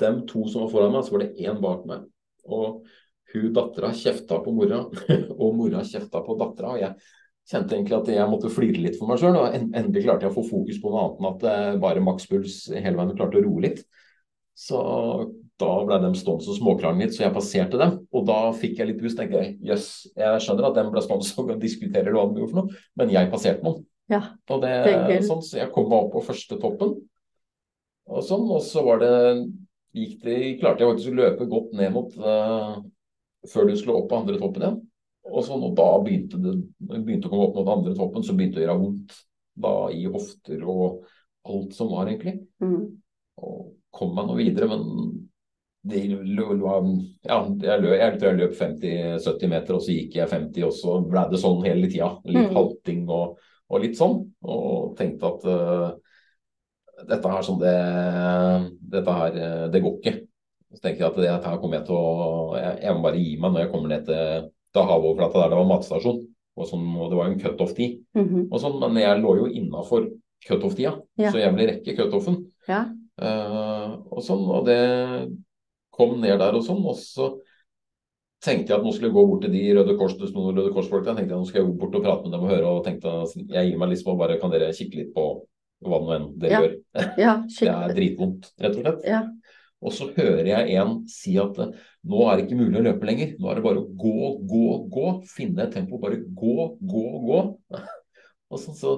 dem 0.00 0.24
to 0.30 0.46
som 0.48 0.64
var 0.64 0.72
foran 0.72 0.94
meg, 0.94 1.06
så 1.06 1.16
var 1.16 1.24
det 1.24 1.46
én 1.48 1.62
bak 1.62 1.86
meg. 1.90 2.04
Og 2.46 2.84
hun 3.34 3.50
dattera 3.54 3.92
kjefta 3.94 4.40
på 4.44 4.54
mora, 4.54 4.84
og 5.42 5.58
mora 5.58 5.82
kjefta 5.86 6.22
på 6.26 6.38
dattera. 6.38 6.76
Og 6.76 6.84
jeg 6.84 6.94
kjente 7.50 7.76
egentlig 7.76 7.98
at 7.98 8.12
jeg 8.14 8.30
måtte 8.30 8.52
flire 8.52 8.84
litt 8.86 8.98
for 9.00 9.10
meg 9.10 9.20
sjøl. 9.22 9.38
Og 9.40 9.58
endelig 9.58 10.06
klarte 10.06 10.26
jeg 10.26 10.34
å 10.34 10.38
få 10.38 10.46
fokus 10.52 10.80
på 10.82 10.92
noe 10.92 11.04
annet 11.04 11.20
enn 11.20 11.30
at 11.32 11.44
det 11.46 11.82
bare 11.82 12.04
makspuls 12.04 12.62
hele 12.76 12.96
veien 12.98 13.16
klarte 13.18 13.40
å 13.40 13.46
roe 13.46 13.66
litt. 13.66 13.84
Så 14.54 14.80
da 15.60 15.70
ble 15.86 15.98
de 16.02 16.10
stående 16.18 16.50
og 16.50 16.56
småkrangle 16.56 17.06
litt, 17.06 17.14
så 17.16 17.26
jeg 17.26 17.34
passerte 17.34 17.78
dem. 17.80 17.98
Og 18.16 18.26
da 18.28 18.38
fikk 18.56 18.80
jeg 18.80 18.90
litt 18.90 19.04
hus, 19.04 19.14
tenkte 19.18 19.42
jeg 19.42 19.54
jøss, 19.70 19.86
yes, 20.08 20.18
jeg 20.18 20.42
skjønner 20.46 20.68
at 20.70 20.80
de 20.80 20.84
ble 20.94 21.04
stående 21.04 21.44
og 21.56 21.62
diskuterer 21.62 22.16
hva 22.16 22.26
de 22.26 22.42
gjorde 22.42 22.52
for 22.52 22.60
noe, 22.62 22.82
men 23.00 23.14
jeg 23.14 23.32
passerte 23.32 23.66
noen. 23.66 23.86
Ja, 24.10 24.24
og 24.50 24.64
det, 24.64 24.74
det 25.06 25.20
sånn, 25.22 25.42
så 25.46 25.60
jeg 25.60 25.70
kom 25.74 25.86
meg 25.90 26.00
opp 26.00 26.14
på 26.16 26.24
første 26.26 26.58
toppen. 26.58 26.96
Og 28.10 28.24
sånn, 28.26 28.48
og 28.50 28.64
så 28.66 28.82
var 28.82 28.98
det 29.04 29.12
gikk 29.94 30.16
det, 30.24 30.38
klarte 30.58 30.82
jeg 30.82 30.92
faktisk 30.92 31.12
å 31.12 31.18
løpe 31.18 31.46
godt 31.50 31.74
ned 31.78 31.94
mot 31.94 32.16
uh, 32.18 32.80
før 33.50 33.68
du 33.68 33.76
skulle 33.78 34.00
opp 34.00 34.10
på 34.10 34.18
andre 34.18 34.38
toppen 34.40 34.64
igjen. 34.66 34.78
Og, 35.30 35.42
sånn, 35.46 35.62
og 35.62 35.76
da 35.78 35.88
begynte 36.02 36.40
det 36.42 36.56
begynte 36.80 37.28
å 37.28 37.32
komme 37.32 37.48
opp 37.48 37.58
mot 37.60 37.72
andre 37.76 37.94
toppen, 37.98 38.24
så 38.26 38.34
begynte 38.34 38.58
det 38.58 38.64
å 38.64 38.68
gjøre 38.68 38.82
vondt. 38.82 39.18
Da 39.60 39.74
i 39.92 40.04
hofter 40.08 40.62
og 40.64 41.02
alt 41.50 41.74
som 41.76 41.90
var, 41.92 42.08
egentlig. 42.08 42.38
Mm. 42.62 42.86
Og 43.44 43.58
kom 43.94 44.14
meg 44.16 44.30
nå 44.30 44.36
videre, 44.38 44.70
men 44.70 44.84
det, 45.80 46.00
ja, 46.04 47.38
jeg, 47.64 47.80
løp, 47.80 47.94
jeg 47.94 48.20
jeg 48.20 48.36
løp 48.36 48.56
50-70 48.58 49.48
meter, 49.48 49.76
og 49.78 49.84
så 49.84 49.94
gikk 49.94 50.18
jeg 50.18 50.28
50, 50.28 50.66
og 50.66 50.74
så 50.76 50.96
ble 51.08 51.24
det 51.30 51.40
sånn 51.40 51.64
hele 51.64 51.88
tida. 51.88 52.10
Litt 52.28 52.50
mm. 52.50 52.56
halting 52.56 53.02
og, 53.08 53.38
og, 53.70 53.76
litt 53.80 53.96
sånn. 53.96 54.18
Og 54.44 54.92
tenkte 54.98 55.30
at 55.30 55.46
uh, 55.48 57.04
dette 57.08 57.32
her 57.32 57.46
sånn 57.46 57.62
det, 57.62 57.76
dette 58.92 59.18
her, 59.22 59.40
det 59.72 59.82
går 59.86 59.96
ikke. 60.00 60.16
Så 60.70 60.84
tenkte 60.84 61.02
jeg 61.02 61.10
at 61.10 61.20
dette 61.24 61.52
her 61.54 61.60
kommer 61.62 61.80
jeg 61.80 61.88
til 61.88 61.96
å 61.96 62.58
jeg, 62.60 62.74
jeg 62.84 62.94
må 62.94 63.06
bare 63.08 63.22
gi 63.24 63.36
meg 63.40 63.54
når 63.54 63.64
jeg 63.64 63.72
kommer 63.72 63.94
ned 63.94 64.04
til 64.10 64.50
til 64.74 64.86
havoverflata 64.86 65.42
der 65.42 65.52
det 65.52 65.58
var 65.58 65.68
matstasjon. 65.70 66.22
Og, 66.60 66.66
sånn, 66.68 66.88
og 66.98 67.10
det 67.10 67.18
var 67.18 67.28
jo 67.28 67.34
en 67.34 67.40
cutoff-tid. 67.40 68.00
Mm 68.14 68.26
-hmm. 68.28 68.58
sånn, 68.58 68.78
men 68.92 69.02
jeg 69.02 69.20
lå 69.22 69.36
jo 69.36 69.46
innafor 69.46 70.10
cutoff-tida, 70.48 71.00
ja. 71.16 71.30
så 71.30 71.38
jeg 71.38 71.54
ville 71.54 71.72
rekke 71.72 71.96
cutoffen. 71.96 72.36
Ja. 72.68 72.84
Uh, 73.20 74.00
og 74.10 74.22
sånn, 74.22 74.44
og 74.48 74.66
det 74.66 75.28
kom 75.94 76.18
ned 76.22 76.38
der 76.40 76.56
og 76.56 76.66
sånn. 76.66 76.82
Og 76.86 76.98
så 76.98 77.30
tenkte 78.44 78.72
jeg 78.72 78.78
at 78.78 78.86
nå 78.86 78.92
skulle 78.94 79.10
jeg 79.10 79.16
gå 79.18 79.26
bort 79.28 79.44
til 79.44 79.54
de 79.54 79.64
Røde 79.76 79.96
Kors, 80.00 80.16
noen 80.32 80.56
Røde 80.56 80.72
Kors-folk. 80.74 81.06
Jeg 81.06 81.20
tenkte 81.20 81.36
at 81.36 81.42
nå 81.42 81.48
skal 81.48 81.62
jeg 81.62 81.70
gå 81.70 81.78
bort 81.82 81.98
og 81.98 82.06
prate 82.06 82.26
med 82.26 82.36
dem 82.36 82.46
og 82.46 82.52
høre. 82.54 82.74
Og 82.74 82.84
tenkte 82.86 83.16
jeg 83.40 83.70
gir 83.70 83.80
meg 83.80 83.92
liksom 83.92 84.14
og 84.14 84.22
bare 84.22 84.40
kan 84.42 84.52
dere 84.54 84.72
kikke 84.76 85.02
litt 85.02 85.14
på 85.16 85.26
hva 85.86 86.00
nå 86.00 86.16
enn 86.16 86.26
dere 86.40 86.52
ja. 86.52 86.64
gjør. 86.64 86.74
Ja, 87.20 87.36
det 87.60 87.70
er 87.74 87.94
dritvondt, 87.96 88.50
rett 88.60 88.74
og 88.76 88.84
slett. 88.84 89.06
Ja. 89.08 89.22
Og 89.80 89.94
så 89.96 90.10
hører 90.12 90.44
jeg 90.44 90.74
en 90.76 90.98
si 91.08 91.38
at 91.40 91.56
nå 91.56 92.26
er 92.28 92.36
det 92.36 92.44
ikke 92.44 92.58
mulig 92.58 92.82
å 92.82 92.84
løpe 92.84 93.08
lenger. 93.08 93.32
Nå 93.40 93.48
er 93.48 93.56
det 93.56 93.64
bare 93.64 93.80
å 93.80 93.88
gå, 94.02 94.34
gå, 94.50 94.66
gå. 94.92 95.06
Finne 95.30 95.64
et 95.64 95.72
tempo. 95.72 96.00
Bare 96.02 96.20
gå, 96.20 96.56
gå, 96.80 97.06
gå. 97.24 97.40
Og, 98.50 98.58
så, 98.58 98.74
så 98.74 98.96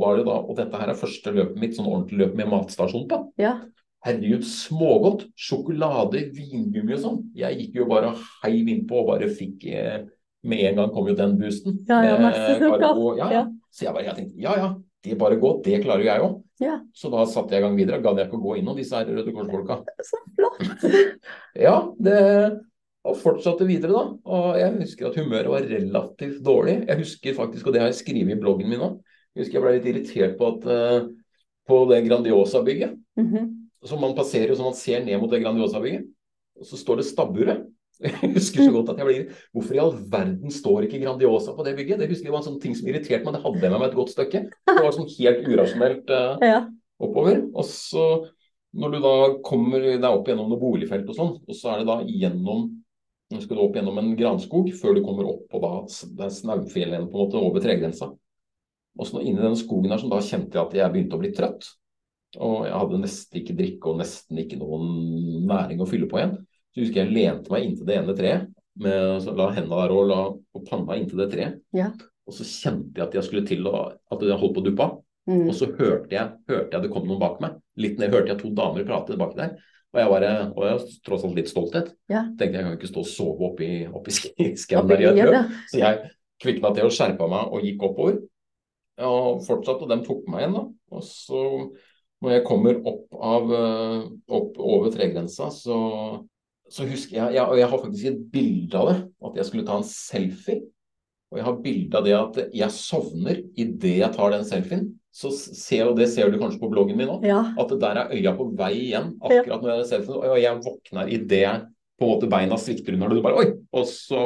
var 0.00 0.16
det 0.16 0.22
da, 0.24 0.38
og 0.40 0.54
dette 0.56 0.78
her 0.80 0.88
er 0.88 0.96
første 0.96 1.28
løpet 1.34 1.58
mitt, 1.60 1.74
sånn 1.76 1.90
ordentlig 1.90 2.22
løp 2.22 2.38
med 2.38 2.48
matstasjon 2.48 3.02
på. 3.10 3.18
Ja. 3.36 3.58
Herregud, 4.04 4.44
smågodt. 4.44 5.26
Sjokolade, 5.38 6.26
vingummi 6.36 6.96
og 6.96 7.00
sånn. 7.00 7.20
Jeg 7.38 7.60
gikk 7.60 7.78
jo 7.80 7.88
bare 7.88 8.12
heiv 8.42 8.68
innpå 8.68 9.00
og 9.00 9.14
bare 9.14 9.30
fikk 9.32 9.64
eh, 9.72 10.02
Med 10.44 10.66
en 10.68 10.82
gang 10.82 10.90
kom 10.92 11.06
jo 11.08 11.14
den 11.16 11.38
boosten. 11.40 11.78
Ja, 11.88 12.02
ja, 12.04 12.16
masse 12.20 12.58
og, 12.68 13.06
Ja, 13.22 13.30
ja. 13.32 13.44
Så 13.72 13.86
jeg 13.86 13.96
bare 13.96 14.10
jeg 14.10 14.18
tenkte 14.18 14.42
ja 14.44 14.58
ja, 14.60 14.66
det 15.04 15.16
bare 15.20 15.40
gå. 15.40 15.54
Det 15.64 15.80
klarer 15.86 16.04
jo 16.04 16.10
jeg 16.10 16.26
òg. 16.26 16.36
Ja. 16.62 16.76
Så 16.94 17.08
da 17.10 17.24
satte 17.26 17.56
jeg 17.56 17.64
i 17.64 17.64
gang 17.64 17.80
videre. 17.80 18.02
Gadd 18.04 18.20
jeg 18.20 18.28
ikke 18.28 18.38
å 18.42 18.44
gå 18.44 18.58
innom 18.60 18.76
disse 18.76 19.00
her 19.00 19.08
Røde 19.08 19.32
Kors-folka. 19.32 19.80
Så 20.10 20.20
flott. 20.36 20.86
ja, 21.66 21.74
det 22.04 22.20
og 23.04 23.18
fortsatte 23.20 23.66
videre, 23.68 23.92
da. 23.92 24.04
Og 24.32 24.46
jeg 24.56 24.76
husker 24.78 25.10
at 25.10 25.18
humøret 25.20 25.50
var 25.52 25.66
relativt 25.68 26.38
dårlig. 26.44 26.78
Jeg 26.88 27.00
husker 27.02 27.36
faktisk, 27.36 27.66
og 27.66 27.74
det 27.74 27.82
har 27.82 27.90
jeg 27.90 27.98
skrevet 28.00 28.32
i 28.32 28.40
bloggen 28.40 28.70
min 28.70 28.84
òg, 28.86 28.94
jeg 29.34 29.42
husker 29.42 29.58
jeg 29.58 29.64
ble 29.64 29.74
litt 29.76 29.88
irritert 29.90 30.38
på 30.38 30.48
at 30.54 30.64
uh, 30.70 31.10
på 31.68 31.80
det 31.90 32.00
Grandiosa-bygget, 32.06 32.94
mm 33.18 33.26
-hmm. 33.28 33.50
Som 33.88 34.02
man 34.02 34.16
passerer, 34.16 34.54
så 34.54 34.66
man 34.66 34.76
ser 34.78 35.04
ned 35.04 35.20
mot 35.20 35.32
det 35.32 35.42
Grandiosa-bygget, 35.42 36.06
og 36.60 36.68
så 36.68 36.78
står 36.80 37.00
det 37.00 37.08
stabburet. 37.10 37.64
Jeg 38.04 38.32
husker 38.34 38.64
så 38.64 38.72
godt 38.74 38.88
at 38.90 38.98
jeg 38.98 39.06
blir 39.06 39.42
Hvorfor 39.54 39.76
i 39.76 39.78
all 39.78 39.92
verden 40.10 40.50
står 40.50 40.88
ikke 40.88 40.98
Grandiosa 40.98 41.52
på 41.54 41.62
det 41.62 41.76
bygget? 41.78 42.00
Det 42.02 42.08
husker 42.10 42.26
jeg 42.26 42.32
var 42.34 42.40
en 42.40 42.46
sånn 42.48 42.56
ting 42.58 42.74
som 42.74 42.88
irriterte 42.90 43.22
meg. 43.22 43.36
Det 43.36 43.42
hadde 43.44 43.60
jeg 43.62 43.70
med 43.70 43.78
meg 43.78 43.86
et 43.86 43.98
godt 44.00 44.10
stykke. 44.10 44.40
Det 44.50 44.82
var 44.82 44.96
sånn 44.96 45.12
helt 45.12 45.46
urasjonelt 45.46 46.10
uh, 46.10 46.42
ja. 46.52 46.56
oppover. 46.98 47.38
Og 47.54 47.68
så 47.70 48.06
når 48.74 48.96
du 48.96 48.98
da 49.04 49.14
kommer 49.46 49.86
deg 49.86 50.08
opp 50.08 50.26
gjennom 50.26 50.50
noe 50.50 50.58
boligfelt 50.58 51.06
og 51.06 51.18
sånn, 51.20 51.32
og 51.38 51.54
så 51.54 51.70
er 51.70 51.84
det 51.84 51.88
da 51.92 52.00
gjennom 52.02 52.66
nå 53.32 53.40
skal 53.40 53.56
du 53.56 53.62
opp 53.62 53.78
gjennom 53.78 53.98
en 53.98 54.12
granskog 54.18 54.68
før 54.76 54.98
du 54.98 55.04
kommer 55.06 55.30
opp 55.30 55.46
på 55.50 55.60
da, 55.62 55.72
det 56.18 56.28
snaufjellet 56.34 57.06
på 57.08 57.16
en 57.16 57.22
måte 57.24 57.40
over 57.40 57.62
tregrensa. 57.62 58.10
Og 58.94 59.08
så 59.08 59.22
inni 59.22 59.42
den 59.42 59.56
skogen 59.58 59.90
her, 59.90 60.02
så 60.02 60.10
da 60.10 60.20
kjente 60.22 60.58
jeg 60.58 60.62
at 60.66 60.76
jeg 60.78 60.92
begynte 60.92 61.16
å 61.18 61.22
bli 61.22 61.30
trøtt. 61.34 61.70
Og 62.42 62.64
jeg 62.66 62.74
hadde 62.74 63.00
nesten 63.02 63.40
ikke 63.40 63.56
drikke 63.58 63.92
og 63.92 64.00
nesten 64.00 64.40
ikke 64.42 64.58
noen 64.60 64.88
næring 65.48 65.82
å 65.82 65.88
fylle 65.88 66.08
på 66.10 66.20
igjen. 66.20 66.36
Så 66.74 66.82
husker 66.82 67.04
jeg 67.04 67.14
lente 67.14 67.52
meg 67.54 67.68
inntil 67.68 67.88
det 67.88 67.98
ene 68.00 68.16
treet, 68.18 68.48
med, 68.82 69.20
så 69.22 69.34
la 69.38 69.52
hendene 69.54 69.84
der 69.84 69.92
og 69.94 70.08
la 70.10 70.20
og 70.34 70.64
panna 70.66 70.96
inntil 70.98 71.22
det 71.22 71.28
treet. 71.34 71.60
Ja. 71.76 71.92
Og 72.24 72.34
så 72.34 72.46
kjente 72.48 72.98
jeg 72.98 73.06
at 73.06 73.14
jeg 73.18 73.26
skulle 73.28 73.46
til 73.46 73.68
å 73.70 73.84
at 73.92 74.24
jeg 74.24 74.40
holdt 74.40 74.56
på 74.56 74.64
å 74.64 74.66
duppe 74.66 74.88
av. 74.88 74.96
Mm. 75.30 75.46
Og 75.48 75.54
så 75.56 75.68
hørte 75.70 76.12
jeg, 76.12 76.32
hørte 76.50 76.74
jeg 76.74 76.84
det 76.84 76.90
kom 76.92 77.06
noen 77.08 77.22
bak 77.22 77.38
meg. 77.44 77.56
Litt 77.80 78.00
ned 78.00 78.12
hørte 78.12 78.34
jeg 78.34 78.42
to 78.42 78.50
damer 78.56 78.84
prate 78.88 79.16
baki 79.20 79.38
der. 79.38 79.54
Og 79.94 80.00
jeg 80.02 80.10
var 80.10 80.24
og 80.26 80.64
jeg 80.66 80.98
tross 81.06 81.24
alt 81.24 81.38
litt 81.38 81.50
stolthet. 81.52 81.92
Ja. 82.10 82.24
Tenkte 82.34 82.58
jeg 82.58 82.66
kan 82.66 82.76
ikke 82.76 82.90
stå 82.90 83.04
og 83.04 83.10
sove 83.12 83.48
oppi, 83.52 83.70
oppi 83.86 84.14
skauen 84.64 84.90
der 84.90 85.04
i 85.04 85.10
et 85.12 85.20
løp. 85.20 85.58
Så 85.70 85.80
jeg 85.80 86.14
kvikna 86.42 86.74
til 86.74 86.88
og 86.88 86.94
skjerpa 86.96 87.28
meg 87.30 87.54
og 87.54 87.66
gikk 87.68 87.84
oppover. 87.86 88.22
Og 89.04 89.42
fortsatte, 89.46 89.86
og 89.86 89.90
de 89.90 89.98
tok 90.06 90.26
meg 90.30 90.44
igjen, 90.44 90.56
da. 90.58 90.64
Og 90.94 91.06
så 91.06 91.44
når 92.24 92.38
jeg 92.38 92.46
kommer 92.46 92.78
opp, 92.88 93.04
av, 93.14 93.50
eh, 93.52 94.06
opp 94.38 94.60
over 94.62 94.92
tregrensa, 94.94 95.50
så 95.52 95.78
så 96.74 96.86
husker 96.88 97.18
jeg, 97.18 97.36
jeg, 97.36 97.44
og 97.44 97.58
jeg 97.58 97.68
har 97.70 97.80
faktisk 97.82 98.06
et 98.08 98.20
bilde 98.32 98.78
av 98.80 98.88
det, 98.90 98.96
at 99.28 99.38
jeg 99.38 99.48
skulle 99.48 99.66
ta 99.68 99.76
en 99.78 99.86
selfie. 99.86 100.62
Og 101.32 101.40
jeg 101.40 101.46
har 101.48 101.62
bilde 101.64 101.98
av 101.98 102.06
det 102.06 102.14
at 102.16 102.38
jeg 102.54 102.74
sovner 102.74 103.40
idet 103.58 103.96
jeg 104.00 104.14
tar 104.14 104.32
den 104.32 104.46
selfien. 104.48 104.84
Så 105.14 105.30
ser, 105.34 105.86
og 105.90 105.98
det 105.98 106.08
ser 106.10 106.30
du 106.30 106.38
kanskje 106.40 106.60
på 106.62 106.70
bloggen 106.72 106.98
min 106.98 107.10
nå, 107.10 107.20
ja. 107.26 107.40
at 107.60 107.74
der 107.78 108.00
er 108.00 108.14
øya 108.16 108.32
på 108.34 108.48
vei 108.58 108.72
igjen 108.88 109.12
akkurat 109.20 109.62
når 109.62 109.70
jeg 109.70 109.82
er 109.82 109.90
selfien. 109.92 110.18
Og 110.18 110.40
jeg 110.40 110.62
våkner 110.64 111.12
idet 111.14 111.52
på 111.94 112.06
en 112.06 112.12
måte 112.14 112.30
beina 112.30 112.58
svikter 112.58 112.96
under, 112.96 113.12
det. 113.12 113.20
du 113.20 113.26
bare 113.26 113.42
oi! 113.44 113.52
Og 113.74 113.86
så 113.90 114.24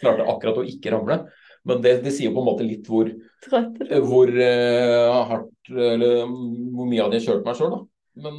klarte 0.00 0.24
jeg 0.24 0.28
akkurat 0.34 0.60
å 0.60 0.66
ikke 0.68 0.92
ramle. 0.92 1.22
Men 1.66 1.80
det, 1.84 1.98
det, 2.04 2.12
sier 2.14 2.32
på 2.34 2.42
en 2.42 2.48
måte 2.48 2.66
litt 2.66 2.86
hvor, 2.88 3.10
hvor 3.48 4.30
uh, 4.30 5.22
hardt 5.32 5.72
eller 5.74 6.22
hvor 6.28 6.86
mye 6.88 7.02
hadde 7.02 7.18
jeg 7.18 7.26
kjørt 7.26 7.48
meg 7.48 7.58
sjøl, 7.58 7.74
da. 7.74 7.80
Men 8.24 8.38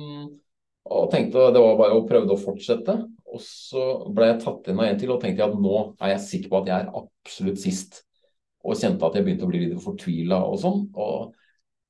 og 0.89 1.09
tenkte 1.13 1.49
det 1.53 1.61
var 1.61 1.77
bare 1.77 1.97
å 1.97 2.05
prøve 2.07 2.33
å 2.33 2.39
fortsette. 2.39 2.95
Og 3.29 3.41
så 3.45 3.83
ble 4.13 4.31
jeg 4.31 4.39
tatt 4.41 4.69
inn 4.71 4.79
av 4.81 4.87
en 4.89 5.01
til 5.01 5.11
og 5.13 5.19
tenkte 5.21 5.45
at 5.45 5.57
nå 5.61 5.73
er 6.01 6.15
jeg 6.15 6.23
sikker 6.25 6.51
på 6.51 6.61
at 6.63 6.71
jeg 6.71 6.85
er 6.85 6.95
absolutt 7.01 7.61
sist. 7.61 7.99
Og 8.65 8.79
kjente 8.79 9.05
at 9.05 9.17
jeg 9.17 9.25
begynte 9.27 9.45
å 9.45 9.51
bli 9.51 9.61
litt 9.67 9.83
fortvila 9.83 10.41
og 10.49 10.57
sånn. 10.63 10.81
Og 10.97 11.35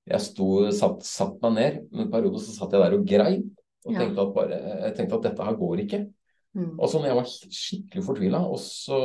jeg 0.10 0.26
sto, 0.26 0.50
satt, 0.76 1.06
satt 1.08 1.40
meg 1.46 1.56
ned. 1.56 1.80
En 1.96 2.12
periode 2.12 2.44
så 2.44 2.56
satt 2.58 2.76
jeg 2.76 2.84
der 2.84 2.98
og 2.98 3.08
grein. 3.08 3.48
Og 3.88 3.94
Ja. 3.94 4.02
tenkte 4.02 4.26
at 4.26 4.34
bare, 4.36 4.60
jeg 4.84 4.96
tenkte 4.98 5.16
at 5.16 5.28
dette 5.30 5.48
her 5.48 5.56
går 5.56 5.84
ikke. 5.86 6.02
Mm. 6.58 6.74
Og 6.76 6.90
så 6.90 7.00
når 7.00 7.08
jeg 7.08 7.20
var 7.20 7.30
skikkelig 7.30 8.04
fortvila, 8.04 8.42
og 8.44 8.60
så 8.60 9.00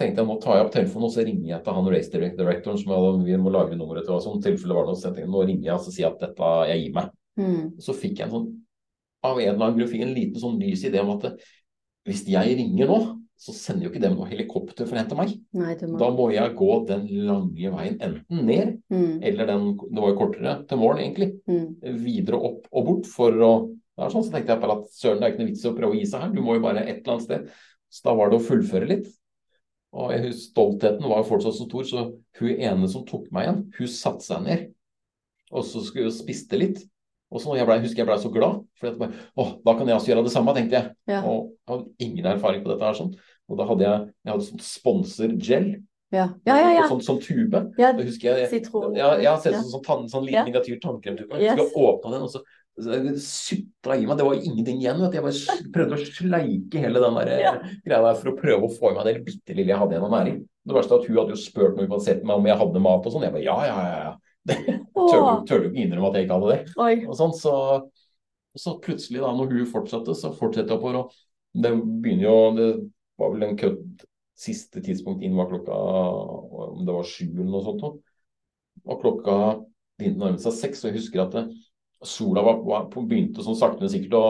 tenkte 0.00 0.22
jeg 0.22 0.28
nå 0.28 0.38
tar 0.40 0.58
jeg 0.58 0.66
opp 0.66 0.74
telefonen 0.74 1.08
og 1.08 1.14
så 1.14 1.24
ringer 1.26 1.48
jeg 1.50 1.64
til 1.64 1.76
han 1.76 1.90
race 1.92 2.12
directoren 2.12 2.78
som 2.80 2.92
hadde, 2.94 3.24
vi 3.26 3.38
må 3.40 3.52
lage 3.52 3.76
nummeret 3.78 4.06
til. 4.08 4.20
sånn, 4.24 4.42
tilfelle 4.44 4.76
var 4.76 4.86
det 4.86 4.94
noe, 4.94 5.00
så 5.00 5.08
jeg 5.10 5.18
tenkte 5.18 5.34
nå 5.34 5.46
ringer 5.48 5.68
jeg 5.68 5.74
og 5.76 5.84
så 5.84 5.94
sier 5.94 6.06
jeg 6.06 6.12
at 6.14 6.22
dette, 6.26 6.52
jeg 6.70 6.84
gir 6.84 6.94
meg. 6.98 7.16
Mm. 7.40 7.64
Så 7.80 7.96
fikk 7.96 8.20
jeg 8.20 8.28
en 8.28 8.36
sånn 8.36 8.52
av 9.22 9.38
en 9.38 9.52
eller 9.52 9.66
annen 9.66 9.76
grunn 9.78 9.90
fikk 9.90 10.06
en 10.06 10.14
liten 10.16 10.42
sånn 10.42 10.56
lys 10.60 10.86
idé 10.88 11.02
om 11.02 11.12
at 11.14 11.28
hvis 12.08 12.24
jeg 12.26 12.56
ringer 12.58 12.90
nå, 12.90 12.96
så 13.42 13.54
sender 13.54 13.86
jo 13.86 13.90
ikke 13.90 14.02
dem 14.02 14.14
noe 14.14 14.28
helikopter 14.30 14.86
for 14.86 14.94
å 14.94 15.00
hente 15.00 15.18
meg. 15.18 15.32
Nei, 15.58 15.74
må 15.90 15.98
Da 15.98 16.08
må 16.14 16.28
jeg 16.30 16.54
gå 16.58 16.70
den 16.86 17.06
lange 17.26 17.72
veien 17.74 17.96
enten 17.98 18.42
ned, 18.46 18.76
mm, 18.92 19.16
eller 19.22 19.48
den 19.50 19.64
Det 19.80 20.02
var 20.02 20.12
jo 20.12 20.18
kortere 20.18 20.54
til 20.68 20.78
morgen, 20.78 21.02
egentlig. 21.02 21.30
mm. 21.50 21.98
Videre 22.02 22.38
opp 22.38 22.68
og 22.70 22.86
bort 22.86 23.08
for 23.10 23.32
å 23.32 23.52
det 23.92 24.06
er 24.06 24.12
sånn, 24.14 24.24
Så 24.24 24.32
tenkte 24.32 24.54
jeg 24.54 24.62
bare 24.62 24.78
at 24.80 24.86
søren, 24.96 25.18
det 25.20 25.26
er 25.26 25.32
ikke 25.32 25.42
noe 25.42 25.50
vits 25.50 25.64
i 25.64 25.68
å 25.68 25.76
prøve 25.76 25.92
å 25.92 25.98
gi 25.98 26.06
seg 26.08 26.22
her. 26.22 26.30
Du 26.32 26.40
må 26.40 26.54
jo 26.56 26.62
bare 26.64 26.80
et 26.80 27.02
eller 27.02 27.12
annet 27.12 27.26
sted. 27.26 27.50
Så 27.92 28.06
da 28.06 28.14
var 28.16 28.30
det 28.30 28.38
å 28.38 28.46
fullføre 28.46 28.88
litt. 28.88 29.10
Og 29.92 30.12
jeg, 30.14 30.32
stoltheten 30.38 31.04
var 31.04 31.20
jo 31.20 31.28
fortsatt 31.28 31.56
så 31.58 31.66
stor, 31.68 31.84
så 31.84 32.04
hun 32.40 32.52
ene 32.56 32.88
som 32.88 33.04
tok 33.04 33.26
meg 33.34 33.44
igjen, 33.44 33.58
hun 33.76 33.90
satte 33.92 34.24
seg 34.24 34.42
ned. 34.46 34.62
Og 35.52 35.66
så 35.68 35.82
skulle 35.84 36.08
hun 36.08 36.16
spiste 36.16 36.56
litt. 36.56 36.80
Og 37.32 37.40
så 37.40 37.54
jeg 37.56 37.64
ble, 37.68 37.78
husker 37.80 38.02
jeg 38.02 38.08
ble 38.08 38.16
så 38.20 38.30
glad. 38.32 38.62
For 38.80 38.96
bare, 39.00 39.12
åh, 39.40 39.54
da 39.64 39.74
kan 39.76 39.88
jeg 39.88 39.96
også 39.98 40.10
gjøre 40.12 40.24
det 40.26 40.32
samme, 40.34 40.52
tenkte 40.56 40.78
jeg. 40.78 40.90
Ja. 41.08 41.20
Og 41.28 41.52
jeg 41.52 41.72
hadde 41.74 42.06
ingen 42.06 42.28
erfaring 42.28 42.64
på 42.64 42.72
dette 42.72 42.84
her. 42.88 42.96
sånn. 42.98 43.14
Og 43.48 43.58
da 43.60 43.66
hadde 43.68 43.84
jeg, 43.86 44.08
jeg 44.24 44.32
hadde 44.32 44.48
sånn 44.48 44.64
sponsor-gel, 44.66 45.70
Ja, 46.12 46.26
ja, 46.44 46.56
ja. 46.60 46.72
ja. 46.76 46.88
Sånn, 46.90 47.00
sånn 47.00 47.20
tube. 47.24 47.60
ja. 47.80 47.92
jeg, 47.96 48.08
jeg. 48.20 48.60
Jeg 48.60 49.28
har 49.28 49.38
sett 49.40 49.54
Ja. 49.54 49.62
sånn, 49.64 49.80
sånn, 49.80 50.08
sånn 50.12 50.26
liten 50.26 50.40
Ja. 50.40 50.44
miniatyr 50.44 50.80
tannkremtube. 50.80 51.40
Yes. 51.40 51.56
Jeg 51.56 51.68
skulle 51.68 51.88
åpne 51.88 52.10
den, 52.12 52.22
og 52.22 52.28
så 52.30 52.42
sutta 52.80 53.96
i 53.96 54.06
meg. 54.06 54.16
Det 54.16 54.24
var 54.24 54.34
ingenting 54.38 54.80
igjen. 54.80 55.02
Jeg 55.12 55.22
bare 55.24 55.58
prøvde 55.74 55.98
å 55.98 56.06
sleike 56.06 56.80
hele 56.80 57.02
den 57.02 57.18
der, 57.18 57.32
Ja. 57.40 57.52
greia 57.84 58.02
der 58.02 58.14
for 58.14 58.32
å 58.32 58.38
prøve 58.38 58.68
å 58.68 58.72
få 58.72 58.90
i 58.90 58.94
meg 58.96 59.04
det 59.04 59.24
bitte 59.26 59.54
lille 59.54 59.72
jeg 59.72 59.78
hadde 59.78 59.92
igjen 59.96 60.08
av 60.08 60.14
næring. 60.16 60.38
Det 60.64 60.74
verste 60.74 60.94
er 60.94 61.00
at 61.00 61.08
hun 61.08 61.16
hadde 61.18 61.34
jo 61.34 61.42
spurt 61.42 61.76
meg, 61.76 62.00
sett 62.00 62.22
meg 62.24 62.36
om 62.36 62.46
jeg 62.46 62.56
hadde 62.56 62.80
mat 62.80 63.06
og 63.06 63.12
sånn. 63.12 63.22
Jeg 63.26 63.32
bare 63.32 63.44
ja, 63.44 63.58
ja, 63.66 63.78
ja. 63.82 63.98
ja. 64.06 64.16
Tør 65.48 65.60
du 65.62 65.68
ikke 65.70 65.82
innrømme 65.84 66.08
at 66.08 66.14
jeg 66.16 66.26
ikke 66.26 66.38
hadde 66.38 66.52
det. 66.54 66.74
oi. 66.78 66.94
Og 67.06 67.16
sånn, 67.18 67.34
så, 67.36 67.54
så 68.56 68.78
plutselig, 68.82 69.20
da, 69.20 69.32
når 69.34 69.52
hun 69.52 69.66
fortsatte, 69.66 70.14
så 70.14 70.32
fortsetter 70.32 70.74
jeg 70.74 70.78
oppover. 70.78 71.02
Og 71.02 71.62
det 71.62 71.74
begynner 71.76 72.24
jo 72.24 72.36
Det 72.56 72.70
var 73.20 73.34
vel 73.34 73.44
en 73.50 73.58
kødd 73.60 74.06
Siste 74.42 74.80
tidspunkt 74.82 75.22
inn 75.22 75.36
var 75.36 75.46
klokka 75.50 75.76
om 75.76 76.80
det 76.86 76.94
var 76.96 77.04
sju 77.06 77.26
eller 77.28 77.50
noe 77.52 77.62
sånt. 77.62 77.82
Og 78.82 79.02
klokka 79.02 79.34
begynte 80.00 80.18
å 80.18 80.24
nærme 80.24 80.40
seg 80.42 80.56
seks, 80.56 80.80
og 80.82 80.88
jeg 80.88 80.96
husker 80.96 81.22
at 81.22 81.36
det, 81.36 81.42
sola 82.08 82.42
var, 82.44 82.62
var, 82.66 82.86
begynte 82.94 83.44
sånn 83.44 83.58
sakte, 83.58 83.82
men 83.84 83.92
sikkert 83.92 84.16
å 84.18 84.24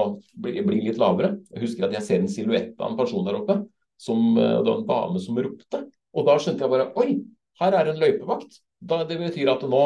bli, 0.44 0.58
bli 0.66 0.80
litt 0.86 1.00
lavere. 1.00 1.36
Jeg 1.52 1.64
husker 1.66 1.86
at 1.86 1.96
jeg 1.96 2.06
ser 2.06 2.22
en 2.22 2.30
silhuett 2.30 2.74
av 2.80 2.92
en 2.92 2.98
person 2.98 3.24
der 3.26 3.38
oppe. 3.40 3.58
Som, 4.02 4.32
eh, 4.36 4.58
det 4.58 4.66
var 4.66 4.80
en 4.80 4.88
dame 4.88 5.22
som 5.22 5.38
ropte. 5.38 5.84
Og 6.12 6.26
da 6.28 6.36
skjønte 6.40 6.64
jeg 6.64 6.72
bare 6.72 6.90
Oi, 7.00 7.20
her 7.62 7.78
er 7.78 7.92
en 7.92 8.00
løypevakt. 8.00 8.58
Da, 8.82 9.02
det 9.08 9.20
betyr 9.20 9.52
at 9.52 9.62
nå, 9.68 9.84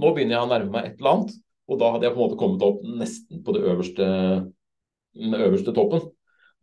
nå 0.00 0.12
begynner 0.14 0.38
jeg 0.38 0.46
å 0.46 0.50
nærme 0.50 0.74
meg 0.74 0.90
et 0.90 0.98
eller 0.98 1.12
annet. 1.12 1.38
Og 1.70 1.80
da 1.80 1.94
hadde 1.94 2.08
jeg 2.08 2.14
på 2.16 2.20
en 2.20 2.26
måte 2.26 2.40
kommet 2.40 2.66
opp 2.66 2.82
nesten 2.84 3.40
på 3.44 3.54
det 3.56 3.62
øverste, 3.64 4.08
den 5.16 5.38
øverste 5.38 5.72
toppen. 5.76 6.04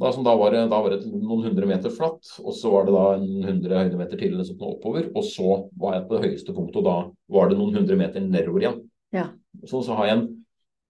Da, 0.02 0.10
som 0.14 0.26
da, 0.26 0.34
var 0.38 0.54
det, 0.54 0.64
da 0.72 0.80
var 0.82 0.96
det 0.96 1.06
noen 1.12 1.44
hundre 1.46 1.68
meter 1.70 1.94
flatt, 1.94 2.26
og 2.42 2.56
så 2.58 2.72
var 2.74 2.88
det 2.88 2.94
da 2.96 3.04
en 3.20 3.44
hundre 3.46 3.82
høydemeter 3.84 4.18
til 4.18 4.40
sånt 4.48 4.64
oppover. 4.66 5.12
Og 5.14 5.26
så 5.28 5.60
var 5.78 5.98
jeg 5.98 6.08
på 6.08 6.16
det 6.16 6.22
høyeste 6.26 6.56
punktet, 6.58 6.80
og 6.82 6.88
da 6.88 6.96
var 7.38 7.52
det 7.52 7.58
noen 7.60 7.78
hundre 7.78 7.98
meter 8.00 8.26
nedover 8.26 8.66
igjen. 8.66 8.80
Ja. 9.14 9.28
Så, 9.62 9.84
så 9.86 9.98
har 10.00 10.10
jeg 10.10 10.18
en, 10.18 10.26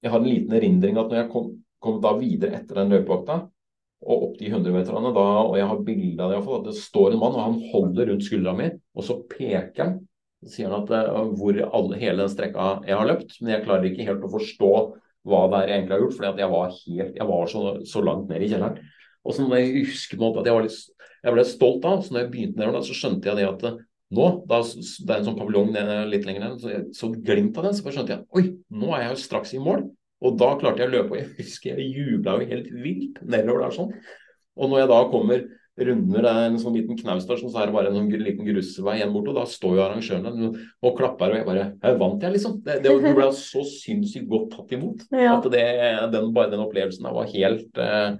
jeg 0.01 0.11
har 0.11 0.21
en 0.21 0.29
liten 0.29 0.55
erindring 0.57 0.99
at 0.99 1.09
når 1.11 1.19
jeg 1.21 1.31
kom, 1.33 1.49
kom 1.81 1.99
da 2.03 2.13
videre 2.19 2.61
etter 2.61 2.81
den 2.81 2.93
løpevakta, 2.93 3.41
og 4.01 4.23
opp 4.25 4.37
de 4.39 4.47
100 4.49 4.73
meterne, 4.73 5.11
da, 5.13 5.25
og 5.45 5.57
jeg 5.59 5.67
har 5.69 5.83
bilde 5.85 6.23
av 6.23 6.31
det 6.31 6.37
iallfall, 6.39 6.63
at 6.63 6.69
det 6.71 6.79
står 6.79 7.13
en 7.13 7.21
mann, 7.21 7.35
og 7.37 7.43
han 7.45 7.59
holder 7.73 8.09
rundt 8.09 8.25
skuldra 8.25 8.55
mi, 8.57 8.71
og 8.97 9.05
så 9.05 9.19
peker 9.29 9.83
han. 9.83 9.99
Så 10.41 10.55
sier 10.55 10.71
han 10.71 10.87
at 10.87 10.93
eh, 10.97 11.19
hvor 11.37 11.59
alle, 11.67 11.99
hele 12.01 12.23
den 12.23 12.31
strekka 12.33 12.71
jeg 12.87 12.97
har 12.97 13.09
løpt, 13.11 13.35
men 13.41 13.53
jeg 13.53 13.65
klarer 13.67 13.85
ikke 13.91 14.07
helt 14.07 14.25
å 14.25 14.31
forstå 14.33 14.71
hva 15.29 15.43
det 15.51 15.59
er 15.59 15.69
jeg 15.69 15.75
egentlig 15.75 15.93
har 15.93 16.01
gjort, 16.01 16.17
fordi 16.17 16.41
jeg 16.41 16.51
var, 16.55 16.73
helt, 16.79 17.19
jeg 17.19 17.29
var 17.29 17.51
så, 17.51 17.61
så 17.91 18.01
langt 18.01 18.31
ned 18.31 18.41
i 18.41 18.49
kjelleren. 18.49 18.79
Og 19.21 19.37
så 19.37 19.45
når 19.45 19.59
jeg 19.59 19.85
husker 19.85 20.17
på 20.17 20.23
en 20.23 20.31
måte 20.31 20.41
at 20.41 20.49
jeg, 20.49 20.65
litt, 20.65 21.09
jeg 21.21 21.35
ble 21.35 21.45
stolt 21.45 21.85
av, 21.85 22.01
så 22.01 22.15
når 22.15 22.23
jeg 22.23 22.31
begynte 22.33 22.61
nedover, 22.63 22.85
så 22.87 22.97
skjønte 22.97 23.29
jeg 23.29 23.37
det 23.37 23.49
at 23.51 23.67
nå, 24.11 24.27
da, 24.49 24.59
det 24.61 25.13
er 25.13 25.17
en 25.21 25.27
sånn 25.29 25.39
paviljong 25.39 25.71
litt 26.11 26.27
lenger 26.27 26.43
ned, 26.43 26.59
så 26.59 26.73
jeg 26.73 26.83
så 26.97 27.09
glimt 27.15 27.57
av 27.57 27.67
den, 27.67 27.77
så 27.77 27.85
bare 27.85 27.95
skjønte 27.95 28.17
jeg 28.17 28.25
oi, 28.35 28.43
nå 28.81 28.91
er 28.91 29.05
jeg 29.05 29.13
jo 29.13 29.23
straks 29.23 29.55
i 29.55 29.63
mål. 29.63 29.87
Og 30.21 30.35
da 30.37 30.51
klarte 30.59 30.83
jeg 30.83 30.91
å 30.91 30.93
løpe, 30.93 31.15
og 31.15 31.17
jeg 31.17 31.31
husker 31.39 31.79
jeg 31.79 31.95
jubla 31.95 32.35
jo 32.37 32.49
helt 32.51 32.69
vilt 32.83 33.17
nedover 33.25 33.65
der 33.65 33.73
sånn. 33.73 33.95
Og 34.59 34.69
når 34.69 34.83
jeg 34.83 34.91
da 34.91 34.99
kommer 35.09 35.47
runder 35.81 36.25
det 36.25 36.31
er 36.31 36.49
en 36.49 36.57
sånn 36.61 36.75
liten 36.75 36.97
knaus 36.99 37.25
der, 37.25 37.39
så 37.39 37.49
er 37.61 37.69
det 37.69 37.75
bare 37.75 37.91
en 37.91 37.95
sånn 37.97 38.09
liten 38.21 38.47
grusvei 38.47 38.97
igjen 38.99 39.13
bort, 39.13 39.29
og 39.31 39.37
da 39.39 39.45
står 39.49 39.77
jo 39.77 39.83
arrangørene 39.85 40.49
og 40.83 40.97
klapper, 40.97 41.31
og 41.31 41.39
jeg 41.39 41.47
bare 41.47 41.63
Her 41.85 41.95
vant 42.01 42.25
jeg, 42.25 42.35
liksom. 42.35 42.57
Det, 42.65 42.81
det, 42.83 43.13
ble 43.15 43.29
så 43.37 43.63
sinnssykt 43.67 44.27
godt 44.29 44.51
tatt 44.53 44.75
imot. 44.77 45.07
Ja. 45.15 45.37
At 45.37 45.47
det, 45.53 45.63
den, 46.13 46.29
bare 46.35 46.51
den 46.51 46.65
opplevelsen 46.65 47.07
der 47.07 47.15
var 47.15 47.31
helt 47.31 47.81
eh, 47.81 48.19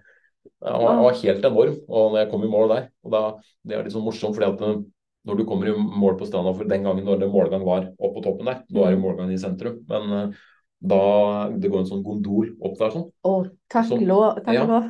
var, 0.62 1.04
var 1.04 1.20
helt 1.22 1.46
enorm. 1.52 1.78
Og 1.90 2.16
når 2.16 2.24
jeg 2.24 2.32
kom 2.32 2.48
i 2.48 2.52
mål 2.52 2.74
der 2.74 2.90
og 3.06 3.14
da, 3.14 3.24
Det 3.62 3.78
er 3.78 3.86
litt 3.86 3.96
sånn 3.96 4.08
morsomt, 4.08 4.38
fordi 4.38 4.50
at 4.50 4.66
eh, 4.66 4.82
når 5.28 5.38
du 5.38 5.44
kommer 5.46 5.70
i 5.70 5.76
mål 5.78 6.16
på 6.18 6.28
stranda 6.30 6.54
for 6.58 6.70
den 6.70 6.88
gangen 6.88 7.06
når 7.06 7.22
det 7.22 7.30
målgang 7.30 7.66
var 7.66 7.86
oppe 7.94 8.16
på 8.18 8.24
toppen 8.26 8.50
der, 8.50 8.64
nå 8.74 8.86
er 8.86 8.96
det 8.96 9.02
målgang 9.04 9.34
i 9.34 9.40
sentrum, 9.42 9.82
men 9.90 10.16
eh, 10.18 10.42
da 10.82 11.02
det 11.54 11.70
går 11.70 11.84
en 11.84 11.90
sånn 11.92 12.06
gondol 12.06 12.56
opp 12.58 12.78
der 12.80 12.94
sånn. 12.96 13.08
Å, 13.28 13.34
takk 13.70 13.92
lov. 14.02 14.42
Takk 14.42 14.58
ja. 14.58 14.66
lov. 14.66 14.88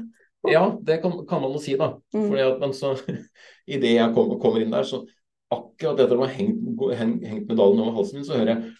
Ja, 0.50 0.62
det 0.82 1.02
kan, 1.04 1.18
kan 1.30 1.44
man 1.44 1.54
jo 1.54 1.60
si, 1.62 1.76
da. 1.78 1.92
Mm. 2.16 2.30
Fordi 2.30 2.46
at, 2.48 2.62
men 2.64 2.72
så 2.78 2.94
idet 3.76 3.96
jeg 3.98 4.14
kom, 4.16 4.32
kommer 4.42 4.64
inn 4.64 4.72
der, 4.74 4.88
så 4.88 5.04
akkurat 5.52 6.00
etter 6.00 6.16
å 6.16 6.24
ha 6.24 6.32
hengt, 6.32 6.64
gå- 6.80 6.94
hengt 6.96 7.50
medaljen 7.52 7.84
over 7.84 7.98
halsen 8.00 8.22
min, 8.22 8.28
så 8.28 8.40
hører 8.40 8.56
jeg. 8.56 8.72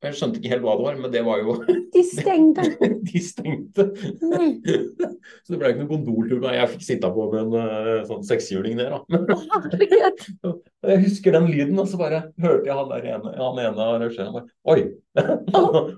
Jeg 0.00 0.16
skjønte 0.16 0.40
ikke 0.40 0.50
helt 0.54 0.62
hva 0.64 0.74
det 0.78 0.84
var, 0.86 0.94
men 0.96 1.12
det 1.12 1.20
var 1.26 1.42
jo 1.42 1.54
De 1.94 2.02
stengte. 2.08 2.64
De 3.10 3.20
stengte. 3.20 3.84
Mm. 4.22 4.54
Så 5.44 5.52
det 5.52 5.58
ble 5.60 5.72
ikke 5.72 5.82
noen 5.82 5.90
gondoltur. 5.90 6.46
Jeg 6.48 6.70
fikk 6.74 6.86
sitte 6.86 7.10
på 7.12 7.26
med 7.34 7.42
en 7.42 7.56
eh, 7.60 8.06
sånn 8.08 8.24
sekshjuling 8.24 8.80
der, 8.80 8.96
da. 8.96 10.54
Jeg 10.88 11.02
husker 11.04 11.36
den 11.36 11.50
lyden, 11.50 11.76
og 11.82 11.90
så 11.90 12.00
bare 12.00 12.22
hørte 12.40 12.70
jeg 12.70 12.78
han 12.78 12.88
der 12.94 13.10
ene, 13.12 13.34
han 13.36 13.60
ene 13.60 13.88
arrangøren 13.90 14.32
bare 14.38 14.46
Oi! 14.72 14.86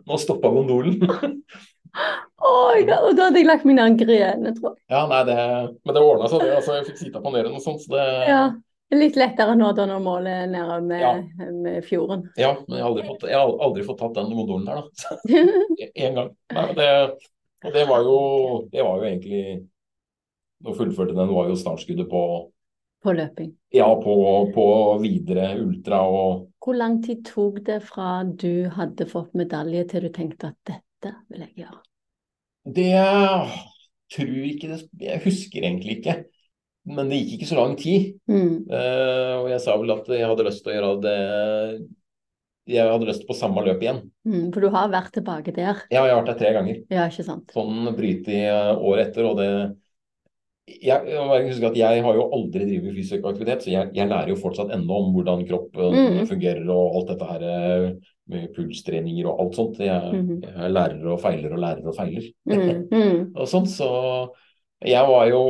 Nå 0.09 0.19
stoppa 0.19 0.51
gondolen. 0.51 0.99
Oi, 2.43 2.83
da, 2.89 2.99
da 3.13 3.29
hadde 3.29 3.39
jeg 3.39 3.47
lagt 3.47 3.67
mine 3.69 3.85
anker 3.87 4.09
tror 4.09 4.19
jeg. 4.19 4.83
Ja, 4.91 5.05
nei, 5.11 5.23
det 5.29 5.39
Men 5.85 5.95
det 5.95 6.03
ordna 6.03 6.31
seg, 6.33 6.43
det. 6.43 6.53
Altså, 6.59 6.77
jeg 6.81 6.89
fikk 6.91 7.01
sitte 7.05 7.23
på 7.23 7.35
ned 7.35 7.51
og 7.53 7.63
sånt, 7.63 7.85
så 7.85 7.95
det 7.95 8.07
Ja. 8.33 8.45
Litt 8.93 9.17
lettere 9.17 9.55
nå 9.57 9.71
da 9.73 9.87
når 9.89 10.01
målet 10.05 10.33
er 10.43 10.49
nede 10.53 10.79
med, 10.85 11.01
Ja. 11.01 11.13
med 11.53 11.85
fjorden. 11.87 12.27
Ja, 12.37 12.53
men 12.69 12.77
jeg 12.77 12.85
har 12.85 12.91
aldri 12.91 13.05
fått, 13.09 13.23
jeg 13.31 13.39
har 13.41 13.53
aldri 13.67 13.85
fått 13.87 14.01
tatt 14.03 14.19
den 14.19 14.33
gondolen 14.37 14.67
der, 14.69 14.83
da. 14.83 15.45
Én 16.07 16.19
gang. 16.19 16.33
Nei, 16.53 16.67
det, 16.77 16.89
og 17.65 17.73
det 17.77 17.85
var 17.89 18.03
jo 18.05 18.17
Det 18.73 18.85
var 18.85 18.99
jo 18.99 19.07
egentlig 19.09 19.45
Nå 20.63 20.75
fullførte 20.79 21.17
den 21.17 21.33
var 21.33 21.49
jo 21.49 21.57
startskuddet 21.59 22.11
på 22.11 22.23
På 23.03 23.15
løping. 23.17 23.55
Ja, 23.75 23.89
på, 23.99 24.15
på 24.55 24.67
videre 25.03 25.57
ultra 25.59 26.03
og 26.07 26.45
Hvor 26.63 26.77
lang 26.79 27.01
tid 27.03 27.25
tok 27.27 27.63
det 27.67 27.81
fra 27.83 28.23
du 28.25 28.69
hadde 28.77 29.09
fått 29.11 29.33
medalje 29.35 29.87
til 29.91 30.07
du 30.07 30.13
tenkte 30.15 30.53
at 30.53 30.59
dette 30.69 31.17
vil 31.33 31.47
jeg 31.49 31.65
gjøre? 31.65 31.81
Det 32.77 32.93
tror 34.13 34.45
ikke 34.53 34.69
det 34.71 35.09
Jeg 35.09 35.23
husker 35.25 35.65
egentlig 35.65 35.99
ikke. 35.99 36.19
Men 36.85 37.11
det 37.13 37.21
gikk 37.21 37.37
ikke 37.39 37.51
så 37.53 37.59
lang 37.61 37.75
tid. 37.79 38.15
Mm. 38.27 38.55
Uh, 38.67 39.35
og 39.43 39.51
jeg 39.53 39.61
sa 39.63 39.77
vel 39.79 39.93
at 39.95 40.09
jeg 40.11 40.27
hadde 40.27 40.47
lyst 40.49 40.65
til 40.65 40.73
å 40.73 40.77
gjøre 40.77 41.03
det 41.05 41.19
Jeg 42.73 42.87
hadde 42.91 43.07
lyst 43.09 43.27
på 43.27 43.35
samme 43.35 43.63
løp 43.67 43.83
igjen. 43.83 44.01
Mm, 44.27 44.49
for 44.55 44.63
du 44.63 44.69
har 44.71 44.91
vært 44.91 45.13
tilbake 45.15 45.55
der. 45.55 45.81
Ja, 45.91 46.05
jeg 46.07 46.15
har 46.15 46.21
vært 46.23 46.33
der 46.33 46.41
tre 46.43 46.53
ganger. 46.55 46.83
Ja, 46.95 47.07
ikke 47.11 47.25
sant? 47.27 47.55
Sånn 47.55 47.89
bryter 47.99 48.35
i 48.35 48.43
eh, 48.47 48.75
året 48.79 49.11
etter, 49.11 49.27
og 49.27 49.41
det 49.41 49.49
jeg, 50.71 51.09
jeg 51.11 51.73
jeg 51.75 52.03
har 52.05 52.15
jo 52.17 52.29
aldri 52.33 52.65
drevet 52.69 52.95
fysisk 52.95 53.25
aktivitet, 53.27 53.65
så 53.65 53.73
jeg, 53.73 53.91
jeg 53.97 54.09
lærer 54.09 54.31
jo 54.31 54.39
fortsatt 54.39 54.71
ennå 54.73 54.95
om 54.95 55.11
hvordan 55.17 55.43
kroppen 55.49 55.97
Mm. 55.99 56.27
fungerer 56.31 56.71
og 56.71 56.97
alt 57.01 57.11
dette 57.11 57.29
her 57.33 57.43
eh, 57.43 57.89
med 58.31 58.53
pulstreninger 58.55 59.27
og 59.27 59.41
alt 59.43 59.59
sånt. 59.59 59.79
Jeg, 59.83 60.13
Mhm. 60.15 60.41
jeg 60.47 60.71
lærer 60.73 61.05
og 61.13 61.21
feiler 61.21 61.53
og 61.53 61.59
lærer 61.59 61.87
og 61.87 61.97
feiler. 61.99 62.31
Mm, 62.47 62.87
mm. 62.93 63.33
og 63.43 63.49
sånn, 63.51 63.67
så 63.67 63.91
jeg 64.89 65.09
var 65.09 65.27
jo 65.31 65.43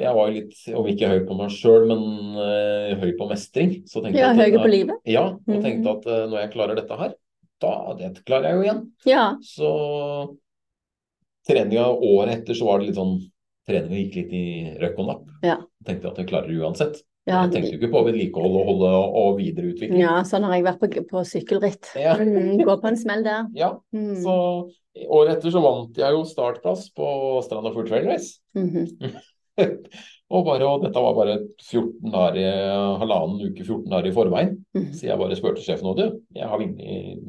jeg 0.00 0.14
var 0.16 0.30
litt, 0.34 0.54
om 0.78 0.86
ikke 0.90 1.10
høy 1.10 1.18
på 1.28 1.36
meg 1.38 1.52
sjøl, 1.54 1.88
men 1.90 2.04
uh, 2.38 2.92
høy 3.02 3.10
på 3.18 3.28
mestring. 3.30 3.74
Så 3.88 4.02
tenkte 4.02 4.22
Ja, 4.22 4.32
høye 4.36 4.58
på 4.58 4.70
livet. 4.70 5.02
Ja, 5.08 5.26
og 5.36 5.66
tenkte 5.66 5.96
at 5.96 6.08
uh, 6.08 6.22
når 6.30 6.44
jeg 6.44 6.52
klarer 6.54 6.78
dette 6.78 6.98
her, 6.98 7.12
da 7.62 7.74
det 7.98 8.14
klarer 8.26 8.50
jeg 8.50 8.58
jo 8.58 8.64
igjen. 8.66 8.80
Ja. 9.08 9.26
Så 9.46 9.70
treninga 11.48 11.88
året 11.92 12.40
etter 12.40 12.58
så 12.58 12.68
var 12.70 12.80
det 12.80 12.90
litt 12.90 13.00
sånn 13.00 13.20
Treninga 13.62 13.94
gikk 13.94 14.16
litt 14.18 14.32
i 14.34 14.46
røkk 14.82 14.96
og 14.98 15.06
napp. 15.06 15.26
Ja. 15.46 15.60
Tenkte 15.86 16.10
at 16.10 16.16
jeg 16.18 16.26
klarer 16.32 16.50
det 16.50 16.56
uansett. 16.58 16.96
Ja, 17.22 17.44
jeg 17.44 17.52
tenkte 17.52 17.70
jo 17.70 17.78
ikke 17.78 17.92
på 17.92 18.00
vedlikehold 18.08 18.54
og 18.58 18.64
holde 18.66 18.92
og 19.22 19.36
videreutvikling. 19.38 20.00
ja, 20.02 20.16
sånn 20.26 20.42
har 20.48 20.56
jeg 20.56 20.64
vært 20.66 20.80
på, 20.82 21.02
på 21.12 21.20
sykkelritt. 21.28 21.92
Ja. 21.94 22.16
Mm, 22.22 22.58
gå 22.66 22.74
på 22.82 22.88
en 22.90 22.98
smell 22.98 23.22
der. 23.26 23.50
Ja, 23.54 23.76
Mm. 23.94 24.16
Så 24.24 24.34
året 25.08 25.38
etter 25.38 25.54
så 25.54 25.62
vant 25.64 25.96
jeg 25.96 26.12
jo 26.12 26.24
startplass 26.28 26.88
på 26.96 27.06
Stranda 27.46 27.70
Full 27.72 27.86
Trail 27.88 28.08
Race. 28.10 28.40
Mhm. 28.58 28.88
og, 30.32 30.44
bare, 30.46 30.66
og 30.66 30.82
dette 30.82 31.04
var 31.04 31.14
bare 31.16 31.38
14 31.60 32.10
dager, 32.12 32.58
halvannen 33.00 33.40
uke, 33.52 33.64
14 33.64 33.86
dager 33.92 34.10
i 34.10 34.14
forveien. 34.16 34.52
-hmm. 34.74 34.92
Så 34.92 35.06
jeg 35.06 35.18
bare 35.18 35.36
spurte 35.36 35.62
sjefen 35.62 35.86
om 35.86 35.96
det. 35.96 36.10
Jeg 36.34 36.48
har 36.48 36.58
vunnet, 36.58 37.22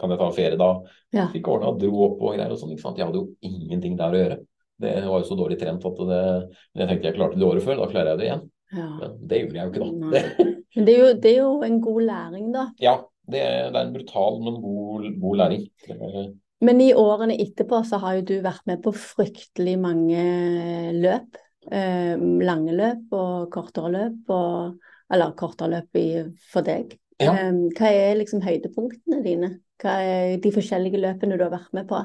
kan 0.00 0.10
jeg 0.10 0.18
ta 0.18 0.30
ferie 0.30 0.56
da? 0.56 0.70
Ja. 1.12 1.26
Fikk 1.32 1.48
ordna, 1.48 1.72
dro 1.78 2.04
opp 2.04 2.22
og 2.22 2.34
greier 2.34 2.50
og 2.50 2.58
sånn. 2.58 2.76
Jeg 2.76 3.06
hadde 3.06 3.18
jo 3.18 3.28
ingenting 3.40 3.96
der 3.96 4.12
å 4.12 4.20
gjøre. 4.22 4.38
Det 4.80 4.94
var 5.04 5.20
jo 5.20 5.24
så 5.28 5.36
dårlig 5.36 5.58
trent 5.60 5.84
at 5.84 5.96
det, 5.96 6.22
jeg 6.74 6.88
tenkte 6.88 7.06
jeg 7.08 7.14
klarte 7.14 7.38
det 7.38 7.46
året 7.46 7.62
før, 7.62 7.76
da 7.76 7.86
klarer 7.86 8.10
jeg 8.10 8.18
det 8.18 8.26
igjen. 8.26 8.50
Ja. 8.70 8.88
Men 9.00 9.16
det 9.28 9.40
gjorde 9.40 9.58
jeg 9.58 9.64
jo 9.64 9.70
ikke 9.70 9.86
da. 9.86 10.22
Men 10.76 10.86
det 10.86 10.92
er, 10.94 11.00
jo, 11.00 11.14
det 11.18 11.30
er 11.32 11.40
jo 11.40 11.54
en 11.66 11.80
god 11.82 12.04
læring, 12.06 12.52
da. 12.54 12.68
Ja, 12.82 12.94
det, 13.26 13.40
det 13.42 13.80
er 13.80 13.82
en 13.82 13.94
brutal, 13.96 14.38
men 14.44 14.60
god, 14.62 15.08
god 15.20 15.40
læring. 15.40 15.64
Men 16.60 16.80
i 16.84 16.92
årene 16.94 17.38
etterpå 17.42 17.80
så 17.88 17.98
har 18.02 18.18
jo 18.18 18.26
du 18.28 18.34
vært 18.44 18.66
med 18.70 18.82
på 18.84 18.92
fryktelig 18.94 19.74
mange 19.80 20.22
løp. 20.94 21.40
Eh, 21.70 22.22
lange 22.46 22.72
løp 22.76 23.12
og 23.16 23.50
kortere 23.52 23.90
løp, 23.92 24.30
og, 24.32 24.78
eller 25.12 25.34
kortere 25.38 25.74
løp 25.74 25.98
i, 26.00 26.06
for 26.52 26.66
deg. 26.66 26.94
Ja. 27.20 27.34
Eh, 27.34 27.60
hva 27.76 27.90
er 27.90 28.18
liksom 28.20 28.44
høydepunktene 28.44 29.20
dine? 29.26 29.52
Hva 29.80 29.98
er 30.04 30.38
de 30.40 30.52
forskjellige 30.54 31.00
løpene 31.00 31.38
du 31.40 31.46
har 31.48 31.54
vært 31.54 31.72
med 31.76 31.88
på? 31.90 32.00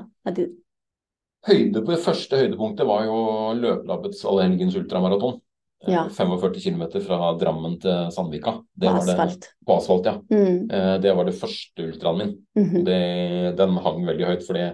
Høyde 1.45 1.81
det 1.85 2.01
første 2.01 2.39
høydepunktet 2.39 2.87
var 2.89 3.05
jo 3.05 3.17
løpelabbets 3.59 4.23
Allhelgens 4.25 4.77
ultramaraton. 4.79 5.41
Eh, 5.87 5.93
Ja. 5.93 6.07
45 6.09 6.59
km 6.63 6.99
fra 7.05 7.37
Drammen 7.37 7.79
til 7.79 8.11
Sandvika. 8.11 8.61
Det 8.75 8.87
på 8.89 8.93
var 8.97 9.05
det- 9.05 9.15
asfalt? 9.15 9.47
På 9.67 9.77
asfalt, 9.77 10.05
ja. 10.05 10.17
Mm. 10.31 10.71
Eh, 10.71 10.97
Det 11.01 11.15
var 11.15 11.25
det 11.25 11.33
første 11.35 11.77
ultraen 11.91 12.17
min. 12.17 12.37
mhm. 12.57 12.83
Det, 12.85 13.55
den 13.57 13.77
hang 13.77 14.05
veldig 14.05 14.25
høyt, 14.25 14.43
fordi 14.47 14.71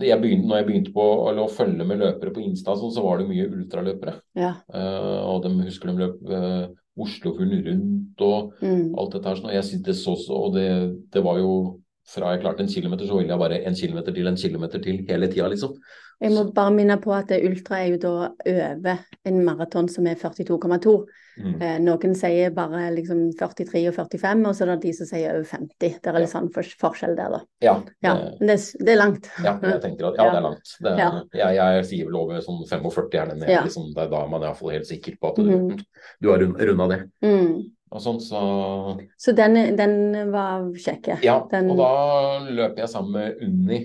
jeg 0.00 0.20
begynte, 0.22 0.48
når 0.48 0.56
jeg 0.56 0.66
begynte 0.66 0.92
på 0.94 1.04
å 1.36 1.48
følge 1.52 1.84
med 1.86 1.98
løpere 2.00 2.32
på 2.32 2.40
Insta, 2.42 2.74
så, 2.74 2.88
så 2.94 3.02
var 3.04 3.18
det 3.18 3.28
mye 3.28 3.48
ultraløpere. 3.50 4.14
Ja. 4.34 4.54
Eh, 4.72 5.20
og 5.28 5.42
de 5.44 5.50
husker 5.66 5.88
de 5.92 5.98
løp 5.98 6.22
uh, 6.30 6.68
Oslofjorden 6.98 7.62
rundt 7.66 8.20
og 8.20 8.52
Mm. 8.62 8.94
alt 8.98 9.12
dette 9.12 9.24
her. 9.28 9.36
sånn, 9.36 9.46
Og 9.46 9.52
jeg 9.54 9.64
synes 9.64 9.82
det 9.84 9.94
så 9.96 10.14
så, 10.16 10.32
og 10.34 10.54
det, 10.54 10.96
det 11.10 11.22
var 11.24 11.38
jo 11.38 11.80
fra 12.06 12.32
jeg 12.34 12.42
klarte 12.42 12.60
en 12.60 12.68
kilometer, 12.68 13.06
så 13.06 13.16
ville 13.16 13.28
jeg 13.30 13.38
bare 13.38 13.64
en 13.64 13.74
kilometer 13.74 14.12
til 14.12 14.26
en 14.26 14.36
kilometer 14.36 14.78
til 14.82 15.04
hele 15.08 15.28
tida, 15.28 15.48
liksom. 15.48 15.72
Jeg 16.22 16.30
må 16.36 16.44
bare 16.54 16.70
minne 16.70 16.94
på 17.02 17.10
at 17.16 17.32
ultra 17.34 17.80
er 17.82 17.88
jo 17.92 17.98
da 17.98 18.10
over 18.30 18.98
en 19.26 19.40
maraton 19.44 19.88
som 19.90 20.06
er 20.06 20.14
42,2. 20.20 20.92
Mm. 21.42 21.54
Eh, 21.64 21.78
noen 21.80 22.14
sier 22.14 22.52
bare 22.54 22.90
liksom 22.94 23.22
43 23.40 23.80
og 23.88 23.94
45, 23.96 24.44
og 24.46 24.54
så 24.54 24.62
er 24.66 24.70
det 24.74 24.82
de 24.84 24.92
som 24.98 25.08
sier 25.08 25.32
over 25.34 25.48
50. 25.48 25.96
Det 26.04 26.10
er 26.12 26.18
litt 26.20 26.30
sånn 26.30 26.50
forskjell 26.52 27.16
der, 27.18 27.30
da. 27.34 27.40
Ja, 27.64 27.74
Ja, 28.04 28.12
men 28.38 28.52
det, 28.52 28.58
det 28.84 28.92
er 28.94 29.00
langt. 29.00 29.30
ja, 29.42 29.54
jeg 29.64 29.80
tenker 29.82 30.10
at 30.12 30.20
ja, 30.20 30.26
det 30.30 30.38
er 30.38 30.46
langt. 30.48 30.74
Det, 30.86 30.92
Ja. 31.00 31.08
jeg, 31.40 31.56
jeg 31.58 31.86
sier 31.90 32.10
vel 32.10 32.18
over 32.20 32.40
sånn 32.44 32.60
45 32.68 33.18
er 33.22 33.34
ned. 33.34 33.48
liksom, 33.64 33.88
det 33.96 34.04
er 34.04 34.10
da 34.12 34.26
man 34.26 34.42
er 34.44 34.52
iallfall 34.52 34.74
helt 34.76 34.86
sikker 34.86 35.16
på 35.18 35.32
at 35.32 35.40
du, 35.40 35.48
mm. 35.50 35.80
du 36.22 36.30
har 36.30 36.38
rund- 36.44 36.60
runda 36.60 36.88
det. 36.92 37.00
Mm. 37.24 37.56
Og 37.92 38.00
sånn, 38.00 38.20
så 38.24 38.44
Så 39.20 39.34
den, 39.36 39.56
den 39.76 40.30
var 40.32 40.68
kjekk. 40.76 41.18
Ja, 41.24 41.40
Den- 41.50 41.70
og 41.72 41.76
da 41.82 41.90
løper 42.48 42.84
jeg 42.84 42.88
sammen 42.88 43.12
med 43.12 43.42
Unni 43.42 43.80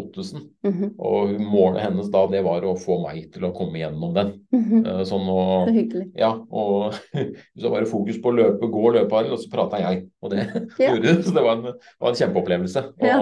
Ottesen. 0.00 0.46
Mhm, 0.64 0.94
Og 0.98 1.34
målet 1.44 1.82
hennes 1.84 2.06
da, 2.10 2.22
det 2.32 2.40
var 2.44 2.62
å 2.64 2.72
få 2.80 2.96
meg 3.02 3.26
til 3.34 3.44
å 3.44 3.50
komme 3.52 3.76
gjennom 3.78 4.14
den. 4.16 4.30
Mm 4.52 4.62
-hmm. 4.64 5.04
Sånn 5.04 5.26
Så 5.26 5.72
hyggelig. 5.72 6.12
Ja, 6.16 6.30
og 6.50 6.94
så 7.60 7.68
var 7.70 7.80
det 7.80 7.90
fokus 7.90 8.16
på 8.22 8.28
å 8.30 8.36
løpe, 8.36 8.70
gå 8.72 8.86
og 8.88 8.94
løpe, 8.94 9.30
og 9.32 9.38
så 9.38 9.50
prata 9.50 9.78
jeg. 9.80 10.08
Og 10.22 10.30
det 10.30 10.38
Ja. 10.78 10.94
gjorde 10.94 11.02
det. 11.02 11.24
Så 11.24 11.34
det 11.34 11.42
var 11.42 11.52
en, 11.56 11.62
var 12.00 12.08
en 12.08 12.14
kjempeopplevelse. 12.14 12.84
Og, 13.00 13.06
Ja. 13.06 13.20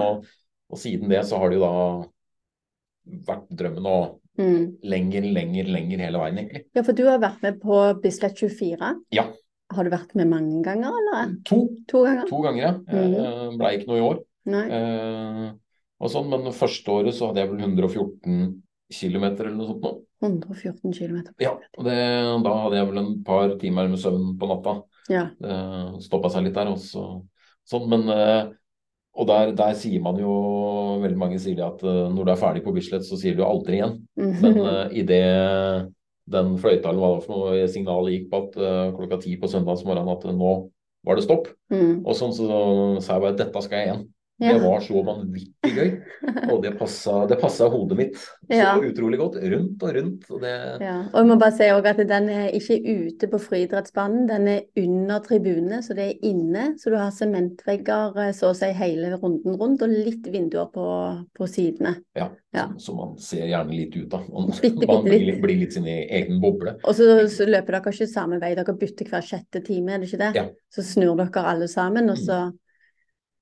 og 0.69 0.77
siden 0.77 1.09
det 1.09 1.25
så 1.25 1.37
har 1.37 1.49
det 1.49 1.57
jo 1.57 1.61
da 1.65 2.07
vært 3.27 3.47
drømmen 3.49 3.85
å 3.85 4.17
Mm. 4.39 4.77
lenger, 4.83 5.21
lenger, 5.21 5.65
lenger 5.67 5.97
hele 5.99 6.17
veien, 6.17 6.37
egentlig. 6.39 6.63
Ja, 6.73 6.81
for 6.83 6.93
du 6.93 7.03
har 7.05 7.19
vært 7.19 7.41
med 7.43 7.59
på 7.61 8.01
Bislett 8.01 8.37
24. 8.37 8.95
Ja. 9.11 9.25
Har 9.73 9.83
du 9.83 9.89
vært 9.89 10.15
med 10.15 10.27
mange 10.29 10.63
ganger, 10.63 10.87
eller? 10.89 11.35
To, 11.45 11.67
To 11.89 12.03
ganger? 12.05 12.25
to 12.29 12.41
ganger, 12.41 12.61
ja. 12.61 12.71
Mm. 12.87 13.57
Blei 13.57 13.77
ikke 13.77 13.87
noe 13.87 13.97
i 13.97 14.01
år. 14.07 14.19
Nei. 14.45 14.63
Eh, 14.69 15.51
og 16.01 16.09
sånn, 16.11 16.29
men 16.31 16.47
det 16.47 16.55
første 16.57 16.91
året 16.93 17.13
så 17.17 17.29
hadde 17.29 17.43
jeg 17.43 17.51
vel 17.51 17.61
114 17.61 18.47
km 18.91 19.25
eller 19.29 19.53
noe 19.55 19.67
sånt 19.69 19.85
nå. 19.85 19.91
114 20.25 20.93
km. 20.97 21.19
Ja, 21.41 21.53
og 21.77 21.85
det, 21.87 21.97
da 22.45 22.55
hadde 22.63 22.79
jeg 22.79 22.89
vel 22.89 23.01
en 23.01 23.11
par 23.25 23.53
timer 23.61 23.87
med 23.89 24.01
søvn 24.01 24.33
på 24.41 24.49
natta. 24.49 24.73
Ja. 25.09 25.27
Det 25.41 26.03
stoppa 26.05 26.29
seg 26.33 26.45
litt 26.45 26.57
der, 26.57 26.69
også. 26.73 27.05
sånn, 27.69 27.87
men 27.89 28.09
eh, 28.13 28.51
Og 29.17 29.25
der, 29.27 29.49
der 29.57 29.73
sier 29.75 29.99
man 29.99 30.15
jo 30.21 30.31
Veldig 31.01 31.17
mange 31.19 31.39
sier 31.41 31.57
det 31.57 31.65
at 31.65 31.81
eh, 31.83 32.05
når 32.13 32.27
du 32.27 32.31
er 32.31 32.39
ferdig 32.39 32.61
på 32.63 32.71
Bislett, 32.75 33.03
så 33.03 33.17
sier 33.19 33.35
du 33.35 33.41
aldri 33.43 33.79
igjen. 33.79 33.97
Men 34.15 34.55
i 34.55 34.61
uh, 34.61 34.85
idet 35.01 35.25
den 36.31 36.53
fløyta 36.61 36.91
eller 36.91 37.01
hva 37.01 37.09
det 37.09 37.17
var 37.17 37.25
for 37.25 37.41
noe 37.41 37.65
signalet 37.67 38.13
gikk 38.15 38.29
på 38.31 38.39
at 38.45 38.55
eh, 38.61 38.91
klokka 38.95 39.17
ti 39.23 39.33
på 39.41 39.49
søndagsmorgenen 39.51 40.13
at 40.13 40.25
eh, 40.29 40.35
nå 40.37 40.53
var 41.07 41.17
det 41.17 41.25
stopp, 41.25 41.49
Mm. 41.73 42.03
og 42.05 42.13
sånn 42.13 42.33
så 42.35 42.47
sa 43.01 43.15
jeg 43.15 43.23
bare 43.23 43.37
dette 43.39 43.61
skal 43.65 43.79
jeg 43.79 43.87
igjen. 43.89 44.01
Ja. 44.41 44.55
Det 44.57 44.61
var 44.63 44.81
så 44.81 45.01
vanvittig 45.05 45.71
gøy, 45.75 45.89
og 46.49 46.63
det 46.63 46.71
passa, 46.79 47.67
hodet 47.69 47.97
mitt 47.99 48.15
så 48.17 48.57
Ja. 48.57 48.71
utrolig 48.81 49.19
godt. 49.21 49.35
Rundt 49.41 49.83
og 49.85 49.95
rundt. 49.95 50.23
Og 50.31 50.41
det, 50.41 50.53
Ja, 50.81 50.95
og 51.13 51.17
jeg 51.21 51.27
må 51.29 51.37
bare 51.39 51.51
si 51.53 51.67
også 51.69 51.91
at 51.93 52.01
den 52.09 52.29
er 52.29 52.49
ikke 52.57 52.79
ute 52.81 53.27
på 53.29 53.39
friidrettsbanen, 53.39 54.27
den 54.27 54.47
er 54.47 54.61
under 54.81 55.19
tribunene, 55.19 55.81
så 55.85 55.93
det 55.93 56.07
er 56.09 56.25
inne. 56.25 56.73
Så 56.81 56.89
du 56.89 56.97
har 56.97 57.11
sementvegger 57.13 58.17
eh, 58.17 58.31
så 58.33 58.49
å 58.51 58.55
si 58.57 58.71
hele 58.73 59.13
runden 59.21 59.57
rundt, 59.61 59.81
og 59.85 59.89
litt 59.93 60.25
vinduer 60.31 60.71
på, 60.73 60.87
på 61.37 61.47
sidene. 61.47 61.97
Ja, 62.17 62.29
Ja. 62.53 62.65
Så, 62.77 62.91
man 62.93 63.13
ser 63.17 63.45
gjerne 63.47 63.71
litt 63.71 63.93
ut, 63.95 64.13
av. 64.13 64.25
Man, 64.27 64.49
Bitte, 64.61 64.85
man 64.87 65.05
bitte 65.05 65.19
blir, 65.21 65.37
blir 65.41 65.59
litt 65.61 65.73
sin 65.77 65.85
egen 65.87 66.41
boble. 66.41 66.73
Og 66.83 66.95
så, 66.97 67.05
så 67.31 67.45
løper 67.47 67.77
dere 67.77 67.93
ikke 67.93 68.07
samme 68.11 68.41
vei, 68.41 68.49
dere 68.57 68.75
bytter 68.75 69.07
hver 69.07 69.23
sjette 69.23 69.61
time, 69.63 69.93
er 69.93 69.99
det 70.01 70.09
ikke 70.09 70.19
det? 70.19 70.31
Ja. 70.35 70.43
Så 70.73 70.83
snur 70.83 71.15
dere 71.15 71.45
alle 71.47 71.69
sammen, 71.71 72.09
og 72.11 72.17
så 72.19 72.41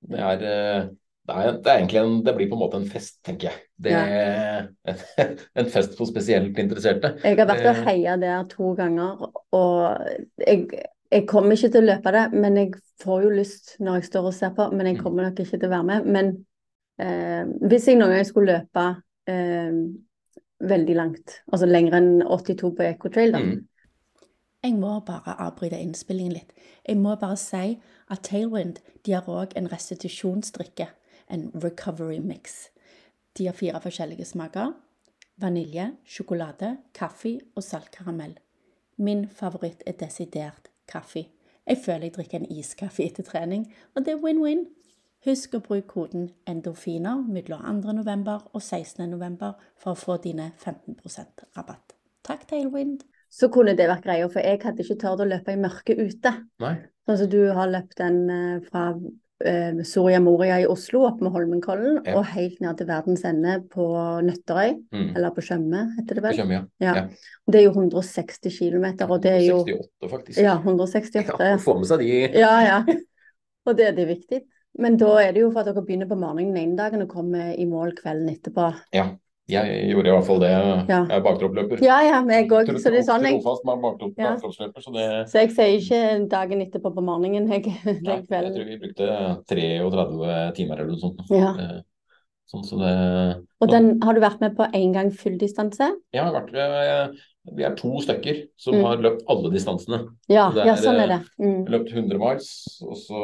Det 0.01 0.19
er, 0.19 0.43
eh, 0.47 0.83
det 1.29 1.35
er, 1.35 1.57
det 1.61 1.73
er 1.73 2.03
en, 2.03 2.13
det 2.25 2.35
blir 2.35 2.49
på 2.49 2.55
en 2.57 2.61
måte 2.63 2.77
en 2.79 2.87
fest, 2.89 3.19
tenker 3.25 3.49
jeg. 3.49 3.59
Det 3.77 3.91
er 3.93 4.69
en, 4.87 5.01
en 5.59 5.65
fest 5.69 5.97
for 5.97 6.05
spesielt 6.09 6.57
interesserte. 6.57 7.15
Jeg 7.23 7.37
har 7.37 7.49
vært 7.49 7.65
og 7.69 7.75
Eh. 7.75 7.83
heia 7.85 8.15
der 8.17 8.43
to 8.49 8.73
ganger, 8.75 9.27
og 9.51 10.07
jeg, 10.47 10.65
jeg 11.11 11.27
kommer 11.27 11.51
ikke 11.57 11.69
til 11.73 11.83
å 11.83 11.89
løpe 11.93 12.11
det, 12.15 12.25
men 12.33 12.57
jeg 12.57 12.73
får 13.03 13.23
jo 13.23 13.29
lyst 13.29 13.75
når 13.79 13.99
jeg 13.99 14.03
står 14.09 14.29
og 14.31 14.33
ser 14.33 14.53
på, 14.57 14.69
men 14.71 14.85
jeg 14.87 14.97
Mm. 14.97 15.03
kommer 15.03 15.23
nok 15.29 15.39
ikke 15.39 15.59
til 15.59 15.69
å 15.69 15.75
være 15.75 15.83
med. 15.83 16.05
Men 16.05 16.45
eh, 16.99 17.45
hvis 17.69 17.87
jeg 17.87 17.97
noen 17.99 18.11
gang 18.15 18.25
skulle 18.25 18.57
løpe 18.59 18.87
eh, 19.27 19.71
veldig 20.59 20.95
langt, 20.95 21.41
altså 21.51 21.65
lenger 21.69 21.93
enn 21.99 22.21
82 22.25 22.73
på 22.75 22.83
Ecotrail, 22.83 23.31
da. 23.31 23.39
Mm. 23.39 23.67
Jeg 24.63 24.73
må 24.75 24.99
bare 24.99 25.37
avbryte 25.39 25.79
innspillingen 25.79 26.33
litt. 26.35 26.49
Jeg 26.87 26.97
må 26.99 27.13
bare 27.15 27.37
si 27.39 27.77
at 28.11 28.25
Tailwind 28.27 28.81
de 29.05 29.13
har 29.15 29.27
òg 29.31 29.53
en 29.55 29.69
restitusjonsdrikke, 29.71 30.89
en 31.31 31.45
recovery 31.63 32.19
mix. 32.19 32.67
De 33.37 33.45
har 33.47 33.55
fire 33.55 33.79
forskjellige 33.79 34.25
smaker. 34.25 34.73
Vanilje, 35.39 35.93
sjokolade, 36.03 36.73
kaffe 36.93 37.37
og 37.55 37.63
saltkaramell. 37.63 38.35
Min 38.97 39.29
favoritt 39.29 39.83
er 39.87 39.95
desidert 39.95 40.67
kaffe. 40.87 41.29
Jeg 41.67 41.77
føler 41.85 42.09
jeg 42.09 42.15
drikker 42.17 42.41
en 42.41 42.51
iskaffe 42.51 43.05
etter 43.05 43.23
trening, 43.23 43.69
og 43.95 44.03
det 44.05 44.17
er 44.17 44.23
win-win. 44.23 44.65
Husk 45.23 45.55
å 45.55 45.61
bruke 45.63 45.87
koden 45.87 46.29
endorfiner 46.47 47.23
mellom 47.27 47.79
2. 47.83 47.93
november 47.95 48.43
og 48.51 48.61
16. 48.61 49.07
november 49.11 49.55
for 49.77 49.95
å 49.95 49.99
få 49.99 50.17
dine 50.23 50.51
15% 50.59 51.47
rabatt. 51.55 51.95
Takk, 52.27 52.47
Tailwind. 52.49 53.03
Så 53.29 53.49
kunne 53.53 53.75
det 53.77 53.85
vært 53.89 54.03
greia, 54.07 54.27
for 54.29 54.41
jeg 54.41 54.59
hadde 54.63 54.81
ikke 54.83 54.99
tørt 55.03 55.21
å 55.21 55.27
løpe 55.29 55.53
i 55.53 55.59
mørket 55.61 55.99
ute. 56.01 56.31
Nei. 56.59 56.75
Sånn 57.07 57.17
som 57.23 57.29
du 57.29 57.41
har 57.53 57.67
løpt 57.69 57.97
den 57.97 58.17
eh, 58.29 58.59
fra 58.65 58.83
eh, 59.45 59.77
Soria 59.87 60.19
Moria 60.19 60.57
i 60.59 60.65
Oslo 60.67 61.05
opp 61.07 61.21
med 61.21 61.31
Holmenkollen 61.31 62.01
Ja. 62.05 62.17
og 62.17 62.25
helt 62.33 62.59
ned 62.61 62.77
til 62.77 62.87
verdens 62.89 63.23
ende 63.25 63.59
på 63.69 63.85
Nøtterøy, 64.25 64.73
Mm. 64.91 65.15
eller 65.15 65.29
på 65.31 65.41
Tjøme, 65.45 65.83
heter 65.97 66.15
det 66.15 66.15
Det 66.15 66.23
vel. 66.23 66.37
Kjømme, 66.39 66.51
ja. 66.57 66.63
Ja. 66.81 66.93
Ja. 66.95 67.07
Det 67.47 67.61
er 67.61 67.63
jo 67.67 67.73
160 67.77 68.57
km, 68.59 68.85
og 69.09 69.21
det 69.21 69.31
er 69.31 69.45
jo 69.45 69.59
68, 69.63 70.09
faktisk. 70.09 70.39
Ja, 70.41 70.57
168. 70.57 71.39
Ja, 71.39 71.57
Få 71.57 71.77
med 71.79 71.87
seg 71.87 71.99
de 71.99 72.39
Ja, 72.39 72.53
ja. 72.65 72.83
Og 73.65 73.77
det, 73.77 73.95
det 73.95 74.03
er 74.07 74.15
viktig. 74.15 74.41
Men 74.79 74.97
da 74.97 75.17
er 75.21 75.33
det 75.33 75.41
jo 75.41 75.51
for 75.51 75.59
at 75.61 75.65
dere 75.69 75.81
begynner 75.85 76.07
på 76.07 76.17
morgenen 76.17 76.53
den 76.55 76.63
ene 76.71 76.77
dagen 76.77 77.01
og 77.01 77.09
kommer 77.09 77.53
i 77.57 77.65
mål 77.65 77.93
kvelden 77.97 78.29
etterpå. 78.29 78.73
Ja. 78.93 79.09
Jeg 79.49 79.89
gjorde 79.89 80.11
i 80.11 80.13
hvert 80.13 80.27
fall 80.27 80.39
det. 80.43 80.49
Ja. 80.53 80.99
Jeg 81.09 81.17
er 81.17 81.23
baktroppløper. 81.25 81.81
Ja, 81.81 81.97
ja, 82.05 82.19
jeg 82.29 82.49
òg. 82.53 82.69
Så 82.77 82.91
det 82.93 82.99
er 83.01 83.05
sånn 83.07 83.25
jeg 83.25 83.39
Trofast 83.39 83.65
med 83.65 83.81
baktropp- 83.83 84.19
Ja. 84.21 84.33
baktroppsløper, 84.35 84.85
så 84.85 84.93
det 84.93 85.05
Så 85.31 85.39
jeg 85.41 85.51
sier 85.55 85.75
ikke 85.79 86.29
dagen 86.29 86.61
etterpå 86.61 86.93
på 86.95 87.03
morgenen, 87.03 87.49
jeg. 87.49 87.65
Nei, 88.03 88.19
jeg 88.29 88.53
tror 88.53 88.65
vi 88.69 88.77
brukte 88.83 89.09
33 89.49 90.53
timer 90.55 90.83
eller 90.83 90.93
noe 90.93 91.01
sånt. 91.01 91.23
Ja. 91.33 91.53
Sånn, 92.49 92.63
så 92.65 92.77
det 92.81 92.93
Og 93.61 93.69
den 93.69 93.99
har 94.01 94.13
du 94.17 94.21
vært 94.23 94.39
med 94.41 94.55
på 94.57 94.65
én 94.73 94.93
gang 94.93 95.11
full 95.13 95.37
distanse? 95.37 95.85
Ja, 96.13 96.23
Jeg 96.23 96.23
har 96.25 96.33
vært 96.33 96.53
eh, 96.57 97.19
Vi 97.55 97.63
er 97.65 97.75
to 97.75 97.91
stykker 98.03 98.43
som 98.57 98.75
Mm. 98.75 98.83
har 98.85 98.97
løpt 98.97 99.23
alle 99.27 99.49
distansene. 99.51 99.99
Ja, 100.29 100.49
er, 100.51 100.65
ja, 100.67 100.75
sånn 100.75 100.99
er 100.99 101.09
eh, 101.09 101.17
det. 101.17 101.45
Mm. 101.45 101.65
Løpt 101.73 101.91
100 101.93 102.17
miles, 102.19 102.49
og 102.85 102.95
så 102.97 103.21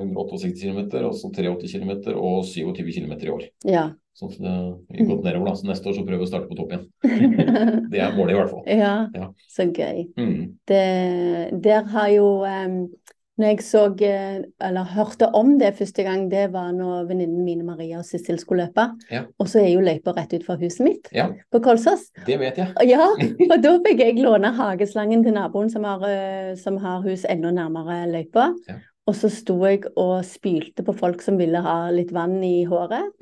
168 0.00 0.60
km, 0.62 0.80
og 1.06 1.14
så 1.14 1.30
83 1.32 1.72
km 1.72 2.14
og 2.16 2.44
27 2.44 2.92
km 2.92 3.12
i 3.20 3.30
år. 3.32 3.42
Ja. 3.64 3.90
Sånn 4.18 4.32
så 4.34 4.42
det 4.42 4.50
har 4.50 5.06
gått 5.06 5.22
nedover, 5.24 5.46
da. 5.46 5.54
Så 5.54 5.66
neste 5.68 5.86
år 5.90 5.94
så 5.94 6.04
prøver 6.06 6.18
vi 6.24 6.26
å 6.26 6.30
starte 6.32 6.48
på 6.50 6.56
topp 6.58 6.72
igjen. 6.74 6.88
Det 7.92 8.00
er 8.02 8.16
målet 8.16 8.34
i 8.34 8.38
hvert 8.40 8.50
fall. 8.50 8.64
ja, 8.66 8.94
Ja. 9.14 9.28
så 9.48 9.68
gøy. 9.70 10.08
Mm. 10.18 10.56
Det, 10.66 11.62
der 11.62 11.84
har 11.92 12.08
jo 12.10 12.26
em, 12.44 12.88
Når 13.38 13.52
jeg 13.52 13.62
så, 13.62 13.84
eh, 14.02 14.40
eller 14.66 14.88
hørte 14.96 15.28
om 15.34 15.52
det 15.60 15.76
første 15.78 16.02
gang, 16.02 16.26
det 16.30 16.48
var 16.52 16.72
når 16.74 17.06
venninnene 17.06 17.44
mine 17.46 17.64
Maria 17.66 18.00
og 18.00 18.04
Sissel 18.08 18.38
skulle 18.42 18.66
løpe. 18.66 18.88
Ja. 19.12 19.22
Og 19.38 19.46
så 19.46 19.60
er 19.62 19.68
jo 19.70 19.84
løypa 19.84 20.14
rett 20.16 20.34
ut 20.34 20.46
fra 20.46 20.56
huset 20.58 20.82
mitt 20.84 21.08
Ja, 21.14 21.28
på 21.52 21.60
Kolsås. 21.62 22.08
det 22.26 22.38
vet 22.40 22.58
jeg. 22.58 22.74
Ja, 22.88 23.06
og 23.52 23.62
da 23.62 23.74
fikk 23.86 24.02
jeg 24.02 24.18
låne 24.18 24.50
hageslangen 24.58 25.22
til 25.22 25.36
naboen 25.38 25.70
som 25.70 25.86
har, 25.86 26.02
eh, 26.08 26.54
som 26.58 26.80
har 26.82 27.02
hus 27.06 27.24
enda 27.28 27.54
nærmere 27.54 28.04
løypa. 28.10 28.50
Ja. 28.68 28.80
Og 29.08 29.14
så 29.16 29.30
sto 29.32 29.56
jeg 29.64 29.86
og 29.96 30.20
spylte 30.26 30.84
på 30.84 30.92
folk 30.98 31.22
som 31.24 31.38
ville 31.40 31.62
ha 31.64 31.78
litt 31.94 32.10
vann 32.12 32.42
i 32.44 32.66
håret. 32.68 33.14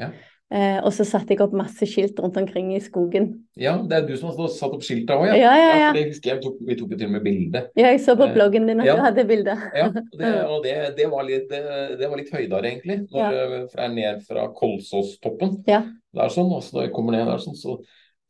Ja. 0.50 0.56
Eh, 0.56 0.76
og 0.86 0.92
så 0.94 1.02
satte 1.02 1.34
jeg 1.34 1.40
opp 1.42 1.54
masse 1.58 1.86
skilt 1.90 2.20
rundt 2.22 2.36
omkring 2.38 2.68
i 2.76 2.78
skogen. 2.80 3.32
Ja, 3.58 3.72
det 3.82 3.96
er 3.96 4.04
du 4.06 4.12
som 4.16 4.30
har 4.30 4.48
satt 4.54 4.76
opp 4.76 4.84
skilta 4.86 5.16
òg, 5.18 5.26
Ja, 5.34 5.50
ja, 5.58 5.72
ja. 5.80 5.88
det 5.96 6.04
husker 6.12 6.30
jeg. 6.30 6.38
Vi 6.38 6.44
tok, 6.46 6.60
vi 6.68 6.76
tok 6.78 6.92
jo 6.94 6.98
til 7.00 7.08
og 7.08 7.14
med 7.16 7.24
bilde. 7.26 7.62
Ja, 7.74 7.88
jeg 7.90 8.00
så 8.04 8.14
på 8.14 8.28
Eh, 8.28 8.34
bloggen 8.36 8.68
din 8.70 8.80
at 8.80 8.86
ja. 8.86 8.94
du 8.94 9.02
hadde 9.02 9.24
bilde. 9.26 9.56
Ja, 9.74 9.88
det, 10.20 10.32
og 10.46 10.62
det, 10.62 10.76
det, 10.96 11.10
var 11.10 11.26
litt, 11.26 11.48
det, 11.50 11.62
det 11.98 12.10
var 12.12 12.16
litt 12.22 12.30
høydere, 12.30 12.62
egentlig. 12.70 12.98
Når 13.10 13.20
Ja. 13.20 13.30
jeg 13.32 13.68
er 13.88 13.94
ned 13.98 14.22
fra 14.28 14.46
Kolsåstoppen. 14.54 15.64
Ja. 15.66 15.82
Det 16.14 16.22
er 16.22 16.28
sånn, 16.32 16.52
og 16.54 16.62
så 16.62 16.78
når 16.78 16.86
jeg 16.88 16.94
kommer 16.94 17.16
ned 17.18 17.26
der, 17.26 17.42
sånn, 17.42 17.58
så 17.58 17.80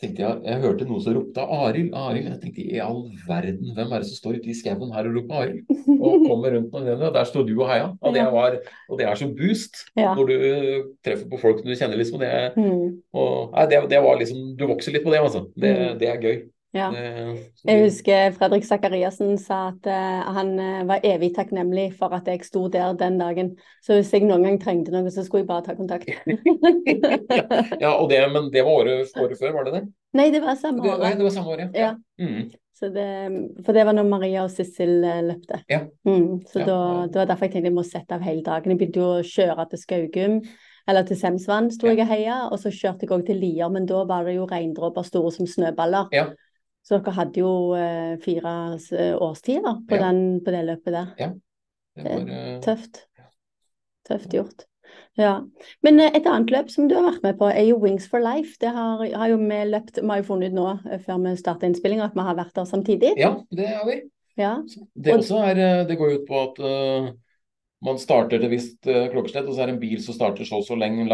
tenkte 0.01 0.22
jeg 0.22 0.40
Jeg 0.44 0.61
hørte 0.62 0.84
noen 0.88 1.01
som 1.03 1.14
ropte 1.16 1.40
'Arild', 1.40 1.94
Arild. 1.97 2.26
Jeg 2.28 2.40
tenkte 2.42 2.64
i 2.64 2.78
all 2.84 3.03
verden, 3.28 3.70
hvem 3.76 3.92
er 3.92 4.03
det 4.03 4.09
som 4.11 4.18
står 4.20 4.38
ute 4.40 4.51
i 4.53 4.57
skauen 4.59 4.92
her 4.92 5.09
og 5.09 5.14
roper 5.16 5.34
'Arild'? 5.40 6.01
Og 6.01 6.14
kommer 6.28 6.53
rundt 6.57 6.74
og 6.74 7.14
der 7.14 7.24
står 7.24 7.47
du 7.49 7.55
og 7.62 7.68
heia. 7.70 7.88
Og 8.01 8.14
det, 8.14 8.24
var, 8.32 8.59
og 8.90 8.99
det 8.99 9.07
er 9.07 9.14
så 9.14 9.28
boost 9.36 9.84
Ja. 9.97 10.14
når 10.14 10.26
du 10.26 10.34
uh, 10.36 10.84
treffer 11.05 11.28
på 11.30 11.40
folk 11.40 11.59
som 11.62 11.68
du 11.70 11.74
kjenner, 11.76 11.97
liksom. 11.97 12.20
Det, 12.20 12.32
Mm, 12.57 13.01
og, 13.14 13.53
nei, 13.55 13.66
det, 13.70 13.90
det 13.90 14.03
var 14.03 14.16
liksom 14.18 14.57
Du 14.59 14.66
vokser 14.66 14.92
litt 14.92 15.05
på 15.05 15.11
det, 15.12 15.20
altså. 15.20 15.47
Det, 15.57 15.72
Mm. 15.76 15.99
det 15.99 16.09
er 16.09 16.20
gøy. 16.20 16.36
Ja. 16.74 16.90
Det, 16.90 17.52
Jeg 17.64 17.82
husker 17.84 18.32
Fredrik 18.36 18.64
Sakariassen 18.66 19.38
sa 19.38 19.68
at 19.70 19.86
uh, 19.88 20.26
han 20.36 20.50
eh, 20.60 20.82
var 20.88 21.04
evig 21.06 21.32
takknemlig 21.36 21.86
for 21.98 22.12
at 22.16 22.26
jeg 22.28 22.44
sto 22.44 22.66
der 22.72 22.92
den 22.98 23.18
dagen. 23.20 23.54
Så 23.84 23.96
hvis 23.96 24.12
jeg 24.12 24.26
noen 24.26 24.44
gang 24.44 24.58
trengte 24.60 24.92
noe, 24.92 25.10
så 25.14 25.24
skulle 25.24 25.44
jeg 25.44 25.48
bare 25.50 25.64
ta 25.64 25.76
kontakt. 25.78 26.10
ja, 27.84 27.94
og 27.94 28.10
det, 28.10 28.20
men 28.34 28.50
det 28.52 28.66
var 28.66 28.82
året, 28.82 29.16
året 29.16 29.40
før, 29.40 29.54
var 29.56 29.68
det 29.68 29.74
det? 29.78 29.82
Nei, 30.16 30.30
det 30.32 30.42
var 30.44 30.56
samme 30.60 30.84
Det, 30.84 30.94
nei, 31.00 31.14
det 31.16 31.26
var 31.26 31.34
samme 31.34 31.56
året, 31.56 31.76
Ja. 31.76 31.96
Mm. 32.20 32.46
Så 32.76 32.90
det, 32.92 33.08
for 33.64 33.72
det 33.72 33.86
var 33.88 33.96
når 33.96 34.04
Maria 34.04 34.42
og 34.44 34.50
Sissel 34.52 34.98
eh, 35.00 35.22
løpte. 35.24 35.62
Ja. 35.72 35.86
Mm, 36.04 36.42
så 36.44 36.60
Ja. 36.60 36.66
da, 36.66 36.78
det 37.08 37.20
var 37.22 37.28
derfor 37.30 37.46
jeg 37.46 37.54
tenkte 37.54 37.70
jeg 37.70 37.76
må 37.78 37.84
sette 37.88 38.18
av 38.18 38.24
hele 38.26 38.42
dagen. 38.44 38.74
Jeg 38.74 38.78
begynte 38.82 39.00
jo 39.00 39.12
å 39.14 39.24
kjøre 39.24 39.64
til 39.70 39.80
Skaugum, 39.80 40.34
eller 40.86 41.06
til 41.08 41.16
Semsvann 41.16 41.70
sto 41.72 41.88
Ja. 41.88 41.94
jeg 41.94 42.04
og 42.04 42.10
heia, 42.12 42.36
og 42.52 42.60
så 42.60 42.68
kjørte 42.68 43.06
jeg 43.06 43.14
òg 43.16 43.24
til 43.26 43.40
Lier, 43.40 43.70
men 43.72 43.86
da 43.88 44.04
var 44.04 44.28
det 44.28 44.36
jo 44.36 44.44
regndråper 44.50 45.08
store 45.08 45.32
som 45.32 45.48
snøballer. 45.48 46.12
Ja. 46.12 46.26
Så 46.87 47.01
dere 47.01 47.16
hadde 47.16 47.41
jo 47.43 47.51
eh, 47.74 48.14
fire 48.22 48.53
årstider 49.18 49.82
på, 49.89 49.97
Ja. 49.99 50.07
den, 50.07 50.41
på 50.47 50.55
det 50.55 50.62
løpet 50.68 50.95
der. 50.95 51.09
Ja. 51.18 51.28
Det 51.99 52.05
var, 52.12 52.30
eh, 52.30 52.61
Tøft. 52.62 53.01
Tøft 54.07 54.34
gjort. 54.37 54.66
Ja. 55.18 55.41
Men 55.82 55.99
eh, 56.01 56.14
et 56.14 56.28
annet 56.30 56.53
løp 56.55 56.70
som 56.70 56.87
du 56.87 56.95
har 56.95 57.09
vært 57.09 57.24
med 57.26 57.39
på, 57.41 57.49
er 57.51 57.66
jo 57.66 57.80
Wings 57.82 58.07
for 58.09 58.22
Life. 58.22 58.55
Det 58.62 58.70
har, 58.70 59.03
har 59.03 59.32
jo 59.32 59.41
vi 59.43 59.61
løpt 59.72 59.99
Vi 59.99 60.07
har 60.09 60.22
jo 60.22 60.28
funnet 60.28 60.53
ut 60.53 60.59
nå, 60.61 60.68
før 61.09 61.18
vi 61.24 61.34
starta 61.41 61.66
innspillinga, 61.66 62.07
at 62.07 62.14
vi 62.14 62.26
har 62.28 62.39
vært 62.39 62.55
der 62.55 62.68
samtidig. 62.70 63.14
ja, 63.18 63.32
det 63.51 63.66
har 63.72 63.87
vi. 63.89 64.01
Ja. 64.39 64.55
Det, 64.95 65.14
også 65.16 65.43
er, 65.49 65.61
det 65.89 65.97
går 65.99 66.20
ut 66.20 66.26
på 66.28 66.43
at 66.43 66.59
man 67.85 67.99
starter 68.01 68.41
til 68.41 68.49
visst 68.49 68.87
uh, 68.89 69.05
klokkeslett, 69.12 69.45
og 69.45 69.53
så 69.53 69.62
er 69.62 69.68
det 69.68 69.74
en 69.74 69.81
bil 69.83 69.99
som 70.01 70.16
starter 70.16 70.49
så 70.49 70.62
og 70.62 70.64
så 70.64 70.77
lenge, 70.81 71.05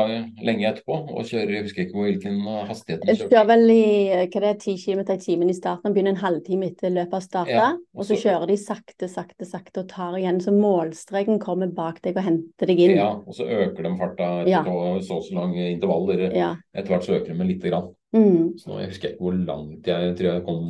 lenge 0.46 0.68
etterpå, 0.68 0.94
og 1.10 1.26
kjører 1.26 1.56
Jeg 1.56 1.64
husker 1.66 1.82
ikke 1.82 2.04
hvilken 2.04 2.36
eh, 2.46 2.60
hastighet 2.68 3.02
den 3.02 3.10
Jeg 3.10 3.18
kjørte. 3.18 3.32
kjører 3.34 3.48
vel 3.50 3.72
i 3.74 3.86
eh, 4.14 4.22
hva 4.30 4.42
det 4.44 4.50
er, 4.52 4.60
10 4.62 4.76
km 4.84 5.00
i 5.02 5.16
timen 5.24 5.50
i 5.50 5.56
starten 5.58 5.90
og 5.90 5.96
begynner 5.96 6.14
en 6.14 6.22
halvtime 6.22 6.68
etter 6.70 6.94
løpet 6.94 7.18
har 7.18 7.24
starta. 7.26 7.56
Ja, 7.56 7.66
og 7.98 8.06
så 8.06 8.18
kjører 8.20 8.46
de 8.52 8.58
sakte, 8.62 9.10
sakte, 9.10 9.48
sakte 9.48 9.82
og 9.82 9.90
tar 9.90 10.16
igjen. 10.20 10.38
Så 10.44 10.54
målstreken 10.54 11.42
kommer 11.42 11.72
bak 11.74 11.98
deg 12.06 12.16
og 12.16 12.28
henter 12.28 12.70
deg 12.70 12.84
inn. 12.86 12.96
Ja, 13.00 13.10
og 13.18 13.34
så 13.36 13.48
øker 13.48 13.82
de 13.82 13.94
farta 13.98 14.30
etter 14.44 14.54
Ja. 14.54 14.62
så, 14.62 14.78
så 15.08 15.18
og 15.18 15.26
så 15.26 15.38
lange 15.42 15.66
intervaller. 15.72 16.28
Ja. 16.30 16.54
Etter 16.76 16.94
hvert 16.94 17.10
så 17.10 17.18
øker 17.18 17.32
de 17.34 17.38
med 17.42 17.50
lite 17.56 17.74
grann. 17.74 17.90
Mm. 18.14 18.52
Så 18.60 18.70
nå, 18.70 18.78
jeg 18.84 18.94
husker 18.94 19.12
ikke 19.14 19.24
hvor 19.24 19.38
langt 19.38 19.86
jeg, 19.88 20.10
jeg 20.12 20.16
tror 20.18 20.34
jeg 20.34 20.42
kom 20.46 20.66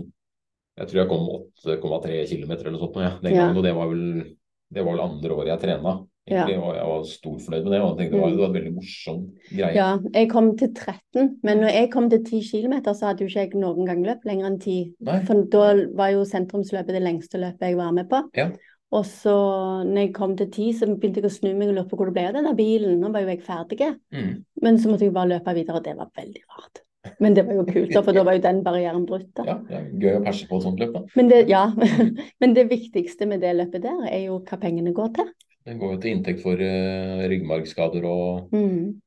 Jeg 0.79 0.89
tror 0.89 1.01
jeg 1.03 1.09
kom 1.11 1.25
8,3 1.69 2.21
km 2.31 2.53
eller 2.53 2.71
noe 2.73 2.81
sånt. 2.81 3.03
Ja, 3.03 3.19
den 3.21 3.35
gangen, 3.37 3.59
og 3.61 3.67
det 3.67 3.75
var 3.77 3.91
vel 3.91 4.07
det 4.73 4.83
var 4.83 4.97
vel 4.97 5.05
andre 5.05 5.37
året 5.37 5.53
jeg 5.53 5.63
trena. 5.67 6.01
Egentlig, 6.23 6.55
og 6.63 6.77
jeg 6.77 6.87
var 6.87 7.07
stor 7.11 7.39
fornøyd 7.43 7.65
med 7.65 7.73
det. 7.73 7.79
Og 7.83 7.89
jeg 7.89 7.97
tenkte 7.99 8.15
det 8.15 8.21
var, 8.23 8.31
det 8.31 8.43
var 8.43 8.51
en 8.51 8.57
veldig 8.57 8.75
morsom 8.77 9.23
greie. 9.51 9.73
ja. 9.75 9.89
Jeg 10.15 10.29
kom 10.31 10.51
til 10.59 10.69
13, 10.71 11.31
men 11.43 11.63
når 11.65 11.73
jeg 11.75 11.89
kom 11.91 12.11
til 12.13 12.21
10 12.23 12.43
km, 12.53 12.77
så 12.95 13.09
hadde 13.09 13.25
jo 13.25 13.31
ikke 13.31 13.43
jeg 13.43 13.63
noen 13.63 13.89
gang 13.89 14.05
løpt 14.07 14.29
lenger 14.29 14.51
enn 14.51 14.61
10. 14.61 14.77
Nei. 15.09 15.17
For 15.27 15.49
da 15.55 15.65
var 15.99 16.13
jo 16.15 16.29
sentrumsløpet 16.29 16.95
det 16.95 17.03
lengste 17.03 17.43
løpet 17.43 17.73
jeg 17.73 17.81
var 17.81 17.97
med 17.97 18.09
på. 18.13 18.23
Ja. 18.39 18.53
Og 18.93 19.07
så 19.09 19.35
når 19.89 19.99
jeg 19.99 20.15
kom 20.15 20.37
til 20.37 20.51
10, 20.51 20.71
så 20.79 20.87
begynte 20.93 21.23
jeg 21.23 21.31
å 21.31 21.33
snu 21.33 21.51
meg 21.57 21.73
og 21.73 21.79
lure 21.79 21.89
på 21.91 21.99
hvor 21.99 22.11
det 22.11 22.17
ble 22.19 22.29
av 22.29 22.39
denne 22.39 22.55
bilen. 22.55 22.99
Nå 23.01 23.11
var 23.11 23.25
jo 23.25 23.33
jeg 23.33 23.43
ferdig. 23.47 23.93
Mm. 24.15 24.33
Men 24.63 24.79
så 24.79 24.93
måtte 24.93 25.09
jeg 25.09 25.17
bare 25.17 25.33
løpe 25.33 25.55
videre, 25.57 25.81
og 25.81 25.87
det 25.87 25.97
var 25.99 26.13
veldig 26.17 26.45
rart. 26.53 26.85
Men 27.23 27.35
det 27.35 27.43
var 27.47 27.57
jo 27.59 27.65
kult, 27.67 27.91
da, 27.95 28.03
for 28.07 28.15
da 28.15 28.23
var 28.27 28.37
jo 28.37 28.43
den 28.45 28.61
barrieren 28.63 29.07
brutt. 29.07 29.31
da. 29.39 29.45
Ja, 29.49 29.55
det 29.69 29.79
er 29.79 29.87
gøy 30.05 30.19
å 30.21 30.25
perse 30.27 30.47
på 30.47 30.59
et 30.61 30.67
sånt 30.67 30.83
løp. 30.83 30.93
da. 30.95 31.03
Men 31.19 31.31
det, 31.33 31.41
ja. 31.51 31.63
Men 32.41 32.55
det 32.55 32.69
viktigste 32.71 33.27
med 33.27 33.43
det 33.43 33.57
løpet 33.59 33.83
der, 33.83 34.05
er 34.11 34.27
jo 34.29 34.41
hva 34.47 34.59
pengene 34.63 34.95
går 34.95 35.11
til. 35.19 35.33
Det 35.67 35.79
går 35.79 35.97
jo 35.97 36.03
til 36.03 36.15
inntekt 36.17 36.43
for 36.43 36.59
uh, 36.59 37.25
ryggmargskader 37.31 38.07
og, 38.07 38.49
Mm. 38.55 39.01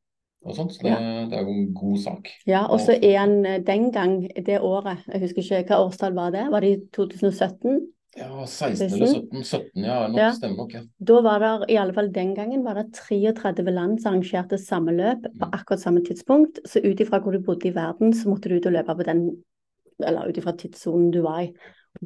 og 0.45 0.55
sånt, 0.55 0.75
så 0.75 0.83
det, 0.85 0.93
det 1.31 1.39
er 1.39 1.47
jo 1.47 1.55
en 1.55 1.73
god 1.75 1.97
sak. 2.03 2.29
Ja, 2.47 2.65
og 2.69 2.79
så 2.83 2.93
er 2.99 3.17
han 3.17 3.39
eh, 3.45 3.61
den 3.65 3.89
gang, 3.91 4.21
det 4.45 4.59
året, 4.61 5.01
jeg 5.11 5.23
husker 5.23 5.41
ikke 5.41 5.63
hva 5.73 5.79
årstall 5.87 6.13
var 6.15 6.31
det, 6.35 6.45
var 6.53 6.61
det 6.63 6.69
i 6.75 6.81
2017? 6.95 7.79
Ja, 8.17 8.45
16 8.47 8.87
eller 8.93 9.07
17? 9.07 9.43
17, 9.43 9.83
ja, 9.83 10.07
nok, 10.07 10.17
Ja. 10.17 10.31
stemmer 10.31 10.57
nok. 10.57 10.73
Ja. 10.73 10.81
Da 11.03 11.21
var 11.21 11.39
det, 11.39 11.69
i 11.73 11.77
alle 11.77 11.93
fall 11.93 12.11
den 12.11 12.33
gangen, 12.35 12.63
var 12.63 12.73
det 12.79 12.93
33 12.93 13.71
land 13.71 13.99
som 14.01 14.13
arrangerte 14.13 14.57
samme 14.57 14.91
løp 14.95 15.21
på 15.23 15.45
Mm. 15.47 15.53
akkurat 15.53 15.79
samme 15.81 16.01
tidspunkt. 16.01 16.59
Så 16.65 16.79
ut 16.83 16.99
ifra 16.99 17.19
hvor 17.21 17.31
du 17.33 17.39
bodde 17.39 17.65
i 17.67 17.73
verden, 17.75 18.13
så 18.13 18.29
måtte 18.29 18.49
du 18.49 18.55
ut 18.55 18.65
og 18.65 18.71
løpe 18.73 18.95
på 18.95 19.03
den, 19.05 19.43
eller 20.03 20.27
ut 20.29 20.37
ifra 20.37 20.53
tidssonen 20.57 21.11
du 21.11 21.21
var 21.21 21.41
i. 21.41 21.53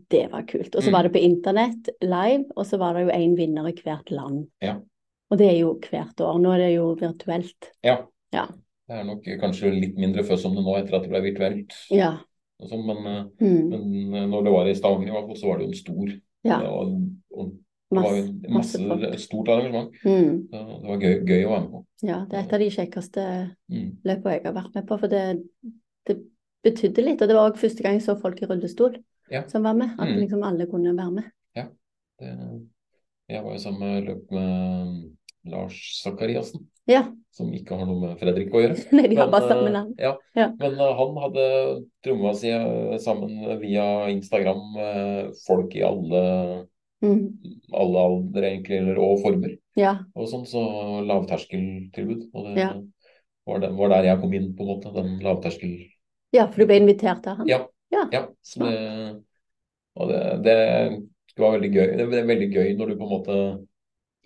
Det 0.09 0.31
var 0.31 0.41
kult. 0.43 0.75
Og 0.75 0.81
så 0.83 0.89
Mm. 0.89 0.93
var 0.93 1.03
det 1.03 1.13
på 1.13 1.21
internett 1.21 1.89
live, 2.01 2.45
og 2.55 2.65
så 2.65 2.77
var 2.77 2.93
det 2.93 3.05
jo 3.07 3.11
én 3.17 3.35
vinner 3.37 3.67
i 3.67 3.73
hvert 3.73 4.09
land. 4.11 4.47
Ja. 4.61 4.77
Og 5.31 5.37
det 5.37 5.47
er 5.53 5.59
jo 5.59 5.79
hvert 5.79 6.15
år. 6.21 6.39
Nå 6.41 6.53
er 6.53 6.57
det 6.57 6.75
jo 6.75 6.95
virtuelt. 6.95 7.71
ja. 7.83 7.97
Ja. 8.33 8.45
Det 8.89 8.97
er 8.97 9.03
nok 9.03 9.23
kanskje 9.23 9.69
litt 9.79 9.95
mindre 9.95 10.23
føss 10.23 10.45
om 10.45 10.55
det 10.55 10.63
nå 10.63 10.75
etter 10.77 10.95
at 10.95 11.03
det 11.03 11.09
ble 11.11 11.21
virtuelt. 11.21 11.73
Ja. 11.91 12.17
Sånn, 12.67 12.85
men, 12.85 12.97
eh, 13.07 13.25
Mm. 13.39 13.69
men 13.69 14.13
eh, 14.13 14.27
når 14.27 14.43
det 14.43 14.51
var 14.51 14.67
i 14.67 14.73
Stavanger, 14.75 15.07
i 15.07 15.11
hvert 15.15 15.27
fall, 15.27 15.35
så 15.37 15.47
var 15.47 15.57
det 15.57 15.65
jo 15.65 15.69
en 15.69 15.83
stor 15.83 16.21
Ja. 16.43 16.57
og, 16.69 17.09
og 17.31 17.51
Det 17.91 17.97
var 17.97 18.03
Masse, 18.03 18.33
masse 18.49 18.79
masse, 18.87 19.19
stort 19.23 19.47
arrangement. 19.49 19.91
Mm. 20.05 20.47
Så 20.51 20.81
Det 20.81 20.87
var 20.89 20.97
gøy, 20.99 21.25
gøy 21.25 21.45
å 21.45 21.49
være 21.49 21.61
med 21.61 21.71
på. 21.71 21.85
Ja, 22.03 22.25
det 22.29 22.33
er 22.37 22.43
et 22.43 22.53
av 22.53 22.59
de 22.59 22.69
kjekkeste 22.69 23.55
Mm. 23.71 23.97
løpene 24.05 24.31
jeg 24.33 24.43
har 24.45 24.53
vært 24.53 24.75
med 24.75 24.85
på, 24.87 24.99
for 24.99 25.07
det, 25.07 25.43
det 26.05 26.17
betydde 26.63 27.03
litt. 27.05 27.21
Og 27.21 27.27
det 27.27 27.35
var 27.35 27.49
òg 27.51 27.57
første 27.57 27.81
gang 27.81 27.93
jeg 27.97 28.03
så 28.03 28.15
folk 28.21 28.41
i 28.43 28.45
rullestol 28.45 28.95
Ja. 29.31 29.47
som 29.47 29.63
var 29.63 29.73
med. 29.73 29.89
At 29.97 30.07
Mm. 30.07 30.19
liksom 30.19 30.43
alle 30.43 30.67
kunne 30.67 30.95
være 30.95 31.11
med. 31.11 31.23
Det, 32.19 32.67
jeg 33.29 33.43
var 33.43 33.51
jo 33.53 33.57
sammen 33.59 33.79
med 33.79 34.03
løp 34.05 34.31
med 34.31 35.11
Lars 35.45 36.01
Sakariassen, 36.03 36.67
Ja. 36.89 37.03
som 37.35 37.51
ikke 37.53 37.77
har 37.77 37.85
noe 37.85 37.99
med 38.01 38.17
Fredrik 38.19 38.49
å 38.57 38.63
gjøre. 38.63 38.75
Nei, 38.97 39.05
de 39.11 39.19
har 39.19 39.27
Men, 39.29 39.33
bare 39.35 39.49
samme 39.51 39.67
eh, 39.69 39.75
navn. 39.75 39.93
Ja. 40.01 40.13
Ja. 40.35 40.47
Men 40.59 40.73
eh, 40.81 40.93
han 40.97 41.19
hadde 41.23 41.45
tromma 42.05 42.33
si 42.35 42.49
eh, 42.51 42.95
sammen 43.03 43.35
via 43.61 43.85
Instagram 44.11 44.63
med 44.75 45.31
folk 45.45 45.77
i 45.77 45.85
alle, 45.85 46.25
Mm. 46.99 47.19
alle 47.71 48.01
aldre 48.03 48.41
egentlig, 48.43 48.75
eller, 48.81 48.97
og 48.99 49.21
former. 49.23 49.53
Ja. 49.79 49.93
Og 50.19 50.25
sånn, 50.27 50.41
så 50.49 50.59
lavterskeltilbud. 51.07 52.25
Og 52.33 52.49
det 52.49 52.57
Ja. 52.59 52.73
var, 53.47 53.61
den, 53.63 53.77
var 53.77 53.93
der 53.93 54.09
jeg 54.09 54.19
kom 54.19 54.33
inn, 54.35 54.49
på 54.57 54.65
en 54.65 54.71
måte. 54.73 54.91
Den 54.97 55.13
lavterskel... 55.23 55.77
ja, 56.35 56.49
for 56.51 56.59
du 56.59 56.65
ble 56.67 56.81
invitert 56.81 57.23
av 57.31 57.39
han? 57.39 57.47
Ja. 57.47 57.61
Ja. 57.93 58.03
ja. 58.11 58.25
Så 58.43 58.59
det, 58.65 59.23
og 59.95 60.11
det, 60.11 60.19
det, 60.43 60.57
det 61.31 61.41
var 61.45 61.55
veldig 61.55 61.71
gøy. 61.71 61.87
Det 61.95 62.19
er 62.19 62.27
veldig 62.33 62.49
gøy 62.51 62.75
når 62.75 62.91
du 62.91 62.97
på 62.99 63.07
en 63.07 63.13
måte 63.15 63.37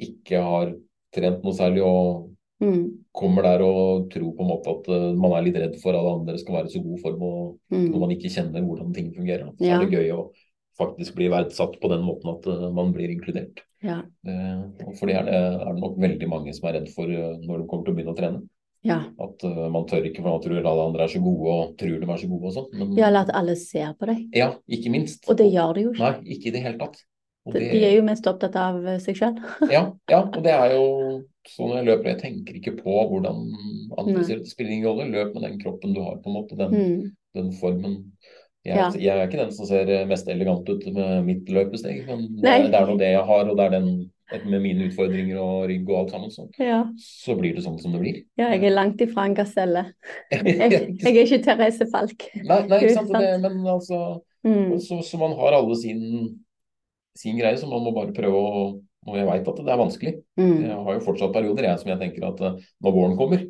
ikke 0.02 0.42
har 0.42 0.74
trent 1.14 1.46
noe 1.46 1.54
særlig 1.54 1.86
og 1.86 2.33
Mm. 2.62 3.04
kommer 3.12 3.42
der 3.44 3.62
og 3.66 4.10
tror 4.14 4.32
på 4.38 4.42
en 4.44 4.48
måte 4.48 4.70
at 4.72 4.88
uh, 4.88 5.14
man 5.20 5.34
er 5.36 5.42
litt 5.44 5.56
redd 5.58 5.74
for 5.82 5.92
at 5.98 6.06
andre 6.14 6.38
skal 6.40 6.56
være 6.56 6.70
i 6.70 6.74
så 6.78 6.82
god 6.84 7.00
form, 7.02 7.22
og 7.22 7.58
når 7.72 7.90
Mm. 7.90 8.00
man 8.00 8.12
ikke 8.12 8.30
kjenner 8.32 8.62
hvordan 8.64 8.94
ting 8.94 9.14
fungerer. 9.16 9.50
Så 9.58 9.66
Ja. 9.66 9.76
er 9.82 9.86
det 9.86 9.92
gøy 9.98 10.12
å 10.14 10.32
faktisk 10.80 11.16
bli 11.16 11.28
verdsatt 11.30 11.80
på 11.82 11.90
den 11.90 12.02
måten 12.06 12.30
at 12.38 12.48
uh, 12.48 12.72
man 12.72 12.94
blir 12.94 13.10
inkludert. 13.10 13.60
Ja. 13.84 14.02
Uh, 14.26 14.70
for 14.98 15.08
det 15.08 15.16
er 15.16 15.26
det, 15.26 15.34
er 15.34 15.74
det 15.74 15.82
nok 15.82 15.98
veldig 16.00 16.30
mange 16.30 16.54
som 16.54 16.70
er 16.70 16.74
redd 16.80 16.90
for 16.94 17.06
når 17.08 17.58
de 17.62 17.68
kommer 17.68 17.84
til 17.86 17.94
å 17.94 17.96
begynne 17.98 18.14
å 18.16 18.18
trene. 18.18 18.42
ja. 18.84 19.02
At 19.20 19.44
man 19.72 19.86
tør 19.88 20.04
ikke, 20.08 20.22
for 20.22 20.30
man 20.32 20.42
tror 20.42 20.58
alle 20.66 20.86
andre 20.88 21.04
er 21.04 21.08
så 21.08 21.20
gode 21.24 21.48
og 21.52 21.78
tror 21.78 22.00
de 22.00 22.08
er 22.12 22.18
så 22.18 22.28
gode 22.30 22.48
og 22.48 22.54
sånn. 22.54 22.70
Men 22.80 22.96
Ja, 22.98 23.08
eller 23.08 23.20
at 23.22 23.36
alle 23.36 23.56
ser 23.56 23.94
på 24.00 24.06
deg. 24.08 24.30
ja, 24.34 24.54
ikke 24.70 24.90
minst. 24.92 25.28
Og 25.30 25.38
det 25.38 25.52
gjør 25.52 25.74
de 25.76 25.82
jo 25.84 25.92
ikke. 25.94 26.00
Nei, 26.00 26.36
ikke 26.36 26.48
i 26.48 26.52
det 26.52 26.62
hele 26.64 26.78
tatt. 26.78 26.98
Og 27.46 27.54
De 27.54 27.60
er 27.84 27.96
jo 27.98 28.02
mest 28.04 28.26
opptatt 28.28 28.56
av 28.56 28.80
seg 29.00 29.16
sjøl. 29.16 29.36
Ja, 29.72 29.92
ja, 30.10 30.22
og 30.24 30.42
det 30.44 30.52
er 30.52 30.76
jo 30.76 31.24
sånn 31.50 31.70
når 31.70 31.78
jeg 31.82 31.86
løper, 31.90 32.10
jeg 32.14 32.22
tenker 32.22 32.56
ikke 32.60 32.78
på 32.84 32.94
hvordan 33.10 33.42
andre 33.98 34.24
ser 34.24 34.38
ut. 34.40 34.44
Det 34.48 34.52
spiller 34.54 34.72
ingen 34.72 34.88
rolle. 34.88 35.10
Løp 35.12 35.34
med 35.34 35.44
den 35.44 35.60
kroppen 35.60 35.94
du 35.94 36.02
har, 36.02 36.16
på 36.24 36.30
en 36.32 36.38
måte. 36.38 36.58
Den, 36.58 36.72
Mm. 36.72 37.12
den 37.36 37.52
formen. 37.60 38.12
Jeg, 38.66 38.78
Ja. 38.78 38.90
jeg 38.92 39.18
er 39.20 39.28
ikke 39.28 39.42
den 39.44 39.52
som 39.52 39.66
ser 39.66 40.06
mest 40.08 40.28
elegant 40.30 40.68
ut 40.70 40.86
med 40.94 41.26
mitt 41.26 41.46
løpesteg, 41.50 42.06
men 42.08 42.30
Nei. 42.42 42.62
det 42.70 42.74
er 42.76 42.86
nå 42.88 42.98
det 42.98 43.12
jeg 43.12 43.26
har, 43.26 43.50
og 43.50 43.58
det 43.58 43.66
er 43.66 43.70
den 43.80 44.10
med 44.50 44.62
mine 44.64 44.88
utfordringer 44.90 45.38
og 45.38 45.68
rygg 45.70 45.90
og 45.90 45.98
alt 46.00 46.12
sammen, 46.12 46.30
så, 46.32 46.48
Ja. 46.58 46.86
så 46.98 47.36
blir 47.38 47.54
det 47.54 47.64
sånn 47.66 47.78
som 47.80 47.92
det 47.92 48.00
blir. 48.02 48.24
ja, 48.38 48.50
jeg 48.56 48.64
er 48.64 48.70
langt 48.76 48.98
ifra 49.02 49.26
en 49.26 49.36
gaselle. 49.36 49.94
Jeg, 50.32 50.98
jeg 51.04 51.18
er 51.18 51.26
ikke 51.26 51.44
Therese 51.44 51.86
Falk. 51.92 52.24
Nei, 52.36 52.68
nei, 52.68 52.80
Ikke 52.80 52.94
sant. 52.94 53.12
Det, 53.12 53.42
men 53.42 53.66
altså 53.68 54.22
Mm. 54.46 54.80
så, 54.80 55.02
så 55.04 55.18
man 55.20 55.32
har 55.38 55.54
alle 55.54 55.76
sin, 55.76 56.40
sin 57.16 57.38
greie, 57.38 57.56
så 57.58 57.68
man 57.70 57.84
må 57.84 57.94
bare 57.94 58.12
prøve 58.14 58.34
å 58.34 58.82
Og 59.08 59.18
jeg 59.18 59.26
veit 59.28 59.48
at 59.52 59.58
det 59.60 59.72
er 59.74 59.82
vanskelig. 59.82 60.14
Mm. 60.40 60.62
Jeg 60.64 60.78
har 60.86 60.94
jo 60.96 61.04
fortsatt 61.04 61.34
perioder 61.36 61.64
jeg 61.68 61.80
som 61.82 61.90
jeg 61.92 62.00
tenker 62.00 62.26
at 62.30 62.42
eh, 62.42 62.58
når 62.84 62.96
våren 62.96 63.18
kommer, 63.20 63.44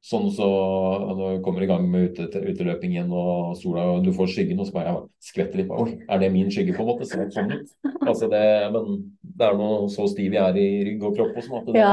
sånn 0.00 0.30
så 0.32 0.46
jeg 1.20 1.42
kommer 1.44 1.62
i 1.64 1.68
gang 1.68 1.82
med 1.92 2.14
ute, 2.16 2.40
uteløping 2.40 2.94
igjen 2.94 3.10
og 3.12 3.50
sola 3.60 3.82
og 3.94 4.04
du 4.06 4.12
får 4.16 4.30
skyggen, 4.32 4.60
og 4.60 4.68
så 4.68 4.72
bare 4.78 4.92
jeg 4.94 5.02
skvetter 5.28 5.60
litt 5.60 5.72
Oi, 5.76 5.98
er 6.08 6.22
det 6.22 6.30
min 6.32 6.48
skygge, 6.52 6.72
på 6.76 6.84
en 6.84 6.88
måte? 6.88 7.08
Ser 7.08 7.26
det 7.26 7.34
sånn 7.36 7.52
ut? 7.52 7.74
Altså 8.08 8.30
det, 8.32 8.40
men 8.72 8.94
det 9.20 9.48
er 9.50 9.58
noe 9.60 9.90
så 9.92 10.06
stiv 10.08 10.32
jeg 10.38 10.40
er 10.40 10.56
i 10.56 10.68
rygg 10.88 11.04
og 11.04 11.18
kropp 11.18 11.36
og 11.36 11.44
sånn 11.44 11.58
at 11.60 11.68
det 11.68 11.80
Ja. 11.82 11.92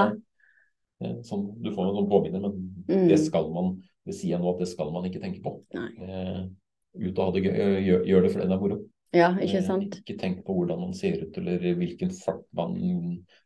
eh, 1.04 1.18
sånn, 1.28 1.50
Du 1.62 1.72
får 1.76 1.92
noen 1.92 2.08
påminner, 2.10 2.40
men 2.48 2.74
Mm. 2.88 3.10
det 3.10 3.20
skal 3.20 3.50
man 3.52 3.82
Det 4.08 4.16
sier 4.16 4.38
jeg 4.38 4.40
nå 4.40 4.54
at 4.54 4.60
det 4.60 4.68
skal 4.70 4.90
man 4.96 5.04
ikke 5.04 5.20
tenke 5.20 5.42
på. 5.44 5.60
Eh, 5.76 6.48
ut 6.96 7.20
og 7.20 7.26
ha 7.26 7.32
det 7.36 7.44
gøy. 7.44 7.84
Gjør, 7.84 8.06
gjør 8.08 8.22
det 8.24 8.32
fordi 8.32 8.48
det 8.48 8.56
er 8.56 8.62
moro. 8.62 8.78
Ja, 9.16 9.30
ikke 9.40 9.58
Eh, 9.62 9.64
sant. 9.66 10.00
Ikke 10.02 10.18
tenk 10.20 10.44
på 10.46 10.54
hvordan 10.54 10.80
man 10.82 10.94
ser 10.94 11.22
ut, 11.24 11.38
eller 11.38 11.60
hvilken 11.60 12.12
fart 12.12 12.44
man 12.54 12.74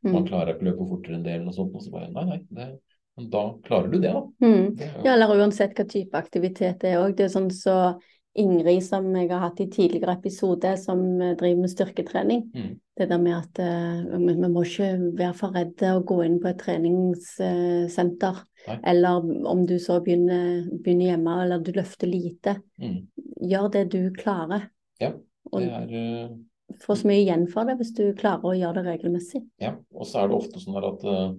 Man 0.03 0.23
Mm. 0.23 0.27
klarer 0.27 0.55
ikke 0.55 0.65
å 0.65 0.69
løpe 0.71 0.87
fortere 0.89 1.15
enn 1.15 1.23
det, 1.23 1.33
eller 1.33 1.45
noe 1.45 1.53
sånt. 1.53 1.75
Og 1.75 1.81
så 1.81 1.91
bare 1.91 2.11
Nei, 2.11 2.23
nei. 2.25 2.39
Det, 2.49 2.79
men 3.17 3.29
da 3.29 3.43
klarer 3.63 3.91
du 3.91 3.99
det, 3.99 4.13
da. 4.13 4.21
Mm. 4.41 4.75
Det 4.75 4.87
ja. 4.87 5.03
Ja, 5.05 5.13
eller 5.13 5.35
uansett 5.37 5.75
hva 5.75 5.85
type 5.87 6.17
aktivitet 6.17 6.79
det 6.79 6.93
er 6.93 7.03
òg. 7.03 7.15
Det 7.15 7.25
er 7.25 7.35
sånn 7.39 7.51
så 7.51 7.99
Ingrid, 8.33 8.81
som 8.83 9.13
jeg 9.13 9.27
har 9.29 9.41
hatt 9.43 9.59
i 9.59 9.67
tidligere 9.67 10.13
episode, 10.15 10.77
som 10.79 11.21
eh, 11.21 11.35
driver 11.35 11.59
med 11.61 11.69
styrketrening. 11.69 12.45
Mm. 12.55 12.79
Det 12.97 13.09
der 13.09 13.17
med 13.19 13.35
at 13.35 13.59
uh, 13.59 14.17
vi, 14.17 14.33
vi 14.35 14.47
må 14.47 14.63
ikke 14.63 15.17
være 15.17 15.33
for 15.35 15.51
redde 15.51 15.89
å 15.97 16.03
gå 16.05 16.23
inn 16.23 16.39
på 16.39 16.47
et 16.47 16.59
treningssenter. 16.61 18.39
Nei. 18.67 18.77
Eller 18.91 19.25
om 19.47 19.65
du 19.65 19.77
så 19.79 19.99
begynner, 20.03 20.67
begynner 20.83 21.11
hjemme, 21.11 21.35
eller 21.43 21.59
du 21.59 21.71
løfter 21.75 22.07
lite. 22.07 22.61
Mm. 22.79 23.07
Gjør 23.51 23.69
det 23.73 23.91
du 23.91 24.11
klarer. 24.15 24.69
Ja, 25.01 25.11
Og 25.49 25.63
er 25.65 25.93
eh, 25.97 26.33
få 26.81 26.95
så 26.97 27.09
mye 27.09 27.23
igjen 27.23 27.47
for 27.51 27.67
det 27.67 27.77
hvis 27.79 27.93
du 27.97 28.03
klarer 28.17 28.51
å 28.51 28.57
gjøre 28.57 28.81
det 28.81 28.91
regelmessig. 28.93 29.43
Ja. 29.61 29.75
Og 29.95 30.07
så 30.07 30.21
er 30.21 30.29
det 30.29 30.37
ofte 30.37 30.61
sånn 30.61 30.77
her 30.77 30.87
at 30.91 31.03
eh, 31.07 31.33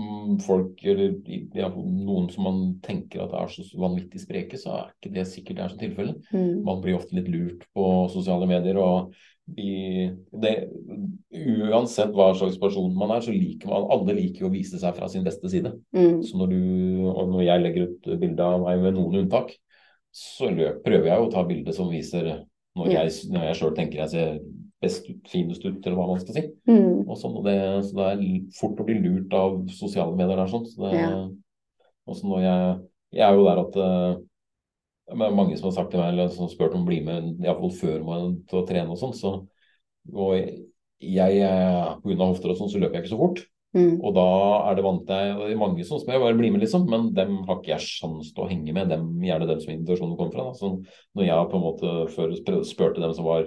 mm, 0.00 0.36
folk, 0.44 0.84
eller 0.92 1.16
ja, 1.56 1.70
noen 1.72 2.30
som 2.32 2.46
man 2.46 2.62
tenker 2.84 3.24
at 3.24 3.34
er 3.36 3.52
så 3.54 3.66
vanvittig 3.80 4.22
spreke, 4.22 4.60
så 4.60 4.76
er 4.76 4.94
ikke 4.94 5.14
det 5.16 5.26
sikkert 5.30 5.58
det 5.58 5.64
er 5.64 5.74
sånn 5.74 5.84
tilfelle. 5.84 6.16
Mm. 6.30 6.62
Man 6.68 6.84
blir 6.84 6.98
ofte 7.00 7.18
litt 7.18 7.30
lurt 7.32 7.66
på 7.74 7.90
sosiale 8.12 8.48
medier. 8.50 8.80
og 8.80 9.14
i, 9.58 10.06
det, 10.42 10.52
Uansett 11.70 12.12
hva 12.14 12.28
slags 12.38 12.58
person 12.60 12.92
man 12.94 13.10
er, 13.16 13.24
så 13.24 13.32
liker 13.34 13.70
man 13.72 13.88
Alle 13.90 14.14
liker 14.18 14.46
å 14.46 14.52
vise 14.52 14.78
seg 14.78 14.94
fra 14.94 15.08
sin 15.10 15.24
beste 15.26 15.50
side. 15.50 15.72
Mm. 15.96 16.20
Så 16.26 16.38
når, 16.38 16.52
du, 16.54 17.10
når 17.32 17.42
jeg 17.46 17.64
legger 17.64 17.88
ut 17.88 18.12
bilde 18.20 18.46
av 18.46 18.62
meg 18.62 18.84
med 18.84 18.94
noen 18.94 19.24
unntak, 19.24 19.56
så 20.14 20.50
prøver 20.84 21.06
jeg 21.06 21.22
å 21.22 21.30
ta 21.30 21.42
bilde 21.46 21.74
som 21.74 21.90
viser 21.90 22.32
når 22.78 22.90
jeg, 22.94 23.12
når 23.32 23.46
jeg 23.48 23.58
sjøl 23.58 23.76
tenker 23.76 24.02
jeg 24.04 24.12
ser 24.12 24.40
best 24.80 25.08
ut, 25.10 25.20
finest 25.28 25.64
ut, 25.66 25.80
eller 25.84 25.98
hva 25.98 26.06
man 26.08 26.22
skal 26.22 26.36
si. 26.38 26.44
Mm. 26.70 27.02
Og 27.04 27.18
sånn, 27.20 27.36
og 27.36 27.44
det, 27.44 27.56
så 27.88 27.98
det 27.98 28.08
er 28.14 28.24
fort 28.56 28.80
å 28.80 28.86
bli 28.86 28.96
lurt 29.02 29.36
av 29.36 29.58
sosiale 29.76 30.16
medier 30.16 30.40
der. 30.40 30.50
Sånn. 30.50 30.66
Så 30.70 30.86
det, 30.86 30.94
Ja. 30.96 31.10
og 32.08 32.16
sånn 32.16 32.32
når 32.32 32.44
jeg, 32.46 32.80
jeg 33.18 33.26
er 33.26 33.36
jo 33.36 33.46
der 33.48 33.62
at 33.64 33.78
eh, 33.84 34.10
det 35.10 35.26
er 35.26 35.36
mange 35.36 35.58
som 35.58 35.68
har 35.68 35.76
sagt 35.76 35.90
til 35.92 36.00
meg, 36.00 36.12
eller 36.14 36.30
som 36.32 36.46
har 36.46 36.52
spurt 36.54 36.74
om 36.78 36.86
å 36.86 36.88
bli 36.88 37.00
med, 37.04 37.32
iallfall 37.42 37.72
før 37.76 38.04
man 38.06 38.36
til 38.48 38.60
å 38.60 38.66
trene 38.68 38.94
og 38.94 39.00
sånn, 39.00 39.16
så 39.18 39.32
og 40.10 40.36
jeg, 40.38 40.62
jeg 41.00 41.42
av 41.44 42.00
hofter 42.24 42.52
og 42.52 42.58
sånn, 42.58 42.70
så 42.72 42.80
løper 42.80 42.98
jeg 42.98 43.04
ikke 43.04 43.14
så 43.14 43.20
fort. 43.20 43.42
Mm. 43.76 44.00
Og 44.02 44.14
da 44.16 44.26
er 44.66 44.78
det 44.78 44.82
vant 44.82 45.04
til 45.06 45.36
det 45.38 45.50
er 45.52 45.58
mange 45.60 45.84
som 45.86 46.00
spør 46.02 46.24
bare 46.24 46.38
bli 46.38 46.50
med, 46.50 46.64
liksom. 46.64 46.88
Men 46.90 47.10
dem 47.14 47.36
har 47.46 47.60
ikke 47.60 47.74
jeg 47.76 47.86
sjans 47.86 48.32
til 48.34 48.44
å 48.44 48.48
henge 48.50 48.74
med. 48.74 48.90
Dem, 48.90 49.12
gjerne 49.22 49.46
dem 49.50 49.60
som 49.62 49.74
invitasjonen 49.74 50.16
kommer 50.18 50.34
fra. 50.34 50.48
Da. 50.48 50.56
Så 50.58 50.72
når 51.18 51.28
jeg 51.28 51.50
på 51.52 51.60
en 51.60 51.66
måte 51.66 51.92
før 52.16 52.34
spurte 52.66 53.04
dem 53.04 53.14
som 53.14 53.28
var 53.28 53.46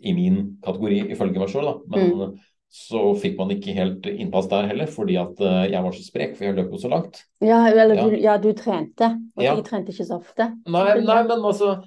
i 0.00 0.14
min 0.16 0.40
kategori, 0.64 1.02
ifølge 1.12 1.42
meg 1.42 1.52
sjøl, 1.52 1.68
da. 1.68 1.76
Men 1.92 2.38
så 2.70 3.02
fikk 3.18 3.34
man 3.40 3.50
ikke 3.50 3.74
helt 3.74 4.06
innpass 4.06 4.46
der 4.50 4.68
heller, 4.70 4.86
fordi 4.90 5.16
at 5.18 5.40
eh, 5.42 5.72
jeg 5.72 5.82
var 5.82 5.94
så 5.96 6.04
sprek, 6.06 6.36
for 6.38 6.46
jeg 6.46 6.54
løp 6.54 6.70
jo 6.70 6.78
så 6.78 6.90
langt. 6.92 7.24
Ja, 7.42 7.64
eller 7.66 7.96
Ja. 7.98 8.04
Du, 8.06 8.16
ja, 8.16 8.36
du 8.38 8.52
trente, 8.54 9.08
og 9.36 9.42
Ja. 9.42 9.56
de 9.58 9.64
trente 9.66 9.90
ikke 9.90 10.06
så 10.06 10.20
ofte. 10.20 10.52
Nei, 10.70 11.00
nei 11.02 11.22
men 11.26 11.42
altså 11.42 11.80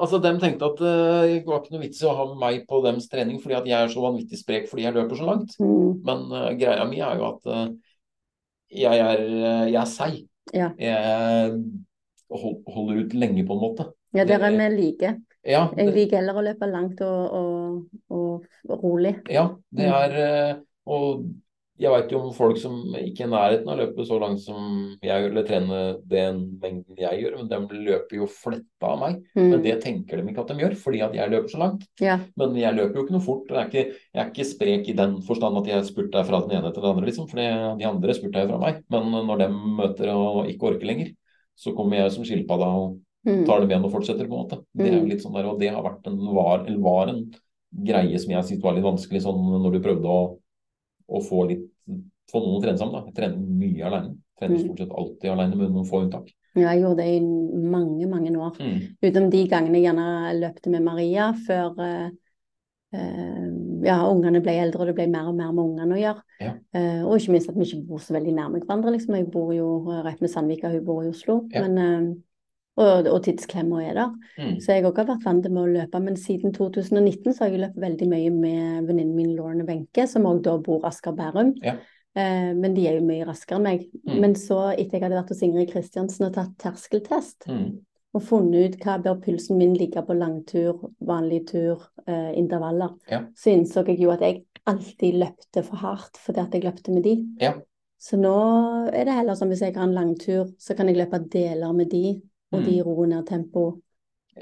Altså, 0.00 0.18
dem 0.24 0.38
tenkte 0.40 0.68
at 0.70 0.80
eh, 0.80 1.34
det 1.36 1.46
var 1.48 1.60
ikke 1.60 1.74
noe 1.74 1.82
vits 1.84 2.00
i 2.00 2.08
å 2.08 2.14
ha 2.16 2.26
meg 2.40 2.62
på 2.68 2.80
dems 2.84 3.08
trening, 3.12 3.38
fordi 3.42 3.58
at 3.58 3.68
jeg 3.68 3.84
er 3.84 3.92
så 3.92 4.02
vanvittig 4.04 4.40
sprek 4.40 4.68
fordi 4.70 4.86
jeg 4.86 4.96
løper 4.96 5.18
så 5.18 5.28
langt. 5.28 5.56
Mm. 5.60 6.00
Men 6.08 6.26
uh, 6.32 6.48
greia 6.58 6.86
mi 6.88 7.02
er 7.04 7.20
jo 7.20 7.26
at 7.28 7.50
uh, 7.50 7.66
jeg 8.70 9.02
er, 9.04 9.22
jeg 9.68 9.80
er 9.82 9.90
seig. 9.90 10.22
Ja. 10.56 10.70
Jeg 10.80 11.58
hold, 12.30 12.56
holder 12.70 13.02
ut 13.04 13.16
lenge, 13.18 13.44
på 13.46 13.56
en 13.58 13.62
måte. 13.66 13.86
Ja, 14.16 14.24
der 14.26 14.42
er 14.46 14.56
vi 14.56 14.70
like. 14.78 15.12
Ja, 15.46 15.68
Jeg 15.76 15.94
liker 15.94 16.18
heller 16.20 16.36
å 16.36 16.42
løpe 16.44 16.66
langt 16.68 16.98
og, 17.04 17.36
og, 18.12 18.48
og 18.68 18.82
rolig. 18.82 19.14
ja, 19.30 19.46
det 19.72 19.86
Mm. 19.86 19.94
er 20.00 20.58
Og 20.90 21.24
jeg 21.80 21.90
veit 21.94 22.10
jo 22.12 22.18
om 22.20 22.32
folk 22.36 22.58
som 22.60 22.74
ikke 22.94 23.24
er 23.24 23.26
i 23.26 23.30
nærheten 23.32 23.68
av 23.70 23.78
å 23.78 23.80
løpe 23.80 24.04
så 24.06 24.18
langt 24.20 24.40
som 24.44 24.96
jeg 25.02 25.08
gjør, 25.22 25.30
eller 25.30 25.46
trene 25.48 25.78
den 26.06 26.40
mengden 26.60 26.98
jeg 27.00 27.22
gjør, 27.22 27.36
men 27.38 27.48
de 27.48 27.80
løper 27.86 28.16
jo 28.18 28.26
fletta 28.28 28.90
av 28.90 28.98
meg. 29.00 29.22
Men 29.34 29.54
Mm. 29.58 29.62
det 29.64 29.80
tenker 29.82 30.16
de 30.20 30.28
ikke 30.28 30.40
at 30.44 30.48
de 30.52 30.58
gjør, 30.60 30.76
fordi 30.76 31.00
at 31.02 31.14
jeg 31.14 31.30
løper 31.30 31.48
så 31.54 31.58
langt. 31.58 31.86
Ja. 32.00 32.18
Men 32.36 32.54
jeg 32.54 32.74
løper 32.76 32.94
jo 32.94 33.04
ikke 33.06 33.16
noe 33.16 33.24
fort. 33.24 33.50
og 33.50 33.56
Jeg 33.56 33.64
er 33.64 33.70
ikke, 33.70 33.96
jeg 34.14 34.20
er 34.26 34.30
ikke 34.30 34.50
sprek 34.52 34.88
i 34.88 34.96
den 35.00 35.20
forstand 35.22 35.56
at 35.58 35.66
jeg 35.66 35.84
spurter 35.88 36.24
fra 36.24 36.40
den 36.46 36.50
ene 36.58 36.72
til 36.72 36.82
den 36.82 36.90
andre, 36.90 37.06
liksom. 37.06 37.28
For 37.30 37.36
de 37.36 37.84
andre 37.84 38.14
spurter 38.14 38.48
fra 38.48 38.58
meg. 38.58 38.84
Men 38.90 39.10
når 39.26 39.38
de 39.38 39.48
møter 39.48 40.08
og 40.14 40.46
ikke 40.48 40.74
orker 40.74 40.86
lenger, 40.86 41.14
så 41.56 41.74
kommer 41.74 41.96
jeg 41.96 42.12
som 42.12 42.24
skilpadda 42.24 42.66
og 42.66 42.98
Mm. 43.26 43.44
tar 43.44 43.60
dem 43.60 43.68
igjen 43.68 43.84
og 43.84 43.92
fortsetter, 43.92 44.26
på 44.26 44.32
en 44.32 44.44
måte. 44.48 44.64
Det 44.74 44.86
er 44.88 44.96
jo 44.96 45.04
Mm. 45.04 45.08
litt 45.10 45.20
sånn 45.20 45.34
der, 45.34 45.44
og 45.46 45.58
det 45.60 45.68
har 45.68 45.82
vært 45.82 46.06
en, 46.06 46.16
var, 46.34 46.64
eller 46.66 46.78
var 46.80 47.08
en 47.08 47.30
greie 47.84 48.18
som 48.18 48.30
jeg 48.30 48.44
syntes 48.44 48.62
var 48.62 48.72
litt 48.72 48.84
vanskelig, 48.84 49.20
sånn 49.22 49.36
når 49.62 49.72
du 49.72 49.80
prøvde 49.80 50.04
å, 50.08 50.38
å 51.10 51.22
få 51.26 51.44
litt 51.50 51.66
få 52.30 52.38
noen 52.44 52.60
å 52.60 52.62
trene 52.62 52.78
sammen. 52.78 52.94
da. 52.94 53.04
Jeg 53.10 53.16
trener 53.16 53.38
mye 53.60 53.86
alene. 53.88 54.16
Trener 54.38 54.56
Mm. 54.56 54.64
stort 54.64 54.78
sett 54.78 54.92
alltid 54.94 55.30
alene, 55.30 55.56
med 55.56 55.72
noen 55.72 55.86
få 55.88 56.04
unntak. 56.04 56.30
Ja, 56.54 56.72
jeg 56.72 56.82
gjorde 56.82 56.96
det 56.96 57.08
i 57.16 57.20
mange, 57.20 58.06
mange 58.06 58.30
år. 58.36 58.56
Mm. 58.58 58.96
Utenom 59.02 59.30
de 59.30 59.48
gangene 59.48 59.78
jeg 59.78 59.84
gjerne 59.88 60.40
løpte 60.40 60.70
med 60.70 60.82
Maria 60.82 61.32
før 61.46 61.78
eh, 61.78 62.10
eh, 62.92 63.50
ja, 63.84 63.98
ungene 64.10 64.42
ble 64.42 64.54
eldre, 64.62 64.80
og 64.80 64.86
det 64.86 64.94
ble 64.94 65.06
mer 65.10 65.28
og 65.30 65.34
mer 65.34 65.52
med 65.52 65.64
ungene 65.64 65.94
å 65.94 66.00
gjøre. 66.00 66.22
Ja. 66.40 66.54
Eh, 66.74 67.04
og 67.04 67.18
ikke 67.18 67.32
minst 67.32 67.48
at 67.50 67.56
vi 67.58 67.66
ikke 67.66 67.86
bor 67.86 67.98
så 67.98 68.14
veldig 68.14 68.34
nærme 68.34 68.60
hverandre. 68.60 68.94
Liksom. 68.96 69.14
Jeg 69.14 69.30
bor 69.30 69.52
jo 69.54 69.68
rett 70.04 70.20
med 70.20 70.30
Sandvika, 70.30 70.70
hun 70.70 70.84
bor 70.84 71.02
i 71.04 71.10
Oslo. 71.12 71.48
Ja. 71.52 71.66
Men, 71.66 71.78
eh, 71.78 72.14
og, 72.80 73.06
og 73.12 73.20
tidsklemma 73.26 73.82
er 73.84 73.94
der. 73.98 74.12
Mm. 74.40 74.56
Så 74.64 74.72
jeg 74.74 74.86
òg 74.88 74.96
har 75.02 75.08
vært 75.12 75.24
vant 75.28 75.46
med 75.50 75.62
å 75.62 75.68
løpe. 75.74 76.00
Men 76.02 76.16
siden 76.16 76.54
2019 76.56 77.34
så 77.36 77.44
har 77.44 77.52
jeg 77.52 77.60
løpt 77.66 77.80
veldig 77.82 78.08
mye 78.10 78.30
med 78.34 78.88
venninnen 78.88 79.14
min 79.16 79.34
Lorne 79.36 79.66
Wenche, 79.68 80.06
som 80.08 80.28
også 80.30 80.44
da 80.48 80.56
bor 80.64 80.86
Asker 80.88 81.12
Bærum. 81.18 81.52
Ja. 81.64 81.76
Eh, 82.16 82.50
men 82.58 82.74
de 82.74 82.88
er 82.88 82.96
jo 82.98 83.04
mye 83.06 83.28
raskere 83.28 83.60
enn 83.60 83.68
meg. 83.68 83.84
Mm. 84.08 84.16
Men 84.24 84.34
så, 84.34 84.58
etter 84.72 84.96
jeg 84.98 85.04
hadde 85.06 85.20
vært 85.20 85.30
hos 85.34 85.44
Ingrid 85.46 85.70
Kristiansen 85.70 86.26
og 86.26 86.34
tatt 86.34 86.56
terskeltest, 86.58 87.46
Mm. 87.46 87.78
og 88.14 88.22
funnet 88.26 88.74
ut 88.74 88.80
hva 88.82 88.96
bør 88.98 89.20
pulsen 89.22 89.58
min 89.60 89.76
ligge 89.78 90.02
på 90.02 90.16
langtur, 90.18 90.90
vanlig 91.06 91.44
tur, 91.52 91.84
eh, 92.06 92.32
intervaller, 92.34 92.96
Ja. 93.10 93.20
så 93.36 93.52
innså 93.54 93.86
jeg 93.86 94.00
jo 94.00 94.10
at 94.10 94.20
jeg 94.20 94.42
alltid 94.66 95.14
løpte 95.22 95.62
for 95.64 95.76
hardt 95.76 96.18
fordi 96.18 96.40
at 96.42 96.52
jeg 96.52 96.64
løpte 96.64 96.92
med 96.92 97.04
de. 97.04 97.14
Ja. 97.40 97.52
Så 98.00 98.16
nå 98.18 98.88
er 98.92 99.04
det 99.04 99.14
heller 99.14 99.34
sånn 99.36 99.48
hvis 99.52 99.60
jeg 99.60 99.76
har 99.76 99.84
en 99.84 99.94
langtur, 99.94 100.50
så 100.58 100.74
kan 100.76 100.88
jeg 100.88 100.96
løpe 100.96 101.18
deler 101.30 101.72
med 101.76 101.90
de, 101.90 102.20
og 102.52 102.60
Mm. 102.60 102.64
de 102.66 102.82
roer 102.82 103.06
ned 103.06 103.26
tempo, 103.26 103.80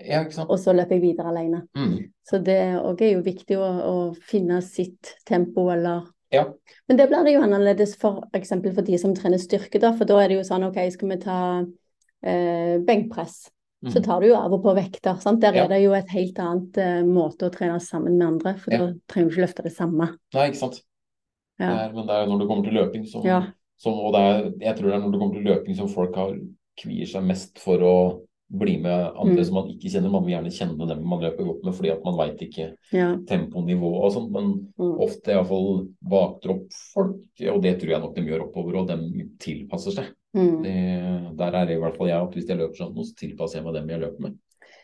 Ja, 0.06 0.20
og 0.48 0.58
så 0.60 0.72
løper 0.76 0.94
jeg 0.94 1.00
videre 1.02 1.28
alene. 1.32 1.62
Mm. 1.74 2.10
Så 2.22 2.38
det 2.44 2.58
òg 2.76 3.00
er 3.02 3.12
jo 3.14 3.22
viktig 3.22 3.56
å, 3.56 3.68
å 3.82 4.16
finne 4.20 4.60
sitt 4.62 5.14
tempo, 5.26 5.68
eller 5.70 6.04
Ja. 6.30 6.44
Men 6.88 6.96
det 6.98 7.08
blir 7.08 7.24
det 7.24 7.32
jo 7.32 7.40
annerledes 7.42 7.96
for 7.96 8.22
eksempel 8.34 8.74
for 8.74 8.82
de 8.82 8.98
som 8.98 9.14
trener 9.14 9.38
styrke, 9.38 9.80
da, 9.80 9.92
for 9.96 10.04
da 10.04 10.18
er 10.20 10.28
det 10.28 10.36
jo 10.36 10.44
sånn 10.44 10.66
OK, 10.68 10.76
skal 10.92 11.08
vi 11.08 11.16
ta 11.16 11.64
eh, 12.22 12.78
benkpress? 12.84 13.50
Mm. 13.80 13.92
så 13.92 14.00
tar 14.02 14.20
du 14.20 14.26
jo 14.26 14.34
av 14.34 14.52
og 14.52 14.62
på 14.64 14.74
vekter. 14.74 15.20
Sant? 15.22 15.40
Der 15.40 15.54
Ja. 15.54 15.64
er 15.64 15.68
det 15.68 15.82
jo 15.84 15.92
et 15.94 16.08
helt 16.10 16.34
annet 16.38 16.76
eh, 16.78 17.02
måte 17.06 17.46
å 17.46 17.50
trene 17.50 17.78
sammen 17.80 18.18
med 18.18 18.26
andre, 18.26 18.54
for 18.58 18.70
da 18.72 18.92
trenger 19.06 19.28
du 19.30 19.34
ikke 19.36 19.46
løfte 19.46 19.62
det 19.62 19.72
samme. 19.72 20.08
Nei, 20.34 20.48
ikke 20.50 20.56
sant. 20.58 20.82
Det 21.58 21.66
er, 21.66 21.92
men 21.92 22.06
det 22.06 22.10
er 22.14 22.24
jo 22.26 22.32
når 22.32 22.38
det 22.40 22.48
kommer 22.48 22.64
til 22.64 22.74
løping 22.74 23.06
som, 23.06 23.22
som 23.78 23.92
Og 23.94 24.12
det 24.12 24.20
er, 24.20 24.50
jeg 24.66 24.76
tror 24.76 24.86
det 24.90 24.94
er 24.94 25.00
når 25.00 25.12
det 25.12 25.20
kommer 25.20 25.34
til 25.34 25.44
løping 25.44 25.76
som 25.76 25.88
folk 25.88 26.14
har, 26.16 26.34
kvier 26.78 27.06
seg 27.10 27.26
mest 27.28 27.58
for 27.62 27.82
å 27.84 27.94
bli 28.48 28.78
med 28.80 29.12
andre 29.12 29.42
Mm. 29.42 29.44
som 29.44 29.54
man 29.58 29.66
ikke 29.68 29.90
kjenner. 29.92 30.10
Man 30.10 30.24
vil 30.24 30.32
gjerne 30.32 30.52
kjenne 30.56 30.86
dem 30.88 31.02
man 31.04 31.20
løper 31.20 31.44
godt 31.44 31.64
med, 31.66 31.74
fordi 31.76 31.90
at 31.92 32.04
man 32.04 32.16
veit 32.16 32.40
ikke 32.40 32.70
ja. 32.96 33.10
temponivå 33.28 33.90
og 34.04 34.12
sånn. 34.14 34.30
Men 34.32 34.46
Mm. 34.78 34.94
ofte 35.04 35.34
iallfall 35.34 35.88
baktroppfolk, 36.08 37.18
og 37.52 37.62
det 37.62 37.74
tror 37.80 37.90
jeg 37.92 38.00
nok 38.00 38.14
de 38.16 38.22
gjør 38.26 38.46
oppover, 38.48 38.76
og 38.80 38.88
de 38.88 39.28
tilpasser 39.38 39.92
seg. 39.98 40.06
Mm. 40.36 40.62
Det, 40.62 41.36
der 41.38 41.52
er 41.60 41.70
i 41.72 41.78
hvert 41.80 41.96
fall 41.96 42.08
jeg 42.08 42.22
at 42.22 42.34
hvis 42.36 42.48
jeg 42.48 42.58
løper 42.58 42.76
sånn, 42.80 42.94
så 42.96 43.14
tilpasser 43.16 43.58
jeg 43.58 43.64
meg 43.64 43.74
dem 43.78 43.88
jeg 43.94 44.00
løper 44.00 44.20
med. 44.20 44.38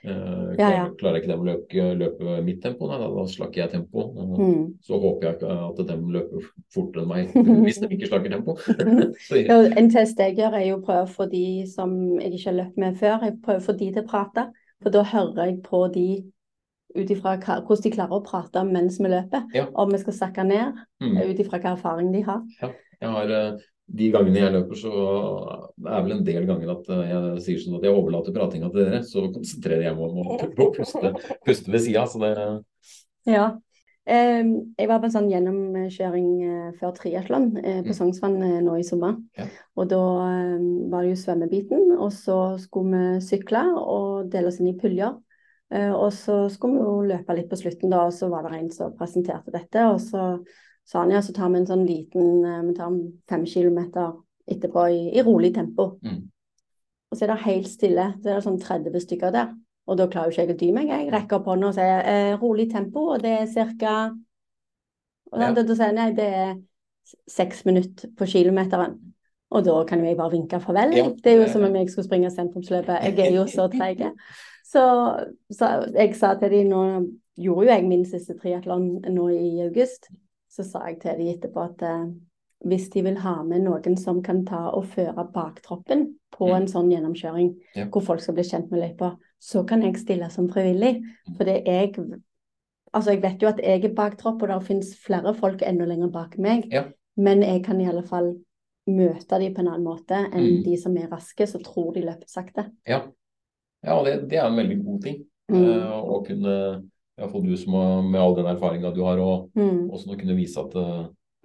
Uh, 0.04 0.52
Ja, 0.58 0.68
ja. 0.70 0.82
Klarer 1.00 1.22
ikke 1.22 1.30
dem 1.32 1.42
å 1.42 1.46
løpe, 1.48 1.84
løpe 1.98 2.34
mitt 2.44 2.60
tempo, 2.62 2.86
nei, 2.90 2.98
da, 3.00 3.08
da 3.08 3.24
slakker 3.30 3.62
jeg 3.62 3.72
tempo. 3.72 4.04
Og 4.12 4.34
Mm. 4.34 4.74
Så 4.82 4.98
håper 5.00 5.26
jeg 5.26 5.36
ikke 5.38 5.54
at 5.70 5.80
dem 5.88 6.04
løper 6.12 6.48
fortere 6.74 7.04
enn 7.04 7.08
meg 7.08 7.32
hvis 7.64 7.80
de 7.80 7.88
ikke 7.88 8.10
slakker 8.10 8.34
tempo. 8.34 8.56
så, 9.28 9.40
Ja, 9.40 9.58
en 9.64 9.90
test 9.90 10.20
jeg 10.20 10.36
gjør, 10.36 10.58
er 10.58 10.66
jo 10.68 10.78
å 10.78 10.84
prøve 10.84 11.06
å 11.06 11.14
få 11.14 11.28
de 11.30 11.46
som 11.70 11.96
jeg 12.20 12.34
ikke 12.34 12.50
har 12.50 12.58
løpt 12.60 12.78
med 12.84 13.00
før, 13.00 13.24
jeg 13.24 13.38
prøver 13.44 13.62
å 13.62 13.66
få 13.68 13.76
de 13.78 13.90
til 13.90 14.04
å 14.04 14.08
prate. 14.10 14.48
For 14.84 14.92
da 14.92 15.04
hører 15.08 15.48
jeg 15.48 15.60
på 15.64 15.86
de 15.94 16.08
ut 16.94 17.10
ifra 17.10 17.36
hvordan 17.40 17.82
de 17.82 17.92
klarer 17.94 18.18
å 18.18 18.24
prate 18.24 18.62
mens 18.68 19.00
vi 19.00 19.10
løper. 19.10 19.46
Ja. 19.56 19.66
Om 19.72 19.94
vi 19.94 20.02
skal 20.02 20.18
sakke 20.18 20.44
ned, 20.46 20.82
mm. 21.02 21.16
ut 21.30 21.40
ifra 21.42 21.60
hva 21.62 21.74
erfaring 21.74 22.12
de 22.14 22.22
har. 22.26 22.42
Jeg 22.60 23.10
har, 23.16 23.32
eh, 23.38 23.64
de 23.84 24.08
gangene 24.14 24.40
jeg 24.40 24.54
løper, 24.54 24.78
så 24.80 24.92
det 25.76 25.92
er 25.92 26.04
vel 26.06 26.14
en 26.16 26.24
del 26.24 26.46
ganger 26.48 26.72
at 26.72 26.88
eh, 26.94 27.10
jeg 27.10 27.42
sier 27.44 27.60
sånn 27.60 27.76
at 27.78 27.84
jeg 27.84 27.96
overlater 27.96 28.34
pratinga 28.34 28.70
til 28.72 28.80
dere, 28.80 29.02
så 29.04 29.26
konsentrerer 29.34 29.88
jeg 29.88 29.98
meg 29.98 30.16
om 30.16 30.32
å 30.32 30.38
puste, 30.78 31.12
puste 31.44 31.74
ved 31.74 31.84
sida. 31.84 32.06
Så 32.08 32.22
det 32.22 32.32
Ja. 33.28 33.54
Jeg 34.04 34.84
var 34.84 34.98
på 35.00 35.08
en 35.08 35.12
sånn 35.14 35.30
gjennomkjøring 35.32 36.26
eh, 36.44 36.72
før 36.80 36.90
triatlon 36.96 37.54
eh, 37.62 37.78
på 37.84 37.92
Mm. 37.92 37.96
Sognsvann 37.96 38.34
nå 38.66 38.74
i 38.76 38.84
sommer. 38.84 39.14
Ja. 39.38 39.46
Og 39.80 39.88
da 39.92 40.00
var 40.92 41.04
det 41.04 41.14
jo 41.14 41.20
svømmebiten, 41.22 41.94
og 41.96 42.10
så 42.12 42.58
skulle 42.60 43.00
vi 43.00 43.22
sykle 43.24 43.62
og 43.80 44.28
dele 44.32 44.52
oss 44.52 44.60
inn 44.60 44.74
i 44.74 44.76
puljer. 44.80 45.16
Og 45.74 46.10
så 46.12 46.36
skulle 46.52 46.76
vi 46.76 46.84
jo 46.84 47.06
løpe 47.08 47.34
litt 47.34 47.48
på 47.50 47.56
slutten, 47.58 47.90
da, 47.90 48.04
og 48.06 48.12
så 48.14 48.28
var 48.30 48.44
det 48.46 48.58
en 48.60 48.68
som 48.70 48.92
presenterte 48.94 49.50
dette. 49.50 49.88
Og 49.88 49.96
så 50.04 50.26
sa 50.84 51.00
han 51.00 51.14
ja, 51.14 51.22
så 51.24 51.32
tar 51.32 51.50
vi 51.52 51.62
en 51.62 51.66
sånn 51.68 51.86
liten 51.88 52.44
eh, 52.44 52.62
Vi 52.68 52.74
tar 52.76 52.96
fem 53.30 53.44
kilometer 53.48 54.12
etterpå 54.50 54.86
i, 54.92 55.02
i 55.16 55.22
rolig 55.24 55.54
tempo. 55.54 55.94
Mm. 56.04 56.20
Og 57.10 57.16
så 57.16 57.24
er 57.24 57.32
det 57.32 57.44
helt 57.46 57.68
stille. 57.70 58.08
Så 58.20 58.28
er 58.28 58.34
det 58.36 58.44
sånn 58.44 58.60
30 58.60 59.00
stykker 59.06 59.32
der. 59.32 59.54
Og 59.88 59.98
da 60.00 60.06
klarer 60.08 60.28
jo 60.28 60.34
ikke 60.34 60.44
jeg 60.44 60.54
å 60.54 60.60
dy 60.60 60.68
meg. 60.76 60.90
Jeg 60.92 61.10
rekker 61.12 61.38
opp 61.38 61.48
hånda 61.48 61.70
og 61.70 61.76
sier 61.76 62.06
eh, 62.08 62.34
rolig 62.40 62.68
tempo, 62.72 63.08
og 63.14 63.24
det 63.24 63.34
er 63.42 63.74
ca. 63.80 63.96
Og 65.32 65.40
Ja. 65.40 65.50
da, 65.52 65.62
da 65.62 65.74
sier 65.74 65.90
jeg 65.90 65.96
nei, 65.98 66.08
det 66.16 66.28
er 66.40 66.54
seks 67.28 67.64
minutter 67.68 68.12
på 68.16 68.28
kilometeren. 68.28 68.96
Og 69.54 69.64
da 69.64 69.76
kan 69.86 70.00
jo 70.00 70.08
jeg 70.08 70.18
bare 70.18 70.32
vinke 70.32 70.60
farvel. 70.60 70.96
Ja. 70.96 71.08
Det 71.12 71.32
er 71.32 71.42
jo 71.42 71.48
som 71.52 71.64
om 71.66 71.76
jeg 71.76 71.90
skulle 71.92 72.08
springe 72.08 72.30
sentrumsløpet. 72.32 73.04
Jeg 73.04 73.18
er 73.28 73.36
jo 73.36 73.46
så 73.50 73.68
treig. 73.74 74.02
Så, 74.64 74.82
så 75.52 75.70
jeg 75.94 76.16
sa 76.18 76.32
til 76.40 76.50
dem 76.50 76.72
nå 76.72 76.82
gjorde 77.38 77.66
jo 77.66 77.70
jeg 77.70 77.86
min 77.86 78.04
siste 78.08 78.34
triatlon 78.40 78.88
nå 79.14 79.28
i 79.34 79.60
august. 79.66 80.08
Så 80.54 80.62
sa 80.68 80.84
jeg 80.86 81.00
til 81.02 81.18
dem 81.18 81.32
etterpå 81.34 81.64
at 81.64 81.82
eh, 81.82 82.12
hvis 82.64 82.86
de 82.94 83.02
vil 83.02 83.16
ha 83.20 83.42
med 83.42 83.64
noen 83.66 83.96
som 84.00 84.22
kan 84.22 84.44
ta 84.46 84.68
og 84.70 84.86
føre 84.92 85.24
baktroppen 85.34 86.14
på 86.32 86.46
Mm. 86.48 86.54
en 86.56 86.66
sånn 86.70 86.90
gjennomkjøring, 86.92 87.50
Ja. 87.76 87.84
hvor 87.86 88.02
folk 88.02 88.20
skal 88.20 88.34
bli 88.34 88.44
kjent 88.44 88.70
med 88.70 88.80
løypa, 88.80 89.16
så 89.40 89.66
kan 89.66 89.82
jeg 89.82 89.96
stille 89.98 90.30
som 90.30 90.48
frivillig. 90.48 91.02
Mm. 91.02 91.36
For 91.36 91.44
det 91.44 91.64
jeg 91.66 91.94
Altså, 92.94 93.10
jeg 93.10 93.22
vet 93.22 93.42
jo 93.42 93.48
at 93.48 93.58
jeg 93.58 93.84
er 93.84 93.94
baktropp, 93.94 94.40
og 94.42 94.48
det 94.48 94.66
finnes 94.68 94.94
flere 95.04 95.34
folk 95.34 95.62
enda 95.66 95.84
lenger 95.84 96.12
bak 96.12 96.38
meg. 96.38 96.68
Ja. 96.70 96.84
Men 97.16 97.40
jeg 97.42 97.64
kan 97.64 97.80
i 97.80 97.88
alle 97.88 98.04
fall 98.06 98.36
møte 98.86 99.38
dem 99.40 99.52
på 99.54 99.58
en 99.64 99.66
annen 99.68 99.82
måte 99.84 100.14
enn 100.32 100.58
Mm. 100.60 100.64
de 100.64 100.76
som 100.76 100.96
er 100.96 101.08
raske, 101.08 101.42
så 101.44 101.58
tror 101.60 101.92
de 101.92 102.02
løper 102.02 102.28
sakte. 102.28 102.70
Ja, 102.86 103.00
ja 103.84 104.02
det, 104.04 104.28
det 104.28 104.38
er 104.38 104.46
en 104.46 104.56
veldig 104.56 104.84
god 104.84 105.02
ting. 105.02 105.24
Mm. 105.50 105.56
Uh, 105.64 106.02
å 106.04 106.24
kunne, 106.24 106.88
iallfall 107.18 107.44
du 107.46 107.56
som 107.56 107.72
har, 107.78 108.02
med 108.02 108.20
all 108.20 108.34
den 108.34 108.46
erfaringa 108.50 108.90
du 108.94 109.02
har, 109.04 109.18
og 109.22 109.50
Mm. 109.56 109.90
også 109.90 110.16
kunne 110.18 110.36
vise 110.36 110.58
at 110.60 110.74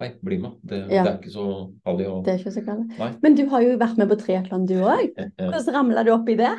Nei, 0.00 0.08
Hei, 0.08 0.14
bli 0.24 0.38
med. 0.38 0.52
Det, 0.64 0.78
Ja. 0.90 1.02
det 1.04 1.12
er 1.12 1.18
ikke 1.18 1.30
så 1.34 1.72
farlig. 1.84 2.06
å- 2.08 2.24
Det 2.24 2.32
er 2.32 2.38
ikke 2.38 2.52
så 2.54 2.64
galt. 2.64 3.22
Men 3.22 3.34
du 3.34 3.46
har 3.50 3.60
jo 3.60 3.76
vært 3.76 3.98
med 3.98 4.08
på 4.08 4.16
triatlon, 4.16 4.64
du 4.66 4.74
òg. 4.80 5.12
Hvordan 5.36 5.74
ramla 5.74 6.04
du 6.06 6.10
opp 6.14 6.26
i 6.26 6.36
det? 6.36 6.56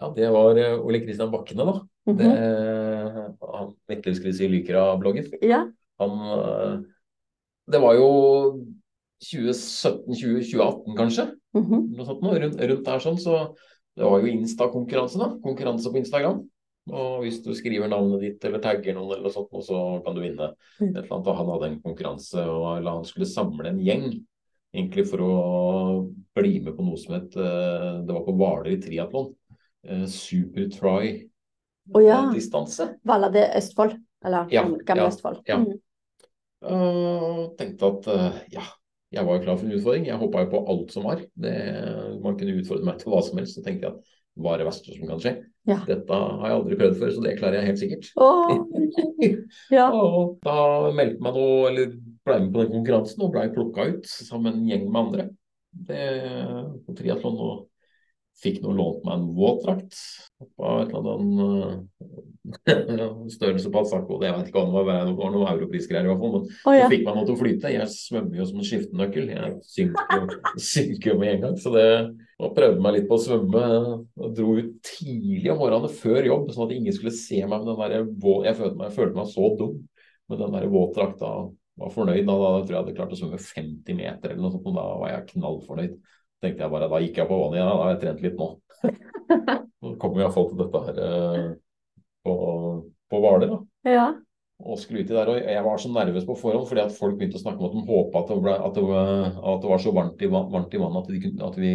Ja, 0.00 0.10
det 0.14 0.30
var 0.30 0.56
eh, 0.56 0.78
Ole 0.78 1.00
Kristian 1.00 1.32
Bakkene, 1.32 1.64
da. 1.66 1.80
Mhm. 2.06 2.16
Det, 2.18 3.34
han 3.42 3.74
Midtlivskrise 3.90 4.42
i 4.44 4.48
Lykra-bloggen. 4.48 5.26
Ja. 5.42 5.64
Han 5.98 6.10
eh, 6.10 6.82
Det 7.68 7.80
var 7.80 7.94
jo 7.94 8.62
2017-2018, 9.24 10.94
kanskje? 10.96 11.26
Mhm. 11.56 11.96
Noe 11.96 12.06
sånt 12.06 12.22
noe, 12.22 12.38
rundt, 12.38 12.60
rundt 12.60 12.84
der 12.84 12.98
sånn, 13.02 13.18
så 13.18 13.56
det 13.96 14.04
var 14.04 14.20
jo 14.20 14.26
Insta-konkurranse, 14.30 15.18
da. 15.18 15.30
Konkurranse 15.42 15.90
på 15.90 15.98
Instagram. 15.98 16.44
Og 16.86 17.24
hvis 17.24 17.40
du 17.42 17.50
skriver 17.58 17.90
navnet 17.90 18.20
ditt 18.22 18.44
eller 18.46 18.60
tagger 18.62 18.94
noen 18.94 19.16
eller 19.18 19.32
sånt, 19.34 19.50
så 19.66 19.78
kan 20.04 20.14
du 20.14 20.20
vinne 20.22 20.52
Mm. 20.80 20.92
et 20.92 21.02
eller 21.02 21.14
annet. 21.16 21.26
Og 21.32 21.36
han 21.40 21.48
hadde 21.50 21.68
en 21.72 21.80
konkurranse, 21.82 22.42
og 22.46 22.84
han 22.86 23.04
skulle 23.08 23.26
samle 23.26 23.68
en 23.72 23.80
gjeng. 23.82 24.10
Egentlig 24.76 25.06
for 25.08 25.22
å 25.24 25.32
bli 26.36 26.60
med 26.60 26.76
på 26.76 26.84
noe 26.84 26.98
som 27.00 27.14
het 27.16 27.34
eh, 27.40 28.02
Det 28.04 28.12
var 28.12 28.24
på 28.26 28.34
Hvaler 28.36 28.70
i 28.74 28.80
triatlon. 28.82 29.30
Eh, 29.86 30.04
Super 30.06 30.68
Try 30.68 31.14
Å 31.94 32.02
ja. 32.04 32.18
eh, 32.26 32.34
distanse. 32.34 32.90
Var 33.06 33.30
det 33.32 33.46
Østfold? 33.56 33.96
Eller 34.26 34.46
Ja, 34.52 34.62
gamle, 34.62 34.84
gamle 34.84 35.02
ja, 35.06 35.08
Østfold? 35.08 35.40
ja. 35.48 35.56
Mm. 35.62 35.80
Og 36.66 37.56
tenkte 37.58 37.88
at 37.92 38.06
eh, 38.10 38.38
ja, 38.56 38.64
jeg 39.14 39.24
var 39.26 39.36
jo 39.38 39.44
klar 39.44 39.58
for 39.58 39.66
en 39.68 39.76
utfordring. 39.78 40.06
Jeg 40.10 40.18
hoppa 40.20 40.44
jo 40.44 40.50
på 40.52 40.62
alt 40.72 40.92
som 40.94 41.06
var. 41.06 41.22
Det, 41.34 41.54
man 42.24 42.36
kunne 42.38 42.56
utfordre 42.60 42.88
meg 42.88 42.98
til 43.00 43.12
hva 43.12 43.22
som 43.24 43.38
helst. 43.40 43.56
Så 43.58 43.64
tenkte 43.64 43.86
jeg 43.88 43.94
at 43.94 44.14
hva 44.36 44.54
er 44.54 44.62
det 44.62 44.68
verste 44.68 44.96
som 44.96 45.08
kan 45.08 45.22
skje? 45.22 45.34
Ja. 45.66 45.80
Dette 45.88 46.14
har 46.14 46.44
jeg 46.46 46.56
aldri 46.60 46.76
prøvd 46.78 46.98
før, 47.00 47.12
så 47.14 47.22
det 47.24 47.36
klarer 47.40 47.58
jeg 47.58 47.68
helt 47.70 47.80
sikkert. 47.80 48.10
Oh, 48.22 48.52
ja. 49.74 49.88
Og 49.98 50.36
da 50.46 50.58
meldte 50.94 51.24
meg 51.26 51.38
nå, 51.38 51.46
eller 51.70 51.96
ble 52.26 52.36
med 52.42 52.52
på 52.52 52.62
den 52.62 52.74
konkurransen 52.74 53.24
og 53.26 53.32
ble 53.34 53.46
plukka 53.54 53.88
ut 53.92 54.06
sammen 54.10 54.46
med 54.46 54.60
en 54.60 54.68
gjeng 54.70 54.86
med 54.86 55.00
andre. 55.02 55.26
Det, 55.86 56.04
på 56.86 56.94
triatlon 56.96 57.40
og 57.42 57.56
fikk 58.40 58.60
nå 58.62 58.72
lånt 58.76 59.04
meg 59.06 59.16
en 59.16 59.26
våtdrakt. 59.36 59.98
på 60.56 60.72
et 60.82 60.90
eller 60.92 61.12
annet 61.16 62.64
eh, 62.68 63.28
størrelse 63.36 63.72
på 63.72 63.82
Asako. 63.82 64.18
Jeg 64.24 64.36
vet 64.36 64.50
ikke 64.50 64.62
om 64.62 64.74
det 64.74 64.84
var, 64.86 65.06
det 65.08 65.16
var 65.18 65.32
noen 65.32 65.50
europrisgreier 65.54 66.06
i 66.06 66.10
hvert 66.12 66.22
fall. 66.22 66.34
Men 66.36 66.50
så 66.52 66.74
det 66.74 66.82
ja. 66.82 66.90
fikk 66.92 67.06
meg 67.06 67.16
nå 67.16 67.24
til 67.24 67.36
å 67.36 67.40
flyte. 67.40 67.74
Jeg 67.74 67.92
svømmer 67.94 68.40
jo 68.40 68.48
som 68.50 68.60
en 68.60 68.70
skiftenøkkel. 68.70 69.32
Jeg 69.32 69.54
synker 69.72 70.36
synker 70.72 71.12
jo 71.12 71.18
med 71.22 71.32
en 71.34 71.46
gang. 71.46 71.58
Så 71.60 71.72
det 71.74 71.88
og 72.36 72.52
prøvde 72.56 72.82
meg 72.84 72.96
litt 72.98 73.06
på 73.08 73.16
å 73.16 73.22
svømme. 73.22 73.62
Og 74.20 74.32
dro 74.36 74.56
ut 74.58 74.72
tidlig 74.84 75.50
om 75.52 75.60
morgenen 75.62 75.92
før 75.92 76.26
jobb, 76.28 76.50
sånn 76.52 76.66
at 76.66 76.74
ingen 76.76 76.96
skulle 76.96 77.14
se 77.16 77.38
meg 77.44 77.62
med 77.64 77.70
den 77.70 77.78
der 77.94 78.10
vå- 78.24 78.42
Jeg 78.44 78.58
følte 78.58 78.76
meg, 78.76 78.90
jeg 78.90 78.96
følte 78.98 79.16
meg 79.20 79.30
så 79.32 79.48
dum 79.56 79.78
med 80.28 80.42
den 80.42 80.56
der 80.58 80.66
våtdrakta. 80.72 81.30
Var 81.76 81.90
fornøyd 81.92 82.26
da, 82.28 82.34
da 82.40 82.50
tror 82.50 82.66
jeg 82.66 82.76
jeg 82.76 82.82
hadde 82.82 82.96
klart 82.96 83.14
å 83.14 83.18
svømme 83.20 83.40
50 83.40 83.96
meter 83.98 84.30
eller 84.32 84.42
noe 84.42 84.52
sånt, 84.54 84.68
og 84.68 84.76
da 84.76 84.84
var 85.00 85.10
jeg 85.12 85.26
knallfornøyd. 85.32 85.96
Tenkte 86.44 86.64
jeg 86.66 86.72
bare, 86.72 86.88
Da 86.92 87.00
gikk 87.00 87.16
jeg 87.22 87.28
på 87.30 87.40
vannet 87.40 87.58
igjen, 87.58 87.70
da 87.72 87.76
har 87.82 87.94
jeg 87.94 88.00
trent 88.04 88.22
litt 88.24 88.36
nå. 88.40 88.48
Så 89.80 89.94
kommer 90.00 90.16
vi 90.18 90.24
iallfall 90.24 90.48
til 90.50 90.60
dette 90.60 90.80
her 90.86 91.00
eh, 91.06 91.48
på, 92.26 92.34
på 93.12 93.20
Hvaler, 93.22 93.52
da 93.52 93.92
ja. 93.92 94.06
Og 94.56 94.78
skulle 94.80 95.02
uti 95.04 95.12
der. 95.12 95.28
Og 95.28 95.36
jeg 95.36 95.64
var 95.66 95.80
så 95.82 95.90
nervøs 95.92 96.24
på 96.24 96.34
forhånd 96.40 96.64
fordi 96.68 96.80
at 96.86 96.94
folk 96.96 97.18
begynte 97.18 97.36
å 97.36 97.42
snakke 97.42 97.60
om 97.60 97.66
at 97.68 97.74
de 97.76 97.82
håpa 97.90 98.22
at, 98.22 98.30
at, 98.56 98.74
det 98.78 98.84
var- 98.88 99.36
at 99.52 99.60
det 99.62 99.70
var 99.72 99.82
så 99.82 99.92
varmt 99.92 100.22
i, 100.24 100.30
varmt 100.32 100.74
i 100.74 100.80
vannet 100.80 101.02
at, 101.02 101.10
de 101.12 101.44
at 101.48 101.58
vi 101.60 101.72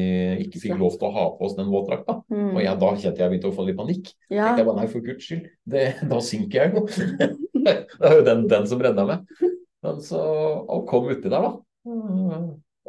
ikke 0.48 0.62
fikk 0.64 0.80
lov 0.82 0.98
til 0.98 1.08
å 1.10 1.14
ha 1.16 1.26
på 1.38 1.46
oss 1.46 1.56
den 1.60 1.70
våtdrakta. 1.72 2.18
Mm. 2.34 2.50
Og 2.56 2.60
jeg, 2.64 2.80
da 2.82 2.92
kjente 2.98 3.22
jeg 3.24 3.34
begynte 3.36 3.52
å 3.52 3.56
få 3.56 3.68
litt 3.68 3.78
panikk. 3.78 4.12
ja. 4.34 4.48
Tenkte 4.50 4.64
jeg 4.64 4.70
bare 4.72 4.82
nei, 4.82 4.90
for 4.96 5.06
guds 5.06 5.28
skyld, 5.30 5.46
det, 5.76 5.86
da 6.10 6.20
synker 6.26 6.64
jeg 6.64 6.74
jo. 6.74 6.86
det 7.68 7.78
er 8.10 8.18
jo 8.18 8.26
den, 8.32 8.44
den 8.50 8.68
som 8.72 8.82
redda 8.82 9.06
meg. 9.08 9.46
Men 9.86 10.02
så, 10.06 10.20
og 10.66 10.88
kom 10.90 11.10
uti 11.14 11.30
der, 11.30 11.48
da. 11.48 11.54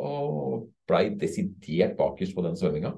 Og 0.02 0.66
blei 0.88 1.04
desidert 1.20 1.98
bakerst 2.00 2.34
på 2.36 2.44
den 2.44 2.56
svømminga. 2.58 2.94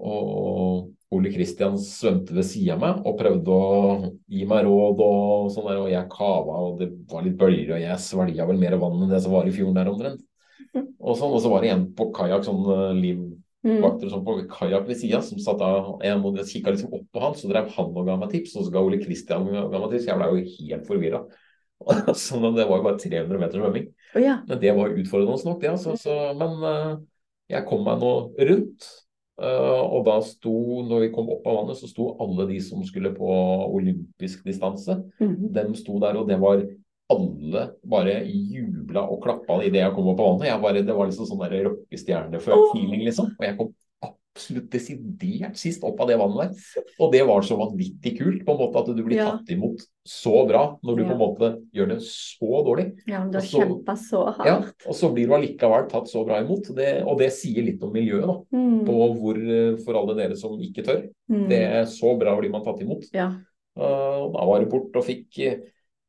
Og 0.00 0.92
Ole 1.10 1.30
Kristian 1.34 1.74
svømte 1.82 2.34
ved 2.36 2.46
sida 2.46 2.76
av 2.76 2.82
meg 2.84 3.06
og 3.08 3.16
prøvde 3.18 3.50
å 3.50 4.10
gi 4.30 4.44
meg 4.46 4.62
råd 4.68 5.00
og 5.02 5.48
sånn 5.50 5.66
der, 5.66 5.80
og 5.82 5.90
jeg 5.90 6.10
kava, 6.12 6.58
og 6.68 6.76
det 6.78 6.90
var 7.10 7.24
litt 7.26 7.38
bølger, 7.40 7.72
og 7.74 7.82
jeg 7.82 8.02
svelga 8.04 8.46
vel 8.46 8.60
mer 8.62 8.76
vann 8.78 9.00
enn 9.02 9.10
det 9.10 9.18
som 9.24 9.34
var 9.34 9.48
i 9.50 9.54
fjorden 9.54 9.78
der 9.80 9.90
omtrent. 9.90 10.22
Og 11.00 11.16
sånn, 11.18 11.32
og 11.34 11.40
så 11.42 11.50
var 11.50 11.64
det 11.64 11.70
en 11.72 11.86
på 11.96 12.10
kajakk, 12.14 12.44
sånn 12.46 12.60
livvakter 13.00 13.38
og 13.60 13.70
livvakter 13.70 14.10
sånn 14.12 14.22
på 14.24 14.34
kajakk 14.52 14.86
ved 14.88 14.98
sida, 15.00 15.18
som 15.24 15.40
satt 15.42 15.60
av 15.64 15.88
Jeg 16.04 16.16
må- 16.20 16.30
jeg 16.36 16.46
kikka 16.48 16.72
liksom 16.74 16.92
opp 16.94 17.06
på 17.12 17.20
han, 17.24 17.34
så 17.34 17.48
drev 17.50 17.72
han 17.74 17.90
og 17.90 18.06
ga 18.06 18.16
meg 18.20 18.30
tips, 18.30 18.54
og 18.56 18.64
så 18.64 18.72
ga 18.72 18.82
Ole 18.84 19.00
Kristian 19.02 19.48
ga 19.50 19.66
meg 19.68 19.90
tips. 19.90 20.06
Jeg 20.06 20.20
ble 20.20 20.28
jo 20.30 20.44
helt 20.68 20.86
forvirra. 20.86 21.20
Sånn, 22.14 22.46
det 22.54 22.68
var 22.68 22.78
jo 22.78 22.86
bare 22.86 23.00
300 23.00 23.40
meter 23.40 23.58
svømming. 23.60 23.86
Oh, 24.14 24.20
ja. 24.20 24.38
Men 24.46 24.60
det 24.62 24.72
var 24.76 24.92
utfordrende 24.92 25.48
nok, 25.48 25.60
det. 25.64 25.70
Altså, 25.72 25.96
så, 26.00 26.16
men 26.36 26.64
eh, 26.70 26.96
jeg 27.56 27.66
kom 27.68 27.84
meg 27.88 28.00
nå 28.04 28.12
rundt. 28.50 28.88
Eh, 29.40 29.80
og 29.80 30.04
da 30.06 30.18
sto, 30.24 30.54
når 30.86 31.06
vi 31.06 31.10
kom 31.14 31.30
opp 31.32 31.48
av 31.48 31.58
vannet, 31.62 31.80
så 31.80 31.88
sto 31.90 32.12
alle 32.22 32.46
de 32.50 32.60
som 32.64 32.84
skulle 32.86 33.14
på 33.16 33.32
olympisk 33.70 34.44
distanse. 34.46 35.00
Mhm. 35.20 35.50
De 35.56 35.66
sto 35.80 35.98
der, 36.02 36.20
og 36.20 36.28
det 36.28 36.38
var 36.40 36.62
alle 37.10 37.64
bare 37.90 38.20
jubla 38.28 39.02
og 39.10 39.22
klappa 39.24 39.58
idet 39.66 39.82
jeg 39.82 39.94
kom 39.96 40.12
opp 40.12 40.20
av 40.22 40.28
vannet. 40.34 40.50
Jeg 40.50 40.62
bare, 40.62 40.82
det 40.86 40.94
var 40.96 41.10
liksom 41.10 41.26
sånn 41.26 41.42
rockestjerne-feeling, 41.66 43.02
liksom. 43.08 43.32
Og 43.34 43.46
jeg 43.46 43.56
kom 43.58 43.72
absolutt 44.40 44.70
desidert 44.72 45.58
sist 45.60 45.84
opp 45.84 46.00
av 46.00 46.08
det 46.08 46.16
vannet 46.20 46.54
der. 46.54 46.84
Og 47.00 47.12
det 47.12 47.22
var 47.28 47.44
så 47.44 47.58
vanvittig 47.60 48.16
kult, 48.18 48.44
på 48.46 48.54
en 48.54 48.60
måte 48.60 48.80
at 48.80 48.96
du 48.96 49.02
blir 49.04 49.20
Ja. 49.20 49.30
tatt 49.32 49.50
imot 49.52 49.80
så 50.04 50.46
bra 50.48 50.78
når 50.82 50.96
du 50.96 51.02
Ja. 51.02 51.08
på 51.08 51.12
en 51.12 51.20
måte 51.20 51.48
gjør 51.74 51.88
det 51.88 52.00
så 52.00 52.64
dårlig. 52.64 52.86
Ja, 53.06 53.20
men 53.20 53.30
du 53.30 53.38
har 53.38 53.46
kjempa 53.46 53.96
så 53.96 54.24
hardt. 54.32 54.46
Ja, 54.46 54.56
og 54.86 54.94
så 54.94 55.12
blir 55.12 55.26
du 55.26 55.34
allikevel 55.34 55.88
tatt 55.88 56.08
så 56.08 56.24
bra 56.24 56.40
imot. 56.40 56.74
Det, 56.74 57.04
og 57.06 57.18
det 57.18 57.32
sier 57.32 57.62
litt 57.62 57.82
om 57.82 57.92
miljøet, 57.92 58.26
da. 58.26 58.56
Mm. 58.56 58.86
På 58.86 59.14
hvor, 59.14 59.36
eh, 59.36 59.76
for 59.76 59.94
alle 59.94 60.16
dere 60.16 60.36
som 60.36 60.58
ikke 60.58 60.84
tør. 60.84 61.08
Mm. 61.30 61.48
Det 61.48 61.58
er 61.58 61.84
så 61.84 62.18
bra 62.18 62.36
blir 62.40 62.50
man 62.50 62.64
tatt 62.64 62.80
imot. 62.80 63.04
Ja. 63.12 63.28
Uh, 63.78 64.32
da 64.32 64.44
var 64.44 64.58
det 64.60 64.68
bort 64.68 64.94
og 64.96 65.04
fikk 65.04 65.38
uh, 65.46 65.60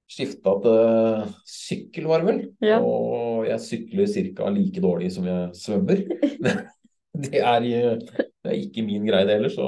skifta 0.09 0.61
til 0.61 1.33
sykkel, 1.45 2.07
var 2.07 2.19
det 2.19 2.27
vel. 2.27 2.51
Ja. 2.61 2.79
Og 2.81 3.45
jeg 3.45 3.59
sykler 3.59 4.35
ca. 4.35 4.49
like 4.49 4.81
dårlig 4.81 5.11
som 5.11 5.25
jeg 5.25 5.51
svømmer. 5.53 6.71
det, 7.25 7.39
er, 7.41 7.61
uh, 7.61 7.99
det 8.43 8.51
er 8.51 8.57
ikke 8.61 8.85
min 8.87 9.05
greie 9.07 9.25
det 9.27 9.37
heller, 9.39 9.51
så 9.53 9.67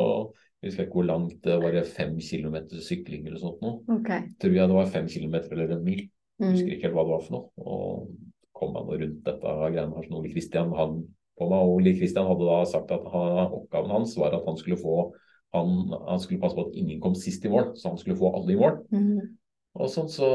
jeg 0.64 0.72
husker 0.72 0.86
ikke 0.86 0.96
hvor 1.02 1.08
langt 1.10 1.40
det 1.44 1.58
var. 1.60 1.72
det 1.76 1.86
Fem 1.92 2.14
kilometer 2.24 2.80
sykling 2.82 3.26
eller 3.28 3.40
sånt 3.42 3.60
nå. 3.62 3.74
Okay. 4.00 4.30
Tror 4.40 4.54
jeg 4.56 4.70
det 4.72 4.78
var 4.78 4.92
fem 4.94 5.08
kilometer 5.12 5.52
eller 5.58 5.76
en 5.78 5.84
mil. 5.84 6.06
Jeg 6.06 6.10
Mm. 6.40 6.54
husker 6.56 6.72
ikke 6.74 6.88
helt 6.88 6.96
hva 6.96 7.04
det 7.06 7.12
var 7.14 7.26
for 7.28 7.34
noe. 7.36 7.50
Og 7.58 8.08
kom 8.58 8.72
han 8.76 8.88
rundt 8.90 9.20
dette 9.28 9.52
greiene 9.60 9.94
her 9.96 10.08
som 10.08 10.16
Ole 10.18 10.32
Kristian 10.34 10.72
hadde 10.74 11.04
på 11.38 11.50
meg. 11.50 11.60
Og 11.60 11.74
Ole 11.76 11.94
Kristian 12.00 12.26
hadde 12.26 12.48
da 12.48 12.64
sagt 12.66 12.92
at 12.96 13.06
han, 13.14 13.54
oppgaven 13.60 13.92
hans 13.94 14.16
var 14.18 14.34
at 14.34 14.48
han 14.48 14.58
skulle 14.58 14.80
få 14.82 14.96
han, 15.54 15.70
han 16.10 16.20
skulle 16.20 16.42
passe 16.42 16.58
på 16.58 16.66
at 16.66 16.74
ingen 16.80 17.00
kom 17.04 17.14
sist 17.14 17.44
i 17.46 17.50
mål, 17.54 17.76
så 17.78 17.92
han 17.92 17.98
skulle 18.02 18.18
få 18.18 18.32
alle 18.34 18.56
i 18.56 18.58
mål. 18.58 18.80
Mm. 18.90 19.20
Og 19.74 19.90
sånn 19.90 20.10
så 20.12 20.28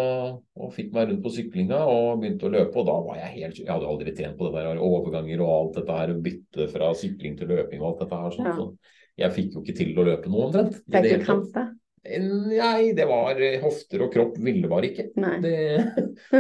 og 0.59 0.73
fikk 0.75 0.93
meg 0.97 1.09
rundt 1.13 1.23
på 1.23 1.31
syklinga 1.31 1.79
og 1.87 2.21
begynte 2.23 2.49
å 2.49 2.51
løpe. 2.51 2.75
Og 2.81 2.87
da 2.89 2.97
var 3.07 3.21
jeg 3.21 3.35
helt 3.37 3.59
Jeg 3.61 3.71
hadde 3.71 3.87
aldri 3.87 4.15
trent 4.17 4.39
på 4.39 4.49
det 4.49 4.65
der 4.65 4.81
overganger 4.83 5.43
og 5.45 5.53
alt 5.55 5.75
dette 5.79 5.99
her. 6.01 6.15
Bytte 6.25 6.67
fra 6.73 6.93
sykling 6.99 7.37
til 7.39 7.53
løping 7.53 7.81
og 7.83 7.93
alt 7.93 8.01
dette 8.05 8.23
her. 8.23 8.31
Sånn, 8.35 8.49
Ja. 8.51 8.57
så 8.57 8.73
jeg 9.19 9.35
fikk 9.37 9.55
jo 9.55 9.63
ikke 9.63 9.77
til 9.79 9.93
å 9.99 10.05
løpe 10.11 10.31
noe 10.33 10.49
omtrent. 10.49 10.75
Fikk 10.83 10.91
det 10.91 11.03
du 11.13 11.19
da? 11.19 11.25
krampe? 11.25 11.67
Nei, 12.09 12.93
det 12.97 13.07
var 13.11 13.35
hofter 13.63 14.03
og 14.07 14.13
kropp 14.15 14.39
ville 14.43 14.69
bare 14.71 14.89
ikke. 14.91 15.11
Det, 15.43 15.57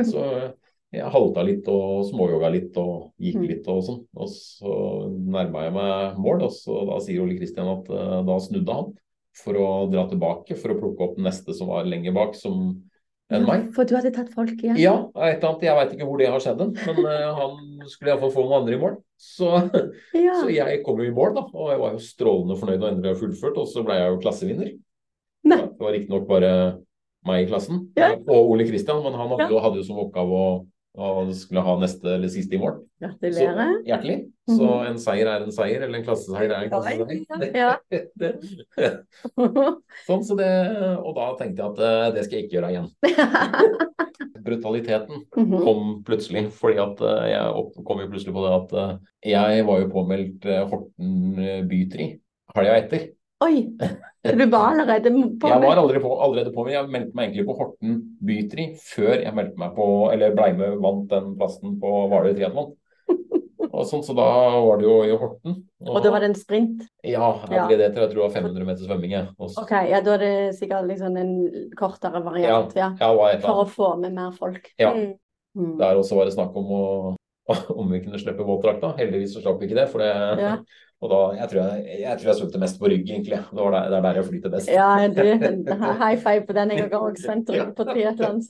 så 0.11 0.55
jeg 0.95 1.11
halta 1.13 1.43
litt 1.45 1.67
og 1.69 2.07
småyoga 2.09 2.51
litt 2.51 2.77
og 2.81 3.13
gikk 3.21 3.37
Mm. 3.43 3.49
litt 3.51 3.67
og 3.69 3.83
sånn. 3.85 4.03
Og 4.17 4.29
så 4.33 4.75
nærma 5.13 5.67
jeg 5.67 5.75
meg 5.75 6.17
mål, 6.19 6.43
og 6.49 6.51
så 6.55 6.87
da 6.89 6.99
sier 7.05 7.21
Ole 7.23 7.37
Kristian 7.39 7.69
at 7.69 7.91
eh, 7.91 8.23
da 8.27 8.39
snudde 8.41 8.73
han 8.75 8.95
for 9.39 9.55
å 9.55 9.69
dra 9.93 10.07
tilbake 10.09 10.57
for 10.59 10.73
å 10.75 10.79
plukke 10.81 11.05
opp 11.13 11.19
neste 11.23 11.55
som 11.55 11.69
var 11.69 11.85
lenger 11.85 12.15
bak 12.17 12.35
som 12.35 12.83
enn 13.31 13.45
meg. 13.47 13.67
For 13.77 13.85
du 13.89 13.95
hadde 13.97 14.11
tatt 14.15 14.31
folk 14.33 14.55
igjen? 14.57 14.79
Ja, 14.81 14.95
et 15.21 15.39
eller 15.43 15.51
annet, 15.51 15.65
jeg 15.69 15.77
veit 15.79 15.93
ikke 15.97 16.07
hvor 16.09 16.19
det 16.23 16.29
har 16.33 16.41
skjedd, 16.45 16.61
hen, 16.65 16.73
men 16.87 17.11
eh, 17.13 17.29
han 17.39 17.89
skulle 17.93 18.13
iallfall 18.15 18.33
få 18.35 18.45
noen 18.47 18.59
andre 18.63 18.77
i 18.79 18.81
mål. 18.83 18.97
Så, 19.19 19.51
Ja. 20.27 20.35
så 20.41 20.49
jeg 20.55 20.83
kom 20.87 21.01
jo 21.03 21.09
i 21.11 21.15
mål, 21.15 21.35
da, 21.37 21.45
og 21.53 21.71
jeg 21.73 21.81
var 21.83 21.93
jo 21.97 22.03
strålende 22.07 22.57
fornøyd 22.61 22.83
og 22.83 22.91
endelig 22.93 23.17
fullført, 23.21 23.59
og 23.61 23.69
så 23.69 23.85
ble 23.87 23.99
jeg 24.01 24.13
jo 24.15 24.21
klassevinner. 24.25 24.73
Nei. 25.49 25.61
Det 25.67 25.81
var 25.85 25.95
riktignok 25.97 26.27
bare 26.29 26.53
meg 27.29 27.45
i 27.45 27.49
klassen, 27.51 27.89
Ja. 27.99 28.13
og 28.17 28.51
Ole 28.55 28.65
Kristian, 28.69 29.03
men 29.05 29.13
han 29.19 29.29
hadde, 29.35 29.49
Ja. 29.49 29.51
jo, 29.53 29.61
hadde 29.65 29.81
jo 29.83 29.87
som 29.91 29.99
oppgave 30.01 30.31
å, 30.39 30.49
å 30.99 31.33
skulle 31.35 31.63
ha 31.63 31.75
neste 31.79 32.11
eller 32.17 32.29
siste 32.33 32.57
i. 32.57 32.59
Så 32.59 32.75
Gratulerer. 33.01 33.75
hjertelig. 33.87 34.17
Så 34.49 34.65
Mhm. 34.67 34.87
en 34.91 34.99
seier 34.99 35.27
er 35.31 35.43
en 35.45 35.53
seier, 35.55 35.83
eller 35.87 35.99
en 36.01 36.05
klasseseier 36.05 36.51
er 36.51 36.65
en 36.65 36.71
klasseseier. 36.71 37.55
Ja. 37.55 37.77
Det, 37.91 38.01
det, 38.19 38.33
sånn, 40.09 40.25
så 40.27 40.37
det, 40.37 40.49
og 40.99 41.15
da 41.15 41.29
tenkte 41.39 41.63
jeg 41.63 41.71
at 41.71 41.79
eh, 41.79 42.11
det 42.17 42.25
skal 42.27 42.39
jeg 42.39 42.49
ikke 42.49 42.59
gjøre 42.59 42.73
igjen. 42.75 42.91
Brutaliteten 44.49 45.25
Mhm. 45.37 45.59
kom 45.65 46.03
plutselig, 46.05 46.49
fordi 46.53 46.79
at 46.83 47.01
eh, 47.01 47.29
jeg 47.35 47.53
opp- 47.61 47.85
kom 47.87 48.01
jo 48.01 48.09
plutselig 48.11 48.35
på 48.35 48.45
det 48.47 48.55
at 48.57 48.73
eh, 48.83 48.99
jeg 49.35 49.65
var 49.67 49.81
jo 49.83 49.89
påmeldt 49.93 50.47
Horten 50.71 51.69
bytri 51.69 52.09
helga 52.57 52.77
etter. 52.83 53.09
Oi! 53.45 53.79
Du 54.23 54.47
var 54.51 54.73
allerede 54.73 55.11
på 55.41 55.49
Jeg 55.53 55.63
var 55.63 55.77
allerede, 55.77 56.01
på, 56.03 56.21
allerede 56.21 56.53
på, 56.53 56.65
men 56.67 56.75
jeg 56.75 56.91
meldte 56.91 57.15
meg 57.15 57.29
egentlig 57.29 57.47
på 57.47 57.55
Horten 57.61 58.01
bytri 58.27 58.65
før 58.83 59.15
jeg 59.23 59.35
meldte 59.37 59.63
meg 59.63 59.77
på, 59.77 59.87
eller 60.13 60.35
blei 60.35 60.51
med 60.59 60.81
vant 60.83 61.07
den 61.13 61.37
plassen 61.39 61.77
på 61.79 61.93
Hvaler 62.11 62.35
triatlon. 62.35 62.73
Og 63.69 63.85
sånn, 63.87 64.03
så 64.03 64.17
da 64.17 64.27
var 64.65 64.81
det 64.81 64.89
jo 64.89 64.97
i 65.07 65.15
Horten. 65.15 65.55
Og 65.87 66.01
da 66.03 66.11
var 66.11 66.25
det 66.25 66.33
en 66.33 66.39
sprint? 66.39 66.83
Ja, 67.07 67.31
jeg 67.47 67.69
ble 67.69 67.79
det 67.79 67.93
til 67.93 68.03
jeg 68.03 68.11
tror 68.11 68.19
det 68.19 68.25
var 68.25 68.35
500 68.35 68.67
meter 68.67 68.89
svømming. 68.89 69.15
Ja. 69.15 69.23
OK, 69.39 69.73
ja, 69.87 70.03
da 70.03 70.17
er 70.17 70.25
det 70.25 70.35
sikkert 70.59 70.89
liksom 70.91 71.19
en 71.21 71.33
kortere 71.79 72.25
variant, 72.25 72.75
ja. 72.75 72.91
Ja, 72.99 73.13
For 73.45 73.63
å 73.63 73.69
få 73.71 73.93
med 74.03 74.19
mer 74.19 74.35
folk. 74.35 74.73
Ja. 74.83 74.91
Mm. 74.97 75.15
Mm. 75.59 75.77
Der 75.79 75.99
også 76.01 76.19
var 76.19 76.27
det 76.27 76.35
snakk 76.35 76.59
om 76.59 76.75
å, 76.75 76.85
om 77.81 77.95
vi 77.95 78.03
kunne 78.03 78.19
slippe 78.19 78.47
våtdrakta. 78.47 78.97
Heldigvis 78.99 79.37
så 79.37 79.45
slapp 79.45 79.63
vi 79.63 79.71
ikke 79.71 79.79
det. 79.79 79.89
For 79.95 80.03
det. 80.03 80.59
Og 80.99 81.11
da, 81.13 81.19
jeg 81.39 81.51
tror 81.51 81.61
jeg, 81.63 81.97
jeg, 82.03 82.19
tror 82.19 82.31
jeg 82.33 82.39
svømte 82.41 82.61
mest 82.63 82.79
på 82.81 82.89
rygg, 82.91 83.07
egentlig. 83.07 83.39
Det, 83.39 83.61
var 83.63 83.75
der, 83.77 83.91
det 83.93 83.99
er 83.99 84.05
der 84.07 84.19
jeg 84.19 84.29
flyter 84.29 84.53
best. 84.55 84.71
Ja, 84.73 84.91
du, 85.07 85.23
high 86.03 86.19
five 86.19 86.47
på 86.47 86.57
den. 86.57 86.73
Jeg 86.75 86.89
har 86.91 86.99
også 86.99 87.27
svømt 87.29 87.53
rygg 87.55 87.75
på 87.79 87.87
triatlon. 87.87 88.43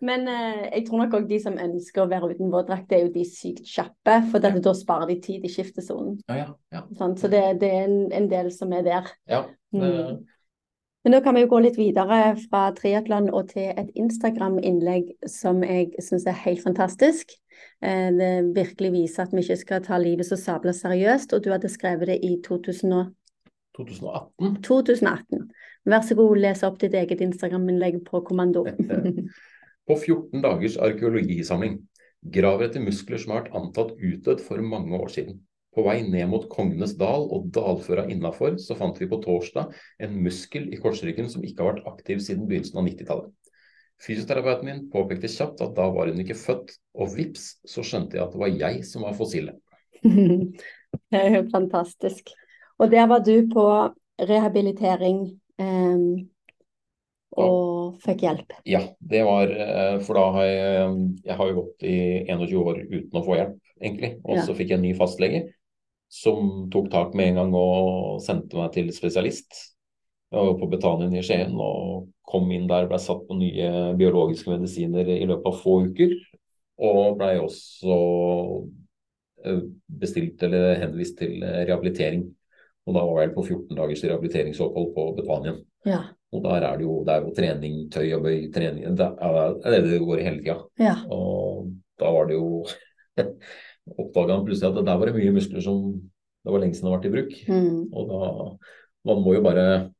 Men 0.00 0.28
eh, 0.32 0.60
jeg 0.64 0.84
tror 0.86 1.02
nok 1.02 1.14
òg 1.18 1.28
de 1.28 1.38
som 1.42 1.56
ønsker 1.60 2.02
å 2.02 2.08
være 2.08 2.30
uten 2.32 2.52
våtdrakt, 2.52 2.92
er 2.96 3.02
jo 3.04 3.12
de 3.12 3.24
sykt 3.28 3.68
kjappe. 3.68 4.16
For 4.32 4.40
dette, 4.40 4.62
da 4.64 4.72
sparer 4.76 5.10
de 5.12 5.18
tid 5.24 5.44
i 5.44 5.52
skiftesonen. 5.52 6.18
Ja, 6.28 6.38
ja, 6.38 6.46
ja. 6.72 6.84
Sant? 6.96 7.20
Så 7.20 7.28
det, 7.32 7.42
det 7.60 7.68
er 7.68 7.88
en, 7.88 8.06
en 8.16 8.28
del 8.32 8.48
som 8.54 8.72
er 8.76 8.84
der. 8.86 9.10
ja 9.30 9.46
det, 9.46 9.56
Mm. 9.70 10.16
Men 11.04 11.14
da 11.14 11.20
kan 11.24 11.34
vi 11.34 11.46
jo 11.46 11.48
gå 11.48 11.60
litt 11.64 11.78
videre 11.80 12.34
fra 12.42 12.66
triatlon 12.76 13.30
og 13.32 13.48
til 13.54 13.70
et 13.72 13.88
Instagram-innlegg 13.96 15.14
som 15.28 15.62
jeg 15.64 15.94
syns 16.04 16.26
er 16.28 16.36
helt 16.42 16.60
fantastisk. 16.60 17.32
Eh, 17.80 18.10
Det 18.12 18.32
virkelig 18.56 18.92
viser 18.92 19.24
at 19.24 19.32
vi 19.32 19.40
ikke 19.40 19.56
skal 19.56 19.82
ta 19.86 19.96
livet 19.98 20.28
så 20.28 20.36
sabla 20.36 20.74
seriøst, 20.76 21.32
og 21.32 21.44
du 21.44 21.50
hadde 21.54 21.72
skrevet 21.72 22.12
det 22.12 22.18
i 22.22 22.36
2000 22.44 22.92
og 22.92 23.14
2018. 23.76 24.62
2018. 24.62 25.50
Vær 25.88 26.04
så 26.04 26.14
god, 26.14 26.36
les 26.36 26.62
opp 26.68 26.80
ditt 26.80 26.94
eget 26.94 27.22
Instagram-innlegg 27.24 28.02
på 28.04 28.20
kommando. 28.20 28.66
På 29.88 29.96
14 29.96 30.42
dagers 30.44 30.76
arkeologisamling. 30.76 31.80
Graver 32.20 32.68
etter 32.68 32.84
muskler 32.84 33.18
som 33.18 33.32
har 33.32 33.46
vært 33.46 33.54
antatt 33.56 33.94
utdødd 33.96 34.42
for 34.44 34.60
mange 34.60 34.98
år 34.98 35.08
siden. 35.08 35.40
På 35.74 35.84
vei 35.86 36.00
ned 36.02 36.26
mot 36.32 36.48
Kongenes 36.50 36.96
dal 36.98 37.28
og 37.30 37.50
dalføra 37.54 38.08
innafor, 38.10 38.56
så 38.58 38.74
fant 38.74 38.98
vi 38.98 39.06
på 39.10 39.20
torsdag 39.22 39.70
en 40.02 40.16
muskel 40.24 40.66
i 40.74 40.78
korsryggen 40.82 41.30
som 41.30 41.44
ikke 41.46 41.62
har 41.62 41.76
vært 41.76 41.86
aktiv 41.92 42.18
siden 42.24 42.48
begynnelsen 42.50 42.80
av 42.80 42.88
90-tallet. 42.88 43.30
Fysioterapeuten 44.00 44.66
min 44.66 44.82
påpekte 44.90 45.28
kjapt 45.28 45.60
at 45.62 45.74
da 45.76 45.86
var 45.92 46.08
hun 46.10 46.20
ikke 46.22 46.38
født, 46.40 46.72
og 46.96 47.12
vips, 47.14 47.52
så 47.68 47.84
skjønte 47.86 48.16
jeg 48.16 48.24
at 48.24 48.34
det 48.34 48.40
var 48.40 48.54
jeg 48.64 48.82
som 48.88 49.04
var 49.06 49.16
fossilet. 49.18 49.60
Det 51.10 51.18
er 51.20 51.36
jo 51.36 51.44
fantastisk. 51.52 52.32
Og 52.82 52.90
der 52.90 53.06
var 53.06 53.20
du 53.22 53.46
på 53.52 53.62
rehabilitering 54.26 55.20
eh, 55.62 56.00
og 57.38 58.00
fikk 58.02 58.24
hjelp. 58.26 58.56
Ja, 58.66 58.80
det 58.98 59.20
var 59.28 59.52
eh, 59.54 60.00
For 60.02 60.18
da 60.18 60.24
har 60.34 60.48
jeg 60.48 60.96
Jeg 61.28 61.36
har 61.38 61.50
jo 61.52 61.58
gått 61.60 61.86
i 61.86 61.96
21 62.26 62.56
år 62.58 62.80
uten 62.90 63.20
å 63.20 63.22
få 63.22 63.38
hjelp, 63.38 63.54
egentlig. 63.78 64.12
Og 64.24 64.40
Ja. 64.40 64.46
så 64.48 64.56
fikk 64.58 64.72
jeg 64.72 64.80
en 64.80 64.86
ny 64.88 64.94
fastlege 64.98 65.44
som 66.10 66.66
tok 66.72 66.90
tak 66.90 67.14
med 67.14 67.30
en 67.30 67.38
gang 67.38 67.52
og 67.54 68.18
sendte 68.24 68.58
meg 68.58 68.72
til 68.74 68.90
spesialist. 68.94 69.54
Jeg 70.30 70.46
var 70.46 70.58
på 70.58 70.68
Betanien 70.70 71.14
i 71.14 71.22
Skien 71.26 71.54
og 71.58 72.10
kom 72.30 72.50
inn 72.54 72.68
der, 72.70 72.88
ble 72.90 72.98
satt 73.02 73.22
på 73.26 73.38
nye 73.38 73.94
biologiske 73.98 74.50
medisiner 74.50 75.06
i 75.06 75.24
løpet 75.26 75.48
av 75.50 75.62
få 75.62 75.76
uker. 75.88 76.14
Og 76.80 77.16
blei 77.20 77.34
også 77.38 77.96
eh, 79.44 79.64
bestilt 80.02 80.42
eller 80.46 80.78
henvist 80.82 81.18
til 81.20 81.42
eh, 81.42 81.64
rehabilitering. 81.68 82.24
Og 82.88 82.96
da 82.96 83.02
var 83.06 83.24
jeg 83.24 83.34
på 83.34 83.44
14 83.44 83.78
dagers 83.78 84.04
rehabiliteringsopphold 84.06 84.94
på 84.96 85.06
Betanien. 85.18 85.60
Ja. 85.86 86.04
Og 86.34 86.44
der 86.46 86.66
er 86.66 86.78
det 86.78 86.86
jo, 86.86 87.00
det 87.06 87.14
er 87.14 87.26
jo 87.26 87.34
trening, 87.36 87.80
tøy 87.90 88.06
og 88.14 88.22
bøy, 88.26 88.36
trening 88.54 88.98
Det 88.98 89.06
er 89.06 89.34
det 89.34 89.66
er 89.66 89.74
det 89.74 89.90
det 89.90 90.02
går 90.06 90.20
i 90.20 90.26
hele 90.26 90.42
tida. 90.42 90.58
ja. 90.78 90.94
Og 91.10 91.70
da 92.00 92.10
var 92.14 92.30
det 92.30 92.38
jo 92.38 92.64
Oppdaga 93.98 94.36
han 94.36 94.44
plutselig 94.46 94.68
at 94.70 94.76
det 94.78 94.86
der 94.86 94.98
var 95.00 95.06
det 95.10 95.16
mye 95.16 95.32
muskler 95.34 95.62
som 95.64 95.78
det 96.44 96.52
var 96.54 96.60
lenge 96.62 96.74
siden 96.76 96.88
har 96.90 96.98
vært 96.98 97.08
i 97.08 97.14
bruk. 97.14 97.32
Mm, 97.48 97.80
Og 97.92 98.08
da 98.08 98.20
Man 99.04 99.22
må 99.24 99.32
jo 99.34 99.40
bare, 99.44 99.90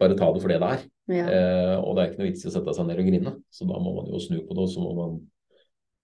bare 0.00 0.16
ta 0.16 0.30
det 0.32 0.40
for 0.42 0.48
det 0.48 0.60
det 0.60 0.68
er. 0.74 0.82
ja. 1.12 1.24
Eh, 1.28 1.76
og 1.80 1.96
det 1.96 2.02
er 2.02 2.10
ikke 2.10 2.20
noe 2.22 2.28
vits 2.30 2.44
i 2.44 2.48
å 2.48 2.52
sette 2.54 2.72
seg 2.74 2.86
ned 2.88 2.98
og 3.02 3.08
grine. 3.10 3.32
Så 3.52 3.66
da 3.68 3.78
må 3.78 3.92
man 3.98 4.06
jo 4.12 4.20
snu 4.22 4.38
på 4.46 4.54
det, 4.56 4.62
og 4.64 4.70
så 4.72 4.80
må 4.80 4.94
man, 4.96 5.18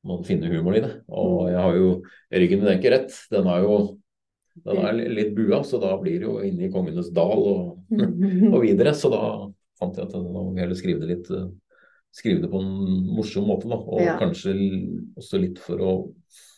man 0.04 0.24
finne 0.24 0.50
humor 0.52 0.76
i 0.76 0.82
det. 0.84 0.90
Og 1.08 1.46
Mm. 1.46 1.52
jeg 1.52 1.60
har 1.64 1.76
jo 1.76 2.02
Ryggen 2.32 2.60
min 2.60 2.68
er 2.68 2.76
ikke 2.78 2.92
rett. 2.92 3.12
Den 3.32 3.46
er 3.48 3.62
jo 3.64 3.76
den 4.64 4.78
er 4.80 4.92
litt 5.12 5.34
bua, 5.36 5.60
så 5.64 5.80
da 5.80 5.96
blir 6.00 6.18
det 6.20 6.24
jo 6.28 6.38
inne 6.40 6.64
i 6.64 6.70
Kongenes 6.72 7.10
dal 7.12 7.36
og 7.36 7.78
og 8.54 8.60
videre. 8.64 8.92
Så 8.96 9.10
da 9.12 9.22
fant 9.80 9.96
jeg 9.96 10.06
at 10.06 10.12
jeg 10.16 10.22
må 10.32 10.56
heller 10.56 10.74
skrive 10.74 11.00
det 11.00 11.08
litt 11.12 11.30
eh, 11.30 11.48
skrive 12.16 12.42
det 12.44 12.50
på 12.52 12.60
en 12.62 13.06
morsom 13.16 13.48
måte, 13.48 13.68
da. 13.70 13.76
Og 13.76 14.00
Ja. 14.00 14.18
kanskje 14.20 14.54
også 15.16 15.40
litt 15.42 15.58
for 15.62 15.82
å 15.84 15.92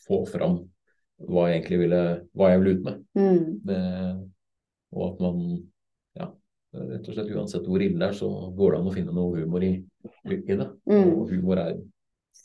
få 0.06 0.22
fram 0.30 0.60
hva 1.18 1.48
jeg 1.48 1.58
egentlig 1.58 1.78
ville 1.82 2.02
hva 2.36 2.50
jeg 2.52 2.60
ville 2.60 2.74
ut 2.76 2.84
med. 2.84 3.04
Mm, 3.18 3.60
med 3.66 4.28
og 4.94 5.04
at 5.12 5.20
man 5.20 5.40
ja, 6.16 6.30
rett 6.72 7.08
og 7.08 7.14
slett 7.14 7.34
uansett 7.34 7.66
hvor 7.66 7.82
ille 7.82 7.98
det 7.98 8.08
er, 8.08 8.16
så 8.16 8.28
går 8.56 8.72
det 8.72 8.80
an 8.80 8.88
å 8.88 8.94
finne 8.94 9.14
noe 9.16 9.36
humor 9.36 9.64
i, 9.66 9.74
i 10.30 10.36
det. 10.46 10.68
Mm. 10.88 11.10
Og 11.18 11.32
humor 11.32 11.60
er 11.60 11.74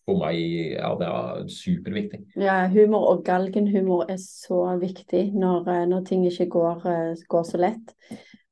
for 0.03 0.19
meg 0.19 0.39
ja, 0.73 0.89
det 0.99 1.07
er 1.07 1.45
superviktig. 1.53 2.19
Ja, 2.41 2.57
humor 2.71 3.07
og 3.13 3.23
galgenhumor 3.27 4.09
er 4.11 4.19
så 4.19 4.65
viktig 4.81 5.29
når, 5.37 5.69
eh, 5.71 5.85
når 5.87 6.05
ting 6.09 6.25
ikke 6.27 6.49
går, 6.57 6.87
eh, 6.91 7.23
går, 7.29 7.45
så 7.47 7.61
lett. 7.61 7.93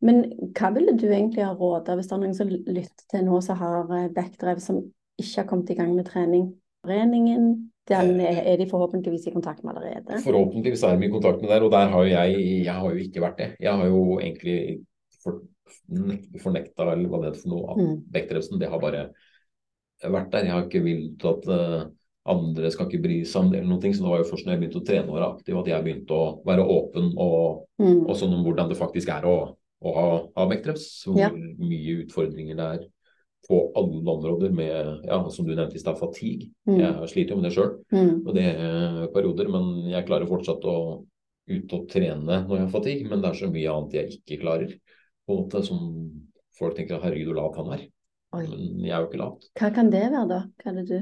Men 0.05 0.23
hva 0.57 0.71
ville 0.73 0.95
du 0.97 1.05
egentlig 1.09 1.43
ha 1.45 1.51
råda 1.53 1.95
hvis 1.97 2.09
det 2.09 2.15
er 2.15 2.23
noen 2.23 2.37
som 2.37 2.49
lytter 2.49 3.05
til 3.13 3.27
nå 3.27 3.41
som 3.45 3.59
har 3.59 3.91
eh, 3.97 4.09
backdrev 4.13 4.61
som 4.63 4.81
ikke 5.21 5.43
har 5.43 5.49
kommet 5.49 5.69
i 5.73 5.77
gang 5.77 5.93
med 5.93 6.07
trening? 6.09 6.47
Foreningen, 6.81 7.51
den 7.89 8.15
er 8.25 8.55
de 8.57 8.65
forhåpentligvis 8.69 9.27
i 9.29 9.33
kontakt 9.35 9.61
med 9.63 9.75
allerede? 9.75 10.21
Forhåpentligvis 10.23 10.83
er 10.87 10.97
de 10.97 11.05
i 11.05 11.13
kontakt 11.13 11.43
med 11.43 11.53
der, 11.53 11.65
og 11.65 11.73
der 11.73 11.93
har 11.93 12.05
jo 12.07 12.09
jeg, 12.09 12.45
jeg 12.65 12.73
har 12.73 12.89
jo 12.89 13.05
ikke 13.05 13.21
vært 13.21 13.37
det. 13.37 13.49
Jeg 13.61 13.77
har 13.77 13.91
jo 13.91 14.01
egentlig 14.17 14.57
for, 15.21 15.43
fornekta, 16.41 16.89
eller 16.89 17.05
hva 17.09 17.21
det 17.21 17.29
heter 17.31 17.43
for 17.43 17.53
noe, 17.53 17.75
at 17.75 17.81
mm. 17.83 17.95
backdrevsen, 18.15 18.61
det 18.61 18.71
har 18.71 18.81
bare 18.81 19.07
vært 20.01 20.31
der. 20.33 20.47
Jeg 20.47 20.55
har 20.55 20.65
ikke 20.65 20.83
villet 20.85 21.27
at 21.29 21.49
uh, 21.53 21.85
andre 22.33 22.69
skal 22.73 22.89
ikke 22.89 23.03
bry 23.05 23.21
seg 23.27 23.45
om 23.45 23.53
det 23.53 23.61
eller 23.61 23.75
noe. 23.75 23.93
Så 23.93 24.01
det 24.01 24.09
var 24.09 24.21
jo 24.21 24.29
først 24.29 24.47
når 24.47 24.55
jeg 24.55 24.63
begynte 24.63 24.81
å 24.81 24.87
trene 24.89 25.09
og 25.09 25.17
være 25.17 25.31
aktiv 25.35 25.61
at 25.61 25.71
jeg 25.71 25.85
begynte 25.85 26.17
å 26.17 26.27
være 26.47 26.67
åpen 26.77 27.11
og, 27.13 27.65
mm. 27.81 27.99
og 28.07 28.13
sånn 28.17 28.37
om 28.37 28.45
hvordan 28.45 28.71
det 28.71 28.79
faktisk 28.81 29.13
er 29.13 29.29
å, 29.29 29.37
ha, 29.81 30.07
ha. 30.37 30.45
Hvor 30.45 31.17
ja. 31.17 31.29
mye 31.33 32.01
utfordringer 32.03 32.57
det 32.59 32.67
er 32.77 32.89
på 33.47 33.61
alle 33.75 34.01
områder 34.11 34.51
med, 34.53 35.05
ja, 35.07 35.17
som 35.33 35.47
du 35.47 35.55
nevnte 35.55 35.75
i 35.75 35.81
stad, 35.81 35.97
fatigue. 35.99 36.51
Mm. 36.69 36.77
Jeg 36.77 37.09
sliter 37.11 37.33
jo 37.33 37.39
med 37.39 37.47
det 37.49 37.53
sjøl, 37.55 37.71
mm. 37.89 38.11
og 38.21 38.35
det 38.37 38.43
er 38.51 39.07
perioder. 39.15 39.49
Men 39.51 39.71
jeg 39.89 40.05
klarer 40.07 40.29
fortsatt 40.29 40.67
å 40.69 40.75
ut 41.51 41.73
og 41.75 41.87
trene 41.91 42.43
når 42.45 42.53
jeg 42.53 42.65
har 42.65 42.75
fatigue, 42.75 43.07
men 43.09 43.23
det 43.23 43.31
er 43.31 43.39
så 43.39 43.49
mye 43.51 43.71
annet 43.71 43.97
jeg 43.97 44.19
ikke 44.19 44.43
klarer. 44.43 44.75
på 45.25 45.33
en 45.33 45.41
måte 45.41 45.63
Som 45.65 45.81
folk 46.57 46.75
tenker 46.77 47.01
'herregud, 47.01 47.33
hvor 47.33 47.39
lat 47.41 47.57
han 47.57 47.73
er'. 47.77 47.87
Oi. 48.37 48.45
Men 48.47 48.85
jeg 48.85 48.93
er 48.95 49.01
jo 49.01 49.09
ikke 49.09 49.23
lat. 49.23 49.49
Hva 49.59 49.73
kan 49.73 49.89
det 49.91 50.05
være, 50.05 50.27
da? 50.29 50.43
Hva 50.61 50.71
er 50.71 50.77
det 50.77 50.85
du 50.87 50.99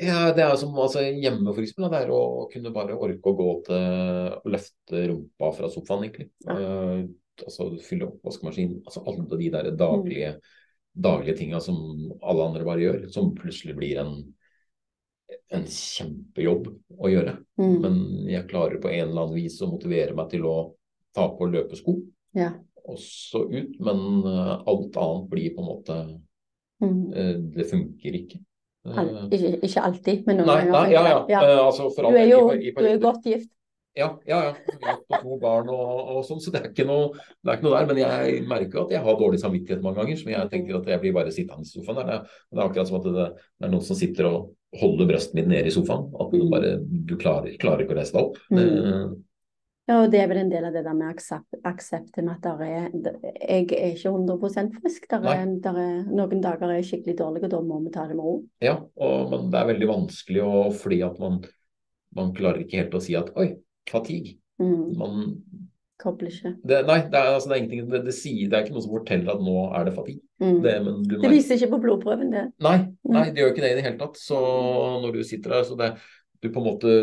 ja, 0.00 0.32
Det 0.32 0.44
er 0.44 0.56
som 0.56 0.76
altså, 0.78 1.02
hjemme, 1.02 1.52
for 1.52 1.60
eksempel. 1.60 1.90
Det 1.90 1.98
er 2.04 2.12
å 2.14 2.48
kunne 2.52 2.72
bare 2.72 2.96
orke 2.96 3.32
å 3.32 3.36
gå 3.36 3.48
til 3.66 3.74
å 3.76 4.52
løfte 4.52 5.02
rumpa 5.10 5.50
fra 5.56 5.68
sofaen, 5.68 6.06
egentlig. 6.06 6.30
Ja. 6.46 6.54
Altså 7.46 7.70
fylle 7.84 8.08
opp 8.08 8.26
vaskemaskinen. 8.26 8.80
Altså 8.84 9.04
alle 9.08 9.26
de 9.40 9.50
der 9.54 9.70
daglige, 9.78 10.34
mm. 10.36 10.52
daglige 11.06 11.36
tinga 11.42 11.62
som 11.64 11.80
alle 12.20 12.46
andre 12.46 12.66
bare 12.66 12.84
gjør. 12.84 13.02
Som 13.14 13.34
plutselig 13.38 13.76
blir 13.78 14.00
en, 14.02 14.16
en 15.56 15.68
kjempejobb 15.68 16.72
å 16.98 17.12
gjøre. 17.12 17.36
Mm. 17.60 17.76
Men 17.84 18.00
jeg 18.30 18.48
klarer 18.50 18.82
på 18.82 18.92
en 18.92 19.06
eller 19.08 19.26
annen 19.26 19.38
vis 19.38 19.60
å 19.62 19.70
motivere 19.70 20.16
meg 20.18 20.32
til 20.32 20.48
å 20.48 20.56
ta 21.16 21.28
på 21.36 21.50
løpesko. 21.50 21.98
Ja. 22.38 22.52
Og 22.90 22.98
så 23.02 23.44
ut. 23.50 23.78
Men 23.82 24.26
uh, 24.26 24.58
alt 24.68 24.98
annet 24.98 25.30
blir 25.30 25.54
på 25.54 25.62
en 25.62 25.70
måte 25.70 26.02
Mm. 26.80 27.12
Eh, 27.12 27.34
det 27.56 27.64
funker 27.70 28.16
ikke. 28.16 28.40
Al 28.84 29.08
eh, 29.08 29.24
ikke, 29.36 29.48
ikke, 29.60 29.80
alltid, 29.84 30.22
men 30.26 30.40
noen 30.40 30.70
ganger. 30.72 30.92
Ja, 30.92 31.02
ja. 31.08 31.24
ja. 31.28 31.40
Altså 31.66 31.90
du, 31.96 32.06
er 32.16 32.28
jo, 32.30 32.44
i, 32.54 32.70
i, 32.70 32.72
du 32.76 32.86
er 32.88 33.00
godt 33.02 33.26
gift. 33.28 33.50
Ja, 33.98 34.20
ja. 34.26 34.38
ja. 34.80 34.94
To 35.20 35.36
barn 35.42 35.70
og, 35.72 36.12
og 36.14 36.20
sånn, 36.26 36.40
så 36.42 36.52
det 36.54 36.60
er, 36.62 36.70
noe, 36.86 37.10
det 37.42 37.50
er, 37.50 37.56
ikke 37.58 37.66
noe, 37.66 37.74
der. 37.74 37.88
Men 37.90 38.00
jeg 38.00 38.44
merker 38.50 38.84
at 38.84 38.94
jeg 38.94 39.02
har 39.06 39.18
dårlig 39.18 39.40
samvittighet 39.42 39.82
mange 39.84 40.02
ganger. 40.02 40.20
Så 40.20 40.30
jeg 40.30 40.52
tenker 40.52 40.78
at 40.78 40.92
jeg 40.92 41.02
blir 41.02 41.16
bare 41.16 41.34
sittende 41.34 41.66
i 41.66 41.70
sofaen. 41.70 41.98
Der. 42.04 42.28
Det, 42.46 42.58
er 42.58 42.64
akkurat 42.66 42.90
som 42.90 43.00
at 43.00 43.08
det, 43.08 43.16
det, 43.26 43.64
er 43.66 43.72
noen 43.74 43.88
som 43.88 43.98
sitter 43.98 44.30
og 44.30 44.78
holder 44.80 45.10
brøstet 45.10 45.34
mitt 45.38 45.50
nede 45.50 45.72
i 45.72 45.74
sofaen. 45.74 46.06
At 46.22 46.30
du 46.30 46.46
bare 46.52 46.76
du 46.80 47.16
klarer, 47.18 47.56
klarer 47.60 47.84
ikke 47.84 47.96
å 47.96 48.00
reise 48.00 48.16
deg 48.16 48.22
opp. 48.28 48.38
Mm. 48.54 49.18
Ja, 49.90 49.96
og 50.04 50.12
det 50.12 50.20
er 50.22 50.28
vel 50.30 50.38
en 50.44 50.50
del 50.52 50.68
av 50.68 50.74
det 50.76 50.84
der 50.86 50.94
med 50.94 51.08
aksept, 51.10 52.20
med 52.20 52.28
at 52.30 52.44
er, 52.62 52.92
jeg 52.94 53.64
er 53.74 53.94
ikke 53.96 54.12
100 54.12 54.68
frisk. 54.76 55.08
Der 55.10 55.24
er, 55.32 55.40
der 55.64 55.80
er, 55.82 55.96
noen 56.06 56.44
dager 56.44 56.70
er 56.70 56.84
skikkelig 56.86 57.16
dårlig, 57.18 57.42
og 57.48 57.50
da 57.56 57.58
må 57.66 57.80
vi 57.82 57.90
ta 57.96 58.04
det 58.06 58.14
med 58.14 58.22
ro. 58.22 58.36
Ja, 58.62 58.76
og, 58.78 59.32
men 59.32 59.48
det 59.50 59.58
er 59.58 59.72
veldig 59.72 59.88
vanskelig 59.90 60.44
å, 60.46 60.52
fordi 60.78 61.00
at 61.02 61.18
man, 61.18 61.40
man 62.14 62.30
klarer 62.36 62.62
ikke 62.62 62.84
helt 62.84 62.94
å 62.94 63.02
si 63.02 63.18
at 63.18 63.32
oi, 63.34 63.48
fatigue. 63.90 64.38
Mm. 64.60 64.96
Man 65.00 65.26
Kobler 66.00 66.30
ikke. 66.32 66.54
Det, 66.64 66.78
nei, 66.88 66.98
det 67.12 67.18
er, 67.18 67.34
altså, 67.34 67.50
det, 67.50 67.58
er 67.60 67.88
det, 67.90 67.98
det, 68.06 68.14
sier, 68.16 68.46
det, 68.48 68.56
er 68.56 68.64
ikke 68.64 68.72
noe 68.72 68.84
som 68.86 68.94
forteller 68.94 69.34
at 69.34 69.42
nå 69.44 69.56
er 69.76 69.82
det 69.84 69.92
fatigue. 69.98 70.24
Mm. 70.40 70.60
Det, 70.64 70.76
det, 71.10 71.32
viser 71.32 71.58
ikke 71.58 71.74
på 71.74 71.80
blodprøven, 71.82 72.30
det. 72.32 72.44
Nei, 72.64 72.76
nei, 73.12 73.26
det 73.28 73.42
gjør 73.42 73.52
ikke 73.52 73.64
det 73.66 73.72
i 73.74 73.76
det 73.76 73.84
hele 73.84 74.00
tatt. 74.00 74.16
Så 74.20 74.38
når 75.02 75.18
du 75.18 75.20
sitter 75.28 75.58
der, 75.58 75.66
så 75.68 75.76
det, 75.76 75.90
du 76.40 76.48
på 76.48 76.62
en 76.62 76.68
måte 76.70 76.94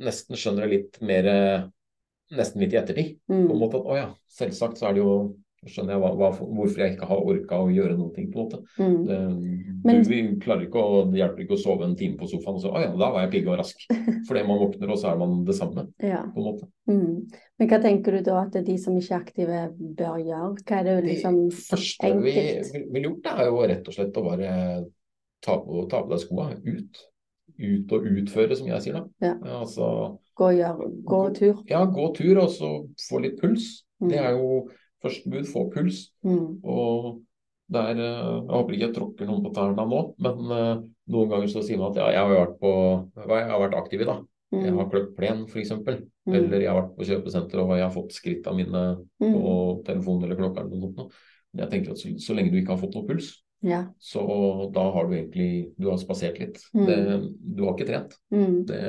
nesten 0.00 0.38
skjønner 0.40 0.66
det 0.66 0.74
litt 0.74 0.98
mer 1.06 1.28
nesten 2.34 2.62
litt 2.62 2.74
i 2.74 2.80
ettertid. 2.80 3.14
Mm. 3.30 3.46
på 3.46 3.54
en 3.54 3.62
måte 3.62 3.80
at 3.80 3.86
Å 3.86 3.98
ja, 3.98 4.08
selvsagt 4.40 4.80
så 4.80 4.90
er 4.90 4.96
det 4.96 5.04
jo 5.04 5.14
skjønner 5.68 5.92
jeg 5.92 6.00
hva, 6.00 6.10
hva, 6.16 6.28
hvorfor 6.40 6.80
jeg 6.80 6.94
ikke 6.94 7.08
har 7.10 7.26
orka 7.32 7.58
å 7.60 7.68
gjøre 7.72 7.96
noen 7.98 8.12
ting. 8.14 8.30
på 8.32 8.40
en 8.40 8.46
måte. 8.46 8.60
Mm. 8.80 9.00
Det, 9.08 9.18
Men, 9.84 10.00
du, 10.00 10.08
vi 10.08 10.20
klarer 10.40 10.64
ikke 10.64 10.80
å, 10.80 11.02
Det 11.10 11.20
hjelper 11.20 11.44
ikke 11.44 11.56
å 11.58 11.60
sove 11.60 11.84
en 11.84 11.96
time 11.98 12.16
på 12.20 12.28
sofaen 12.30 12.56
og 12.56 12.64
så 12.64 12.72
ja, 12.80 12.92
da 12.96 13.10
var 13.12 13.26
jeg 13.26 13.32
pigg 13.34 13.50
og 13.50 13.58
rask. 13.60 13.84
Fordi 14.28 14.44
man 14.48 14.62
våkner, 14.62 14.94
og 14.94 15.00
så 15.02 15.10
er 15.12 15.20
man 15.20 15.36
det 15.48 15.56
samme. 15.58 15.84
Ja. 16.00 16.22
på 16.32 16.40
en 16.40 16.48
måte. 16.48 16.70
Mm. 16.88 17.42
Men 17.60 17.70
hva 17.72 17.80
tenker 17.84 18.16
du 18.16 18.24
da 18.30 18.38
at 18.46 18.56
de 18.66 18.78
som 18.80 18.96
ikke 18.96 19.14
er 19.14 19.20
aktive, 19.20 19.60
bør 20.00 20.24
gjøre? 20.24 20.54
Hva 20.64 20.80
er 20.80 20.88
det 20.88 20.96
liksom 21.10 21.38
det 21.50 21.60
første 21.68 22.08
enkelt? 22.08 22.72
vi 22.72 22.82
ville 22.96 23.06
gjort, 23.10 23.22
det 23.26 23.36
er 23.36 23.50
jo 23.50 23.62
rett 23.74 23.92
og 23.92 23.98
slett 23.98 24.20
å 24.20 24.26
bare 24.30 24.56
ta 25.44 25.60
på, 25.60 25.84
ta 25.92 26.02
på 26.04 26.12
deg 26.14 26.24
skoa 26.24 26.50
ut. 26.56 27.06
Ut 27.60 27.92
og 27.92 28.06
utføre, 28.08 28.56
som 28.56 28.68
jeg 28.70 28.84
sier 28.86 28.96
da. 28.96 29.04
Ja. 29.20 29.36
Altså, 29.60 29.86
Gå, 30.40 30.54
gjør, 30.56 30.84
gå 31.04 31.24
tur? 31.36 31.56
Ja, 31.68 31.84
gå 31.84 32.06
tur 32.16 32.38
og 32.40 32.52
så 32.54 32.70
få 33.10 33.20
litt 33.20 33.36
puls. 33.42 33.82
Mm. 34.00 34.08
Det 34.08 34.20
er 34.22 34.38
jo 34.38 34.62
første 35.04 35.32
bud, 35.32 35.48
få 35.48 35.66
puls. 35.74 36.06
Mm. 36.26 36.60
Og 36.64 37.20
der, 37.70 37.90
eh, 37.94 38.30
Jeg 38.40 38.50
håper 38.50 38.74
ikke 38.74 38.86
jeg 38.86 38.96
tråkker 38.96 39.28
noen 39.28 39.44
på 39.44 39.54
tærne 39.54 39.86
nå, 39.86 40.00
men 40.18 40.38
uh, 40.50 40.80
noen 41.10 41.30
ganger 41.30 41.50
så 41.52 41.62
sier 41.62 41.78
man 41.78 41.92
at 41.92 42.00
ja, 42.00 42.08
jeg 42.16 42.24
har 42.24 42.32
vært, 42.34 42.56
på, 42.58 42.72
jeg 43.20 43.50
har 43.52 43.62
vært 43.62 43.76
aktiv 43.78 44.02
i 44.02 44.08
dag. 44.08 44.24
Mm. 44.50 44.64
Jeg 44.64 44.72
har 44.74 44.88
kløpt 44.90 45.12
plen 45.18 45.44
f.eks. 45.46 45.70
Mm. 45.76 46.34
Eller 46.34 46.64
jeg 46.64 46.70
har 46.70 46.80
vært 46.80 46.96
på 46.96 47.06
kjøpesenter 47.06 47.62
og 47.62 47.76
jeg 47.76 47.84
har 47.86 47.94
fått 47.94 48.16
skrittene 48.16 48.58
mine 48.58 48.82
mm. 49.22 49.36
på 49.36 49.52
telefonen 49.86 50.26
eller 50.26 50.40
klokka. 50.40 50.64
eller 50.64 50.82
noe 50.82 50.90
sånt. 50.96 51.20
Men 51.52 51.64
jeg 51.64 51.72
tenker 51.74 51.94
at 51.94 52.02
så, 52.02 52.10
så, 52.22 52.34
lenge 52.34 52.50
du 52.50 52.58
ikke 52.58 52.74
har 52.74 52.82
fått 52.82 52.98
noe 52.98 53.06
puls, 53.06 53.30
ja. 53.66 53.84
så 54.02 54.24
da 54.74 54.84
har 54.94 55.06
du 55.06 55.14
egentlig 55.16 55.50
du 55.78 55.88
har 55.90 56.02
spasert 56.02 56.38
litt. 56.42 56.58
Mm. 56.74 56.84
Det, 56.90 56.98
du 57.58 57.64
har 57.66 57.76
ikke 57.76 57.88
trent. 57.90 58.18
Mm. 58.34 58.58
Det, 58.66 58.82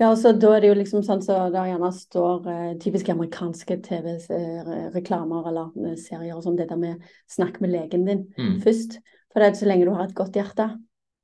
ja, 0.00 0.08
og 0.10 0.16
så 0.18 0.32
da 0.34 0.56
er 0.56 0.64
det 0.64 0.70
jo 0.72 0.78
liksom 0.78 1.04
sånn 1.06 1.22
så 1.22 1.36
da 1.54 1.66
gjerne 1.68 1.90
står 1.94 2.48
eh, 2.50 2.70
typiske 2.82 3.14
amerikanske 3.14 3.76
TV-reklamer 3.84 5.50
eller 5.50 5.68
eh, 5.86 5.98
serier 6.00 6.34
og 6.34 6.42
sånn, 6.42 6.56
det 6.58 6.66
der 6.72 6.80
med 6.80 7.04
snakk 7.30 7.60
med 7.62 7.70
legen 7.76 8.08
din 8.08 8.24
mm. 8.34 8.56
først. 8.64 8.98
For 9.30 9.42
det 9.42 9.52
er 9.52 9.60
så 9.60 9.68
lenge 9.70 9.86
du 9.86 9.92
har 9.94 10.08
et 10.08 10.16
godt 10.18 10.34
hjerte, 10.38 10.66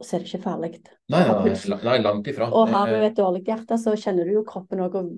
så 0.01 0.17
er 0.17 0.23
det 0.23 0.31
ikke 0.31 0.45
farlig. 0.45 0.71
Nei, 1.11 1.25
nei, 1.27 1.55
nei, 1.87 1.97
langt 2.05 2.31
ifra. 2.31 2.51
Og 2.55 2.71
har 2.71 2.91
du 2.91 3.01
et 3.01 3.19
dårlig 3.19 3.43
hjerte, 3.49 3.79
så 3.79 3.97
kjenner 3.99 4.29
du 4.29 4.39
jo 4.39 4.47
kroppen 4.47 4.85
òg 4.87 5.01
og 5.03 5.11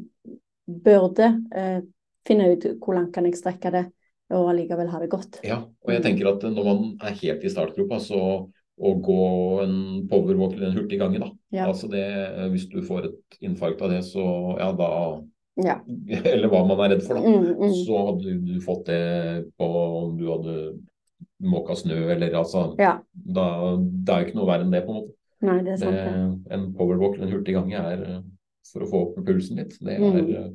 burde 0.88 1.28
eh, 1.52 1.82
finne 2.26 2.54
ut 2.54 2.66
hvor 2.80 2.96
langt 2.96 3.12
kan 3.12 3.28
jeg 3.28 3.36
strekke 3.36 3.74
det, 3.74 3.84
og 4.32 4.48
allikevel 4.54 4.88
ha 4.94 5.02
det 5.02 5.10
godt. 5.12 5.42
Ja, 5.44 5.60
og 5.60 5.92
jeg 5.92 6.04
tenker 6.06 6.32
at 6.32 6.48
når 6.48 6.68
man 6.70 6.84
er 7.04 7.20
helt 7.20 7.44
i 7.44 7.52
startgropa, 7.52 8.00
så 8.00 8.22
å 8.82 8.92
gå 8.98 9.24
en 9.62 9.76
powerwalk 10.10 10.56
eller 10.56 10.70
en 10.70 10.78
hurtig 10.80 10.98
gange. 11.00 11.20
Da. 11.22 11.28
Ja. 11.54 11.68
Altså 11.70 11.90
det, 11.92 12.06
hvis 12.54 12.66
du 12.72 12.80
får 12.86 13.10
et 13.10 13.44
infarkt 13.44 13.82
av 13.84 13.92
det, 13.94 14.02
så 14.08 14.24
ja, 14.58 14.72
da 14.76 14.90
ja. 15.60 15.76
Eller 16.32 16.48
hva 16.48 16.62
man 16.64 16.80
er 16.80 16.94
redd 16.94 17.02
for, 17.04 17.18
da. 17.18 17.28
Mm, 17.28 17.58
mm. 17.60 17.74
Så 17.84 17.98
hadde 18.08 18.36
du 18.40 18.54
fått 18.64 18.86
det 18.88 19.02
på 19.60 19.68
om 19.68 20.14
du 20.16 20.24
hadde 20.30 20.54
måka 21.42 21.74
snø 21.76 21.98
eller 22.14 22.36
altså 22.38 22.68
ja. 22.78 22.94
da, 23.12 23.46
Det 23.76 24.14
er 24.14 24.22
jo 24.22 24.28
ikke 24.28 24.38
noe 24.38 24.48
verre 24.48 24.66
enn 24.66 24.74
det, 24.74 24.84
på 24.86 24.94
en 24.94 25.00
måte. 25.00 25.16
Nei, 25.42 25.56
det 25.66 25.74
er 25.74 25.80
sant, 25.80 25.98
det, 25.98 26.54
en 26.54 26.68
powerwalk 26.78 27.16
eller 27.16 27.26
en 27.28 27.34
hurtig 27.34 27.56
gange 27.56 27.80
er 27.82 28.04
for 28.70 28.84
å 28.84 28.90
få 28.90 29.00
opp 29.08 29.16
pulsen 29.26 29.58
litt. 29.58 29.74
Det 29.82 29.96
er 29.98 30.02
mm. 30.02 30.52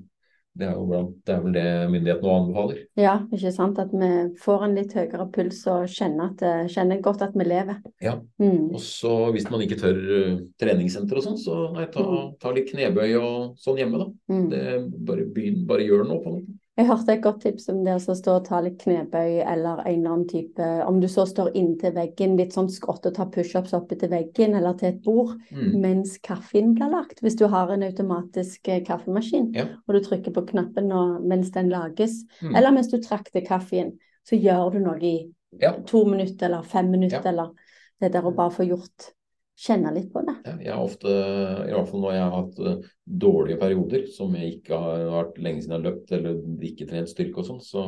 Det 0.58 0.68
er, 0.68 0.78
blant, 0.90 1.16
det 1.28 1.34
er 1.36 1.42
vel 1.44 1.56
det 1.56 1.66
myndighetene 1.94 2.36
anbefaler. 2.42 2.80
Ja, 3.00 3.16
ikke 3.34 3.52
sant. 3.54 3.82
At 3.82 3.94
vi 3.94 4.12
får 4.42 4.68
en 4.68 4.78
litt 4.78 4.96
høyere 4.98 5.28
puls 5.34 5.64
og 5.70 5.88
kjenner, 5.92 6.32
at, 6.34 6.72
kjenner 6.74 7.02
godt 7.06 7.26
at 7.28 7.36
vi 7.38 7.48
lever. 7.48 7.82
Ja. 8.04 8.18
Mm. 8.42 8.72
Og 8.74 8.82
så 8.84 9.14
hvis 9.36 9.50
man 9.54 9.64
ikke 9.66 9.80
tør 9.82 9.98
uh, 9.98 10.40
treningssenter 10.62 11.20
og 11.20 11.28
sånn, 11.28 11.42
så 11.42 11.68
nei, 11.76 11.88
ta, 11.94 12.04
mm. 12.04 12.32
ta, 12.42 12.54
litt 12.56 12.72
knebøy 12.72 13.18
og 13.20 13.60
sånn 13.62 13.82
hjemme, 13.82 14.02
da. 14.02 14.10
Mm. 14.34 14.48
Det, 14.54 14.64
bare, 15.10 15.28
begynn, 15.36 15.68
bare 15.70 15.86
gjør 15.88 16.08
noe 16.08 16.24
på 16.24 16.38
noe. 16.38 16.58
Jeg 16.78 16.86
hørte 16.92 17.14
et 17.16 17.24
godt 17.24 17.40
tips 17.42 17.72
om 17.74 17.80
det 17.86 17.96
å 17.98 18.16
stå 18.16 18.36
og 18.38 18.44
ta 18.46 18.60
litt 18.62 18.76
knebøy 18.84 19.40
eller 19.42 19.80
en 19.82 19.88
eller 19.88 20.12
annen 20.12 20.28
type 20.30 20.66
Om 20.86 21.00
du 21.02 21.08
så 21.10 21.24
står 21.26 21.56
inntil 21.58 21.96
veggen, 21.96 22.36
litt 22.38 22.54
sånn 22.54 22.70
skrått 22.70 23.08
og 23.10 23.16
tar 23.16 23.32
pushups 23.34 23.74
oppe 23.74 23.98
til 23.98 24.12
veggen 24.12 24.54
eller 24.60 24.78
til 24.78 24.92
et 24.92 25.00
bord 25.06 25.34
mm. 25.50 25.74
mens 25.82 26.20
kaffen 26.22 26.76
blir 26.78 26.94
lagt. 26.94 27.24
Hvis 27.26 27.40
du 27.40 27.48
har 27.50 27.74
en 27.74 27.86
automatisk 27.88 28.70
eh, 28.70 28.84
kaffemaskin 28.86 29.50
ja. 29.58 29.66
og 29.88 29.98
du 29.98 30.04
trykker 30.06 30.36
på 30.36 30.46
knappen 30.52 30.94
og, 30.94 31.18
mens 31.26 31.50
den 31.56 31.74
lages, 31.74 32.20
mm. 32.44 32.54
eller 32.54 32.78
mens 32.78 32.92
du 32.94 33.00
trakter 33.02 33.42
kaffen, 33.48 33.96
så 34.28 34.38
gjør 34.38 34.76
du 34.76 34.82
noe 34.86 35.02
i 35.02 35.16
ja. 35.58 35.74
to 35.90 36.06
minutter 36.06 36.52
eller 36.52 36.68
fem 36.68 36.94
minutter 36.94 37.24
ja. 37.24 37.34
eller 37.34 37.74
det 37.98 38.14
der 38.14 38.30
å 38.30 38.36
bare 38.38 38.54
få 38.54 38.68
gjort 38.70 39.16
kjenne 39.58 39.92
litt 39.96 40.12
på 40.14 40.22
det. 40.28 40.36
Jeg 40.62 40.70
har 40.70 40.84
ofte, 40.86 41.10
i 41.10 41.74
hvert 41.74 41.90
fall 41.90 42.04
når 42.04 42.14
jeg 42.14 42.24
har 42.24 42.36
hatt 42.36 42.62
uh, 42.62 42.88
dårlige 43.26 43.60
perioder 43.62 44.08
som 44.14 44.36
jeg 44.38 44.60
ikke 44.60 44.80
har 44.84 45.06
vært 45.16 45.42
lenge 45.42 45.64
siden 45.64 45.76
jeg 45.76 45.82
har 45.82 45.88
løpt 45.90 46.16
eller 46.18 46.66
ikke 46.70 46.90
trent 46.92 47.10
styrke 47.12 47.42
og 47.42 47.48
sånn, 47.50 47.62
så 47.66 47.86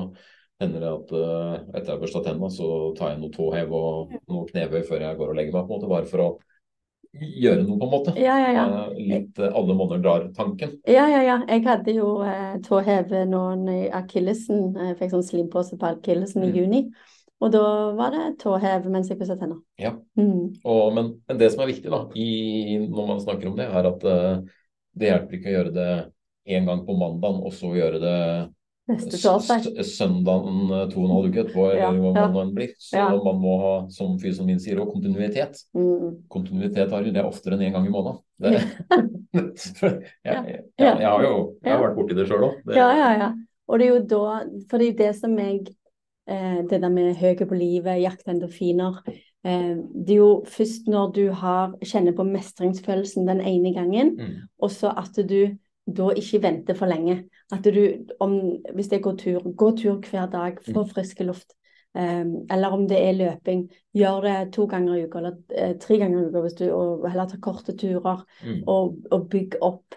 hender 0.59 0.83
det 0.83 0.91
at 0.91 1.11
uh, 1.15 1.53
etter 1.71 1.85
jeg 1.85 1.93
har 1.93 2.01
børsta 2.01 2.23
tenna, 2.25 2.49
så 2.51 2.69
tar 2.97 3.13
jeg 3.13 3.21
noe 3.21 3.35
tåhev 3.37 3.75
og 3.77 4.15
noe 4.27 4.47
knebøy 4.49 4.81
før 4.89 5.05
jeg 5.05 5.19
går 5.21 5.33
og 5.33 5.37
legger 5.37 5.55
meg, 5.55 5.67
på 5.67 5.69
en 5.69 5.77
måte, 5.77 5.91
bare 5.93 6.09
for 6.09 6.25
å 6.25 6.29
gjøre 7.19 7.63
noe, 7.63 7.77
på 7.79 7.85
en 7.87 7.93
måte. 7.93 8.13
Ja, 8.21 8.35
ja, 8.37 8.49
ja. 8.53 8.65
Eh, 8.89 8.97
Litt 9.09 9.39
eh, 9.41 9.53
alle 9.57 9.73
måneder 9.77 10.01
drar-tanken. 10.03 10.75
Ja, 10.85 11.07
ja, 11.09 11.21
ja. 11.25 11.37
Jeg 11.49 11.63
hadde 11.65 11.95
jo 11.95 12.09
eh, 12.21 12.59
tåhev 12.65 13.13
noen 13.31 13.63
i 13.71 13.79
akillesen. 13.89 14.75
Jeg 14.77 14.97
fikk 14.99 15.15
sånn 15.15 15.25
slimpose 15.25 15.79
på 15.79 15.89
akillesen 15.89 16.45
i 16.45 16.51
Mm. 16.51 16.59
juni. 16.59 16.81
Og 17.39 17.51
da 17.53 17.63
var 17.95 18.11
det 18.11 18.25
tåhev 18.41 18.87
mens 18.91 19.09
jeg 19.11 19.19
pussa 19.19 19.37
tenner. 19.39 19.61
Ja. 19.79 19.93
Mm. 20.19 20.59
Og, 20.59 20.85
men, 20.95 21.11
men 21.29 21.39
det 21.39 21.51
som 21.53 21.63
er 21.63 21.71
viktig 21.71 21.91
da, 21.91 22.03
i, 22.19 22.79
når 22.83 23.11
man 23.13 23.21
snakker 23.23 23.51
om 23.51 23.59
det, 23.59 23.67
er 23.71 23.87
at 23.87 24.03
uh, 24.03 24.57
det 24.99 25.11
hjelper 25.11 25.37
ikke 25.37 25.51
å 25.51 25.55
gjøre 25.57 25.75
det 25.77 25.91
én 26.49 26.67
gang 26.67 26.83
på 26.83 26.95
mandagen, 26.99 27.39
og 27.45 27.53
så 27.55 27.71
gjøre 27.77 28.01
det 28.03 28.17
søndagen 29.85 30.71
eh, 30.73 30.85
to 30.89 31.03
og 31.03 31.05
en 31.05 31.11
halv 31.13 31.27
uke 31.29 31.41
etterpå, 31.43 31.65
eller 31.69 31.99
hva 32.01 32.13
ja. 32.15 32.23
man 32.33 32.47
nå 32.49 32.55
blir. 32.55 32.71
Så 32.81 32.97
Ja. 32.97 33.09
man 33.13 33.37
må 33.41 33.57
ha, 33.61 33.73
som 33.93 34.15
fyr 34.19 34.33
som 34.33 34.47
min 34.49 34.59
sier, 34.59 34.79
og 34.81 34.89
kontinuitet. 34.93 35.61
Mm. 35.77 36.25
Kontinuitet 36.27 36.89
har 36.91 37.05
det 37.05 37.15
er 37.15 37.27
oftere 37.27 37.53
enn 37.53 37.67
én 37.67 37.75
gang 37.75 37.85
i 37.85 37.93
måneden. 37.93 38.17
Det, 38.39 38.55
jeg, 38.55 38.63
jeg, 40.25 40.63
jeg, 40.79 41.05
har 41.05 41.23
jo 41.23 41.35
jeg 41.61 41.73
har 41.73 41.83
vært 41.83 41.97
borti 41.99 42.17
det 42.17 42.25
sjøl 42.29 42.47
òg. 42.49 42.73
Ja, 42.73 42.89
ja, 42.97 43.11
ja. 43.19 43.29
Og 43.69 43.77
det 43.77 43.85
er 43.85 43.91
jo 43.91 44.01
da 44.09 44.37
Fordi 44.71 44.87
det 44.97 45.09
som 45.19 45.35
jeg 45.37 45.59
Det 46.69 46.81
der 46.81 46.89
med 46.93 47.15
høye 47.17 47.45
på 47.49 47.55
livet, 47.57 48.01
jakte 48.03 48.29
endorfiner 48.31 48.99
eh, 49.45 49.75
Det 50.05 50.13
er 50.13 50.19
jo 50.19 50.43
først 50.45 50.87
når 50.87 51.11
du 51.15 51.23
har, 51.31 51.73
kjenner 51.81 52.13
på 52.13 52.23
mestringsfølelsen 52.27 53.27
den 53.27 53.41
ene 53.41 53.73
gangen, 53.73 54.15
Mm. 54.19 54.35
og 54.59 54.71
så 54.71 54.93
at 54.97 55.15
du 55.29 55.55
da 55.89 56.09
ikke 56.13 56.41
venter 56.43 56.75
for 56.77 56.85
lenge. 56.85 57.23
At 57.51 57.63
du, 57.65 58.05
om, 58.19 58.35
hvis 58.75 58.87
det 58.91 59.01
går 59.01 59.15
tur, 59.17 59.39
gå 59.57 59.71
tur 59.77 60.01
hver 60.11 60.27
dag, 60.29 60.59
få 60.73 60.83
frisk 60.85 61.19
luft. 61.25 61.55
Um, 61.97 62.45
eller 62.51 62.69
om 62.69 62.83
det 62.87 62.99
er 63.01 63.15
løping, 63.17 63.63
gjør 63.97 64.21
det 64.21 64.53
to 64.53 64.67
ganger 64.69 64.93
i 64.99 65.05
uka, 65.07 65.17
eller 65.17 65.39
uh, 65.57 65.73
tre 65.81 65.97
ganger 65.97 66.19
i 66.19 66.27
uka, 66.29 66.41
hvis 66.45 66.53
du, 66.59 66.67
og 66.71 67.07
heller 67.09 67.25
ta 67.31 67.37
korte 67.41 67.73
turer. 67.73 68.21
Mm. 68.45 68.59
Og, 68.67 68.99
og 69.11 69.25
bygg 69.31 69.57
opp 69.65 69.95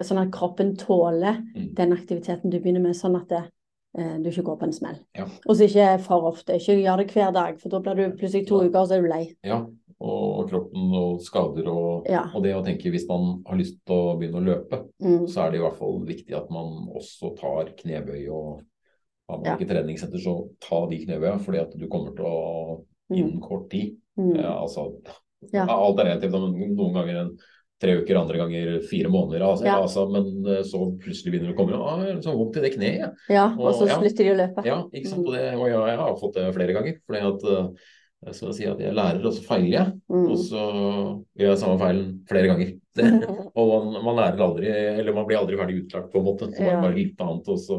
sånn 0.00 0.22
at 0.22 0.30
kroppen 0.32 0.76
tåler 0.76 1.42
Mm. 1.56 1.74
den 1.74 1.92
aktiviteten 1.92 2.50
du 2.50 2.60
begynner 2.60 2.80
med, 2.80 2.94
sånn 2.94 3.16
at 3.18 3.28
det, 3.28 3.36
eh, 3.42 3.50
du 3.94 4.28
ikke 4.30 4.42
går 4.46 4.56
på 4.58 4.64
en 4.64 4.72
smell. 4.72 4.98
Ja. 5.14 5.26
Og 5.46 5.56
så 5.56 5.66
ikke 5.68 6.00
for 6.00 6.22
ofte. 6.30 6.54
Ikke 6.56 6.78
gjør 6.80 6.96
det 7.02 7.12
hver 7.12 7.32
dag, 7.32 7.58
for 7.60 7.68
da 7.68 7.78
blir 7.80 7.94
du 8.10 8.16
plutselig 8.16 8.46
to 8.48 8.62
uker, 8.64 8.78
og 8.80 8.88
så 8.88 8.96
er 8.96 9.02
du 9.02 9.08
lei. 9.08 9.34
Ja, 9.44 9.58
og 10.00 10.48
kroppen 10.50 10.94
og 10.96 11.20
skader 11.22 11.68
og, 11.68 12.06
Ja. 12.08 12.22
og 12.34 12.42
det 12.42 12.54
å 12.56 12.64
tenke 12.64 12.90
hvis 12.90 13.06
man 13.08 13.42
har 13.46 13.56
lyst 13.60 13.76
til 13.86 13.94
å 13.94 14.16
begynne 14.18 14.40
å 14.40 14.46
løpe, 14.46 14.80
Mm. 15.02 15.26
så 15.28 15.44
er 15.46 15.50
det 15.50 15.60
i 15.60 15.62
hvert 15.62 15.76
fall 15.78 16.00
viktig 16.06 16.32
at 16.34 16.50
man 16.50 16.88
også 16.88 17.36
tar 17.38 17.64
knebøy 17.76 18.28
og 18.32 18.62
har 19.28 19.36
man 19.38 19.44
Ja. 19.44 19.56
ikke 19.56 19.68
treningssenter, 19.68 20.18
så 20.18 20.48
ta 20.60 20.86
de 20.88 21.04
knebøya, 21.04 21.38
fordi 21.38 21.58
at 21.60 21.70
du 21.78 21.86
kommer 21.88 22.16
til 22.16 22.24
å 22.24 22.84
innen 23.12 23.40
kort 23.40 23.68
tid 23.70 23.96
Mm. 24.18 24.36
ja, 24.36 24.58
altså. 24.58 24.92
Alt 25.54 25.98
er 26.00 26.04
relativt, 26.04 26.30
men 26.32 26.76
noen 26.76 26.94
ganger 26.94 27.16
en 27.20 27.38
tre 27.82 27.96
uker, 28.00 28.18
andre 28.20 28.38
ganger 28.40 28.76
fire 28.88 29.10
måneder. 29.12 29.42
Altså, 29.48 29.66
Ja. 29.66 29.76
altså, 29.82 30.04
men 30.14 30.28
eh, 30.46 30.62
så 30.68 30.84
plutselig 31.02 31.32
begynner 31.34 31.50
det 31.50 31.56
å 31.56 31.58
komme 31.58 31.80
ah, 31.82 32.04
så 32.22 32.36
vondt 32.38 32.60
i 32.60 32.62
det 32.64 32.74
kneet. 32.76 33.00
ja. 33.02 33.10
Ja, 33.28 33.46
og 33.58 33.74
så 33.74 33.82
Og- 33.82 33.88
så 33.90 33.98
slutter 33.98 34.22
de 34.24 34.30
å 34.36 34.38
løpe. 34.38 34.64
Ja, 34.68 34.78
ikke 34.94 35.10
sant? 35.10 35.26
Og, 35.26 35.34
det, 35.34 35.48
og 35.58 35.66
jeg, 35.66 35.82
jeg 35.92 35.98
har 36.04 36.16
fått 36.22 36.38
det 36.38 36.54
flere 36.54 36.76
ganger. 36.78 37.00
fordi 37.06 37.26
at 37.32 37.74
jeg 38.22 38.34
skal 38.38 38.52
si 38.54 38.64
at 38.70 38.78
jeg 38.78 38.94
lærer, 38.94 39.24
og 39.26 39.32
så 39.34 39.42
feiler 39.42 39.72
jeg. 39.74 39.92
Mm. 40.08 40.26
Og 40.30 40.38
så 40.38 40.62
gjør 41.36 41.48
jeg 41.50 41.58
samme 41.58 41.78
feilen 41.82 42.08
flere 42.30 42.46
ganger. 42.52 42.72
Det, 42.94 43.06
og 43.56 43.68
man, 43.72 44.04
man 44.04 44.16
lærer 44.20 44.40
aldri, 44.44 44.68
eller 44.68 45.14
man 45.16 45.24
blir 45.24 45.38
aldri 45.40 45.56
ferdig 45.56 45.78
utlært, 45.86 46.10
på 46.12 46.20
en 46.20 46.26
måte. 46.26 46.50
Så 46.52 46.60
Ja. 46.60 46.76
bare 46.80 46.94
litt 46.94 47.16
annet. 47.24 47.48
Og 47.48 47.56
så 47.58 47.78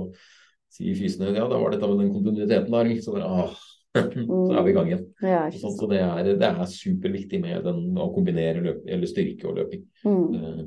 sier 0.74 0.96
fysene 0.98 1.36
ja, 1.38 1.46
da 1.48 1.60
var 1.62 1.70
dette 1.70 1.86
med 1.88 2.00
den 2.02 2.10
kontinuiteten 2.16 2.72
der. 2.74 2.90
Så 3.00 3.14
bare, 3.14 3.30
ah, 3.30 3.54
så 4.48 4.58
er 4.58 4.64
vi 4.66 4.72
i 4.72 4.76
gang 4.76 4.88
igjen. 4.90 5.06
Ja, 5.22 5.42
Sånn, 5.54 5.76
så 5.78 5.88
det 5.92 6.00
er, 6.02 6.30
det 6.42 6.50
er 6.50 6.70
superviktig 6.70 7.40
med 7.44 7.64
den, 7.68 7.82
å 8.02 8.10
kombinere 8.16 8.64
løp, 8.66 8.84
eller 8.90 9.10
styrke 9.10 9.50
og 9.52 9.60
løping. 9.62 9.84
Mm. 10.06 10.38
Eh, 10.38 10.62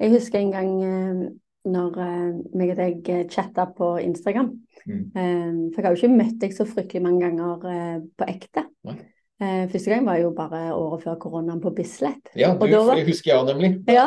Jeg 0.00 0.14
husker 0.14 0.38
en 0.40 0.52
gang 0.54 0.70
eh, 0.86 1.22
når 1.70 1.98
eh, 2.06 2.28
meg 2.56 2.70
og 2.72 2.78
deg 2.78 3.10
chatta 3.32 3.66
på 3.76 3.94
Instagram. 4.04 4.52
Mm. 4.86 5.02
For 5.12 5.80
jeg 5.80 5.84
har 5.84 5.96
jo 5.96 5.98
ikke 6.00 6.16
møtt 6.22 6.38
deg 6.40 6.54
så 6.56 6.64
fryktelig 6.68 7.02
mange 7.04 7.26
ganger 7.26 8.06
på 8.16 8.28
ekte. 8.30 8.64
Nei. 8.88 9.00
Første 9.40 9.88
gang 9.88 10.04
var 10.04 10.18
jo 10.20 10.30
bare 10.36 10.58
året 10.76 11.02
før 11.04 11.14
koronaen 11.20 11.60
på 11.64 11.70
Bislett. 11.72 12.28
Ja, 12.36 12.50
da 12.60 12.80
var- 12.84 12.98
det 12.98 13.06
husker 13.06 13.30
jeg 13.32 13.46
nemlig. 13.48 13.70
Ja, 13.88 14.06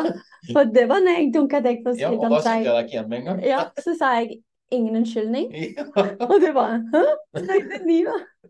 for 0.52 0.68
det 0.70 0.84
var 0.90 1.02
når 1.02 1.16
jeg 1.18 1.30
dunka 1.34 1.58
deg 1.62 1.80
på 1.82 1.94
Ja, 2.02 2.10
og 2.14 2.22
da 2.30 2.38
kjente 2.38 2.68
jeg 2.68 2.74
deg 2.76 2.84
ikke 2.84 2.94
igjen 2.94 3.08
med 3.10 3.18
en 3.18 3.24
gang. 3.28 3.40
Ja, 3.46 3.64
så 3.82 3.94
sa 3.98 4.12
jeg 4.20 4.36
ingen 4.72 4.96
unnskyldning. 4.96 5.50
Ja. 5.76 5.84
Og 6.28 6.36
du 6.40 6.52
bare 6.54 6.80
Hæ? 6.92 7.02
Er 7.34 8.00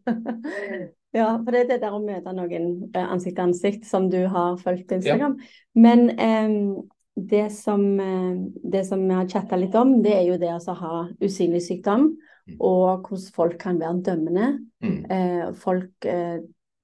Ja, 1.14 1.28
for 1.38 1.54
det 1.54 1.60
er 1.60 1.68
det 1.68 1.82
der 1.84 1.94
å 1.94 2.02
møte 2.02 2.32
noen 2.34 2.64
eh, 2.90 3.06
ansikt 3.06 3.36
til 3.36 3.44
ansikt 3.46 3.86
som 3.86 4.08
du 4.10 4.24
har 4.26 4.56
fulgt 4.58 4.88
på 4.90 4.98
Instagram. 4.98 5.36
Men 5.78 6.08
um, 6.18 6.88
det 7.14 7.46
som, 7.54 7.84
eh, 8.02 8.32
det 8.72 8.82
som 8.88 9.04
vi 9.06 9.14
har 9.14 9.28
chatta 9.30 9.56
litt 9.56 9.76
om, 9.78 10.00
det 10.02 10.16
er 10.16 10.24
jo 10.26 10.38
det 10.42 10.50
å 10.50 10.78
ha 10.80 11.04
usynlig 11.22 11.62
sykdom, 11.68 12.16
Mm. 12.44 12.58
og 12.60 13.06
hvordan 13.08 13.32
folk 13.32 13.54
kan 13.56 13.78
være 13.80 14.02
dømmende. 14.04 14.46
Mm. 14.84 15.54
Folk 15.56 16.04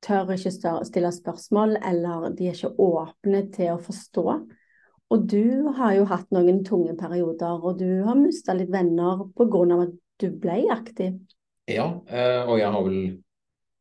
tør 0.00 0.30
ikke 0.32 0.52
stille 0.88 1.10
spørsmål, 1.12 1.74
eller 1.84 2.30
de 2.32 2.46
er 2.48 2.56
ikke 2.56 2.80
åpne 2.80 3.42
til 3.52 3.74
å 3.74 3.82
forstå. 3.84 4.24
Og 5.10 5.26
du 5.26 5.72
har 5.74 5.96
jo 5.96 6.06
hatt 6.06 6.28
noen 6.34 6.62
tunge 6.66 6.94
perioder, 6.98 7.58
og 7.58 7.80
du 7.80 8.02
har 8.06 8.18
mista 8.18 8.54
litt 8.54 8.70
venner 8.70 9.24
pga. 9.34 9.64
at 9.82 9.96
du 10.20 10.30
ble 10.30 10.62
aktiv. 10.70 11.18
Ja, 11.70 12.00
eh, 12.06 12.42
og 12.46 12.58
jeg 12.58 12.70
har 12.70 12.82
vel 12.86 13.02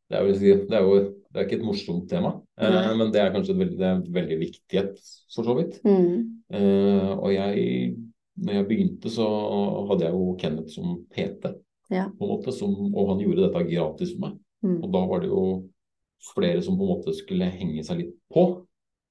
Det 0.09 0.17
er, 0.17 0.23
vel, 0.25 0.39
det 0.65 0.73
er 0.73 0.81
jo 0.81 0.93
det 1.29 1.37
er 1.37 1.45
ikke 1.45 1.59
et 1.59 1.65
morsomt 1.65 2.07
tema, 2.09 2.31
mm. 2.57 2.97
Men 2.97 3.11
det 3.13 3.21
er 3.21 3.33
kanskje 3.33 3.53
et 3.53 3.59
veldig, 3.59 3.77
det 3.77 3.85
er 3.85 3.99
veldig 4.15 4.37
viktighet, 4.39 4.95
for 5.35 5.45
så 5.45 5.53
vidt. 5.53 5.75
Mm. 5.85 6.41
Eh, 6.49 7.11
og 7.13 7.33
jeg, 7.33 7.91
når 8.41 8.53
jeg 8.53 8.67
begynte, 8.71 9.11
så 9.13 9.27
hadde 9.91 10.07
jeg 10.07 10.15
jo 10.15 10.31
Kenneth 10.41 10.73
som 10.73 10.95
PT, 11.13 11.53
Ja. 11.93 12.07
på 12.09 12.25
en 12.25 12.31
måte, 12.33 12.51
som, 12.53 12.73
og 12.93 13.11
han 13.11 13.21
gjorde 13.21 13.45
dette 13.45 13.61
gratis 13.69 14.15
for 14.15 14.25
meg. 14.25 14.39
Mm. 14.65 14.79
Og 14.83 14.89
da 14.93 15.05
var 15.11 15.21
det 15.21 15.29
jo 15.29 15.43
flere 16.33 16.61
som 16.65 16.77
på 16.77 16.85
en 16.87 16.91
måte 16.95 17.13
skulle 17.13 17.53
henge 17.53 17.85
seg 17.85 18.01
litt 18.01 18.15
på. 18.33 18.47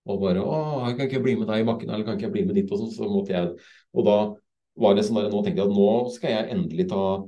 Og 0.09 0.21
bare 0.23 0.41
'Å, 0.43 0.59
jeg 0.89 0.97
kan 0.97 1.09
ikke 1.09 1.23
bli 1.23 1.35
med 1.37 1.49
deg 1.49 1.63
i 1.63 1.69
bakken', 1.69 1.91
eller 1.91 2.05
'kan 2.05 2.17
ikke 2.17 2.29
jeg 2.29 2.37
bli 2.37 2.45
med 2.45 2.55
dit?' 2.57 2.73
Og 2.73 2.79
sånn. 2.79 2.93
Så 2.93 3.09
måtte 3.09 3.35
jeg 3.35 3.57
Og 3.95 4.05
da 4.05 4.35
var 4.79 4.95
det 4.95 5.05
sånn 5.05 5.19
der, 5.19 5.31
nå 5.31 5.43
tenkte 5.43 5.63
jeg 5.63 5.69
at 5.69 5.75
nå 5.75 5.91
skal 6.15 6.31
jeg 6.31 6.51
endelig 6.55 6.89
ta, 6.89 7.25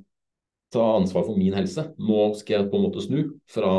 ta 0.71 0.85
ansvar 1.01 1.25
for 1.27 1.37
min 1.37 1.57
helse. 1.57 1.93
Nå 1.99 2.35
skal 2.39 2.61
jeg 2.61 2.71
på 2.71 2.79
en 2.79 2.85
måte 2.87 3.03
snu 3.03 3.25
fra 3.51 3.73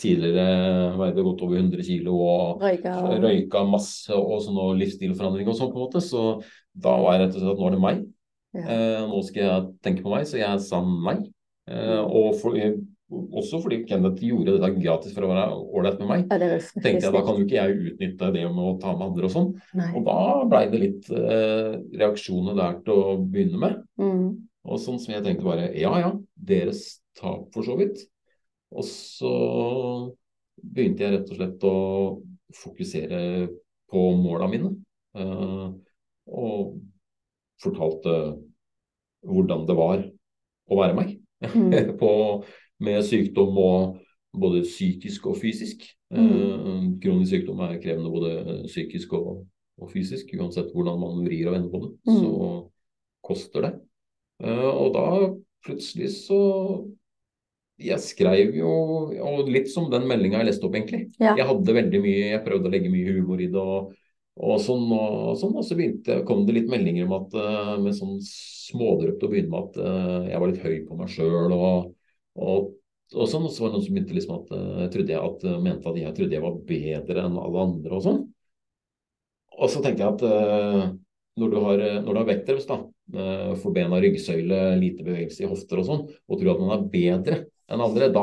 tidligere 0.00 0.96
veide 0.96 1.24
godt 1.26 1.42
over 1.44 1.58
100 1.58 1.84
kilo 1.84 2.14
og 2.24 2.62
Røyka 2.62 2.94
røyka 3.20 3.64
masse 3.68 4.14
og 4.16 4.40
sånn 4.40 4.56
og 4.62 4.78
livsstilforandring 4.80 5.50
og 5.50 5.58
sånn 5.58 5.72
på 5.72 5.80
en 5.80 5.84
måte. 5.84 6.00
Så 6.00 6.40
da 6.72 6.96
var 7.02 7.16
jeg 7.16 7.26
rett 7.26 7.36
og 7.36 7.42
slett 7.42 7.52
at 7.52 7.60
nå 7.60 7.68
er 7.68 7.76
det 7.76 7.82
meg. 7.84 8.02
ja. 8.56 8.64
Eh, 8.76 9.04
nå 9.08 9.22
skal 9.26 9.42
jeg 9.42 9.68
tenke 9.84 10.04
på 10.04 10.12
meg, 10.12 10.26
så 10.28 10.40
jeg 10.40 10.64
sa 10.64 10.80
nei. 10.84 11.18
Eh, 11.68 12.00
og 12.00 12.34
for, 12.40 12.56
også 13.12 13.60
fordi 13.62 13.82
Kenneth 13.88 14.22
gjorde 14.24 14.56
dette 14.56 14.70
gratis 14.78 15.14
for 15.16 15.26
å 15.26 15.30
være 15.32 15.46
ålreit 15.52 15.98
med 16.00 16.10
meg. 16.10 16.24
ja, 16.30 16.38
det 16.40 16.48
Tenkte 16.78 17.06
jeg 17.06 17.14
da 17.14 17.22
kan 17.26 17.38
jo 17.38 17.46
ikke 17.46 17.58
jeg 17.58 17.92
utnytte 17.92 18.30
det 18.36 18.44
med 18.46 18.62
å 18.64 18.76
ta 18.82 18.94
med 18.96 19.06
andre 19.10 19.28
og 19.28 19.34
sånn. 19.34 19.50
Og 19.90 20.06
da 20.06 20.18
blei 20.48 20.62
det 20.72 20.80
litt 20.80 21.10
eh, 21.12 21.76
reaksjoner 22.00 22.56
der 22.58 22.80
til 22.86 22.94
å 22.96 23.16
begynne 23.20 23.60
med. 23.60 23.78
Mm. 24.00 24.26
Og 24.62 24.80
sånn 24.80 25.00
som 25.02 25.14
jeg 25.14 25.24
tenkte 25.26 25.46
bare 25.46 25.70
ja 25.76 25.92
ja, 26.00 26.12
deres 26.34 26.84
tap 27.18 27.48
for 27.54 27.66
så 27.66 27.76
vidt. 27.80 28.04
Og 28.72 28.86
så 28.88 29.32
begynte 30.62 31.04
jeg 31.04 31.16
rett 31.16 31.32
og 31.32 31.40
slett 31.40 31.66
å 31.68 31.76
fokusere 32.62 33.22
på 33.92 34.06
måla 34.16 34.48
mine. 34.48 34.76
eh, 35.18 35.66
og 36.32 36.76
fortalte 37.62 38.12
hvordan 39.26 39.66
det 39.68 39.76
var 39.78 40.02
å 40.70 40.78
være 40.78 40.96
meg. 40.96 41.16
Mm. 41.42 41.96
på, 42.00 42.10
med 42.82 43.02
sykdom 43.06 43.58
og 43.62 43.98
både 44.32 44.62
psykisk 44.64 45.26
og 45.30 45.38
fysisk. 45.42 45.84
Mm. 46.12 46.28
Eh, 46.28 46.84
kronisk 47.02 47.34
sykdom 47.34 47.60
er 47.66 47.78
krevende 47.82 48.12
både 48.12 48.62
psykisk 48.66 49.12
og, 49.18 49.44
og 49.80 49.92
fysisk. 49.92 50.32
Uansett 50.38 50.72
hvordan 50.72 51.00
man 51.00 51.22
vrir 51.26 51.50
og 51.50 51.56
vender 51.56 51.72
på 51.72 51.82
det, 51.84 51.92
Mm. 52.08 52.18
så 52.20 52.32
koster 53.22 53.66
det. 53.68 53.72
Eh, 54.42 54.68
og 54.72 54.92
da 54.96 55.06
plutselig 55.66 56.10
så 56.26 56.42
Jeg 57.82 57.98
skrev 57.98 58.54
jo 58.54 58.68
og 59.10 59.48
litt 59.50 59.66
som 59.72 59.88
den 59.90 60.04
meldinga 60.06 60.38
jeg 60.38 60.46
leste 60.52 60.66
opp, 60.68 60.74
egentlig. 60.76 61.08
Ja. 61.18 61.32
Jeg 61.34 61.46
hadde 61.48 61.74
veldig 61.74 62.00
mye, 62.04 62.28
jeg 62.30 62.42
prøvde 62.44 62.68
å 62.68 62.70
legge 62.70 62.90
mye 62.92 63.14
humor 63.16 63.40
i 63.40 63.48
det. 63.50 63.58
og 63.58 63.94
og 64.40 64.60
sånn, 64.64 64.86
og, 64.96 65.34
sånn, 65.36 65.56
og 65.60 65.64
så 65.66 65.76
begynte, 65.76 66.22
kom 66.24 66.46
det 66.46 66.54
litt 66.56 66.70
meldinger 66.72 67.04
om 67.04 67.16
at 67.18 67.34
eh, 67.36 67.72
med 67.82 67.92
sånn 67.96 68.14
smådrøpt 68.24 69.26
å 69.26 69.28
begynne 69.28 69.52
med 69.52 69.66
at 69.66 69.76
eh, 69.82 70.30
jeg 70.30 70.40
var 70.40 70.48
litt 70.52 70.62
høy 70.62 70.76
på 70.88 70.96
meg 70.96 71.10
sjøl. 71.12 71.52
Og, 71.52 71.90
og, 72.36 72.72
også 73.12 73.40
noe, 73.42 73.50
så 73.52 73.64
var 73.64 73.70
det 73.72 73.76
noen 73.76 73.84
som 73.84 73.94
begynte 73.96 74.14
liksom 74.16 74.36
at 74.38 74.52
jeg 74.56 74.90
trodde 74.94 75.12
jeg 75.12 75.20
at, 75.20 75.42
mente 75.60 75.90
at 75.90 75.98
jeg 76.00 76.14
trodde 76.16 76.32
jeg 76.38 76.44
var 76.46 76.54
bedre 76.72 77.24
enn 77.26 77.36
alle 77.42 77.64
andre 77.66 77.98
og 77.98 78.04
sånn. 78.06 78.20
Og 79.60 79.68
så 79.70 79.82
tenkte 79.84 80.00
jeg 80.06 80.14
at 80.14 80.22
eh, 80.24 80.84
når 81.42 81.52
du 81.52 81.58
har, 81.64 81.82
når 82.02 82.08
du 82.12 82.18
har 82.22 82.28
vektrems, 82.28 82.64
da, 82.68 82.78
eh, 83.12 83.50
for 83.60 83.72
bena, 83.76 84.00
ryggsøyle, 84.00 84.62
lite 84.80 85.04
bevegelse 85.04 85.44
i 85.44 85.50
hofter 85.50 85.80
og 85.82 85.88
sånn, 85.90 86.06
og 86.28 86.40
tror 86.40 86.54
at 86.54 86.62
man 86.64 86.72
er 86.78 86.86
bedre 86.92 87.38
enn 87.72 87.80
andre, 87.80 88.08
da, 88.12 88.22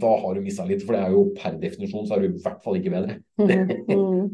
da 0.00 0.10
har 0.22 0.36
du 0.38 0.40
mista 0.44 0.64
litt. 0.64 0.80
For 0.86 0.96
det 0.96 1.00
er 1.04 1.12
jo 1.12 1.24
per 1.36 1.56
definisjon 1.60 2.06
så 2.08 2.14
er 2.16 2.22
du 2.22 2.28
i 2.30 2.40
hvert 2.44 2.62
fall 2.64 2.78
ikke 2.80 2.92
bedre. 2.94 3.18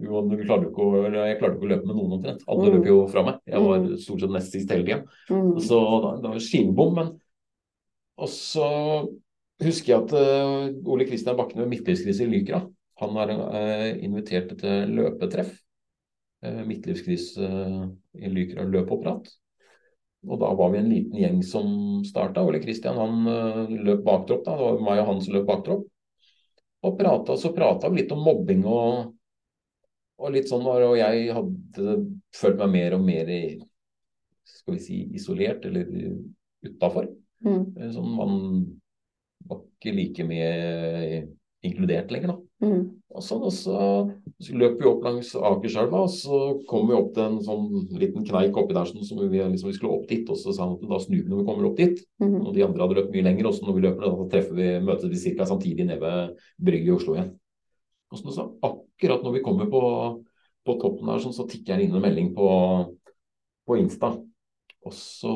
Mm. 0.04 0.28
Du 0.28 0.40
klarte 0.44 0.66
ikke 0.68 0.82
å, 0.84 1.00
jeg 1.06 1.36
klarte 1.38 1.56
ikke 1.56 1.66
å 1.66 1.70
løpe 1.70 1.86
med 1.88 1.96
noen 1.96 2.14
omtrent. 2.16 2.42
Alle 2.50 2.66
Mm. 2.68 2.74
løp 2.74 2.86
jo 2.88 2.96
fra 3.08 3.22
meg. 3.24 3.36
Jeg 3.48 3.60
var 3.62 3.78
Mm. 3.78 3.96
stort 4.02 4.20
sett 4.20 4.30
nest 4.34 4.52
sist 4.52 4.70
hele 4.70 4.84
tida. 4.84 5.04
Så 5.62 5.78
da, 6.02 6.10
det 6.20 6.30
var 6.32 6.42
skinnbom. 6.42 6.94
Men 6.98 7.10
Og 8.22 8.30
så 8.30 8.66
husker 9.64 9.92
jeg 9.92 10.00
at 10.04 10.14
eh, 10.18 10.70
Ole 10.90 11.06
Kristian 11.08 11.36
Bakken 11.38 11.62
ved 11.62 11.70
Midtlivskrise 11.72 12.26
i 12.26 12.30
Lykra, 12.30 12.62
han 13.02 13.16
har 13.18 13.32
eh, 13.34 13.90
invitert 14.06 14.54
til 14.60 14.94
løpetreff. 14.94 15.54
Uh, 16.44 16.60
Midtlivskrise 16.68 17.46
eh, 17.46 17.84
i 18.20 18.28
Lykra 18.28 18.66
løp 18.68 18.90
Og 18.92 20.38
da 20.40 20.50
var 20.52 20.70
vi 20.72 20.78
en 20.78 20.90
liten 20.90 21.16
gjeng 21.16 21.42
som 21.42 22.04
starta. 22.04 22.44
Ole 22.44 22.60
Kristian 22.60 23.00
han 23.00 23.26
eh, 23.26 23.74
løp 23.88 24.04
baktropp. 24.04 24.44
da, 24.44 24.56
Det 24.56 24.64
var 24.64 24.80
meg 24.84 25.00
og 25.00 25.08
han 25.08 25.22
som 25.24 25.34
løp 25.34 25.46
baktropp. 25.48 25.86
Og 26.84 26.98
prata, 26.98 27.36
så 27.40 27.52
prata 27.56 27.88
vi 27.88 28.02
litt 28.02 28.12
om 28.12 28.20
mobbing 28.20 28.66
og, 28.68 29.14
og 30.20 30.34
litt 30.34 30.50
sånn. 30.50 30.66
Og 30.68 30.98
jeg 31.00 31.32
hadde 31.32 31.96
følt 32.36 32.60
meg 32.60 32.74
mer 32.76 32.98
og 32.98 33.06
mer 33.06 33.32
skal 34.44 34.76
vi 34.76 34.82
si, 34.84 34.98
isolert 35.16 35.64
eller 35.64 35.88
utafor. 36.64 37.08
Mm. 37.44 37.64
Sånn, 37.94 38.10
man 38.16 38.36
var 39.48 39.64
ikke 39.64 39.94
like 39.94 40.26
mye 40.28 41.24
inkludert 41.64 42.12
lenger, 42.12 42.34
da. 42.34 42.40
Mm. 42.64 42.82
Og, 43.14 43.22
sånn, 43.24 43.44
og 43.46 43.52
så, 43.54 43.78
så 44.42 44.56
løp 44.58 44.80
vi 44.80 44.88
opp 44.88 45.04
langs 45.06 45.30
Akerselva, 45.38 46.02
og 46.06 46.12
så 46.12 46.40
kom 46.68 46.88
vi 46.88 46.96
opp 46.96 47.12
til 47.16 47.24
en 47.24 47.38
sånn 47.44 47.68
liten 48.00 48.26
kneik 48.26 48.56
oppi 48.60 48.76
der 48.76 48.88
sånn, 48.88 49.04
som 49.06 49.20
vi, 49.22 49.38
liksom, 49.38 49.70
vi 49.70 49.76
skulle 49.76 49.94
opp 49.96 50.08
dit. 50.10 50.28
Og 50.28 50.40
så 50.40 50.54
sa 50.54 50.66
han 50.66 50.76
at 50.76 50.84
da 50.90 51.00
snur 51.02 51.22
vi 51.22 51.30
når 51.30 51.42
vi 51.42 51.46
kommer 51.48 51.68
opp 51.70 51.78
dit. 51.80 52.02
Mm. 52.22 52.36
Og 52.42 52.50
de 52.56 52.66
andre 52.66 52.84
hadde 52.84 52.98
løpt 53.00 53.14
mye 53.14 53.26
lenger. 53.28 53.48
Og 53.48 53.56
så 53.56 53.68
når 53.68 53.78
vi 53.78 53.86
løper 53.86 54.04
da 54.06 54.28
treffer 54.34 54.58
vi, 54.58 54.68
møtes 54.84 55.12
vi 55.12 55.34
ca. 55.38 55.48
samtidig 55.48 55.88
nede 55.88 56.00
ved 56.02 56.46
brygget 56.68 56.90
i 56.90 56.94
Oslo 56.96 57.16
igjen. 57.16 57.32
Og 58.12 58.20
så, 58.20 58.36
så 58.36 58.46
akkurat 58.68 59.24
når 59.26 59.38
vi 59.38 59.44
kommer 59.46 59.70
på, 59.72 59.82
på 60.64 60.78
toppen 60.82 61.10
der, 61.10 61.24
sånn, 61.24 61.36
så 61.36 61.48
tikker 61.50 61.76
jeg 61.76 61.88
inn 61.88 61.98
en 61.98 62.04
melding 62.04 62.32
på, 62.36 62.48
på 63.64 63.78
Insta. 63.80 64.14
Og 64.84 64.92
så 64.92 65.34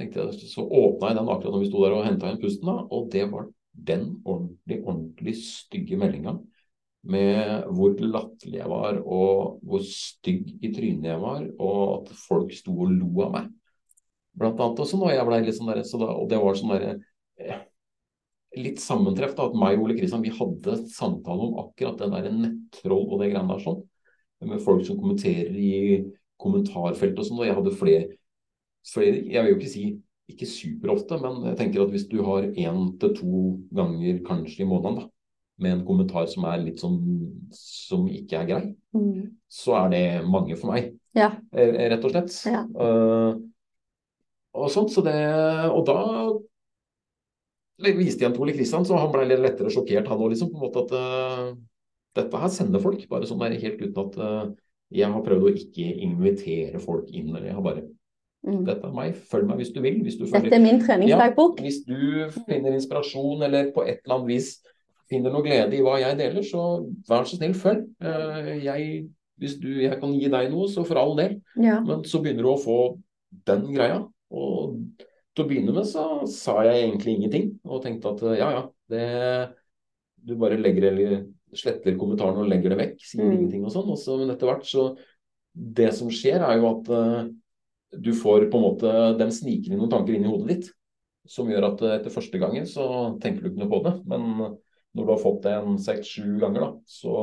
tenkte 0.00 0.24
jeg, 0.24 0.50
så 0.50 0.64
åpna 0.64 1.12
jeg 1.12 1.20
den 1.20 1.32
akkurat 1.32 1.54
når 1.54 1.64
vi 1.64 1.70
sto 1.70 1.82
der 1.84 1.96
og 1.96 2.06
henta 2.06 2.30
inn 2.32 2.40
pusten, 2.42 2.68
da, 2.70 2.76
og 2.88 3.10
det 3.12 3.26
var 3.30 3.48
den 3.90 4.06
ordentlig, 4.24 4.80
ordentlig 4.82 5.36
stygge 5.40 5.98
meldinga 6.00 6.36
med 7.10 7.70
hvor 7.72 7.94
latterlig 8.02 8.58
jeg 8.58 8.68
var, 8.68 8.98
og 9.00 9.60
hvor 9.64 9.84
stygg 9.86 10.50
i 10.60 10.72
trynet 10.74 11.08
jeg 11.12 11.22
var, 11.22 11.46
og 11.62 11.80
at 11.94 12.12
folk 12.26 12.52
sto 12.52 12.74
og 12.84 12.92
lo 12.92 13.24
av 13.24 13.34
meg. 13.38 13.48
Blant 14.40 14.60
annet 14.60 14.82
også 14.84 15.00
når 15.00 15.14
jeg 15.14 15.28
blei 15.28 15.40
litt 15.46 15.56
sånn 15.56 15.72
der, 15.72 15.82
så 15.86 16.00
og 16.04 16.26
det 16.30 16.40
var 16.40 16.58
sånn 16.58 16.74
derre 16.74 16.94
eh, 17.40 17.66
Litt 18.58 18.80
sammentreff, 18.82 19.36
da, 19.38 19.44
at 19.46 19.54
meg 19.54 19.76
og 19.78 19.84
Ole 19.84 19.94
Kristian 19.94 20.24
vi 20.24 20.32
hadde 20.34 20.72
samtale 20.90 21.44
om 21.44 21.60
akkurat 21.60 22.00
den 22.00 22.16
der 22.16 22.32
nettroll 22.34 23.04
og 23.04 23.20
det 23.20 23.28
greiene 23.30 23.46
der 23.52 23.60
sånn. 23.62 23.76
Med 24.42 24.64
folk 24.64 24.82
som 24.88 24.98
kommenterer 24.98 25.54
i 25.54 26.00
kommentarfeltet 26.40 27.20
og 27.22 27.28
sånn, 27.28 27.38
og 27.38 27.46
jeg 27.46 27.54
hadde 27.60 27.76
flere 27.78 28.08
flere, 28.86 29.24
jeg 29.26 29.44
vil 29.44 29.52
jo 29.52 29.58
ikke 29.58 29.72
si 29.72 29.84
ikke 30.30 30.46
superofte, 30.46 31.16
men 31.18 31.40
jeg 31.48 31.56
tenker 31.58 31.82
at 31.82 31.90
hvis 31.90 32.06
du 32.06 32.20
har 32.22 32.44
én 32.46 32.84
til 33.02 33.14
to 33.18 33.38
ganger 33.74 34.20
kanskje 34.26 34.62
i 34.62 34.68
måneden 34.68 35.00
da, 35.00 35.06
med 35.60 35.72
en 35.74 35.82
kommentar 35.88 36.28
som 36.30 36.46
er 36.48 36.62
litt 36.62 36.78
sånn 36.80 37.00
som 37.52 38.06
ikke 38.08 38.38
er 38.38 38.46
grei, 38.46 38.62
Mm. 38.94 39.36
så 39.50 39.74
er 39.84 39.90
det 39.90 40.04
mange 40.26 40.56
for 40.56 40.72
meg, 40.72 40.94
Ja. 41.14 41.32
eh, 41.52 41.88
rett 41.90 42.04
og 42.04 42.10
slett. 42.10 42.30
Ja. 42.46 42.62
Uh, 42.74 43.38
og 44.54 44.70
sånt, 44.70 44.90
så 44.90 45.02
det, 45.02 45.14
og 45.70 45.84
da 45.86 46.32
viste 47.80 48.24
jeg 48.24 48.30
en 48.32 48.40
Ole 48.40 48.52
Kristian, 48.52 48.84
så 48.84 48.98
han 48.98 49.12
ble 49.12 49.26
litt 49.28 49.40
lettere 49.40 49.70
sjokkert 49.72 50.08
han 50.08 50.18
òg, 50.18 50.30
liksom. 50.32 50.50
På 50.50 50.58
en 50.58 50.64
måte 50.66 50.82
at 50.84 50.92
uh, 50.92 51.54
dette 52.14 52.40
her 52.42 52.48
sender 52.48 52.82
folk, 52.82 53.08
bare 53.08 53.28
sånn 53.28 53.40
der 53.40 53.58
helt 53.58 53.80
uten 53.80 54.02
at 54.04 54.18
uh, 54.18 54.50
jeg 54.90 55.10
har 55.12 55.22
prøvd 55.22 55.46
å 55.46 55.54
ikke 55.54 55.86
invitere 56.02 56.80
folk 56.82 57.08
inn. 57.14 57.30
Eller 57.34 57.46
jeg 57.46 57.54
har 57.54 57.62
bare 57.62 57.86
Mm. 58.46 58.62
dette 58.64 58.86
er 58.88 58.92
meg, 58.96 59.14
følg 59.28 59.46
meg 59.50 59.58
hvis 59.60 59.72
du 59.74 59.80
vil. 59.84 59.98
Hvis 60.02 60.16
du 60.16 60.24
Dette 60.24 60.54
er 60.56 60.62
min 60.64 60.78
treningsdagbok. 60.80 61.58
hvis 61.60 61.82
du 61.84 62.30
finner 62.48 62.72
inspirasjon 62.72 63.42
eller 63.44 63.70
på 63.74 63.82
et 63.84 63.98
eller 64.04 64.14
annet 64.16 64.30
vis 64.32 64.50
finner 65.10 65.30
noe 65.34 65.42
glede 65.44 65.74
i 65.76 65.82
hva 65.84 65.98
jeg 66.00 66.16
deler, 66.16 66.42
så 66.46 66.62
vær 67.08 67.26
så 67.28 67.36
snill, 67.36 67.52
følg. 67.58 67.82
Eh, 68.00 68.64
Jeg, 68.64 69.08
hvis 69.40 69.56
du, 69.60 69.68
jeg 69.82 69.98
kan 70.00 70.12
gi 70.14 70.28
deg 70.32 70.50
noe, 70.52 70.68
så 70.70 70.84
for 70.86 70.96
all 70.96 71.16
del. 71.18 71.40
Ja. 71.60 71.80
Men 71.84 72.04
så 72.08 72.20
begynner 72.22 72.46
du 72.46 72.50
å 72.54 72.60
få 72.62 72.78
den 73.46 73.66
greia. 73.74 74.06
Og 74.30 74.78
til 75.34 75.44
å 75.44 75.48
begynne 75.48 75.74
med 75.74 75.84
så 75.90 76.26
sa 76.30 76.62
jeg 76.64 76.84
egentlig 76.88 77.16
ingenting, 77.18 77.50
og 77.66 77.82
tenkte 77.84 78.14
at 78.14 78.22
ja 78.38 78.50
ja, 78.56 78.62
det 78.88 79.04
Du 80.24 80.34
bare 80.36 80.56
legger 80.60 80.90
eller 80.92 81.26
sletter 81.56 81.96
kommentaren 81.98 82.36
og 82.38 82.48
legger 82.48 82.70
det 82.70 82.78
vekk, 82.78 82.96
sier 83.00 83.24
Mm. 83.24 83.32
ingenting 83.38 83.64
og 83.64 83.72
sånn. 83.72 84.18
Men 84.20 84.30
etter 84.30 84.46
hvert 84.46 84.64
så 84.64 84.96
Det 85.52 85.92
som 85.94 86.08
skjer, 86.08 86.40
er 86.46 86.58
jo 86.60 86.68
at 86.78 86.88
eh, 86.88 87.28
du 87.90 88.12
får 88.14 88.48
på 88.50 88.58
en 88.58 88.66
måte 88.66 88.92
dem 89.18 89.32
sniker 89.34 89.72
inn 89.72 89.80
noen 89.80 89.92
tanker 89.92 90.14
inn 90.14 90.26
i 90.26 90.30
hodet 90.30 90.52
ditt 90.54 90.70
som 91.30 91.50
gjør 91.50 91.70
at 91.72 91.84
eh, 91.84 91.94
etter 91.98 92.14
første 92.14 92.40
gangen 92.42 92.66
så 92.68 92.86
tenker 93.22 93.44
du 93.44 93.52
ikke 93.52 93.62
noe 93.62 93.72
på 93.72 93.84
det. 93.86 93.94
Men 94.10 94.26
når 94.40 95.06
du 95.06 95.12
har 95.12 95.22
fått 95.22 95.44
det 95.46 95.54
en 95.54 95.78
seks-sju 95.80 96.40
ganger, 96.42 96.66
da, 96.66 96.70
så 96.88 97.16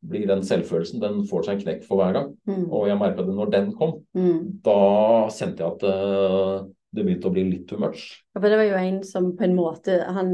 blir 0.00 0.24
den 0.30 0.40
selvfølelsen 0.46 1.02
Den 1.02 1.24
får 1.28 1.44
seg 1.44 1.58
en 1.58 1.64
knekk 1.66 1.82
for 1.84 2.00
hver 2.00 2.14
gang. 2.16 2.28
Mm. 2.48 2.66
Og 2.72 2.88
jeg 2.88 3.00
merka 3.00 3.24
det 3.26 3.36
når 3.36 3.50
den 3.52 3.72
kom. 3.76 3.98
Mm. 4.16 4.60
Da 4.64 4.76
kjente 5.34 5.64
jeg 5.64 5.74
at 5.74 5.88
eh, 5.90 6.68
det 6.90 7.04
begynte 7.06 7.28
å 7.28 7.34
bli 7.34 7.44
litt 7.46 7.66
too 7.70 7.78
much. 7.78 8.06
Ja, 8.34 8.40
For 8.40 8.48
det 8.50 8.58
var 8.58 8.66
jo 8.66 8.78
en 8.80 9.00
som 9.06 9.28
på 9.38 9.44
en 9.46 9.52
måte 9.54 10.00
Han, 10.16 10.32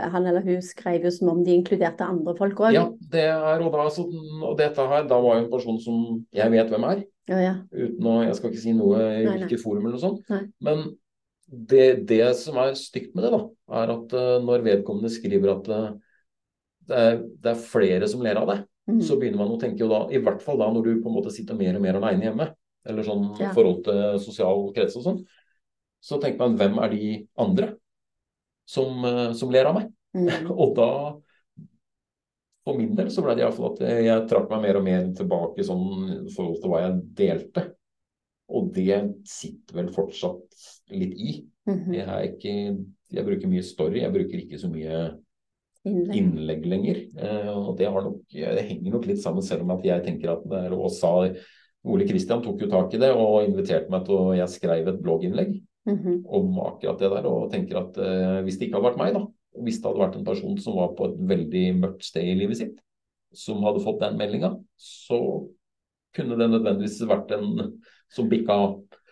han 0.00 0.24
eller 0.26 0.42
hun 0.42 0.62
skrev 0.64 1.06
jo 1.06 1.12
som 1.14 1.30
om 1.30 1.44
de 1.46 1.54
inkluderte 1.54 2.06
andre 2.06 2.34
folk 2.38 2.64
òg. 2.64 2.74
Ja, 2.74 2.88
det 3.12 3.28
er, 3.28 3.62
og, 3.62 3.70
da, 3.76 3.84
så, 3.94 4.06
og 4.40 4.56
dette 4.58 4.88
her, 4.90 5.04
da 5.10 5.20
var 5.22 5.38
jo 5.38 5.44
en 5.44 5.52
person 5.52 5.78
som 5.82 6.00
jeg 6.34 6.54
vet 6.54 6.72
hvem 6.72 6.88
er. 6.88 7.04
Ja, 7.30 7.38
ja. 7.40 7.54
Uten 7.72 8.06
å, 8.10 8.18
Jeg 8.26 8.36
skal 8.36 8.50
ikke 8.52 8.62
si 8.66 8.74
noe 8.76 9.00
i 9.22 9.24
hvilket 9.24 9.62
forum 9.62 9.86
eller 9.86 9.96
noe 9.96 10.02
sånt. 10.02 10.26
Nei. 10.28 10.42
Men 10.66 10.84
det, 11.48 11.86
det 12.08 12.20
som 12.40 12.58
er 12.60 12.74
stygt 12.78 13.14
med 13.16 13.24
det, 13.26 13.30
da, 13.36 13.40
er 13.80 13.92
at 13.94 14.14
eh, 14.16 14.36
når 14.44 14.64
vedkommende 14.66 15.12
skriver 15.12 15.54
at 15.54 15.70
eh, 15.72 15.88
det, 16.88 17.00
er, 17.00 17.18
det 17.44 17.52
er 17.54 17.62
flere 17.64 18.08
som 18.10 18.24
ler 18.24 18.40
av 18.42 18.52
det, 18.52 18.60
Mm. 18.84 18.98
så 19.00 19.14
begynner 19.16 19.40
man 19.40 19.54
å 19.54 19.56
tenke 19.56 19.80
jo 19.80 19.86
da, 19.88 20.02
i 20.12 20.18
hvert 20.20 20.42
fall 20.44 20.58
da 20.60 20.66
når 20.68 20.82
du 20.84 20.90
på 21.00 21.08
en 21.08 21.14
måte 21.16 21.30
sitter 21.32 21.56
mer 21.56 21.72
og 21.78 21.80
mer 21.80 21.96
alene 21.96 22.26
hjemme, 22.26 22.46
eller 22.84 23.06
sånn 23.06 23.22
i 23.38 23.46
Ja. 23.46 23.52
forhold 23.56 23.78
til 23.86 24.18
sosial 24.20 24.66
krets 24.76 24.98
og 25.00 25.06
sånn, 25.06 25.22
så 26.04 26.18
tenker 26.20 26.42
man 26.42 26.58
hvem 26.60 26.76
er 26.84 26.90
de 26.92 27.06
andre 27.40 27.70
som, 28.68 28.98
eh, 29.08 29.32
som 29.32 29.48
ler 29.54 29.70
av 29.70 29.78
meg? 29.78 29.88
Mm. 30.12 30.28
Og 30.52 30.74
da, 30.76 30.88
for 32.64 32.78
min 32.78 32.94
del, 32.96 33.10
så 33.12 33.22
ble 33.24 33.34
det 33.36 33.44
iallfall 33.44 33.72
at 33.74 33.80
jeg 34.06 34.26
trakk 34.30 34.48
meg 34.50 34.62
mer 34.64 34.78
og 34.80 34.84
mer 34.86 35.08
tilbake 35.16 35.64
sånn 35.66 35.84
i 36.28 36.32
forhold 36.32 36.60
til 36.62 36.70
hva 36.72 36.80
jeg 36.86 37.00
delte. 37.18 37.64
Og 38.54 38.70
det 38.76 38.96
sitter 39.28 39.78
vel 39.82 39.90
fortsatt 39.92 40.64
litt 40.92 41.14
i. 41.16 41.34
Mhm. 41.68 41.92
Jeg, 41.96 42.06
er 42.08 42.24
ikke, 42.28 42.54
jeg 43.16 43.24
bruker 43.28 43.48
mye 43.52 43.62
story, 43.64 44.00
jeg 44.02 44.12
bruker 44.12 44.40
ikke 44.42 44.58
så 44.60 44.68
mye 44.72 45.02
Innlegg. 45.84 46.16
innlegg 46.16 46.64
lenger. 46.72 46.98
Eh, 47.20 47.50
og 47.52 47.74
det, 47.76 47.90
har 47.92 48.04
nok, 48.06 48.22
det 48.32 48.64
henger 48.68 48.94
nok 48.96 49.06
litt 49.10 49.20
sammen, 49.20 49.44
selv 49.44 49.66
om 49.66 49.74
at 49.76 49.84
jeg 49.84 50.04
tenker 50.06 50.32
at 50.32 50.44
det 50.48 50.62
er, 50.66 50.72
og 50.76 50.88
sa 50.92 51.10
Ole 51.84 52.06
Kristian 52.08 52.40
tok 52.40 52.62
jo 52.64 52.68
tak 52.72 52.94
i 52.96 53.00
det 53.02 53.10
og 53.12 53.42
inviterte 53.44 53.92
meg 53.92 54.06
til 54.06 54.16
å 54.16 54.30
Jeg 54.38 54.48
skrev 54.48 54.88
et 54.88 55.02
blogginnlegg 55.04 55.58
Mhm. 55.84 56.22
om 56.32 56.54
akkurat 56.64 56.96
det 56.98 57.10
der, 57.12 57.26
og 57.28 57.50
tenker 57.52 57.76
at 57.76 57.98
eh, 58.00 58.38
hvis 58.46 58.56
det 58.56 58.70
ikke 58.70 58.78
hadde 58.80 58.88
vært 58.88 59.00
meg, 59.02 59.12
da, 59.18 59.26
hvis 59.62 59.80
det 59.80 59.90
hadde 59.90 60.02
vært 60.02 60.18
en 60.18 60.26
person 60.26 60.56
som 60.62 60.78
var 60.80 60.94
på 60.98 61.10
et 61.10 61.20
veldig 61.30 61.64
mørkt 61.82 62.08
sted 62.08 62.26
i 62.26 62.34
livet 62.38 62.58
sitt, 62.58 62.74
som 63.34 63.62
hadde 63.66 63.82
fått 63.84 64.02
den 64.02 64.18
meldinga, 64.18 64.54
så 64.78 65.20
kunne 66.14 66.38
det 66.38 66.50
nødvendigvis 66.50 67.00
vært 67.10 67.32
en 67.34 67.48
som 68.14 68.28
bikka 68.30 68.58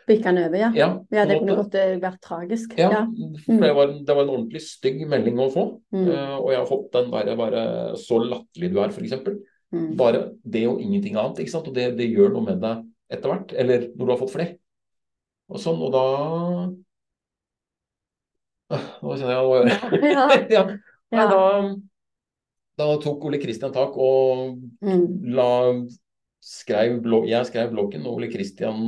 Bikka 0.03 0.33
den 0.33 0.49
over, 0.49 0.59
ja. 0.59 0.69
Ja, 0.75 0.89
Ja, 1.15 1.25
det 1.31 1.37
kunne 1.39 1.55
godt 1.55 1.77
eh, 1.79 1.93
vært 2.03 2.19
tragisk. 2.25 2.73
Ja, 2.79 2.89
Ja. 2.91 3.03
for 3.45 3.63
det 3.63 3.75
var, 3.77 3.93
det 4.03 4.17
var 4.17 4.25
en 4.25 4.33
ordentlig 4.33 4.63
stygg 4.65 5.05
melding 5.07 5.39
å 5.39 5.47
få. 5.53 5.65
Mm. 5.95 6.09
Uh, 6.09 6.37
og 6.41 6.49
jeg 6.51 6.59
har 6.59 6.67
fått 6.67 6.89
den 6.97 7.13
der 7.13 7.37
bare 7.39 7.63
så 8.03 8.19
latterlig 8.19 8.73
du 8.73 8.81
er, 8.83 8.91
f.eks. 8.91 9.15
Mm. 9.73 9.93
Bare 9.97 10.25
det 10.43 10.65
og 10.67 10.83
ingenting 10.83 11.15
annet. 11.17 11.39
ikke 11.39 11.55
sant? 11.55 11.71
Og 11.71 11.77
det, 11.77 11.93
det 12.01 12.11
gjør 12.11 12.35
noe 12.35 12.49
med 12.49 12.59
deg 12.65 12.83
etter 13.15 13.31
hvert. 13.31 13.55
Eller 13.55 13.87
når 13.95 14.05
du 14.05 14.13
har 14.13 14.21
fått 14.25 14.35
flere. 14.35 14.57
Og 15.53 15.63
sånn, 15.63 15.81
og 15.87 15.95
da 15.95 16.05
Nå 19.03 19.17
kjenner 19.17 19.35
jeg 19.37 20.13
Ja. 20.13 20.27
ja. 20.57 20.65
Nei, 21.13 21.19
Ja. 21.19 21.27
da, 21.29 21.75
da 22.81 22.87
tok 23.03 23.25
Ole 23.29 23.39
Kristian 23.43 23.73
tak 23.75 23.97
og 24.01 24.59
Mm. 24.83 25.07
la 25.37 25.49
skrev 26.43 27.01
blogg, 27.05 27.29
Jeg 27.29 27.47
skrev 27.47 27.71
bloggen, 27.71 28.07
og 28.07 28.17
Ole 28.17 28.29
Kristian 28.33 28.81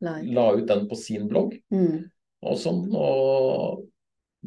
la 0.00 0.48
ut 0.56 0.66
den 0.66 0.88
på 0.88 0.96
sin 0.98 1.28
blogg. 1.28 1.52
Mm. 1.70 2.08
Og 2.42 2.56
sånn, 2.58 2.88
og 2.94 3.84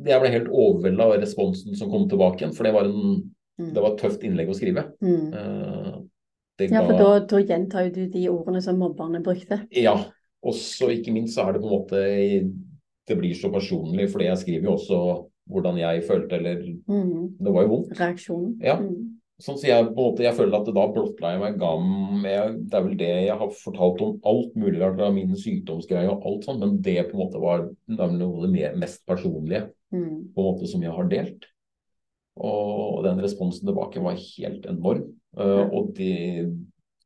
jeg 0.04 0.20
ble 0.24 0.30
helt 0.34 0.50
overvelda 0.50 1.04
av 1.06 1.20
responsen 1.22 1.76
som 1.78 1.92
kom 1.92 2.08
tilbake 2.10 2.42
igjen, 2.42 2.54
for 2.56 2.64
det 2.68 2.74
var, 2.74 2.86
en, 2.90 3.32
Mm. 3.60 3.74
det 3.76 3.82
var 3.84 3.92
et 3.94 4.00
tøft 4.02 4.24
innlegg 4.24 4.50
å 4.50 4.56
skrive. 4.58 4.84
Mm. 5.04 5.34
Eh, 5.34 5.98
ga... 6.58 6.68
Ja, 6.72 6.82
for 6.88 6.98
da, 6.98 7.20
da 7.20 7.38
gjentar 7.44 7.92
du 7.94 8.08
de 8.08 8.28
ordene 8.30 8.62
som 8.64 8.80
mobberne 8.80 9.22
brukte. 9.24 9.68
Ja. 9.72 9.96
Og 10.44 10.54
så 10.58 10.88
ikke 10.90 11.14
minst 11.14 11.36
så 11.38 11.48
er 11.48 11.54
det 11.54 11.62
på 11.62 11.70
en 11.70 11.76
måte 11.78 12.00
Det 13.12 13.20
blir 13.20 13.38
så 13.38 13.52
personlig, 13.54 14.10
fordi 14.14 14.30
jeg 14.30 14.42
skriver 14.46 14.70
jo 14.70 14.76
også 14.78 15.02
hvordan 15.52 15.80
jeg 15.82 16.06
følte, 16.08 16.38
eller 16.38 16.62
Mm. 16.88 17.36
Det 17.40 17.54
var 17.54 17.66
jo 17.66 17.74
vondt. 17.76 17.98
Reaksjonen. 18.00 18.54
Ja. 18.64 18.78
Mm. 18.80 19.18
Sånn 19.42 19.58
så 19.58 19.66
jeg, 19.66 19.88
på 19.90 19.98
en 19.98 20.06
måte, 20.12 20.22
jeg 20.22 20.38
føler 20.38 20.54
at 20.60 20.68
det 20.68 20.74
da 20.76 20.84
blottla 20.94 21.32
jeg 21.34 21.42
meg 21.42 21.56
gam 21.58 22.26
jeg, 22.28 22.58
Det 22.70 22.78
er 22.78 22.84
vel 22.86 22.98
det 23.00 23.10
jeg 23.26 23.38
har 23.40 23.54
fortalt 23.58 24.02
om 24.06 24.20
alt 24.30 24.58
mulig 24.60 24.82
rart 24.84 25.02
av 25.02 25.16
min 25.16 25.34
sykdomsgreie 25.34 26.12
og 26.12 26.28
alt 26.30 26.46
sånt, 26.46 26.62
men 26.62 26.76
det 26.86 27.08
på 27.10 27.18
en 27.18 27.24
måte 27.24 27.42
var 27.42 27.64
noe 27.90 28.46
av 28.46 28.54
det 28.54 28.76
mest 28.78 29.02
personlige 29.10 29.72
Mm. 29.92 30.32
på 30.34 30.40
en 30.40 30.46
måte 30.54 30.68
som 30.72 30.84
jeg 30.86 30.94
har 30.96 31.10
delt. 31.12 31.48
Og 32.40 33.04
den 33.04 33.20
responsen 33.20 33.68
tilbake 33.68 34.00
var 34.00 34.16
helt 34.16 34.66
enorm. 34.70 35.10
Uh, 35.36 35.68
og 35.68 35.92
de 35.98 36.48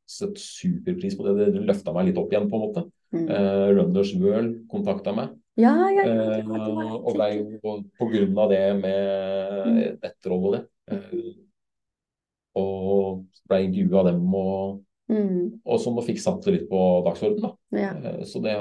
setter 0.06 0.38
superpris 0.38 1.16
på 1.18 1.26
det. 1.26 1.48
Det 1.54 1.64
løfta 1.66 1.92
meg 1.94 2.06
litt 2.06 2.20
opp 2.20 2.30
igjen, 2.30 2.46
på 2.50 2.58
en 2.60 2.62
måte. 2.62 2.84
Mm. 3.16 3.26
Uh, 3.26 3.66
Runners 3.74 4.14
World 4.20 4.68
kontakta 4.70 5.14
meg. 5.16 5.34
Ja, 5.56 5.72
ja, 5.88 6.02
ja. 6.04 6.04
Eh, 6.04 6.36
det 6.36 6.48
var- 6.48 6.66
det 6.66 6.74
var 6.74 6.96
og 7.00 7.14
ble 7.14 7.28
jo 7.36 7.84
på 7.98 8.10
grunn 8.12 8.38
av 8.38 8.50
det 8.50 8.76
med 8.80 9.66
Mm. 9.66 9.98
nettroll 10.02 10.44
og 10.44 10.52
det. 10.52 10.66
Eh, 10.90 11.32
og 12.56 13.24
ble 13.48 13.62
intervjua 13.64 13.98
av 14.00 14.06
dem 14.06 14.34
og, 14.34 14.82
Mm. 15.08 15.60
og 15.64 15.86
og 15.86 16.04
fikk 16.04 16.18
satt 16.18 16.42
det 16.44 16.52
litt 16.52 16.68
på 16.70 17.04
dagsordenen. 17.04 17.42
da. 17.42 17.52
Ja. 17.72 17.92
Eh, 17.94 18.24
Så 18.24 18.42
det, 18.42 18.54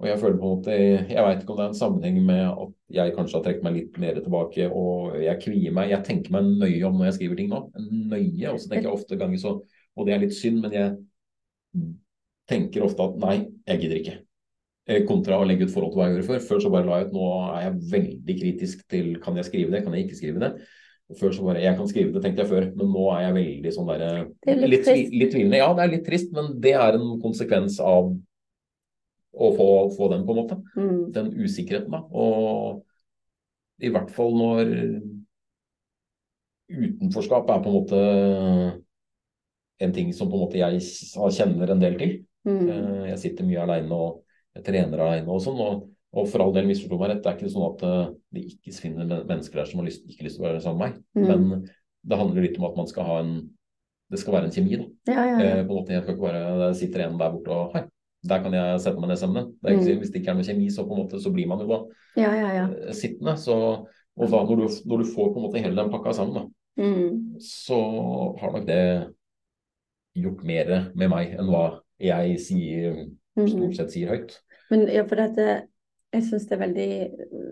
og 0.00 0.06
jeg 0.06 0.18
føler 0.18 0.38
på 0.38 0.44
en 0.44 0.56
måte 0.62 1.08
Jeg 1.08 1.24
veit 1.24 1.42
ikke 1.42 1.50
om 1.50 1.56
det 1.56 1.64
er 1.64 1.68
en 1.68 1.74
sammenheng 1.74 2.24
med 2.24 2.46
at 2.48 2.72
jeg 2.90 3.14
kanskje 3.14 3.32
har 3.34 3.42
trukket 3.42 3.62
meg 3.62 3.74
litt 3.74 3.98
mer 3.98 4.14
tilbake, 4.14 4.70
og 4.72 5.14
jeg 5.20 5.40
kvier 5.40 5.72
meg. 5.72 5.90
Jeg 5.90 6.04
tenker 6.04 6.30
meg 6.30 6.44
nøye 6.44 6.84
om 6.86 6.94
når 6.98 7.04
jeg 7.06 7.14
skriver 7.14 7.36
ting 7.36 7.48
nå. 7.50 7.72
Nøye. 8.08 8.52
Og 8.52 8.58
så 8.60 8.68
tenker 8.68 8.82
jeg 8.88 8.92
ofte 8.92 9.18
ganger 9.18 9.38
så 9.38 9.62
Og 9.96 10.06
det 10.06 10.14
er 10.14 10.18
litt 10.20 10.32
synd, 10.32 10.62
men 10.62 10.70
jeg 10.70 10.96
tenker 12.48 12.82
ofte 12.82 13.00
at 13.00 13.16
nei, 13.18 13.50
jeg 13.66 13.80
gidder 13.80 13.96
ikke. 13.96 14.18
Eh, 14.90 15.04
Kontra 15.06 15.38
å 15.38 15.46
legge 15.46 15.68
ut 15.68 15.72
forhold 15.72 15.92
til 15.94 16.00
hva 16.00 16.08
jeg 16.08 16.16
gjorde 16.16 16.28
før. 16.28 16.44
Før 16.48 16.62
så 16.64 16.72
bare 16.72 16.88
la 16.88 17.00
jeg 17.00 17.08
ut 17.08 17.16
Nå 17.16 17.26
er 17.46 17.64
jeg 17.66 17.80
veldig 17.94 18.36
kritisk 18.40 18.84
til 18.90 19.10
kan 19.22 19.38
jeg 19.38 19.48
skrive 19.50 19.74
det, 19.74 19.82
kan 19.86 19.94
jeg 19.96 20.08
ikke 20.08 20.18
skrive 20.18 20.42
det. 20.42 20.50
Før 21.18 21.34
så 21.34 21.46
bare 21.46 21.62
Jeg 21.62 21.76
kan 21.78 21.90
skrive 21.90 22.14
det, 22.14 22.24
tenkte 22.24 22.44
jeg 22.44 22.50
før, 22.50 22.66
men 22.78 22.90
nå 22.94 23.06
er 23.14 23.22
jeg 23.24 23.36
veldig 23.38 23.72
sånn 23.74 23.88
derre 23.90 24.10
er 24.46 24.60
litt 24.62 24.86
litt, 24.86 25.14
litt 25.14 25.32
tvilende. 25.34 25.58
Ja, 25.62 25.70
det 25.74 25.84
er 25.84 25.94
litt 25.94 26.04
trist, 26.06 26.30
men 26.34 26.52
det 26.62 26.74
er 26.78 26.98
en 26.98 27.16
konsekvens 27.22 27.80
av 27.82 28.12
å 29.30 29.48
få, 29.56 29.66
få 29.94 30.10
den, 30.12 30.22
på 30.26 30.34
en 30.34 30.40
måte. 30.40 30.58
Mm. 30.74 31.00
Den 31.14 31.32
usikkerheten, 31.38 31.90
da. 31.94 32.02
Og 32.10 33.82
i 33.82 33.90
hvert 33.90 34.10
fall 34.14 34.34
når 34.36 34.70
utenforskap 36.70 37.50
er 37.50 37.62
på 37.62 37.70
en 37.70 37.76
måte 37.76 38.00
en 39.80 39.94
ting 39.96 40.10
som 40.14 40.30
på 40.30 40.36
en 40.36 40.44
måte 40.44 40.60
jeg 40.60 40.82
kjenner 41.38 41.72
en 41.72 41.82
del 41.82 41.96
til. 41.98 42.18
Mm. 42.46 42.66
Eh, 42.68 43.06
Jeg 43.12 43.22
sitter 43.24 43.48
mye 43.48 43.62
alene 43.64 43.96
og 43.96 44.20
jeg 44.56 44.64
trener 44.66 45.02
alene 45.04 45.30
og 45.30 45.42
sånn. 45.44 45.60
Og, 45.62 45.84
og 46.10 46.26
for 46.30 46.42
all 46.42 46.52
del, 46.56 46.66
misforstå 46.66 46.98
meg 46.98 47.12
rett, 47.12 47.22
det 47.22 47.30
er 47.30 47.38
ikke 47.38 47.52
sånn 47.52 47.68
at 47.68 47.84
eh, 47.86 48.08
det 48.34 48.42
ikke 48.50 48.74
finner 48.80 49.06
mennesker 49.28 49.60
der 49.60 49.68
som 49.70 49.80
har 49.82 49.86
lyst, 49.86 50.02
ikke 50.10 50.26
lyst 50.26 50.40
til 50.40 50.44
å 50.44 50.48
være 50.48 50.62
sammen 50.64 50.80
med 50.80 50.88
meg. 50.88 51.00
Mm. 51.14 51.28
Men 51.30 51.64
det 52.10 52.18
handler 52.18 52.46
litt 52.46 52.58
om 52.58 52.66
at 52.70 52.76
man 52.80 52.88
skal 52.90 53.08
ha 53.10 53.18
en 53.24 53.34
Det 54.10 54.18
skal 54.18 54.34
være 54.34 54.48
en 54.48 54.54
kjemi, 54.54 54.74
da. 54.80 54.84
Ja, 55.12 55.22
ja, 55.22 55.34
ja. 55.38 55.48
Eh, 55.60 55.64
på 55.66 55.70
en 55.70 55.76
måte, 55.78 55.92
jeg 55.94 56.02
skal 56.02 56.14
ikke 56.16 56.24
bare 56.24 56.38
Der 56.58 56.72
sitter 56.74 57.04
en 57.04 57.18
der 57.20 57.30
borte 57.30 57.52
og 57.54 57.76
Hei, 57.76 57.82
der 58.26 58.40
kan 58.42 58.56
jeg 58.56 58.80
sette 58.82 58.98
meg 59.00 59.12
ned 59.12 59.20
sammen 59.20 59.36
med. 59.38 59.52
Det 59.62 59.76
Mm. 59.76 60.00
Hvis 60.00 60.10
det 60.10 60.18
ikke 60.20 60.32
er 60.32 60.38
noe 60.40 60.48
kjemi, 60.48 60.66
så 60.74 60.82
på 60.88 60.96
en 60.96 61.02
måte 61.04 61.20
så 61.22 61.30
blir 61.30 61.46
man 61.46 61.62
jo 61.62 61.68
da 61.70 61.78
ja, 62.18 62.32
ja, 62.34 62.48
ja. 62.56 62.64
eh, 62.88 62.92
sittende. 62.96 63.36
Så, 63.38 63.54
og 63.86 64.26
da, 64.34 64.40
når, 64.48 64.56
du, 64.64 64.66
når 64.90 65.04
du 65.04 65.12
får 65.14 65.30
på 65.30 65.38
en 65.38 65.46
måte 65.46 65.62
hele 65.62 65.78
den 65.78 65.92
pakka 65.94 66.16
sammen, 66.18 66.34
da, 66.40 66.48
Mm. 66.80 67.36
så 67.44 67.76
har 68.40 68.52
nok 68.54 68.66
det 68.66 68.82
gjort 70.16 70.42
mer 70.46 70.70
med 70.96 71.10
meg 71.12 71.34
enn 71.38 71.50
hva 71.50 71.64
jeg 72.00 72.38
sier. 72.42 73.00
Stort 73.48 73.76
sett 73.76 73.92
sier 73.92 74.08
høyt. 74.08 74.36
Men 74.70 74.86
ja, 74.88 75.02
for 75.04 75.16
dette 75.16 75.66
Jeg 76.12 76.24
syns 76.26 76.46
det 76.48 76.56
er 76.56 76.62
veldig 76.66 76.86
eh, 77.06 77.50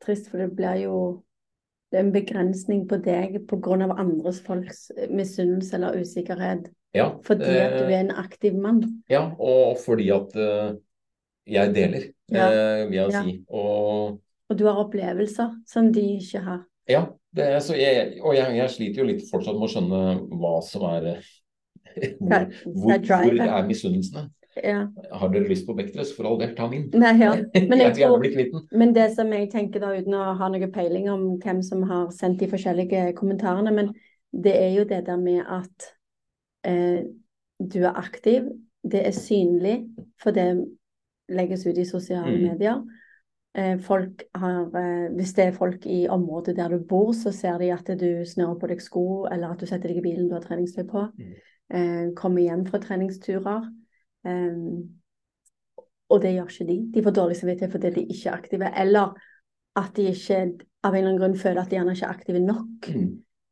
trist, 0.00 0.30
for 0.30 0.38
det 0.38 0.50
blir 0.56 0.78
jo 0.86 1.22
det 1.92 1.98
er 1.98 2.04
en 2.04 2.12
begrensning 2.12 2.86
på 2.88 2.96
deg 3.04 3.46
pga. 3.48 3.76
andres 3.96 4.40
folks 4.44 4.90
eh, 4.96 5.08
misunnelse 5.10 5.74
eller 5.76 5.96
usikkerhet. 6.00 6.70
Ja, 6.94 7.10
Fordi 7.24 7.44
at 7.44 7.78
du 7.78 7.84
eh, 7.84 7.92
er 7.92 8.00
en 8.00 8.10
aktiv 8.10 8.54
mann. 8.54 9.02
ja, 9.10 9.30
og 9.38 9.76
fordi 9.84 10.08
at 10.10 10.32
jeg 11.46 11.74
deler, 11.74 12.02
Ja. 12.32 12.48
vil 12.88 12.94
jeg 12.96 13.10
Ja. 13.12 13.22
si. 13.22 13.44
Og 13.48 14.20
Og 14.50 14.58
du 14.58 14.64
har 14.64 14.76
opplevelser 14.84 15.62
som 15.66 15.92
de 15.92 16.00
ikke 16.00 16.38
har. 16.40 16.64
ja, 16.88 17.06
det, 17.36 17.44
er- 17.44 17.58
så 17.60 17.74
jeg, 17.76 18.20
og 18.22 18.34
jeg, 18.34 18.56
jeg 18.56 18.70
sliter 18.70 19.02
jo 19.02 19.04
litt 19.04 19.22
fortsatt 19.30 19.54
med 19.54 19.68
å 19.68 19.72
skjønne 19.72 20.38
hva 20.40 20.62
som 20.64 20.82
er 20.82 21.20
hvor, 22.20 22.48
hvor, 22.64 22.98
hvor 22.98 23.40
er 23.40 23.66
misunnelsene? 23.68 24.30
Ja. 24.64 24.88
Har 25.20 25.28
dere 25.32 25.48
lyst 25.48 25.66
på 25.66 25.74
Bektres, 25.78 26.12
For 26.16 26.28
all 26.28 26.38
del, 26.40 26.54
ta 26.56 26.68
min. 26.70 26.88
Nei, 26.94 27.14
ja. 27.20 27.32
Men 27.70 27.82
jeg 27.82 27.96
jeg 27.98 28.50
tror. 28.50 28.66
Men 28.72 28.94
det 28.96 29.08
som 29.16 29.32
jeg 29.32 29.50
tenker 29.52 29.80
da, 29.80 29.92
uten 29.98 30.14
å 30.14 30.34
ha 30.38 30.48
noe 30.52 30.70
peiling 30.74 31.10
om 31.12 31.26
hvem 31.42 31.62
som 31.62 31.82
har 31.88 32.10
sendt 32.14 32.40
de 32.40 32.50
forskjellige 32.50 33.12
kommentarene, 33.18 33.72
men 33.74 33.92
det 34.32 34.54
er 34.60 34.72
jo 34.76 34.84
det 34.88 35.04
der 35.06 35.16
med 35.20 35.42
at 35.48 35.90
eh, 36.68 37.04
du 37.58 37.78
er 37.82 37.96
aktiv, 37.98 38.48
det 38.84 39.06
er 39.06 39.16
synlig, 39.16 39.82
for 40.22 40.36
det 40.36 40.50
legges 41.28 41.66
ut 41.66 41.78
i 41.78 41.84
sosiale 41.84 42.36
Mm. 42.36 42.42
medier. 42.52 42.82
Eh, 43.54 43.78
folk 43.78 44.22
har, 44.34 44.68
eh, 44.76 45.08
hvis 45.16 45.32
det 45.34 45.44
er 45.44 45.52
folk 45.56 45.86
i 45.86 46.06
området 46.08 46.56
der 46.56 46.68
du 46.68 46.78
bor, 46.78 47.12
så 47.12 47.32
ser 47.32 47.58
de 47.58 47.72
at 47.72 47.86
du 47.98 48.24
snører 48.24 48.58
på 48.60 48.68
deg 48.68 48.80
sko, 48.80 49.26
eller 49.32 49.50
at 49.50 49.60
du 49.60 49.66
setter 49.66 49.88
deg 49.88 49.98
i 49.98 50.04
bilen 50.04 50.28
du 50.28 50.34
har 50.34 50.44
treningstøy 50.44 50.84
på. 50.88 51.08
Mm. 51.18 51.34
Eh, 51.70 52.14
kommer 52.16 52.42
hjem 52.42 52.66
fra 52.66 52.78
treningsturer. 52.78 53.66
Eh, 54.26 55.86
og 56.08 56.22
det 56.24 56.34
gjør 56.34 56.48
ikke 56.48 56.68
de. 56.68 56.78
De 56.94 57.04
får 57.04 57.16
dårlig 57.20 57.36
samvittighet 57.36 57.72
fordi 57.74 57.90
de 57.98 58.04
ikke 58.08 58.30
er 58.30 58.36
aktive, 58.38 58.72
eller 58.80 59.16
at 59.76 59.90
de 59.96 60.08
ikke 60.10 60.38
av 60.82 60.94
en 60.94 60.98
eller 60.98 61.08
annen 61.10 61.20
grunn 61.20 61.38
føler 61.38 61.60
at 61.62 61.70
de 61.70 61.76
gjerne 61.76 61.94
ikke 61.94 62.06
er 62.06 62.14
aktive 62.16 62.40
nok. 62.42 62.88
Mm. 62.94 63.08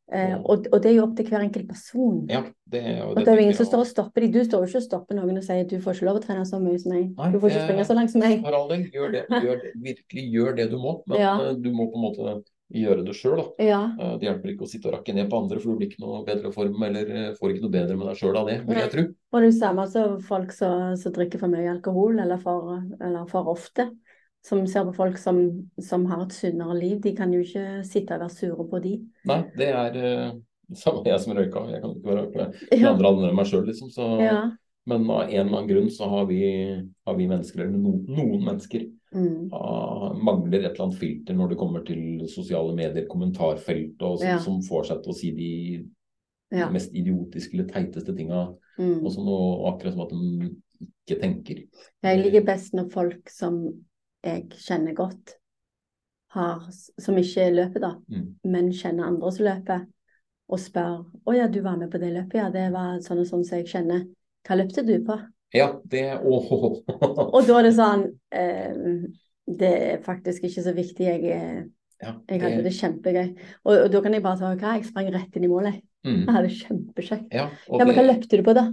Uh, 0.07 0.37
og, 0.47 0.69
og 0.71 0.79
det 0.79 0.93
er 0.93 0.95
jo 0.95 1.03
opp 1.03 1.17
til 1.19 1.27
hver 1.27 1.43
enkelt 1.43 1.67
person. 1.67 2.21
Ja, 2.31 2.45
det, 2.71 2.83
og 3.03 3.17
Og 3.17 3.17
det 3.19 3.27
er 3.27 3.41
jo 3.41 3.43
ingen 3.43 3.57
som 3.59 3.67
står 3.67 3.81
og 3.83 3.89
stopper 3.91 4.23
de. 4.23 4.29
Du 4.37 4.45
står 4.47 4.63
jo 4.63 4.69
ikke 4.71 4.79
og 4.79 4.85
stopper 4.85 5.19
noen 5.19 5.41
og 5.41 5.43
sier 5.43 5.67
du 5.67 5.81
får 5.83 5.97
ikke 5.99 6.07
lov 6.07 6.21
å 6.21 6.23
trene 6.23 6.45
så 6.47 6.61
mye 6.63 6.79
som 6.79 6.93
meg. 6.95 7.09
Nei, 7.19 7.31
Du 7.35 7.41
får 7.43 7.51
ikke 7.51 7.65
springe 7.65 7.87
så 7.89 7.97
langt 7.99 8.13
som 8.15 8.23
meg. 8.23 8.37
For 8.45 8.55
all 8.55 8.69
del, 8.71 8.85
gjør 8.95 9.17
det, 9.17 9.25
gjør 9.35 9.59
det, 9.65 9.73
virkelig 9.89 10.25
gjør 10.37 10.57
det 10.61 10.69
du 10.71 10.77
må. 10.79 10.93
Men 11.11 11.19
Ja. 11.21 11.33
eh, 11.43 11.57
du 11.59 11.73
må 11.75 11.89
på 11.91 11.99
en 11.99 12.07
måte 12.07 12.37
gjøre 12.73 13.05
det 13.07 13.15
sjøl. 13.15 13.43
Ja. 13.63 13.83
Eh, 14.01 14.17
Det 14.19 14.27
hjelper 14.27 14.53
ikke 14.53 14.67
å 14.67 14.71
sitte 14.71 14.89
og 14.91 14.97
rakke 14.97 15.15
ned 15.15 15.29
på 15.31 15.39
andre, 15.39 15.61
for 15.63 15.73
du 15.73 15.79
blir 15.81 15.91
ikke 15.91 16.03
noe 16.03 16.25
bedre 16.27 16.51
form, 16.55 16.83
eller 16.83 17.13
eh, 17.15 17.29
får 17.39 17.53
ikke 17.55 17.63
noe 17.67 17.75
bedre 17.77 17.97
med 17.97 18.09
deg 18.11 18.17
sjøl 18.21 18.37
av 18.41 18.49
det, 18.51 18.57
vil 18.67 18.81
jeg 18.83 18.91
tro. 18.95 19.05
Og 19.33 19.41
det 19.45 19.51
er 19.53 19.59
samme 19.61 19.87
som 19.93 20.17
folk 20.27 20.53
som 20.53 20.97
som 20.99 21.13
drikker 21.15 21.39
for 21.43 21.53
mye 21.53 21.71
alkohol, 21.71 22.19
eller 22.19 22.39
for, 22.43 22.83
eller 23.01 23.27
for 23.31 23.53
ofte. 23.53 23.91
Som 24.47 24.67
ser 24.71 24.85
på 24.87 24.93
folk 24.95 25.17
som, 25.19 25.41
som 25.83 26.05
har 26.07 26.21
et 26.23 26.35
sunnere 26.35 26.75
liv. 26.79 27.01
De 27.03 27.15
kan 27.19 27.33
jo 27.35 27.41
ikke 27.43 27.81
sitte 27.87 28.15
og 28.15 28.21
være 28.23 28.31
sure 28.31 28.67
på 28.71 28.79
de. 28.85 28.93
Nei, 29.27 29.41
det 29.59 29.71
er 29.75 29.97
uh, 29.97 30.37
samme 30.83 31.03
jeg 31.07 31.19
som 31.23 31.35
røyka. 31.35 31.65
Jeg 31.73 31.83
kan 31.83 31.97
ikke 31.97 32.11
være 32.13 32.27
røyka. 32.29 32.47
De 32.71 32.79
Ja. 32.79 32.93
andre 32.93 33.11
handler 33.11 33.33
enn 33.33 33.37
meg 33.41 33.47
sjøl, 33.51 33.67
liksom. 33.67 33.91
Så, 33.91 34.07
Ja. 34.23 34.45
Men 34.87 35.03
av 35.11 35.25
en 35.27 35.35
eller 35.35 35.57
annen 35.59 35.67
grunn 35.67 35.89
så 35.91 36.07
har 36.07 36.29
vi, 36.29 36.39
har 37.07 37.17
vi 37.19 37.25
mennesker, 37.27 37.65
eller 37.65 37.75
no, 37.75 37.97
noen 38.07 38.45
mennesker, 38.47 38.85
Mm. 39.17 39.49
Uh, 39.49 40.13
mangler 40.21 40.61
et 40.61 40.75
eller 40.75 40.85
annet 40.87 40.99
filter 41.01 41.37
når 41.37 41.49
det 41.55 41.59
kommer 41.59 41.85
til 41.89 42.27
sosiale 42.29 42.75
medier, 42.77 43.07
kommentarfelt, 43.09 44.03
og 44.03 44.19
som, 44.21 44.29
Ja. 44.29 44.39
som 44.45 44.61
får 44.63 44.91
seg 44.91 45.03
til 45.03 45.13
å 45.13 45.17
si 45.17 45.31
de 45.33 45.87
Ja. 46.53 46.69
mest 46.71 46.93
idiotiske 46.95 47.55
eller 47.55 47.71
teiteste 47.73 48.15
tinga. 48.17 48.55
Mm. 48.79 49.01
Og 49.05 49.11
sånn, 49.13 49.27
og 49.27 49.73
akkurat 49.73 49.93
som 49.95 50.05
at 50.05 50.11
de 50.11 50.57
ikke 51.09 51.21
tenker. 51.23 51.65
Jeg 52.05 52.23
liker 52.23 52.45
best 52.45 52.75
når 52.75 52.93
folk 52.93 53.31
som 53.31 53.83
jeg 54.23 54.51
kjenner 54.51 54.95
godt, 54.95 55.35
har, 56.37 56.61
som 57.01 57.17
ikke 57.17 57.55
løper, 57.55 57.81
da, 57.81 57.95
Mm. 58.11 58.35
men 58.45 58.71
kjenner 58.71 59.07
andre 59.07 59.33
som 59.33 59.47
løper, 59.47 59.87
og 60.49 60.59
spør 60.59 61.07
'Å 61.27 61.35
ja, 61.37 61.47
du 61.49 61.61
var 61.63 61.77
med 61.77 61.91
på 61.91 61.99
det 61.99 62.13
løpet, 62.13 62.35
ja. 62.35 62.51
Det 62.51 62.73
var 62.73 62.99
sånn 62.99 63.21
og 63.21 63.27
sånn 63.27 63.45
som 63.45 63.59
jeg 63.59 63.67
kjenner. 63.67 64.07
Hva 64.45 64.57
løpte 64.57 64.87
du 64.87 65.05
på?' 65.05 65.27
Ja, 65.57 65.71
det 65.89 66.05
Åh! 66.21 66.53
Og 67.33 67.41
da 67.49 67.59
er 67.59 67.67
det 67.69 67.73
sånn 67.77 68.05
eh, 68.35 68.77
Det 69.47 69.73
er 69.73 70.05
faktisk 70.05 70.47
ikke 70.49 70.65
så 70.67 70.75
viktig. 70.77 71.07
Jeg, 71.09 71.25
eh, 71.33 71.65
Ja, 72.03 72.13
jeg 72.29 72.43
hadde 72.43 72.65
det 72.67 72.75
kjempegøy. 72.77 73.29
Og, 73.65 73.75
og 73.87 73.87
da 73.95 74.01
kan 74.05 74.13
jeg 74.17 74.25
bare 74.25 74.37
ta 74.41 74.51
hva, 74.53 74.75
jeg 74.77 74.89
sprang 74.91 75.07
rett 75.15 75.39
inn 75.39 75.47
i 75.47 75.53
målet. 75.53 75.79
Mm. 76.05 76.19
Jeg 76.27 76.35
hadde 76.35 76.49
det 76.51 76.59
kjempekjekt. 76.59 77.31
Ja, 77.33 77.47
Ja, 77.71 77.85
men 77.87 77.97
hva 77.97 78.05
løpte 78.05 78.37
du 78.37 78.45
på, 78.45 78.53
da? 78.59 78.67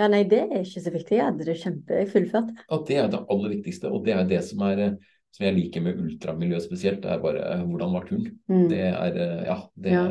Ja, 0.00 0.06
nei, 0.08 0.22
det 0.24 0.44
er 0.46 0.62
ikke 0.62 0.80
så 0.84 0.92
viktig. 0.94 1.16
Jeg 1.18 1.26
hadde 1.26 1.48
det 1.48 1.58
kjempe... 1.60 2.04
fullført. 2.12 2.52
Ja, 2.70 2.78
det 2.88 3.00
er 3.02 3.10
det 3.12 3.24
aller 3.34 3.52
viktigste, 3.56 3.90
og 3.92 4.06
det 4.06 4.14
er 4.14 4.30
det 4.30 4.40
som 4.46 4.62
er 4.68 4.86
eh, 4.86 4.94
som 5.32 5.46
jeg 5.46 5.56
liker 5.56 5.84
med 5.84 6.00
ultramiljøet 6.00 6.64
spesielt, 6.64 7.02
det 7.04 7.12
er 7.12 7.20
bare 7.20 7.42
eh, 7.54 7.62
hvordan 7.66 7.94
var 7.96 8.06
turen? 8.08 8.34
Mm. 8.52 8.66
Det 8.70 8.80
er 8.88 9.18
Ja, 9.48 9.58
det 9.74 9.92
Ja. 9.96 10.04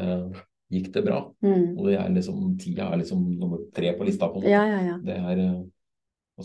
gikk 0.71 0.91
det 0.93 1.03
bra. 1.03 1.19
Mm. 1.43 1.77
Og 1.77 1.87
det 1.89 1.97
er 1.99 2.09
liksom 2.15 2.57
tida 2.59 2.91
er 2.91 3.01
liksom 3.01 3.23
nummer 3.39 3.59
tre 3.75 3.91
på 3.97 4.05
lista, 4.07 4.27
på 4.27 4.39
en 4.39 4.43
måte. 4.45 4.51
Ja, 4.53 4.63
ja, 4.69 4.81
ja. 4.85 4.97
Det 5.03 5.17
er 5.17 5.41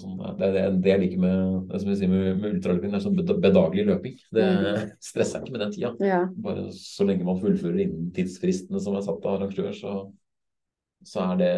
sånn, 0.01 0.17
det, 0.39 0.49
det, 0.55 0.65
det 0.83 0.91
jeg 0.93 1.01
liker 1.01 1.19
med 1.23 1.69
det 1.71 1.81
som 1.81 1.89
jeg 1.91 1.99
sier 2.01 2.09
med, 2.13 2.41
med 2.41 2.55
ultraløping, 2.57 2.91
det 2.93 2.99
er 3.01 3.05
sånn 3.07 3.17
bed- 3.19 3.41
bedagelig 3.43 3.87
løping. 3.87 4.17
Det 4.33 4.45
Mm. 4.47 4.91
stresser 5.01 5.41
ikke 5.43 5.53
med 5.53 5.61
den 5.61 5.73
tida. 5.73 5.95
ja. 6.01 6.21
Bare 6.37 6.69
så 6.73 7.07
lenge 7.07 7.25
man 7.25 7.41
fullfører 7.41 7.81
innen 7.87 8.11
tidsfristene 8.17 8.81
som 8.81 8.97
er 8.97 9.03
satt 9.07 9.25
av 9.27 9.41
arrangør, 9.41 9.73
så, 9.75 10.13
så 11.05 11.33
er 11.33 11.37
det 11.43 11.53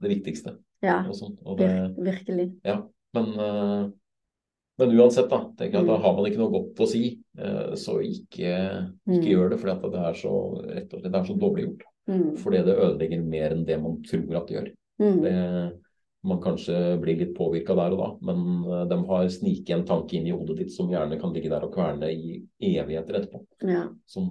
det 0.00 0.10
viktigste. 0.16 0.56
ja. 0.82 1.04
Og 1.08 1.14
sånt, 1.14 1.38
og 1.44 1.58
det, 1.58 1.70
virkelig. 1.98 2.52
ja. 2.64 2.82
men, 3.14 3.26
eh, 3.38 3.90
men 4.80 4.94
uansett, 4.96 5.28
da, 5.28 5.42
tenker 5.58 5.76
jeg 5.76 5.82
at 5.82 5.86
da 5.90 5.96
Mm. 5.98 6.02
har 6.02 6.14
man 6.16 6.24
ikke 6.30 6.38
noe 6.38 6.50
godt 6.54 6.78
å 6.80 6.86
si 6.88 7.20
eh, 7.36 7.72
så 7.76 7.98
ikke, 8.00 8.92
Mm. 9.06 9.20
gjør 9.26 9.50
det. 9.50 9.58
For 9.60 9.90
det 9.90 10.00
er 10.00 10.14
så 10.14 10.32
rett 10.64 10.94
og 10.94 11.00
slett 11.00 11.12
det 11.12 11.20
er 11.20 11.24
så 11.28 11.38
dårlig 11.38 11.64
gjort. 11.66 11.82
Mm. 12.08 12.36
Fordi 12.38 12.64
det 12.64 12.78
ødelegger 12.78 13.22
mer 13.28 13.50
enn 13.50 13.64
det 13.66 13.76
man 13.82 14.02
tror 14.02 14.36
at 14.36 14.46
det 14.48 14.56
gjør. 14.56 14.72
Mm. 15.00 15.22
Det, 15.22 15.79
man 16.22 16.40
kanskje 16.44 16.98
blir 17.00 17.16
litt 17.16 17.30
påvirka 17.36 17.74
der 17.78 17.94
og 17.96 18.00
da, 18.02 18.08
men 18.32 18.40
eh, 18.68 18.82
de 18.90 18.98
har 19.08 19.28
sniket 19.32 19.76
en 19.78 19.86
tanke 19.88 20.18
inn 20.18 20.26
i 20.28 20.34
hodet 20.36 20.58
ditt 20.64 20.72
som 20.74 20.90
gjerne 20.92 21.16
kan 21.20 21.32
ligge 21.32 21.48
der 21.52 21.64
og 21.64 21.72
kverne 21.74 22.10
i 22.12 22.42
evigheter 22.60 23.20
etterpå. 23.22 23.40
Ja. 23.64 23.86
Som, 24.06 24.28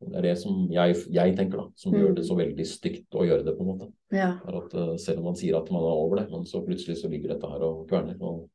det 0.00 0.16
er 0.16 0.24
det 0.30 0.32
som 0.40 0.62
jeg, 0.72 0.96
jeg 1.12 1.36
tenker, 1.36 1.58
da, 1.60 1.66
som 1.76 1.92
Mm. 1.92 1.98
gjør 2.00 2.14
det 2.16 2.24
så 2.26 2.34
veldig 2.38 2.66
stygt 2.66 3.14
å 3.14 3.26
gjøre 3.28 3.44
det, 3.44 3.54
på 3.58 3.62
en 3.62 3.68
måte. 3.74 3.88
ja, 4.16 4.30
at 4.48 4.74
eh, 4.74 4.96
Selv 4.96 5.18
om 5.20 5.24
man 5.30 5.36
sier 5.36 5.58
at 5.58 5.70
man 5.70 5.82
er 5.84 5.98
over 6.02 6.16
det, 6.22 6.30
men 6.32 6.44
så 6.48 6.64
plutselig 6.66 6.96
så 6.98 7.10
ligger 7.12 7.34
dette 7.34 7.46
her 7.52 7.62
og 7.62 7.86
kverner. 7.90 8.16
Og. 8.20 8.48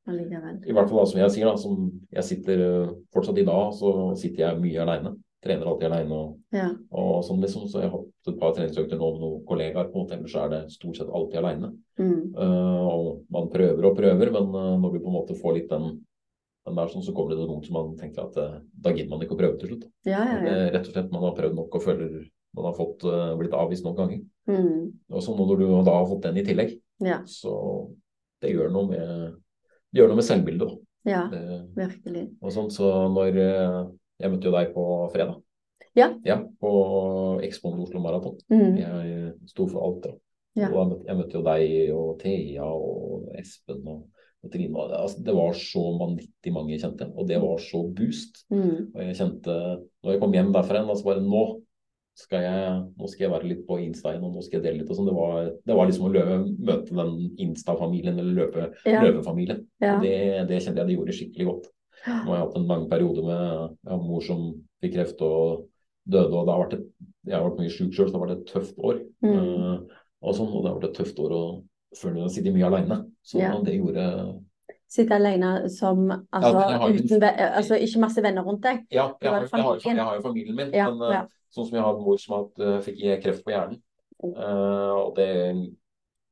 I 0.68 0.74
hvert 0.74 0.90
fall 0.90 1.00
da, 1.00 1.06
som 1.06 1.20
jeg 1.22 1.32
sier, 1.32 1.46
da, 1.46 1.56
som 1.56 1.92
jeg 2.12 2.24
sitter 2.24 2.66
eh, 2.66 2.90
fortsatt 3.14 3.38
i 3.40 3.46
dag, 3.46 3.72
så 3.78 3.94
sitter 4.18 4.48
jeg 4.50 4.62
mye 4.66 4.82
aleine. 4.82 5.16
Trener 5.46 5.68
alltid 5.70 5.86
aleine 5.92 6.16
og, 6.18 6.38
Ja. 6.56 6.72
og 6.98 7.20
sånn 7.28 7.42
liksom. 7.44 7.68
Så 7.70 7.78
jeg 7.84 7.92
har 7.92 8.00
hatt 8.00 8.30
et 8.32 8.40
par 8.42 8.54
treningsøkter 8.56 8.98
nå 8.98 9.12
med 9.14 9.22
noen 9.22 9.44
kollegaer, 9.46 9.92
på 9.94 10.08
ellers 10.10 10.36
er 10.42 10.50
det 10.50 10.62
stort 10.74 10.98
sett 10.98 11.12
alltid 11.14 11.38
aleine. 11.44 11.70
Mm. 12.00 12.34
Uh, 12.34 12.88
og 12.90 13.10
man 13.30 13.50
prøver 13.54 13.86
og 13.86 13.96
prøver, 14.00 14.32
men 14.34 14.48
uh, 14.56 14.74
når 14.82 14.94
du 14.96 15.00
på 15.04 15.12
en 15.12 15.18
måte 15.20 15.38
får 15.38 15.54
litt 15.60 15.70
den, 15.70 16.00
den 16.66 16.80
der 16.80 16.90
sånn, 16.90 17.04
så 17.06 17.14
kommer 17.14 17.36
det 17.36 17.44
til 17.44 17.52
noen 17.52 17.64
som 17.68 17.78
man 17.78 17.92
tenker 18.00 18.26
at 18.26 18.40
uh, 18.42 18.56
da 18.74 18.90
gidder 18.96 19.12
man 19.14 19.22
ikke 19.22 19.38
å 19.38 19.42
prøve 19.44 19.60
til 19.62 19.70
slutt. 19.76 19.86
Ja, 20.10 20.24
ja, 20.26 20.40
ja. 20.42 20.56
rett 20.74 20.90
og 20.90 20.96
slett 20.96 21.12
Man 21.14 21.28
har 21.28 21.36
prøvd 21.38 21.60
nok 21.60 21.78
og 21.78 21.84
føler 21.86 22.26
man 22.56 22.66
har 22.70 22.74
fått, 22.78 23.04
blitt 23.38 23.54
avvist 23.54 23.84
noen 23.84 23.98
ganger. 24.00 24.20
Mm. 24.48 24.84
Og 25.12 25.22
så 25.22 25.34
når 25.36 25.58
du 25.60 25.66
da 25.84 25.92
har 25.92 26.06
fått 26.08 26.24
den 26.24 26.38
i 26.40 26.44
tillegg, 26.48 26.78
Ja. 27.04 27.18
så 27.28 27.92
det 28.42 28.54
gjør 28.54 28.72
noe 28.72 28.88
med, 28.88 29.36
det 29.92 30.00
gjør 30.00 30.08
noe 30.14 30.22
med 30.22 30.26
selvbildet. 30.26 30.70
da. 30.70 30.78
ja, 31.12 31.24
Det, 31.30 31.42
virkelig. 31.76 32.24
og 32.42 32.54
sånn, 32.56 32.72
så 32.72 32.94
når 33.12 33.36
Jeg 34.22 34.32
møtte 34.32 34.48
jo 34.50 34.56
deg 34.56 34.72
på 34.76 34.86
fredag. 35.14 35.42
Ja. 35.96 36.38
på 36.60 36.72
Expoen 37.44 37.80
Oslo 37.84 38.02
Maraton. 38.04 38.36
Mm. 38.52 38.78
Jeg 38.80 39.34
sto 39.52 39.68
for 39.72 39.86
alt, 39.88 40.02
da. 40.04 40.14
Ja. 40.56 40.70
Og 40.72 40.78
jeg 40.80 40.90
møtte, 40.92 41.06
jeg 41.10 41.18
møtte 41.20 41.38
jo 41.40 41.44
deg 41.46 41.96
og 41.96 42.10
Thea 42.22 42.68
og 42.68 43.30
Espen 43.40 43.82
og, 43.92 44.06
og 44.44 44.52
Trine. 44.54 44.86
Altså, 45.02 45.24
det 45.24 45.36
var 45.36 45.56
så 45.60 45.84
vanvittig 46.00 46.54
mange 46.56 46.76
jeg 46.76 46.84
kjente, 46.86 47.10
og 47.12 47.28
det 47.28 47.40
var 47.44 47.60
så 47.64 47.84
boost. 47.96 48.44
Mm. 48.52 48.92
Og 48.96 49.00
jeg 49.04 49.18
kjente, 49.20 49.56
når 50.04 50.16
jeg 50.16 50.24
kom 50.24 50.36
hjem 50.36 50.52
derfra 50.56 50.80
igjen, 50.80 50.92
da, 50.92 50.98
så 51.00 51.10
bare 51.10 51.24
nå 51.28 51.44
skal 52.16 52.46
jeg, 52.46 52.76
nå 52.96 53.08
skal 53.12 53.26
jeg 53.26 53.32
være 53.34 53.48
litt 53.52 53.64
på 53.68 53.76
Insta 53.84 54.14
igjen, 54.14 54.24
og 54.24 54.36
nå 54.38 54.44
skal 54.46 54.62
jeg 54.62 54.66
dele 54.70 54.80
litt. 54.80 54.92
og 54.92 54.96
sånn. 55.00 55.10
Det 55.10 55.16
var, 55.18 55.50
det 55.68 55.76
var 55.76 55.90
liksom 55.90 56.06
å 56.08 56.12
løpe, 56.14 56.38
møte 56.72 56.96
den 56.96 57.16
Insta-familien, 57.44 58.20
eller 58.20 58.38
løpe, 58.40 58.68
Ja. 58.88 59.02
løpefamilien. 59.04 59.66
Ja. 59.84 59.98
Det, 60.00 60.14
det 60.48 60.62
kjente 60.64 60.80
jeg 60.80 60.88
det 60.92 60.96
gjorde 60.96 61.18
skikkelig 61.18 61.48
godt. 61.50 61.68
Nå 62.06 62.32
har 62.32 62.38
jeg 62.38 62.46
hatt 62.46 62.58
en 62.60 62.68
lang 62.70 62.88
periode 62.90 63.24
med 63.26 63.46
ja, 63.90 63.98
mor 64.00 64.24
som 64.26 64.48
fikk 64.84 64.96
kreft 64.98 65.22
og 65.26 65.68
døde, 66.06 66.32
og 66.32 66.46
det 66.46 66.54
har 66.54 66.64
vært 66.64 66.76
et, 66.78 66.90
jeg 67.26 67.36
har 67.36 67.46
vært 67.48 67.62
mye 67.62 67.74
syk 67.74 67.94
sjøl, 67.96 68.10
så 68.10 68.14
det 68.14 68.20
har 68.20 68.26
vært 68.26 68.36
et 68.36 68.52
tøft 68.52 68.82
år. 68.90 69.00
Mm. 69.26 69.38
Uh, 69.38 70.02
og, 70.22 70.36
sånn, 70.38 70.52
og 70.52 70.60
det 70.60 70.70
har 70.70 70.76
vært 70.78 70.90
et 70.92 71.00
tøft 71.00 71.22
år 71.24 71.34
å 71.34 71.46
føle 71.98 72.26
å 72.26 72.32
sitte 72.32 72.54
mye 72.54 72.68
aleine. 72.68 73.00
Så 73.26 73.40
Ja. 73.42 73.56
det 73.64 73.78
gjorde 73.80 74.10
Sitte 74.96 75.16
alene 75.18 75.70
som 75.74 76.06
altså, 76.08 76.60
Ja, 76.62 76.88
jeg 76.88 77.02
uten 77.02 77.24
altså, 77.24 77.76
ikke 77.76 78.00
masse 78.00 78.22
venner 78.22 78.46
rundt 78.46 78.62
deg. 78.64 78.84
Ja, 78.94 79.10
jeg 79.20 79.32
har, 79.32 79.42
jeg, 79.42 79.64
har, 79.66 79.80
jeg 79.82 79.98
har 79.98 80.16
jo 80.16 80.22
familien 80.22 80.56
min. 80.56 80.70
Ja, 80.74 80.92
men 80.92 81.02
eh, 81.08 81.16
ja. 81.16 81.24
sånn 81.52 81.68
som 81.68 81.76
jeg 81.76 81.84
har 81.84 81.98
en 81.98 82.06
mor 82.06 82.20
som 82.22 82.36
hatt, 82.38 82.62
eh, 82.62 82.78
fikk 82.86 83.02
kreft 83.24 83.44
på 83.44 83.52
hjernen. 83.52 83.82
Eh, 84.24 84.94
og 84.94 85.18
det 85.18 85.28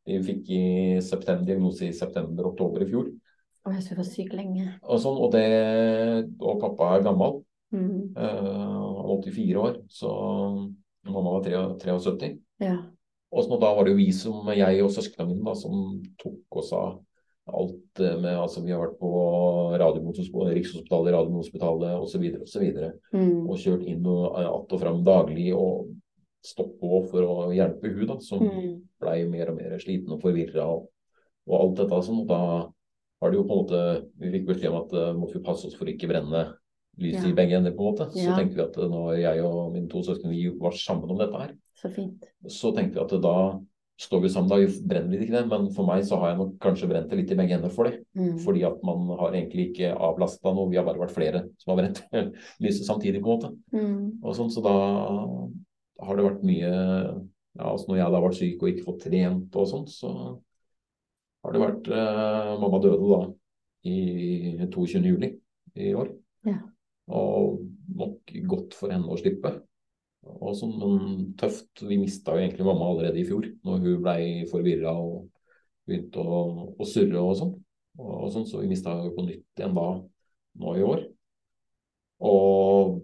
de 0.03 0.19
fikk 0.23 0.49
i 0.51 0.63
september, 1.03 1.45
diagnose 1.47 1.87
i 1.87 1.95
september-oktober 1.95 2.83
i 2.83 2.89
fjor. 2.89 3.09
Å, 3.63 3.71
jeg 3.71 3.97
vært 3.97 4.11
syk 4.11 4.33
lenge. 4.35 4.65
Og, 4.83 4.97
sånn, 4.99 5.19
og, 5.23 5.31
det, 5.31 5.43
og 6.43 6.59
pappa 6.59 6.97
er 6.97 7.05
gammel. 7.05 7.37
Mm. 7.73 8.11
eh, 8.17 8.49
Han 8.49 8.97
er 8.99 9.23
84 9.23 9.61
år, 9.63 9.77
så 9.89 10.09
mamma 11.07 11.37
var 11.37 11.45
3 11.47 11.61
73. 11.79 12.33
Ja. 12.61 12.75
Og 13.33 13.41
sånn, 13.45 13.55
og 13.55 13.63
da 13.63 13.71
var 13.73 13.87
det 13.87 13.95
jo 13.95 14.01
vi 14.01 14.11
som, 14.13 14.51
jeg 14.53 14.83
og 14.83 14.91
søsknene 14.93 15.31
mine, 15.31 15.45
da, 15.47 15.55
som 15.57 16.03
tok 16.21 16.59
oss 16.61 16.69
av 16.77 16.99
alt 17.49 17.99
eh, 17.99 18.19
med 18.21 18.37
altså 18.39 18.61
Vi 18.63 18.71
har 18.71 18.79
vært 18.83 18.99
på 19.01 19.09
Rikshospitalet, 20.53 21.13
Radiumhospitalet 21.15 21.97
osv. 21.99 22.23
osv. 22.45 22.63
Mm. 23.11 23.41
Og 23.49 23.57
kjørt 23.59 23.83
inn 23.89 24.05
og 24.05 24.39
eh, 24.39 24.47
att 24.47 24.71
og 24.71 24.79
fram 24.79 25.03
daglig 25.03 25.49
og 25.55 25.89
stått 26.43 26.77
på 26.79 27.01
for 27.09 27.23
å 27.23 27.51
hjelpe 27.55 27.87
hun 27.89 28.07
da, 28.07 28.19
som 28.19 28.43
Mm. 28.43 28.81
blei 28.99 29.23
mer 29.27 29.49
og 29.49 29.57
mer 29.57 29.77
sliten 29.79 30.11
og 30.11 30.21
forvirra 30.21 30.67
og, 30.67 30.89
og 31.47 31.59
alt 31.59 31.77
dette. 31.77 32.01
Sånn, 32.03 32.21
og 32.21 32.27
da 32.27 32.41
har 33.23 33.31
det 33.33 33.39
jo 33.39 33.45
på 33.47 33.55
en 33.55 33.63
måte 33.63 33.81
Vi 34.19 34.31
fikk 34.37 34.47
beskjed 34.51 34.69
om 34.73 34.81
at 34.83 34.93
uh, 34.99 35.11
måtte 35.17 35.39
vi 35.39 35.45
passe 35.47 35.67
oss 35.69 35.75
for 35.79 35.89
ikke 35.89 36.11
brenne 36.11 36.45
lyset 37.01 37.23
Ja. 37.25 37.29
i 37.31 37.37
begge 37.37 37.57
ender, 37.57 37.73
på 37.73 37.81
en 37.87 37.93
måte. 37.95 38.09
Så 38.13 38.27
Ja. 38.27 38.35
tenkte 38.37 38.59
vi 38.59 38.65
at 38.67 38.77
uh, 38.77 38.89
når 38.91 39.13
jeg 39.23 39.43
og 39.47 39.71
mine 39.73 39.89
to 39.89 40.03
søsken 40.05 40.29
vi 40.29 40.49
var 40.61 40.75
sammen 40.77 41.09
om 41.09 41.17
dette 41.23 41.39
her, 41.39 41.53
Så 41.79 41.89
fint. 41.95 42.25
så 42.47 42.73
tenkte 42.75 42.99
vi 42.99 43.05
at 43.07 43.13
uh, 43.17 43.21
da 43.23 43.35
står 44.03 44.21
vi 44.23 44.29
sammen, 44.33 44.49
da 44.49 44.57
brenner 44.89 45.17
vi 45.17 45.25
ikke 45.25 45.37
det. 45.37 45.47
Men 45.49 45.67
for 45.73 45.85
meg 45.87 46.03
så 46.03 46.17
har 46.19 46.29
jeg 46.33 46.37
nok 46.39 46.53
kanskje 46.59 46.89
brent 46.89 47.09
det 47.09 47.17
litt 47.17 47.31
i 47.31 47.35
begge 47.39 47.55
ender 47.57 47.69
for 47.73 47.85
det. 47.87 48.03
Mm. 48.17 48.37
Fordi 48.43 48.63
at 48.67 48.83
man 48.83 49.05
har 49.17 49.31
egentlig 49.31 49.71
ikke 49.71 49.93
avlasta 49.95 50.53
noe. 50.53 50.69
Vi 50.69 50.77
har 50.77 50.85
bare 50.85 50.99
vært 50.99 51.13
flere 51.15 51.43
som 51.61 51.71
har 51.73 51.79
brent 51.81 52.01
lyset 52.63 52.85
samtidig, 52.89 53.21
på 53.23 53.29
en 53.29 53.37
måte. 53.37 53.51
Mm. 53.71 54.19
Og 54.23 54.35
sånn, 54.35 54.51
så 54.51 54.61
da 54.65 54.73
har 56.03 56.17
det 56.17 56.25
vært 56.25 56.43
mye 56.43 56.71
ja, 57.53 57.69
altså 57.69 57.85
Når 57.87 57.97
jeg 57.99 58.05
da 58.09 58.17
har 58.17 58.23
vært 58.25 58.39
syk 58.39 58.63
og 58.63 58.69
ikke 58.71 58.85
fått 58.87 59.03
trent 59.05 59.55
og 59.61 59.67
sånn, 59.69 59.85
så 59.87 60.09
har 61.43 61.55
det 61.55 61.61
vært 61.63 61.89
eh, 61.91 62.53
Mamma 62.61 62.79
døde 62.83 63.09
da 63.09 63.21
i 63.89 63.97
22. 64.71 65.03
juli 65.03 65.29
i 65.75 65.91
år. 65.97 66.09
Ja. 66.47 66.59
Og 67.11 67.59
nok 67.99 68.33
godt 68.47 68.75
for 68.77 68.93
henne 68.93 69.11
å 69.11 69.19
slippe. 69.19 69.57
Og 70.23 70.55
sånn, 70.55 70.75
en 70.79 71.23
tøft. 71.39 71.83
Vi 71.83 71.99
mista 71.99 72.35
jo 72.35 72.43
egentlig 72.45 72.67
mamma 72.67 72.87
allerede 72.93 73.19
i 73.19 73.25
fjor, 73.27 73.47
når 73.67 73.81
hun 73.83 74.03
blei 74.05 74.27
forvirra 74.51 74.95
og 74.95 75.27
begynte 75.83 76.23
å, 76.23 76.43
å 76.79 76.87
surre 76.87 77.19
og 77.19 77.35
sånn. 77.39 77.55
Og, 77.99 78.29
sånn. 78.31 78.47
Så 78.47 78.61
vi 78.63 78.71
mista 78.71 78.95
henne 78.95 79.11
på 79.15 79.25
nytt 79.27 79.59
igjen 79.59 79.75
da 79.75 79.87
nå 80.63 80.77
i 80.79 80.85
år. 80.87 81.03
Og 82.23 83.01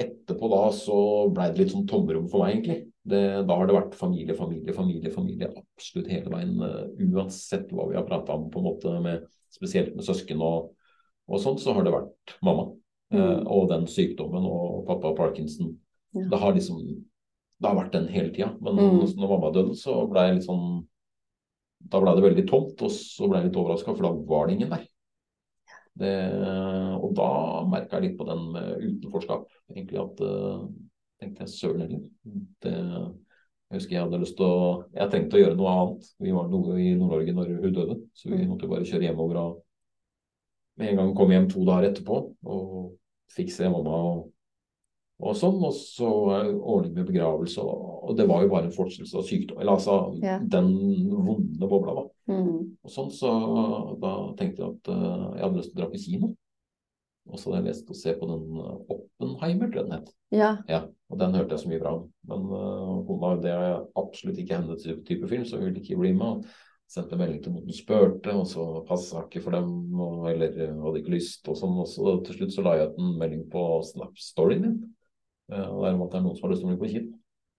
etterpå 0.00 0.48
da 0.54 0.62
så 0.72 0.98
blei 1.34 1.50
det 1.52 1.64
litt 1.64 1.74
sånn 1.74 1.88
tomrom 1.90 2.30
for 2.32 2.44
meg, 2.46 2.56
egentlig. 2.56 2.80
Det, 3.08 3.22
da 3.48 3.56
har 3.56 3.68
det 3.68 3.76
vært 3.76 3.94
familie, 3.96 4.34
familie, 4.36 4.74
familie, 4.76 5.10
familie 5.14 5.48
absolutt 5.56 6.10
hele 6.12 6.32
veien. 6.32 6.56
Uh, 6.60 6.88
uansett 7.14 7.70
hva 7.72 7.86
vi 7.88 7.96
har 7.96 8.04
prata 8.08 8.34
om, 8.36 8.48
på 8.52 8.60
en 8.60 8.66
måte, 8.68 8.92
med, 9.04 9.24
spesielt 9.54 9.94
med 9.96 10.04
søsken 10.04 10.42
og, 10.44 10.74
og 11.28 11.40
sånn, 11.40 11.56
så 11.60 11.72
har 11.76 11.86
det 11.86 11.94
vært 11.94 12.36
mamma. 12.44 12.68
Eh, 13.08 13.16
Mm. 13.16 13.46
og 13.48 13.70
den 13.70 13.86
sykdommen 13.88 14.44
og 14.44 14.82
pappa 14.84 15.14
Parkinson. 15.16 15.70
Ja. 16.12 16.26
Det 16.28 16.38
har 16.42 16.52
liksom 16.52 16.82
Det 17.58 17.66
har 17.66 17.74
vært 17.78 17.92
den 17.92 18.06
hele 18.12 18.28
tida. 18.30 18.50
Men 18.60 18.76
Mm. 18.76 18.98
når 19.16 19.28
mamma 19.32 19.48
døde, 19.50 19.72
så 19.74 19.94
ble 20.10 20.20
jeg 20.26 20.34
litt 20.36 20.44
sånn 20.44 20.86
Da 21.90 22.00
ble 22.00 22.14
det 22.14 22.22
veldig 22.26 22.44
tomt, 22.50 22.82
og 22.82 22.90
så 22.90 23.28
ble 23.30 23.38
jeg 23.40 23.46
litt 23.48 23.56
overraska, 23.56 23.94
for 23.96 24.02
da 24.02 24.12
var 24.28 24.46
det 24.46 24.54
ingen 24.58 24.70
der. 24.70 24.84
Det, 25.96 26.12
og 27.00 27.14
da 27.16 27.64
merka 27.70 27.96
jeg 27.96 28.10
litt 28.10 28.18
på 28.18 28.26
den 28.28 28.52
med 28.52 28.78
utenforskap. 28.82 29.46
Egentlig 29.72 29.98
at 30.02 30.20
uh, 30.20 30.68
tenkte 31.20 31.44
jeg 31.44 31.52
søren 31.54 31.80
heller. 31.80 32.04
Jeg 33.68 33.76
husker 33.76 33.96
jeg 33.98 34.04
hadde 34.06 34.20
lyst 34.22 34.36
til 34.38 34.46
å 34.48 34.84
Jeg 34.94 35.10
trengte 35.12 35.36
å 35.36 35.40
gjøre 35.42 35.56
noe 35.58 35.72
annet. 35.74 36.06
Vi 36.24 36.32
var 36.32 36.48
noe 36.48 36.78
i 36.80 36.94
Nord-Norge 36.96 37.34
når 37.36 37.50
hun 37.60 37.74
døde, 37.76 37.96
så 38.16 38.30
vi 38.30 38.38
Mm. 38.44 38.48
måtte 38.54 38.68
bare 38.70 38.86
kjøre 38.88 39.02
hjemover. 39.10 39.36
Og 39.36 39.62
med 40.78 40.88
en 40.90 40.96
gang 40.96 41.14
kom 41.14 41.30
hjem 41.30 41.48
to 41.50 41.64
dager 41.66 41.90
etterpå 41.90 42.34
og 42.46 42.92
fikk 43.34 43.50
se 43.52 43.68
mamma 43.68 43.90
og, 43.90 44.32
og 45.20 45.34
sånn. 45.36 45.58
Og 45.68 45.74
så 45.74 46.08
det 46.46 46.54
ordning 46.62 46.94
med 46.94 47.06
begravelse, 47.10 47.58
og, 47.60 48.08
og 48.08 48.16
det 48.16 48.28
var 48.28 48.42
jo 48.42 48.48
bare 48.48 48.64
en 48.70 48.72
fortsettelse 48.72 49.18
av 49.18 49.24
sykdom. 49.28 49.60
Eller 49.60 49.72
altså 49.72 49.98
Ja. 50.22 50.38
den 50.38 50.72
vonde 51.10 51.68
bobla, 51.68 51.94
da. 51.94 52.08
Mm. 52.32 52.76
Og 52.84 52.90
sånn, 52.90 53.10
så 53.12 53.98
da 54.00 54.14
tenkte 54.38 54.62
jeg 54.62 54.70
at 54.70 54.88
uh, 54.88 55.34
jeg 55.36 55.42
hadde 55.44 55.56
lyst 55.58 55.72
til 55.74 55.78
å 55.78 55.82
dra 55.82 55.90
på 55.92 56.00
kino. 56.06 56.36
Og 57.28 57.40
så 57.40 57.50
hadde 57.50 57.60
jeg 57.60 57.74
lest 57.74 57.90
og 57.92 57.98
se 57.98 58.14
på 58.16 58.28
den 58.28 58.46
uh, 58.56 58.94
Oppenheimer, 58.94 59.68
tror 59.68 59.82
jeg 59.82 59.88
den 59.88 59.96
het. 59.98 60.08
Ja. 60.32 60.52
Ja, 60.68 60.80
og 61.12 61.20
den 61.20 61.36
hørte 61.36 61.56
jeg 61.56 61.62
så 61.64 61.72
mye 61.72 61.82
bra 61.82 61.92
om. 61.98 62.06
Men 62.30 62.46
uh, 62.48 63.28
det 63.42 63.52
er 63.52 63.82
absolutt 64.00 64.40
ikke 64.40 64.56
hennes 64.56 64.86
type, 65.06 65.28
film, 65.28 65.44
så 65.44 65.60
hun 65.60 65.68
ville 65.68 65.82
ikke 65.82 66.00
bli 66.00 66.14
med. 66.16 66.40
Og 66.40 66.88
sendte 66.88 67.18
melding 67.20 67.42
til 67.44 67.52
noen 67.52 67.76
spurte, 67.76 68.32
og 68.32 68.46
så 68.48 68.64
passa 68.88 69.26
ikke 69.26 69.42
for 69.44 69.56
dem, 69.58 69.70
og, 70.00 70.24
eller 70.32 70.56
uh, 70.56 70.82
hadde 70.86 71.02
ikke 71.02 71.16
lyst, 71.18 71.44
og 71.48 71.58
sånn. 71.60 71.76
Og 71.84 71.90
så 71.90 72.16
til 72.26 72.40
slutt 72.40 72.56
så 72.56 72.64
la 72.64 72.78
jeg 72.78 72.92
ut 72.92 73.00
en 73.04 73.14
melding 73.20 73.46
på 73.52 73.64
Snap-storyen 73.92 74.64
min. 74.64 74.78
Uh, 75.52 75.68
om 75.68 76.04
at 76.04 76.12
det 76.12 76.20
er 76.20 76.26
noen 76.26 76.36
som 76.36 76.48
har 76.48 76.54
lyst 76.54 76.64
til 76.64 76.70
å 76.70 76.74
bli 76.74 76.82
på 76.82 76.92
kino. 76.94 77.16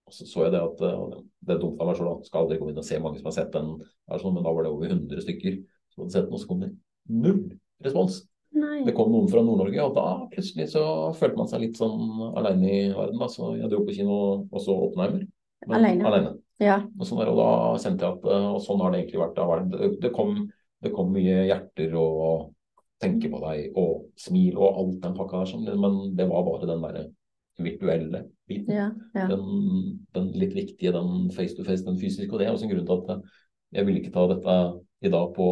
Og 0.09 0.15
så 0.17 0.25
så 0.25 0.47
jeg 0.47 0.55
det 0.55 0.65
at 0.65 0.81
uh, 0.81 1.19
det 1.45 1.55
er 1.55 1.61
dumt 1.61 1.81
av 1.81 1.91
meg 1.91 2.01
sjøl. 2.01 2.15
Skal 2.25 2.45
aldri 2.45 2.57
gå 2.61 2.71
inn 2.71 2.81
og 2.81 2.89
se 2.89 3.01
mange 3.01 3.21
som 3.21 3.29
har 3.29 3.37
sett 3.37 3.53
den, 3.53 3.75
sånn, 4.09 4.33
men 4.33 4.45
da 4.45 4.53
var 4.55 4.65
det 4.65 4.73
over 4.73 4.89
100 4.89 5.25
stykker 5.27 5.61
som 5.93 6.03
hadde 6.07 6.15
sett 6.15 6.25
den, 6.25 6.33
og 6.33 6.41
så 6.41 6.49
kom 6.49 6.65
det 6.65 6.73
null 7.09 7.43
respons. 7.85 8.23
Nei. 8.59 8.83
Det 8.85 8.93
kom 8.97 9.11
noen 9.13 9.29
fra 9.31 9.41
Nord-Norge, 9.45 9.85
og 9.85 9.95
da 9.97 10.05
plutselig 10.33 10.69
så 10.73 10.83
følte 11.17 11.39
man 11.39 11.49
seg 11.51 11.63
litt 11.63 11.79
sånn 11.79 11.99
alene 12.39 12.69
i 12.69 12.79
verden. 12.93 13.19
Da. 13.21 13.29
Så 13.31 13.53
jeg 13.57 13.71
dro 13.71 13.81
på 13.87 13.95
kino 13.95 14.19
og 14.43 14.61
så 14.63 14.75
Oppenheimer. 14.87 15.25
Aleine. 15.69 16.37
Ja. 16.59 16.79
Og, 16.97 17.05
sånn 17.07 17.21
der, 17.21 17.31
og 17.31 17.39
da 17.39 17.49
kjente 17.79 18.05
jeg 18.05 18.17
at 18.17 18.25
eh, 18.27 18.47
Og 18.53 18.61
sånn 18.63 18.81
har 18.83 18.91
det 18.91 19.01
egentlig 19.01 19.21
vært. 19.21 19.37
Da. 19.37 19.59
det, 19.71 19.91
det, 20.03 20.11
kom, 20.15 20.33
det 20.83 20.91
kom 20.95 21.13
mye 21.15 21.43
hjerter 21.47 21.95
og 21.99 22.49
tenke 22.99 23.31
på 23.31 23.39
deg 23.45 23.77
og 23.79 24.09
smil 24.19 24.59
og 24.59 24.81
alt 24.81 24.97
den 25.05 25.15
pakka 25.15 25.43
der. 25.43 25.51
sånn, 25.53 25.67
Men 25.79 25.99
det 26.19 26.27
var 26.31 26.43
bare 26.47 26.67
den 26.67 26.83
derre 26.83 27.05
virtuelle 27.59 28.23
biten. 28.47 28.75
Ja, 28.75 28.89
ja. 29.15 29.27
Den, 29.31 29.99
den 30.15 30.31
litt 30.39 30.55
viktige, 30.55 30.93
den 30.95 31.29
face 31.35 31.55
to 31.55 31.65
face, 31.67 31.83
den 31.87 31.99
fysiske. 31.99 32.31
Og 32.31 32.39
det 32.39 32.47
er 32.47 32.55
også 32.55 32.67
en 32.67 32.73
grunn 32.73 32.87
til 32.87 33.03
at 33.03 33.23
jeg 33.75 33.87
ville 33.87 34.01
ikke 34.01 34.15
ta 34.15 34.25
dette 34.31 34.59
i 35.05 35.11
dag 35.11 35.33
på 35.35 35.47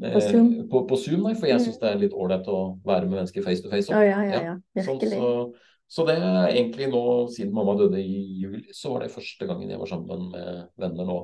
På 0.00 0.20
Zoom? 0.20 0.48
Eh, 0.58 0.64
på, 0.70 0.80
på 0.90 0.96
Zoom, 0.98 1.22
nei, 1.22 1.34
for 1.38 1.46
jeg 1.46 1.60
Mm. 1.60 1.64
syns 1.66 1.78
det 1.78 1.90
er 1.92 1.98
litt 2.00 2.12
ålreit 2.18 2.48
å 2.50 2.78
være 2.84 3.06
med 3.06 3.18
mennesker 3.20 3.44
face 3.44 3.62
to 3.62 3.70
face. 3.70 3.92
Oh, 3.94 4.02
ja, 4.02 4.22
ja, 4.26 4.40
ja, 4.42 4.56
ja. 4.74 4.82
Sånn, 4.82 4.98
så, 5.00 5.54
så 5.88 6.06
det 6.08 6.16
er 6.18 6.48
egentlig 6.50 6.88
nå, 6.90 7.02
siden 7.30 7.54
mamma 7.54 7.76
døde 7.78 8.00
i 8.02 8.40
juli, 8.42 8.64
så 8.74 8.90
var 8.92 9.04
det 9.04 9.12
første 9.14 9.46
gangen 9.46 9.70
jeg 9.70 9.78
var 9.78 9.86
sammen 9.86 10.30
med 10.32 10.68
venner 10.82 11.06
nå. 11.06 11.18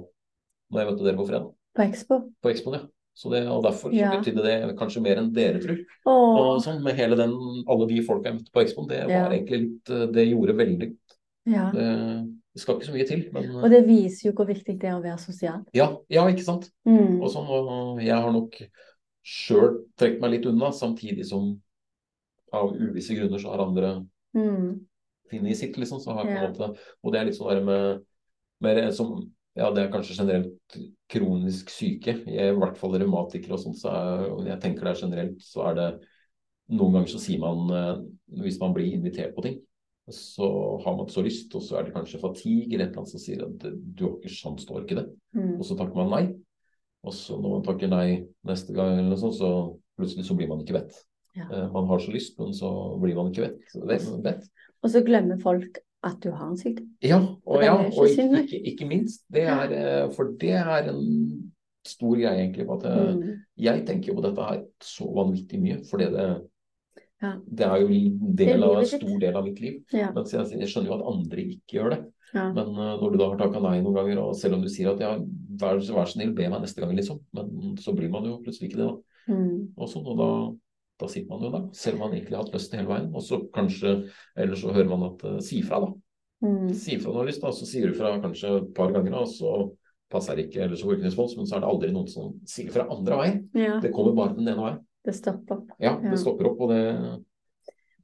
Når 0.71 0.81
jeg 0.85 0.91
møtte 0.93 1.05
dere 1.09 1.19
på 1.19 1.27
fredag. 1.27 1.51
På 1.75 1.83
Expo. 1.83 2.21
På 2.43 2.51
Expo, 2.53 2.75
ja. 2.79 2.85
Så 3.21 3.29
det, 3.33 3.41
og 3.51 3.65
derfor 3.65 3.93
Ja. 3.93 4.13
betydde 4.17 4.43
det 4.47 4.77
kanskje 4.79 5.03
mer 5.03 5.19
enn 5.19 5.33
dere 5.35 5.59
tror. 5.61 5.81
Og 6.07 6.63
sånn 6.63 6.79
med 6.83 6.95
hele 6.95 7.17
den, 7.19 7.35
alle 7.69 7.89
de 7.91 7.99
folka 8.07 8.31
jeg 8.31 8.39
møtte 8.39 8.53
på 8.55 8.63
Expoen, 8.63 8.87
det 8.89 9.01
var 9.09 9.35
egentlig 9.35 9.59
litt 9.65 9.91
eh, 9.91 10.07
Det 10.15 10.29
gjorde 10.31 10.55
veldig 10.57 10.97
ja. 11.51 11.71
Det, 11.75 12.40
det 12.55 12.63
skal 12.63 12.77
ikke 12.77 12.89
så 12.89 12.95
mye 12.97 13.07
til, 13.07 13.21
men 13.33 13.51
Og 13.63 13.71
det 13.71 13.85
viser 13.87 14.29
jo 14.29 14.35
hvor 14.35 14.49
viktig 14.49 14.75
det 14.83 14.89
er 14.91 14.97
å 14.99 15.03
være 15.05 15.19
sosial. 15.23 15.61
ja, 15.77 15.91
ja, 16.11 16.25
ikke 16.29 16.43
sant. 16.47 16.71
Mm. 16.89 17.21
Og 17.23 17.31
sånn, 17.31 17.47
og 17.47 18.01
jeg 18.03 18.17
har 18.17 18.33
nok 18.35 18.59
sjøl 19.23 19.85
trukket 20.01 20.21
meg 20.23 20.33
litt 20.35 20.49
unna, 20.51 20.73
samtidig 20.75 21.27
som 21.29 21.53
av 22.53 22.73
uvisse 22.75 23.15
grunner 23.15 23.39
så 23.39 23.53
har 23.53 23.67
andre 23.67 24.07
Mm. 24.35 24.87
funnet 25.31 25.51
i 25.51 25.55
sitt, 25.55 25.77
liksom. 25.79 26.01
Så 26.01 26.13
har 26.15 26.25
jeg 26.25 26.39
på 26.39 26.45
en 26.45 26.53
måte, 26.53 26.81
og 27.03 27.13
det 27.13 27.21
er 27.21 27.25
litt 27.27 27.37
sånn 27.39 27.51
der 27.51 27.65
med, 27.67 28.03
med 28.63 28.95
som, 28.95 29.31
ja, 29.59 29.71
det 29.75 29.85
er 29.85 29.91
kanskje 29.93 30.17
generelt 30.19 30.79
kronisk 31.11 31.71
syke, 31.71 32.15
jeg, 32.27 32.55
i 32.55 32.59
hvert 32.59 32.79
fall 32.79 32.95
revmatikere 32.95 33.55
og 33.55 33.63
sånn, 33.63 33.75
så 33.79 33.91
er, 33.91 34.27
og 34.31 34.47
jeg 34.47 34.61
tenker 34.63 34.87
det 34.87 34.93
er 34.97 35.03
generelt, 35.05 35.43
så 35.43 35.69
er 35.71 35.75
det 35.79 35.89
noen 36.71 36.95
ganger 36.95 37.11
så 37.11 37.19
sier 37.23 37.39
man, 37.43 37.71
eh, 37.75 38.43
hvis 38.43 38.61
man 38.61 38.75
blir 38.75 38.93
invitert 38.95 39.35
på 39.35 39.43
ting, 39.43 39.59
så 40.15 40.47
har 40.85 40.97
man 40.97 41.09
så 41.13 41.23
lyst, 41.25 41.55
og 41.55 41.63
så 41.63 41.79
er 41.79 41.87
det 41.89 41.95
kanskje 41.95 42.21
fatigue 42.23 42.75
eller 42.75 42.87
et 42.87 42.93
eller 42.93 43.03
annet 43.03 43.13
som 43.15 43.23
sier 43.23 43.45
at 43.47 43.67
du 43.67 44.05
har 44.07 44.17
ikke 44.19 44.33
sjans 44.35 44.65
til 44.67 44.75
å 44.77 44.81
orke 44.81 44.99
det. 44.99 45.07
Mm. 45.37 45.59
Og 45.59 45.65
så 45.69 45.77
takker 45.79 46.01
man 46.01 46.11
nei. 46.15 46.25
Og 47.07 47.15
så 47.17 47.37
når 47.41 47.55
man 47.57 47.63
takker 47.65 47.89
nei 47.93 48.09
neste 48.47 48.75
gang, 48.77 48.99
eller 48.99 49.13
noe 49.15 49.21
sånt, 49.21 49.39
så 49.39 49.51
plutselig 50.01 50.27
så 50.29 50.37
blir 50.37 50.51
man 50.51 50.61
ikke 50.65 50.77
vett. 50.77 50.99
Ja. 51.37 51.47
Eh, 51.47 51.69
Man 51.73 51.87
har 51.87 52.03
så 52.03 52.11
lyst, 52.13 52.35
men 52.41 52.53
så 52.57 52.71
blir 53.01 53.15
man 53.17 53.31
ikke 53.31 53.47
vett. 53.47 54.49
Og 54.83 54.91
så 54.91 55.03
glemmer 55.07 55.39
folk 55.41 55.79
at 56.03 56.17
du 56.25 56.31
har 56.33 56.49
en 56.49 56.57
sykdom. 56.57 56.89
Ja, 57.05 57.19
og, 57.21 57.63
ja, 57.63 57.75
og 57.77 58.07
ikke, 58.09 58.43
ikke, 58.43 58.61
ikke 58.73 58.89
minst. 58.89 59.25
Det 59.33 59.45
er, 59.45 59.73
eh, 59.77 60.07
for 60.17 60.33
det 60.41 60.55
er 60.57 60.89
en 60.93 61.53
stor 61.87 62.17
greie, 62.17 62.37
egentlig. 62.47 62.67
at 62.71 62.83
jeg, 62.89 63.17
Mm. 63.17 63.37
Jeg 63.61 63.87
tenker 63.87 64.15
på 64.15 64.23
dette 64.25 64.43
her 64.43 64.63
så 64.81 65.05
vanvittig 65.15 65.61
mye, 65.61 65.79
fordi 65.91 66.05
det, 66.13 66.27
Ja. 67.21 67.35
det 67.45 67.67
er 67.67 67.83
jo 67.83 67.99
del 68.39 68.63
av, 68.65 68.79
en 68.81 68.89
stor 68.89 69.19
del 69.21 69.37
av 69.37 69.45
mitt 69.45 69.61
liv. 69.61 69.83
Ja. 69.93 70.09
Mens 70.17 70.33
jeg, 70.33 70.47
jeg 70.57 70.71
skjønner 70.73 70.93
jo 70.93 70.97
at 70.97 71.09
andre 71.11 71.45
ikke 71.57 71.77
gjør 71.77 71.95
det. 71.95 72.01
Ja. 72.33 72.47
Men 72.55 72.73
uh, 72.79 72.95
når 73.01 73.13
du 73.13 73.19
da 73.21 73.29
har 73.33 73.41
takka 73.41 73.63
nei 73.63 73.77
noen 73.83 73.99
ganger, 73.99 74.23
og 74.23 74.37
selv 74.39 74.57
om 74.57 74.65
du 74.65 74.71
sier 74.73 74.93
at 74.93 75.03
ja, 75.03 75.13
vær, 75.61 75.81
vær 75.83 76.09
så 76.09 76.15
snill, 76.15 76.35
be 76.37 76.49
meg 76.49 76.63
neste 76.63 76.83
gang, 76.83 76.95
liksom. 76.97 77.21
Men 77.37 77.77
så 77.83 77.95
blir 77.97 78.13
man 78.13 78.29
jo 78.29 78.39
plutselig 78.45 78.71
ikke 78.71 78.81
det, 78.83 78.91
da. 78.91 79.35
Mm. 79.35 79.57
Og 79.77 79.91
sånn, 79.91 80.07
og 80.09 80.21
da, 80.21 80.31
da 81.03 81.11
sitter 81.11 81.33
man 81.33 81.45
jo 81.45 81.51
der, 81.57 81.67
selv 81.77 81.99
om 81.99 82.07
man 82.07 82.15
egentlig 82.17 82.39
har 82.39 82.47
hatt 82.47 82.55
lyst 82.57 82.73
til 82.73 82.83
hele 82.83 82.93
veien. 82.93 83.11
Og 83.13 83.27
så 83.27 83.41
kanskje, 83.57 83.97
eller 84.39 84.63
så 84.63 84.73
hører 84.77 84.93
man 84.93 85.09
at 85.11 85.27
uh, 85.27 85.37
si 85.45 85.61
fra, 85.67 85.83
da. 85.85 85.93
Mm. 86.41 86.71
Si 86.73 86.97
fra 86.97 87.11
når 87.11 87.19
du 87.19 87.23
har 87.25 87.31
lyst, 87.33 87.45
da. 87.45 87.53
Så 87.57 87.69
sier 87.69 87.91
du 87.91 87.99
fra 87.99 88.15
kanskje 88.23 88.55
et 88.63 88.71
par 88.79 88.95
ganger, 88.95 89.13
da, 89.17 89.25
og 89.27 89.35
så 89.35 89.57
passer 90.11 90.39
det 90.39 90.49
ikke, 90.49 90.65
eller 90.65 90.79
så 90.79 90.87
får 90.87 90.95
du 90.95 91.01
ikke 91.01 91.11
respons. 91.11 91.35
Men 91.39 91.51
så 91.51 91.59
er 91.59 91.65
det 91.65 91.73
aldri 91.73 91.91
noen 91.95 92.09
som 92.11 92.33
sier 92.49 92.71
fra 92.75 92.87
andre 92.91 93.19
veien. 93.21 93.43
Ja, 93.59 93.77
Det 93.83 93.93
kommer 93.95 94.17
bare 94.17 94.39
den 94.39 94.49
ene 94.49 94.63
veien. 94.65 94.81
Det 95.05 95.17
stopper. 95.17 95.55
opp. 95.63 95.75
Ja. 95.79 95.97
det 96.03 96.19
stopper 96.21 96.51
opp, 96.51 96.61
og 96.61 96.73
det 96.75 96.81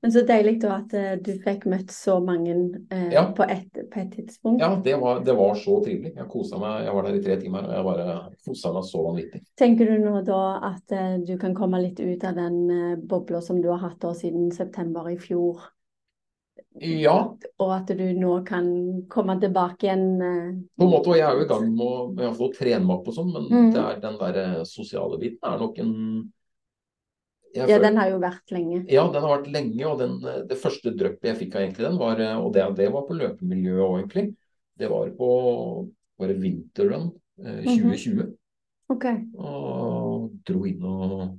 Men 0.02 0.12
så 0.12 0.22
deilig 0.28 0.60
da 0.62 0.74
at 0.76 0.92
eh, 0.94 1.14
du 1.18 1.32
fikk 1.42 1.64
møtt 1.72 1.90
så 1.90 2.18
mange 2.22 2.52
eh, 2.92 3.08
Ja. 3.12 3.24
på, 3.34 3.42
et, 3.42 3.72
på 3.90 4.00
et 4.00 4.12
tidspunkt. 4.12 4.60
Ja, 4.62 4.76
det 4.84 4.96
var, 5.00 5.22
det 5.24 5.34
var 5.34 5.56
så 5.58 5.80
trivelig. 5.82 6.12
Jeg 6.14 6.28
kosa 6.30 6.60
meg. 6.62 6.84
Jeg 6.84 6.94
var 6.94 7.08
der 7.08 7.16
i 7.16 7.22
tre 7.24 7.36
timer, 7.40 7.64
og 7.66 7.74
jeg 7.74 7.86
bare 7.88 8.18
kosa 8.46 8.72
meg 8.76 8.84
så 8.86 9.02
vanvittig. 9.08 9.40
Tenker 9.58 9.88
du 9.90 10.04
nå 10.04 10.20
da 10.28 10.42
at 10.68 10.92
eh, 10.94 11.16
du 11.26 11.34
kan 11.40 11.56
komme 11.56 11.80
litt 11.82 12.00
ut 12.00 12.28
av 12.28 12.36
den 12.36 12.60
eh, 12.70 13.00
bobla 13.00 13.40
som 13.42 13.58
du 13.64 13.72
har 13.72 13.82
hatt 13.82 13.98
da 14.04 14.12
siden 14.14 14.52
september 14.54 15.08
i 15.10 15.16
fjor, 15.18 15.64
Ja, 16.76 17.16
og 17.58 17.70
at 17.72 17.88
du 17.96 18.04
nå 18.12 18.44
kan 18.44 18.66
komme 19.08 19.38
tilbake 19.40 19.88
igjen 19.88 20.06
eh, 20.20 20.54
på 20.76 20.84
en 20.84 20.92
måte. 20.92 21.08
Og 21.08 21.16
jeg 21.16 21.24
er 21.24 21.38
jo 21.38 21.44
i 21.46 21.48
gang 21.48 21.70
med 21.72 21.86
å 21.86 22.08
med 22.12 22.28
å 22.28 22.36
få 22.36 22.50
trene 22.52 22.84
meg 22.84 22.98
opp 22.98 23.08
og 23.08 23.16
sånn, 23.16 23.32
men 23.32 23.46
mm. 23.48 23.70
det 23.72 23.82
er 23.82 24.00
den 24.02 24.18
der 24.20 24.40
eh, 24.42 24.64
sosiale 24.68 25.18
biten 25.18 25.48
er 25.48 25.62
nok 25.62 25.80
en 25.80 25.94
jeg 27.56 27.70
Ja, 27.72 27.78
den 27.82 27.96
har 28.00 28.10
jo 28.12 28.18
vært 28.22 28.52
lenge. 28.54 28.80
Ja, 28.92 29.04
den 29.12 29.22
har 29.24 29.32
vært 29.38 29.50
lenge, 29.52 29.84
og 29.88 29.98
den, 30.02 30.16
eh, 30.24 30.42
det 30.50 30.58
første 30.60 30.92
dryppet 30.96 31.30
jeg 31.30 31.38
fikk 31.42 31.56
av 31.56 31.62
egentlig 31.64 31.86
den, 31.88 31.98
var, 32.00 32.20
eh, 32.20 32.36
og 32.38 32.52
det, 32.54 32.64
det 32.78 32.90
var 32.94 33.06
på 33.08 33.16
løpemiljøet 33.18 33.84
òg, 33.86 33.94
egentlig. 34.02 34.26
Det 34.76 34.90
var 34.92 35.10
på 35.16 35.30
var 36.18 36.28
det 36.32 36.40
vinterrun 36.40 37.10
eh, 37.42 37.62
Mm 37.64 37.90
2020. 37.90 38.34
Ok. 38.88 39.04
Og 39.42 40.30
dro 40.46 40.64
inn 40.68 40.84
og 40.86 41.34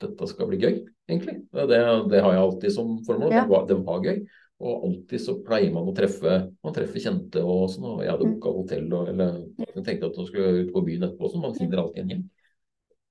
Dette 0.00 0.26
skal 0.30 0.48
bli 0.48 0.56
gøy, 0.56 0.76
egentlig. 1.12 1.34
Det, 1.52 1.78
det 2.08 2.20
har 2.24 2.32
jeg 2.32 2.40
alltid 2.40 2.72
som 2.72 2.94
formål. 3.04 3.34
Ja. 3.34 3.42
Det, 3.44 3.50
var, 3.52 3.66
det 3.68 3.76
var 3.84 3.98
gøy. 4.00 4.22
Og 4.64 4.86
alltid 4.88 5.20
så 5.20 5.34
pleier 5.44 5.72
man 5.74 5.88
å 5.88 5.92
treffe 5.96 6.38
man 6.64 6.74
treffer 6.76 7.02
kjente 7.04 7.42
og 7.44 7.66
sånn. 7.68 7.84
Og 7.84 8.00
jeg 8.04 8.10
hadde 8.14 8.24
Mm. 8.24 8.32
booka 8.38 8.52
hotell 8.56 8.86
og 8.96 9.10
eller 9.12 9.36
jeg 9.60 9.84
tenkte 9.84 10.08
at 10.08 10.16
man 10.16 10.26
skulle 10.30 10.64
ut 10.64 10.72
på 10.72 10.82
byen 10.86 11.04
etterpå, 11.04 11.28
så 11.34 11.40
man 11.42 11.54
finner 11.56 11.82
alltid 11.82 12.02
en 12.02 12.12
gjeng. 12.14 12.24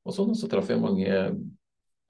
Og 0.06 0.16
sånn, 0.18 0.34
og 0.34 0.38
så 0.42 0.50
traff 0.50 0.70
jeg 0.74 0.82
mange 0.82 1.14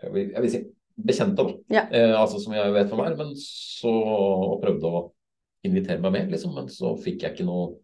jeg 0.03 0.13
vil, 0.15 0.30
jeg 0.34 0.43
vil 0.45 0.53
si 0.53 0.61
bekjente, 0.99 1.43
da. 1.43 1.55
Ja. 1.71 1.84
Eh, 1.95 2.13
altså 2.19 2.39
som 2.43 2.55
jeg 2.55 2.76
vet 2.76 2.91
hvem 2.91 3.03
er. 3.05 3.17
Men 3.19 3.34
så 3.39 3.91
og 3.91 4.59
prøvde 4.63 4.91
å 4.91 5.03
invitere 5.67 6.01
meg 6.03 6.15
med, 6.15 6.31
liksom. 6.34 6.55
Men 6.55 6.69
så 6.71 6.95
fikk 6.99 7.26
jeg 7.26 7.38
ikke 7.38 7.47
noe 7.49 7.77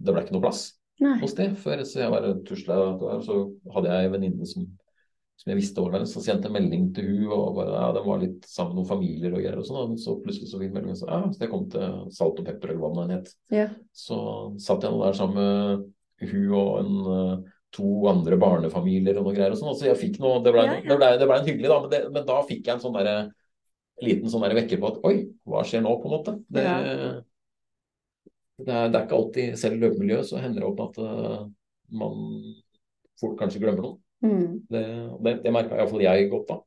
Det 0.00 0.14
ble 0.14 0.22
ikke 0.24 0.32
noe 0.32 0.46
plass 0.46 0.60
Nei. 1.04 1.18
hos 1.20 1.34
det 1.36 1.50
før. 1.60 1.82
Så 1.84 2.00
jeg 2.00 2.12
bare 2.12 2.36
tusla 2.48 2.78
der, 3.00 3.18
så 3.26 3.42
hadde 3.74 3.90
jeg 3.92 4.08
en 4.08 4.14
venninne 4.14 4.46
som, 4.48 4.64
som 5.36 5.52
jeg 5.52 5.58
visste 5.60 5.84
var 5.84 5.98
der. 5.98 6.06
Så 6.08 6.22
sendte 6.24 6.48
jeg 6.48 6.56
melding 6.56 6.86
til 6.96 7.10
hun 7.10 7.34
og 7.36 7.58
bare, 7.58 7.74
ja, 7.76 7.90
den 7.98 8.08
var 8.08 8.22
litt 8.22 8.48
sammen 8.48 8.72
med 8.72 8.80
noen 8.80 8.92
familier 8.94 9.36
og 9.36 9.44
greier. 9.44 9.60
og 9.60 9.68
sånn. 9.68 9.94
og 9.98 10.00
Så 10.00 10.16
plutselig 10.24 10.48
så 10.48 10.60
fikk 10.60 10.70
jeg 10.70 10.78
melding 10.78 10.96
ja, 10.96 11.20
så 11.28 11.44
jeg 11.44 11.52
kom 11.52 11.68
til 11.74 12.02
Salt 12.16 12.40
og 12.40 12.48
pepper 12.48 12.72
eller 12.72 12.84
hva 12.86 13.06
det 13.10 13.18
het. 13.18 13.32
Ja. 13.52 13.68
Så 13.92 14.20
satt 14.64 14.88
jeg 14.88 14.96
nå 14.96 15.04
der 15.04 15.20
sammen 15.20 15.40
med 15.40 16.30
hun 16.30 16.50
og 16.56 16.72
en, 16.80 16.96
eh, 17.16 17.52
to 17.74 18.08
andre 18.10 18.36
barnefamilier 18.40 19.18
og 19.20 19.28
noe 19.28 19.36
greier. 19.36 19.52
og 19.54 19.60
sånn. 19.60 19.70
Altså 19.72 19.86
jeg 19.86 19.98
fikk 20.00 20.18
noe, 20.22 20.40
Det 20.42 20.52
ble, 20.54 20.64
Ja, 20.66 20.78
ja. 20.78 20.88
Det 20.88 20.96
ble, 20.98 21.10
det 21.20 21.28
ble 21.30 21.38
en 21.38 21.46
hyggelig, 21.46 21.68
da. 21.70 21.80
Men, 21.80 21.90
det, 21.92 22.00
men 22.16 22.26
da 22.26 22.38
fikk 22.48 22.66
jeg 22.66 22.74
en 22.74 22.82
sånn 22.82 22.96
derre 22.98 23.16
liten 24.00 24.32
sånn 24.32 24.42
der 24.46 24.56
vekker 24.56 24.80
på 24.80 24.88
at 24.88 25.02
oi, 25.04 25.16
hva 25.44 25.62
skjer 25.66 25.84
nå, 25.84 25.92
på 26.00 26.08
en 26.08 26.14
måte. 26.16 26.36
Det, 26.48 26.64
Ja. 26.64 26.76
det, 28.60 28.72
er, 28.74 28.88
det 28.88 28.96
er 28.98 29.04
ikke 29.04 29.18
alltid, 29.18 29.58
selv 29.60 29.76
i 29.76 29.82
løpemiljøet, 29.84 30.28
så 30.30 30.40
hender 30.40 30.64
det 30.64 30.70
opp 30.70 30.80
at 30.86 30.98
uh, 31.04 31.44
man 32.00 32.16
fort 33.20 33.36
kanskje 33.40 33.60
glemmer 33.62 33.84
noen. 33.84 33.98
Mm. 34.24 34.48
Det, 34.72 34.82
det, 35.24 35.34
det 35.44 35.52
merka 35.52 35.78
iallfall 35.78 36.04
jeg 36.04 36.30
godt 36.32 36.50
da. 36.50 36.58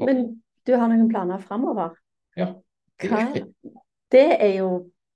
Men 0.00 0.22
du 0.68 0.72
har 0.76 0.88
noen 0.92 1.08
planer 1.10 1.42
framover? 1.44 1.96
Ja. 2.38 2.52
Hva? 3.00 3.24
Det 4.12 4.26
er 4.36 4.54
jo 4.58 4.70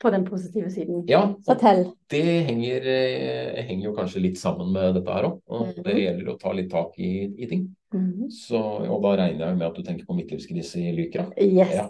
på 0.04 0.12
den 0.12 0.26
positive 0.28 0.68
siden. 0.70 1.02
ja, 1.08 1.22
Fortell. 1.46 1.86
det 2.12 2.22
henger, 2.50 2.86
eh, 2.92 3.62
henger 3.64 3.88
jo 3.88 3.94
kanskje 3.96 4.20
litt 4.22 4.38
sammen 4.38 4.70
med 4.76 4.94
dette 5.00 5.10
her 5.16 5.24
òg. 5.30 5.40
Og 5.48 5.66
Mhm. 5.72 5.82
det 5.88 5.96
gjelder 6.02 6.30
å 6.34 6.38
ta 6.40 6.52
litt 6.52 6.70
tak 6.70 6.98
i, 7.00 7.10
i 7.38 7.46
ting. 7.50 7.66
Mhm. 7.94 8.28
Så, 8.30 8.60
og 8.84 9.02
da 9.02 9.16
regner 9.24 9.48
jeg 9.48 9.56
med 9.58 9.66
at 9.68 9.74
du 9.74 9.82
tenker 9.82 10.04
på 10.06 10.16
midtlivskrise 10.18 10.76
i 10.84 10.92
Lykra. 10.96 11.30
Yes. 11.40 11.74
Ja. 11.74 11.88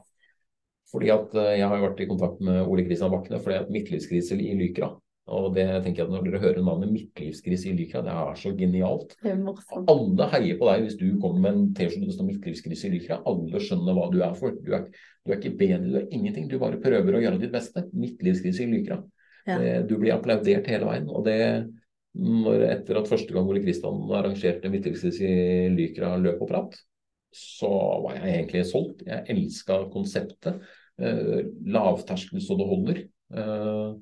Fordi 0.95 1.11
at 1.11 1.35
eh, 1.35 1.59
jeg 1.59 1.69
har 1.69 1.81
vært 1.83 2.01
i 2.01 2.07
kontakt 2.07 2.41
med 2.41 2.67
Ole 2.69 2.85
Kristian 2.87 3.11
Bakne 3.11 3.41
fordi 3.43 3.57
at 3.59 3.71
midtlivskrise 3.75 4.39
i 4.39 4.55
Lykra 4.55 4.93
Og 5.33 5.55
det 5.57 5.65
tenker 5.85 6.03
jeg 6.03 6.05
at 6.05 6.13
når 6.13 6.27
dere 6.27 6.41
hører 6.43 6.65
navnet 6.67 6.91
midtlivskrise 6.93 7.71
i 7.71 7.77
Lykra, 7.79 8.03
det 8.05 8.13
er 8.13 8.35
så 8.37 8.51
genialt. 8.59 9.15
Er. 9.25 9.39
Alle 9.89 10.27
heier 10.35 10.59
på 10.61 10.69
deg 10.69 10.85
hvis 10.85 10.99
du 11.01 11.07
kommer 11.23 11.41
med 11.47 11.55
en 11.55 11.71
T-skjorte 11.79 12.11
det 12.11 12.17
står 12.19 12.29
midtlivskrise 12.29 12.91
i 12.91 12.93
Lykra. 12.99 13.23
Alle 13.31 13.63
skjønner 13.65 13.97
hva 13.97 14.11
du 14.13 14.19
er 14.21 14.37
for. 14.37 14.59
Du 14.61 14.75
er, 14.77 14.85
du 15.25 15.33
er 15.33 15.41
ikke 15.41 15.55
bedre, 15.63 15.81
du 15.87 15.97
er 16.03 16.13
ingenting. 16.13 16.51
Du 16.51 16.59
bare 16.61 16.81
prøver 16.83 17.17
å 17.17 17.25
gjøre 17.25 17.41
ditt 17.41 17.55
beste. 17.55 17.87
Midtlivskrise 17.97 18.67
i 18.67 18.69
Lykra. 18.75 19.01
Ja. 19.49 19.59
Du 19.85 19.97
blir 20.01 20.13
applaudert 20.15 20.69
hele 20.69 20.89
veien. 20.89 21.09
Og 21.09 21.25
det 21.25 21.41
når, 22.15 22.69
etter 22.69 23.01
at 23.01 23.11
første 23.11 23.35
gang 23.35 23.49
Ole 23.51 23.65
Kristian 23.65 24.05
arrangerte 24.15 24.71
midtlivskrise 24.71 25.27
i 25.27 25.69
Lykra 25.75 26.15
løp 26.21 26.45
og 26.45 26.51
prat, 26.53 26.77
så 27.35 27.71
var 28.05 28.21
jeg 28.21 28.37
egentlig 28.37 28.67
solgt. 28.69 29.03
Jeg 29.09 29.27
elska 29.35 29.81
konseptet. 29.93 30.61
Eh, 31.03 31.41
lavterskel 31.75 32.43
så 32.45 32.57
det 32.61 32.69
holder. 32.69 33.01
Eh, 33.35 33.97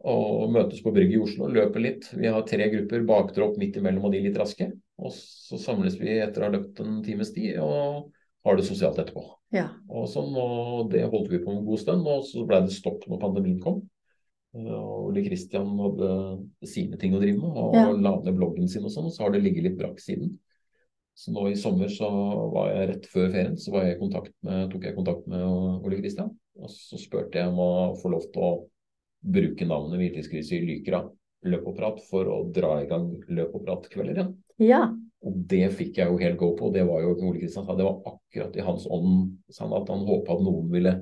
og 0.00 0.48
møtes 0.54 0.80
på 0.84 0.92
brygget 0.94 1.18
i 1.18 1.20
Oslo, 1.24 1.48
løper 1.52 1.82
litt. 1.84 2.06
Vi 2.16 2.30
har 2.30 2.46
tre 2.48 2.70
grupper, 2.72 3.04
baktropp 3.08 3.58
midt 3.60 3.76
imellom 3.76 4.06
og 4.08 4.14
de 4.14 4.22
litt 4.24 4.38
raske. 4.40 4.70
Og 5.00 5.12
så 5.12 5.58
samles 5.60 5.98
vi 6.00 6.18
etter 6.20 6.40
å 6.42 6.48
ha 6.48 6.54
løpt 6.54 6.80
en 6.84 7.02
times 7.04 7.32
tid 7.36 7.58
og 7.60 8.10
har 8.46 8.56
det 8.56 8.64
sosialt 8.64 8.98
etterpå. 9.02 9.24
Ja. 9.52 9.66
Og, 9.90 10.06
sånn, 10.08 10.32
og 10.38 10.90
det 10.92 11.04
holdt 11.12 11.28
vi 11.32 11.42
på 11.44 11.52
en 11.52 11.64
god 11.66 11.82
stund, 11.82 12.06
og 12.08 12.24
så 12.24 12.46
ble 12.48 12.62
det 12.64 12.72
stopp 12.76 13.04
når 13.10 13.20
pandemien 13.20 13.60
kom. 13.60 13.82
Og 14.56 15.10
Ole 15.10 15.22
Kristian 15.22 15.68
hadde 15.78 16.08
sine 16.66 16.98
ting 16.98 17.12
å 17.14 17.20
drive 17.22 17.38
med, 17.38 17.50
og 17.52 17.74
Ja. 17.76 17.90
la 17.92 18.16
ned 18.24 18.34
bloggen 18.38 18.68
sin 18.68 18.84
og 18.84 18.90
sånn, 18.90 19.06
og 19.06 19.12
så 19.12 19.24
har 19.24 19.30
det 19.32 19.42
ligget 19.44 19.68
litt 19.68 19.78
brakk 19.78 20.00
siden. 20.00 20.38
Så 21.14 21.32
nå 21.34 21.50
i 21.50 21.54
sommer 21.54 21.88
så 21.92 22.08
var 22.54 22.70
jeg 22.72 22.88
rett 22.88 23.06
før 23.06 23.30
ferien 23.30 23.56
så 23.60 23.72
var 23.74 23.84
jeg 23.84 23.96
i 23.96 24.00
kontakt 24.00 24.32
med, 24.42 24.70
tok 24.72 24.84
jeg 24.84 24.96
kontakt 24.96 25.26
med 25.28 25.42
Ole 25.44 26.00
Kristian. 26.00 26.30
Og 26.56 26.70
så 26.70 26.96
spurte 26.98 27.34
jeg 27.34 27.48
om 27.48 27.58
å 27.60 27.96
få 28.00 28.08
lov 28.10 28.24
til 28.32 28.42
å 28.42 28.52
bruke 29.20 29.66
navnet 29.68 30.00
Hvitlyskrise 30.00 30.56
i 30.56 30.64
Lykra 30.64 31.04
løp 31.48 31.68
og 31.70 31.76
prat 31.78 32.00
for 32.10 32.28
å 32.28 32.40
dra 32.52 32.74
i 32.82 32.88
gang 32.88 33.12
løp 33.32 33.54
og 33.56 33.64
prat-kvelder 33.64 34.18
igjen. 34.18 34.34
Ja. 34.60 34.82
Og 35.24 35.36
det 35.48 35.66
fikk 35.76 36.00
jeg 36.00 36.08
jo 36.08 36.20
helt 36.20 36.38
go 36.40 36.50
på. 36.56 36.70
Det 36.72 36.84
var 36.88 37.04
jo 37.04 37.14
Ole 37.16 37.40
Kristian 37.40 37.66
sa, 37.66 37.76
det 37.76 37.86
var 37.86 38.00
akkurat 38.08 38.56
i 38.56 38.64
hans 38.64 38.86
ånd 38.88 39.36
sa 39.52 39.66
han 39.66 39.76
at 39.76 39.92
han 39.92 40.06
håpa 40.08 40.36
at 40.36 40.44
noen 40.44 40.68
ville 40.72 40.94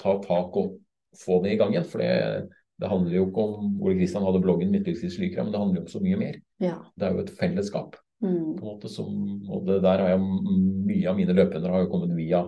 ta 0.00 0.16
tak 0.24 0.56
og 0.60 0.76
få 1.16 1.40
det 1.44 1.54
i 1.54 1.60
gang 1.60 1.74
igjen. 1.74 1.88
For 1.88 2.04
det, 2.04 2.48
det 2.80 2.92
handler 2.92 3.18
jo 3.18 3.28
ikke 3.28 3.46
om 3.46 3.78
Ole 3.84 3.96
Kristian 4.00 4.24
hadde 4.26 4.42
bloggen 4.44 4.72
Midtlivskrise 4.72 5.22
Lykra, 5.22 5.44
men 5.44 5.54
det 5.54 5.62
handler 5.62 5.80
jo 5.80 5.86
om 5.86 5.94
så 5.96 6.02
mye 6.04 6.20
mer. 6.20 6.42
ja. 6.64 6.76
Det 6.96 7.08
er 7.08 7.16
jo 7.16 7.24
et 7.24 7.38
fellesskap. 7.40 7.96
Mm. 8.24 8.56
på 8.56 8.64
en 8.64 8.68
måte 8.70 8.88
som, 8.88 9.08
og 9.52 9.66
det 9.68 9.82
der 9.84 10.00
har 10.00 10.14
jeg 10.14 10.20
mye 10.24 11.10
av 11.10 11.18
mine 11.18 11.34
løpender 11.36 11.68
har 11.68 11.82
jo 11.82 11.90
kommet 11.92 12.14
via 12.16 12.46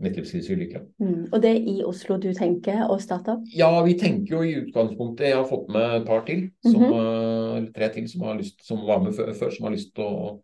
Midtlivskrise 0.00 0.56
Lykra. 0.56 0.80
Mm. 1.02 1.26
Og 1.28 1.42
det 1.42 1.50
er 1.50 1.66
i 1.68 1.76
Oslo 1.84 2.16
du 2.20 2.30
tenker 2.36 2.86
å 2.88 2.96
starte 3.02 3.34
opp? 3.36 3.48
Ja, 3.52 3.70
vi 3.84 3.96
tenker 4.00 4.38
jo 4.38 4.42
i 4.46 4.54
utgangspunktet 4.62 5.28
Jeg 5.28 5.36
har 5.36 5.48
fått 5.48 5.68
med 5.72 5.96
et 5.98 6.06
par 6.08 6.24
til, 6.26 6.46
som, 6.64 6.80
mm 6.80 6.92
-hmm. 6.92 7.72
tre 7.74 7.88
til 7.94 8.08
som, 8.08 8.22
har 8.22 8.38
lyst, 8.38 8.66
som 8.66 8.86
var 8.86 9.02
med 9.04 9.14
før, 9.14 9.50
som 9.50 9.64
har 9.64 9.72
lyst 9.72 9.94
til 9.94 10.04
å 10.04 10.40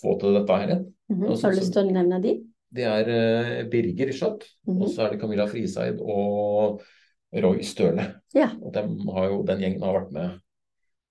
få 0.00 0.18
til 0.20 0.34
dette 0.34 0.52
her 0.52 0.68
igjen. 0.68 0.84
Mm 1.08 1.20
-hmm. 1.20 1.42
Har 1.42 1.50
du 1.50 1.56
lyst 1.56 1.72
til 1.72 1.82
å 1.82 1.90
nevne 1.90 2.22
de? 2.22 2.40
Det 2.76 2.84
er 2.84 3.08
eh, 3.08 3.68
Birger 3.70 4.12
Schjøtt, 4.12 4.44
-hmm. 4.66 4.82
og 4.82 4.88
så 4.88 5.02
er 5.02 5.10
det 5.10 5.20
Camilla 5.20 5.46
Friseid 5.46 6.00
og 6.00 6.80
Roy 7.32 7.62
Støle. 7.62 8.14
Ja. 8.34 8.50
Og 8.62 8.74
dem 8.74 9.08
har 9.08 9.28
jo, 9.28 9.42
den 9.42 9.60
gjengen 9.60 9.82
har 9.82 9.92
vært 9.92 10.12
med 10.12 10.30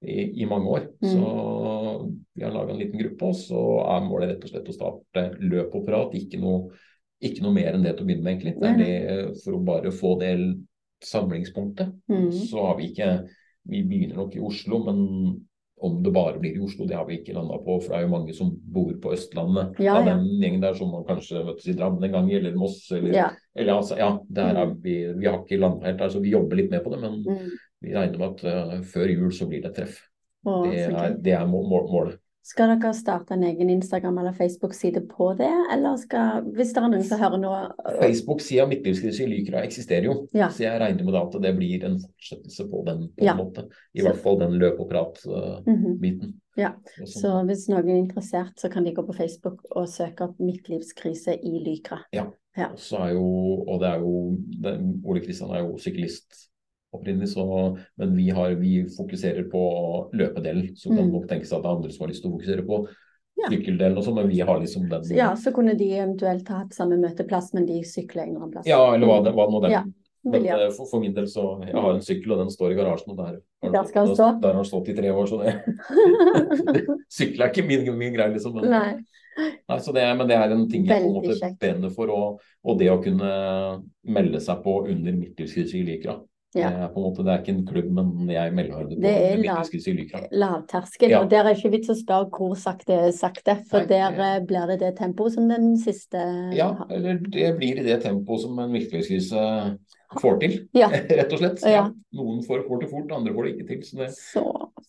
i, 0.01 0.41
i 0.41 0.45
mange 0.45 0.69
år. 0.69 0.87
Mm. 1.01 1.11
Så 1.11 2.11
vi 2.33 2.43
har 2.43 2.51
laga 2.51 2.73
en 2.73 2.79
liten 2.79 2.99
gruppe, 2.99 3.25
og 3.25 3.35
så 3.35 3.61
er 3.85 4.05
målet 4.05 4.29
rett 4.29 4.43
og 4.43 4.49
slett 4.49 4.69
å 4.69 4.75
starte 4.75 5.25
løp 5.39 5.75
og 5.75 5.85
prat. 5.87 6.15
Ikke 6.17 6.39
noe, 6.41 6.75
ikke 7.29 7.43
noe 7.43 7.53
mer 7.53 7.73
enn 7.73 7.83
det 7.83 7.95
til 7.97 8.05
å 8.05 8.07
begynne 8.07 8.23
med, 8.23 8.33
egentlig. 8.35 8.55
Er 8.63 8.77
det, 8.77 9.41
for 9.43 9.57
å 9.57 9.63
bare 9.65 9.91
få 9.91 10.13
det 10.21 10.31
samlingspunktet. 11.05 11.91
Mm. 12.09 12.31
Så 12.31 12.61
har 12.65 12.77
vi 12.79 12.91
ikke 12.91 13.27
Vi 13.67 13.79
begynner 13.81 14.19
nok 14.19 14.35
i 14.37 14.39
Oslo, 14.45 14.77
men 14.85 14.97
om 15.81 15.95
det 16.05 16.11
bare 16.13 16.37
blir 16.39 16.53
i 16.55 16.61
Oslo, 16.61 16.85
det 16.85 16.95
har 16.95 17.05
vi 17.07 17.15
ikke 17.17 17.33
landa 17.33 17.57
på. 17.65 17.79
For 17.81 17.89
det 17.89 17.97
er 17.97 18.03
jo 18.05 18.11
mange 18.11 18.33
som 18.37 18.51
bor 18.53 18.91
på 19.01 19.11
Østlandet 19.15 19.79
Ja, 19.81 19.95
ja. 19.97 20.03
den 20.05 20.27
gjengen 20.39 20.61
der, 20.61 20.75
som 20.77 20.91
man 20.93 21.03
kanskje 21.07 21.41
møttes 21.47 21.65
i 21.67 21.73
Drammen 21.73 22.03
en 22.05 22.11
gang, 22.13 22.29
eller 22.31 22.53
Moss, 22.55 22.91
eller, 22.93 23.11
Ja. 23.17 23.29
eller 23.57 23.73
altså, 23.73 23.97
ja, 23.97 24.11
der 24.29 24.55
er 24.61 24.75
vi, 24.83 24.93
vi 25.17 25.25
har 25.25 25.39
ikke 25.41 25.57
landa 25.59 25.85
helt 25.89 25.97
der, 25.97 26.09
så 26.13 26.21
vi 26.21 26.29
jobber 26.35 26.55
litt 26.61 26.69
med 26.71 26.83
på 26.85 26.93
det. 26.93 27.01
Men 27.01 27.23
Mm. 27.25 27.49
vi 27.81 27.93
regner 27.95 28.17
med 28.19 28.29
at 28.29 28.45
uh, 28.77 28.81
før 28.83 29.09
jul 29.09 29.31
så 29.31 29.47
blir 29.49 29.61
det 29.65 29.71
et 29.71 29.75
treff. 29.81 29.97
Å, 30.45 30.63
Det 30.71 30.79
er, 30.93 31.17
det 31.17 31.33
er 31.33 31.45
må- 31.47 31.65
må- 31.67 31.89
målet. 31.91 32.19
Skal 32.45 32.75
dere 32.75 32.91
starte 32.93 33.33
en 33.33 33.43
egen 33.43 33.69
Instagram- 33.73 34.19
eller 34.21 34.33
Facebook-side 34.37 35.01
på 35.09 35.31
det, 35.39 35.49
eller 35.73 35.95
skal 35.97 36.43
Hvis 36.53 36.75
det 36.75 36.77
er 36.83 36.89
noen 36.91 37.03
som 37.07 37.17
hører 37.23 37.39
noe 37.41 37.61
Facebook-sida 37.97 38.67
Midtlivskrise 38.69 39.23
i 39.25 39.29
Lykra 39.31 39.63
eksisterer 39.65 40.05
jo, 40.05 40.27
Ja. 40.33 40.49
så 40.53 40.61
jeg 40.67 40.79
regner 40.81 41.03
med 41.07 41.15
at 41.17 41.41
det 41.41 41.55
blir 41.57 41.83
en 41.87 41.97
fortsettelse 42.03 42.67
på 42.69 42.83
den. 42.85 43.07
på 43.17 43.25
Ja. 43.25 43.31
en 43.33 43.37
måte. 43.41 43.65
I 43.95 44.01
hvert 44.01 44.17
fall 44.21 44.37
den 44.39 44.59
løp 44.61 44.79
og 44.79 44.89
prat-biten. 44.91 46.27
Mhm. 46.27 46.33
Ja. 46.57 46.71
Så 47.05 47.43
hvis 47.47 47.67
noen 47.67 47.89
er 47.89 47.97
interessert, 47.97 48.53
så 48.59 48.69
kan 48.71 48.83
de 48.85 48.93
gå 48.93 49.01
på 49.05 49.15
Facebook 49.15 49.65
og 49.71 49.87
søke 49.89 50.21
opp 50.21 50.37
'Midtlivskrise 50.39 51.33
i 51.43 51.59
Lykra'. 51.65 52.03
Ja. 52.13 52.25
Og 52.71 52.77
så 52.77 52.97
er 52.99 53.13
jo, 53.13 53.25
og 53.67 53.79
det 53.81 53.89
er 53.89 53.99
jo 53.99 54.37
den, 54.63 55.01
Ole 55.05 55.19
Kristian 55.21 55.49
er 55.49 55.59
jo 55.65 55.77
syklist 55.77 56.49
opprinnelig, 56.93 57.29
så, 57.33 57.45
men 57.97 58.15
vi, 58.15 58.29
har, 58.29 58.53
vi 58.59 58.85
fokuserer 58.97 59.49
på 59.51 59.63
løpedelen. 60.13 60.75
Så 60.77 60.89
kan 60.89 61.05
Mm. 61.05 61.11
nok 61.13 61.27
tenkes 61.29 61.51
at 61.53 61.61
det 61.63 61.69
er 61.69 61.75
andre 61.75 61.91
som 61.91 62.05
har 62.05 62.13
lyst 62.13 62.23
til 62.23 62.31
å 62.31 62.37
fokusere 62.37 62.65
på 62.67 62.87
Ja. 63.35 63.49
sykkeldelen 63.51 63.97
også, 63.97 64.13
men 64.15 64.29
vi 64.29 64.39
har 64.39 64.59
liksom 64.59 64.87
den 64.89 65.03
ja, 65.17 65.33
så 65.35 65.51
kunne 65.51 65.73
de 65.75 65.89
eventuelt 65.91 66.47
ha 66.47 66.61
hatt 66.63 66.73
samme 66.73 66.95
møteplass, 66.97 67.53
men 67.53 67.65
de 67.65 67.81
sykler 67.83 68.29
en 68.29 68.37
annen 68.37 68.51
plass. 68.51 68.65
Ja, 68.65 68.93
eller 68.95 69.07
hva, 69.07 69.17
det, 69.25 69.33
hva 69.35 69.49
nå 69.51 69.61
det 69.61 69.71
Ja, 69.71 69.83
Men 70.23 70.45
eh, 70.45 70.69
for, 70.73 70.87
for 70.89 70.99
min 71.03 71.13
del 71.13 71.27
så 71.27 71.61
Jeg 71.67 71.75
har 71.75 71.93
en 71.93 72.01
sykkel, 72.01 72.31
og 72.31 72.39
den 72.39 72.49
står 72.49 72.71
i 72.71 72.75
garasjen, 72.79 73.11
og 73.11 73.17
der, 73.17 73.41
Der 73.61 73.83
skal 73.83 74.07
den 74.07 74.15
stå. 74.15 74.29
Der 74.41 74.53
har 74.53 74.61
den 74.63 74.65
stått 74.65 74.87
i 74.89 74.95
tre 74.95 75.11
år, 75.11 75.27
så 75.27 75.41
det 75.43 75.53
Sykkel 77.17 77.41
er 77.43 77.51
ikke 77.51 77.67
min, 77.67 77.97
min 77.97 78.13
greie, 78.15 78.31
liksom. 78.33 78.55
Men, 78.55 78.69
Nei. 78.71 78.95
Nei, 79.69 79.79
så 79.83 79.91
det, 79.91 80.05
men 80.17 80.29
det 80.29 80.37
er 80.39 80.53
en 80.55 80.69
ting 80.71 80.85
jeg 80.87 81.03
på 81.03 81.09
en 81.09 81.15
måte 81.17 81.49
brenner 81.59 81.91
for. 81.91 82.07
Og, 82.13 82.39
og 82.63 82.79
det 82.79 82.87
å 82.89 83.01
kunne 83.03 83.29
melde 84.07 84.39
seg 84.39 84.61
på 84.63 84.77
under 84.87 85.11
Lykra. 85.11 86.15
Ja. 86.55 86.69
Det 86.71 86.83
er 86.85 86.91
på 86.93 87.01
en 87.01 87.05
måte, 87.09 87.23
det 87.25 87.31
er 87.33 87.41
ikke 87.43 87.53
en 87.53 87.65
klubb, 87.67 87.89
men 87.97 88.29
jeg 88.31 88.53
melder 88.55 88.85
det 88.87 88.95
på 88.97 89.01
Det 89.01 89.11
er 89.11 89.37
lav-. 89.43 90.29
Lavterskel, 90.31 91.09
Ja. 91.11 91.19
og 91.21 91.29
der 91.29 91.43
er 91.49 91.53
ikke 91.55 91.71
vits 91.73 91.89
å 91.91 91.95
spørre 91.99 92.29
hvor 92.31 92.55
sakte 92.55 92.93
er 92.95 93.11
sakte, 93.11 93.57
for 93.69 93.79
Nei, 93.79 93.87
der 93.87 94.11
det- 94.11 94.19
eh, 94.19 94.45
blir 94.45 94.67
det 94.67 94.79
det 94.79 94.95
tempoet 94.97 95.33
som 95.33 95.47
den 95.49 95.75
siste 95.77 96.21
Ja, 96.55 96.69
eller 96.89 97.19
det 97.19 97.57
blir 97.59 97.75
det 97.83 98.01
tempoet 98.03 98.39
som 98.41 98.57
en 98.59 98.71
midtlivskrise 98.71 99.77
får 100.21 100.39
til, 100.39 100.67
Ja. 100.73 100.87
rett 101.19 101.33
og 101.33 101.39
slett. 101.39 101.61
Ja. 101.67 101.89
Noen 102.13 102.41
får, 102.43 102.63
får 102.67 102.79
det 102.81 102.89
fort, 102.89 103.11
andre 103.11 103.33
får 103.33 103.43
det 103.43 103.53
ikke 103.57 103.67
til. 103.67 103.81
Så 103.83 103.97
det, 103.97 104.09
Så 104.15 104.43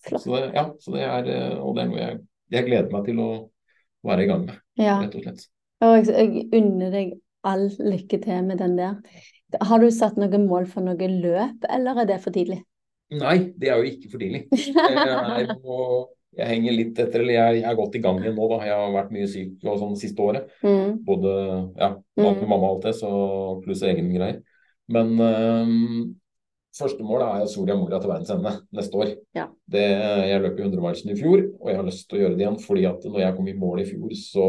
flott. 0.06 0.22
så 0.22 0.36
det, 0.36 0.54
ja, 0.54 0.64
så 0.78 0.92
det 0.92 1.02
er, 1.02 1.30
eh, 1.34 1.58
og 1.58 1.74
det 1.74 1.82
er 1.84 1.88
noe 1.88 1.98
jeg, 1.98 2.20
jeg 2.52 2.64
gleder 2.66 2.92
meg 2.92 3.04
til 3.06 3.16
å 3.16 3.30
være 4.06 4.22
i 4.22 4.26
gang 4.26 4.46
med, 4.46 4.58
Ja. 4.78 5.00
rett 5.02 5.14
og 5.16 5.22
slett. 5.22 5.48
Og 5.82 6.04
jeg, 6.06 6.14
jeg 6.14 6.48
unner 6.62 6.90
deg 6.90 7.12
all 7.44 7.68
lykke 7.70 8.22
til 8.22 8.42
med 8.44 8.58
den 8.58 8.76
der. 8.76 8.96
Har 9.62 9.78
du 9.82 9.90
satt 9.94 10.16
noen 10.20 10.46
mål 10.48 10.66
for 10.70 10.84
noe 10.84 11.08
løp, 11.10 11.64
eller 11.70 12.02
er 12.02 12.06
det 12.10 12.18
for 12.24 12.34
tidlig? 12.34 12.60
Nei, 13.16 13.36
det 13.56 13.68
er 13.70 13.78
jo 13.78 13.86
ikke 13.92 14.10
for 14.10 14.18
tidlig. 14.22 14.44
Jeg, 14.50 15.56
på, 15.62 15.76
jeg 16.36 16.48
henger 16.50 16.74
litt 16.74 16.98
etter, 16.98 17.22
eller 17.22 17.36
jeg, 17.36 17.60
jeg 17.62 17.70
er 17.70 17.78
godt 17.78 17.94
i 17.94 18.02
gang 18.02 18.18
igjen 18.20 18.34
nå, 18.36 18.48
da. 18.50 18.58
Jeg 18.66 18.74
har 18.80 18.94
vært 18.96 19.12
mye 19.14 19.28
syk 19.30 19.62
og 19.70 19.78
sånn 19.80 19.96
siste 20.00 20.22
året. 20.24 20.48
Mm. 20.66 20.96
Både 21.06 21.34
ja, 21.78 21.92
Mm. 22.16 22.24
med 22.40 22.46
mamma 22.48 22.70
og 22.70 22.78
alt 22.78 22.86
det, 22.88 22.94
så 22.98 23.10
pluss 23.64 23.82
egen 23.86 24.08
greier. 24.14 24.38
Men 24.88 25.14
um, 25.20 26.14
første 26.76 27.04
mål 27.04 27.22
er 27.26 27.46
Soria 27.50 27.74
Moria 27.76 27.98
til 28.00 28.08
verdens 28.10 28.30
ende 28.32 28.52
neste 28.76 28.96
år. 29.00 29.12
Ja. 29.36 29.46
Det, 29.68 29.82
jeg 30.30 30.42
løp 30.44 30.58
i 30.60 30.64
100-marsen 30.66 31.12
i 31.12 31.16
fjor, 31.18 31.42
og 31.60 31.70
jeg 31.70 31.78
har 31.78 31.86
lyst 31.86 32.06
til 32.08 32.18
å 32.18 32.22
gjøre 32.24 32.36
det 32.38 32.44
igjen. 32.46 32.58
fordi 32.64 32.84
at 32.90 33.04
når 33.06 33.22
jeg 33.22 33.36
kom 33.38 33.48
i 33.52 33.56
mål 33.60 33.84
i 33.84 33.88
fjor, 33.92 34.16
så 34.18 34.48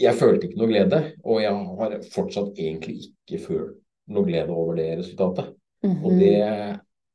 Jeg 0.00 0.16
følte 0.16 0.46
ikke 0.48 0.56
noe 0.56 0.70
glede. 0.70 0.98
Og 1.28 1.42
jeg 1.42 1.52
har 1.52 1.96
fortsatt 2.14 2.56
egentlig 2.56 3.10
ikke 3.10 3.40
følt 3.42 3.79
noe 4.10 4.26
glede 4.26 4.54
over 4.54 4.78
det 4.80 4.88
resultatet. 5.00 5.52
Mhm. 5.86 5.98
Og 6.04 6.20
det, 6.20 6.36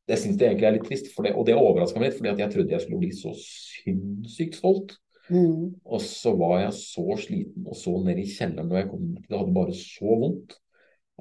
det 0.10 0.20
syns 0.22 0.40
jeg 0.42 0.52
egentlig 0.52 0.70
er 0.70 0.78
litt 0.78 0.88
trist, 0.90 1.10
det, 1.12 1.34
og 1.36 1.46
det 1.48 1.58
overraska 1.58 2.00
meg 2.02 2.10
litt, 2.12 2.20
fordi 2.20 2.44
jeg 2.44 2.54
trodde 2.54 2.76
jeg 2.76 2.86
skulle 2.86 3.02
bli 3.04 3.12
så 3.16 3.34
sinnssykt 3.42 4.60
stolt. 4.60 4.96
Mm. 5.30 5.72
Og 5.90 6.02
så 6.06 6.36
var 6.38 6.60
jeg 6.62 6.76
så 6.78 7.06
sliten 7.18 7.66
og 7.66 7.78
så 7.80 7.96
ned 8.06 8.20
i 8.22 8.28
kjelleren 8.30 8.70
når 8.70 8.82
jeg 8.82 8.90
kom. 8.92 9.08
Det 9.18 9.40
hadde 9.40 9.56
bare 9.56 9.74
så 9.78 10.20
vondt 10.22 10.54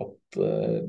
at 0.04 0.38
uh, 0.42 0.82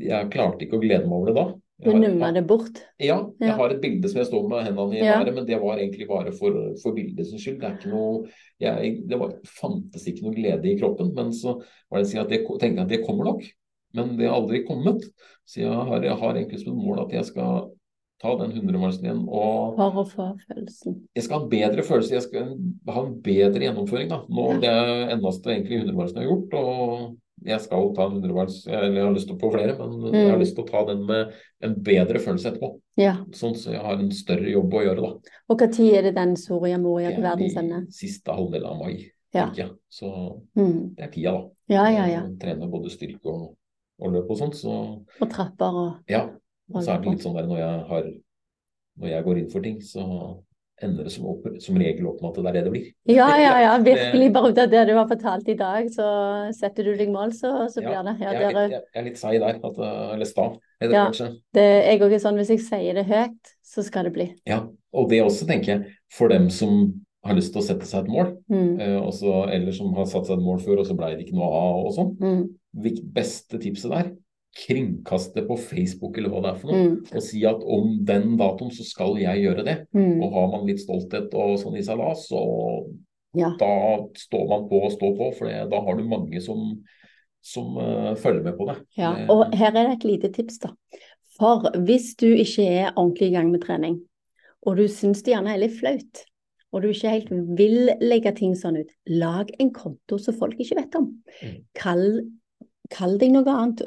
jeg 0.00 0.30
klarte 0.30 0.66
ikke 0.66 0.78
å 0.78 0.82
glede 0.84 1.08
meg 1.08 1.16
over 1.16 1.32
det 1.32 1.36
da. 1.40 1.48
Du 1.80 1.94
numma 1.96 2.28
det 2.36 2.42
bort. 2.46 2.82
Ja, 3.00 3.22
jeg 3.40 3.48
Ja. 3.48 3.56
har 3.56 3.72
et 3.72 3.80
bilde 3.80 4.08
som 4.08 4.18
jeg 4.20 4.28
står 4.28 4.48
med 4.48 4.66
hendene 4.66 4.98
i 4.98 5.00
Ja. 5.00 5.24
men 5.24 5.46
det 5.46 5.58
var 5.60 5.78
egentlig 5.78 6.06
bare 6.08 6.32
for, 6.32 6.52
for 6.82 6.92
bildets 6.92 7.32
skyld. 7.32 7.60
Det 7.60 7.68
er 7.70 7.78
ikke 7.78 7.90
noe 7.94 8.28
jeg, 8.60 9.08
Det 9.08 9.18
var, 9.18 9.32
fantes 9.44 10.06
ikke 10.06 10.26
noe 10.26 10.34
glede 10.34 10.68
i 10.68 10.76
kroppen, 10.78 11.14
men 11.14 11.32
så 11.32 11.56
var 11.90 12.02
det 12.02 12.18
at 12.20 12.30
jeg 12.30 12.46
tenkte 12.60 12.82
at 12.82 12.88
det 12.88 13.04
kommer 13.06 13.24
nok. 13.24 13.42
Men 13.94 14.16
det 14.16 14.28
har 14.28 14.36
aldri 14.40 14.64
kommet. 14.66 15.02
Så 15.46 15.60
jeg 15.62 15.72
har, 15.72 16.00
jeg 16.02 16.16
har 16.16 16.34
egentlig 16.34 16.60
som 16.64 16.76
mål 16.76 17.00
at 17.06 17.12
jeg 17.12 17.24
skal 17.24 17.70
ta 18.20 18.34
den 18.36 18.52
100-marsen 18.52 19.04
igjen 19.06 19.22
og 19.28 19.78
å 19.80 20.04
få 20.06 20.26
følelsen. 20.46 21.00
jeg 21.16 21.24
skal 21.24 21.38
ha 21.38 21.44
en 21.44 21.50
bedre 21.50 21.82
følelse, 21.82 22.12
jeg 22.12 22.22
skal 22.22 22.50
ha 22.92 23.00
en 23.06 23.14
bedre 23.24 23.64
gjennomføring. 23.64 24.08
da. 24.10 24.20
Nå, 24.28 24.52
Ja. 24.52 24.58
Det 24.60 24.68
er 24.68 25.16
eneste 25.16 25.50
egentlig 25.50 25.80
100-marsen 25.80 26.16
jeg 26.20 26.28
har 26.28 26.36
gjort. 26.36 26.54
og 26.54 27.16
jeg 27.42 27.60
skal 27.60 27.94
ta 27.96 28.04
en 28.04 28.20
100-mars, 28.20 28.66
eller 28.68 28.92
jeg 28.92 29.04
har 29.06 29.14
lyst 29.14 29.26
til 29.28 29.38
på 29.40 29.50
flere, 29.50 29.72
men 29.78 30.12
jeg 30.12 30.26
har 30.28 30.36
Mm. 30.36 30.40
lyst 30.42 30.54
til 30.54 30.64
å 30.64 30.68
ta 30.70 30.84
den 30.84 31.06
med 31.06 31.32
en 31.62 31.74
bedre 31.82 32.18
følelse 32.20 32.50
etterpå. 32.52 32.80
Ja. 32.98 33.14
Sånn 33.32 33.54
så 33.56 33.72
jeg 33.72 33.80
har 33.80 33.94
en 33.94 34.10
større 34.10 34.50
jobb 34.52 34.70
å 34.74 34.84
gjøre, 34.84 35.00
da. 35.00 35.30
Og 35.48 35.58
når 35.58 35.96
er 35.96 36.02
det 36.02 36.14
den 36.14 36.36
Soria 36.36 36.76
Moria 36.76 37.08
til 37.14 37.24
er 37.24 37.30
verdens 37.36 37.56
ende? 37.56 37.86
siste 37.90 38.28
halvdel 38.30 38.64
av 38.66 38.78
mai, 38.78 39.10
Ja. 39.32 39.48
Så 39.90 40.42
Mm. 40.54 40.94
det 40.96 41.04
er 41.04 41.08
tida, 41.10 41.32
da. 41.32 41.48
Ja, 41.68 41.88
ja, 41.88 42.04
ja. 42.06 42.20
Jeg 42.26 42.38
trener 42.40 42.68
både 42.68 42.90
styrke 42.90 43.24
og, 43.24 43.56
og 44.00 44.14
løp 44.16 44.30
og 44.32 44.38
sånt, 44.40 44.56
så 44.58 44.76
Og 45.20 45.30
trapper 45.30 45.80
og 45.84 46.10
ja. 46.10 46.26
Og 46.70 46.84
så 46.84 46.94
er 46.94 47.02
det 47.02 47.16
litt 47.16 47.24
sånn 47.24 47.34
der 47.36 47.48
når 47.50 47.58
jeg 47.58 47.80
har 47.90 48.06
Når 49.00 49.08
jeg 49.10 49.24
går 49.26 49.38
inn 49.40 49.50
for 49.50 49.64
ting, 49.64 49.80
så 49.82 50.04
ender 50.80 51.04
det 51.04 51.12
som, 51.12 51.26
opp, 51.28 51.44
som 51.60 51.76
regel 51.76 52.06
opp 52.08 52.20
med 52.22 52.30
at 52.30 52.36
det 52.40 52.48
er 52.48 52.54
det 52.56 52.62
det 52.64 52.70
blir. 52.72 52.86
Ja, 53.12 53.26
ja, 53.36 53.52
ja. 53.60 53.72
Virkelig. 53.84 54.30
Bare 54.32 54.50
ut 54.50 54.60
av 54.62 54.70
det 54.72 54.84
du 54.88 54.92
har 54.96 55.08
fortalt 55.10 55.48
i 55.52 55.56
dag, 55.58 55.90
så 55.92 56.06
setter 56.56 56.88
du 56.88 56.94
deg 56.96 57.12
mål, 57.12 57.34
så, 57.36 57.50
så 57.72 57.84
blir 57.84 58.00
det. 58.06 58.14
Ja, 58.22 58.32
jeg, 58.32 58.46
er 58.48 58.56
jeg, 58.56 58.70
jeg 58.72 59.00
er 59.02 59.06
litt 59.08 59.20
seig 59.20 59.36
der. 59.42 59.58
At, 59.60 59.80
eller 60.14 60.28
sta, 60.28 60.46
er 60.80 60.88
det 60.88 60.96
Ja. 60.96 61.04
kanskje. 61.10 61.28
det, 61.56 61.66
jeg 61.84 62.00
òg 62.06 62.16
er 62.16 62.22
sånn, 62.24 62.40
hvis 62.40 62.52
jeg 62.54 62.64
sier 62.64 62.96
det 62.96 63.04
høyt, 63.10 63.52
så 63.74 63.84
skal 63.86 64.08
det 64.08 64.14
bli. 64.16 64.28
Ja, 64.48 64.62
og 64.96 65.12
det 65.12 65.20
også 65.24 65.48
tenker 65.48 65.74
jeg, 65.74 65.94
for 66.16 66.32
dem 66.32 66.48
som 66.54 66.80
har 67.24 67.34
lyst 67.36 67.52
til 67.52 67.60
å 67.60 67.64
sette 67.66 67.86
seg 67.86 68.04
et 68.04 68.10
mål, 68.10 68.36
Mm. 68.50 68.80
eh, 68.80 68.96
og 69.00 69.50
eller 69.52 69.72
som 69.72 69.92
har 69.94 70.06
satt 70.06 70.26
seg 70.26 70.38
et 70.38 70.44
mål 70.44 70.58
før, 70.60 70.78
og 70.80 70.86
så 70.86 70.96
ble 70.96 71.16
det 71.16 71.26
ikke 71.26 71.36
noe 71.36 71.50
av 71.52 71.86
og 71.86 71.92
sånn. 71.94 72.16
Mm. 72.18 73.02
Beste 73.12 73.58
tipset 73.60 73.90
der, 73.90 74.12
kringkast 74.56 75.34
det 75.34 75.44
på 75.46 75.56
Facebook 75.58 76.16
eller 76.18 76.30
hva 76.32 76.40
det 76.42 76.50
er 76.50 76.58
for 76.58 76.72
noe, 76.72 76.88
Mm. 76.88 76.96
og 77.14 77.22
si 77.22 77.44
at 77.46 77.60
om 77.62 78.04
den 78.04 78.36
datoen 78.36 78.70
så 78.70 78.82
skal 78.84 79.16
jeg 79.18 79.44
gjøre 79.44 79.64
det. 79.64 79.86
Mm. 79.94 80.22
Og 80.22 80.32
har 80.32 80.48
man 80.50 80.66
litt 80.66 80.80
stolthet 80.80 81.32
og 81.34 81.58
sånn 81.58 81.76
i 81.78 81.82
seg 81.82 81.98
da, 81.98 82.12
så 82.14 82.86
Ja. 83.32 83.52
Da 83.56 83.98
står 84.16 84.48
man 84.48 84.68
på 84.68 84.82
og 84.84 84.90
står 84.90 85.16
på, 85.16 85.34
for 85.38 85.44
det, 85.46 85.70
da 85.70 85.80
har 85.80 85.94
du 85.96 86.02
mange 86.02 86.40
som, 86.42 86.82
som 87.40 87.76
uh, 87.78 88.14
følger 88.16 88.42
med 88.42 88.56
på 88.58 88.66
det. 88.66 88.76
ja. 88.98 89.12
Og 89.28 89.54
her 89.54 89.68
er 89.68 89.86
det 89.86 89.92
et 89.98 90.04
lite 90.04 90.32
tips, 90.32 90.58
da. 90.58 90.70
For 91.38 91.60
hvis 91.78 92.16
du 92.16 92.26
ikke 92.26 92.66
er 92.66 92.92
ordentlig 92.96 93.28
i 93.28 93.34
gang 93.36 93.52
med 93.52 93.62
trening, 93.62 94.00
og 94.66 94.76
du 94.76 94.88
syns 94.88 95.22
det 95.22 95.32
gjerne 95.34 95.54
er 95.54 95.58
litt 95.62 95.78
flaut, 95.78 96.24
og 96.70 96.82
du 96.82 96.90
ikke 96.90 97.12
helt 97.16 97.32
vil 97.58 97.90
legge 98.02 98.32
ting 98.38 98.54
sånn 98.58 98.78
ut, 98.80 98.92
lag 99.10 99.50
en 99.58 99.72
konto 99.74 100.20
som 100.22 100.36
folk 100.38 100.60
ikke 100.62 100.78
vet 100.78 100.96
om. 100.98 101.10
Mm. 101.42 101.58
Kall, 101.78 102.06
kall 102.94 103.18
deg 103.20 103.34
noe 103.34 103.56
annet. 103.56 103.82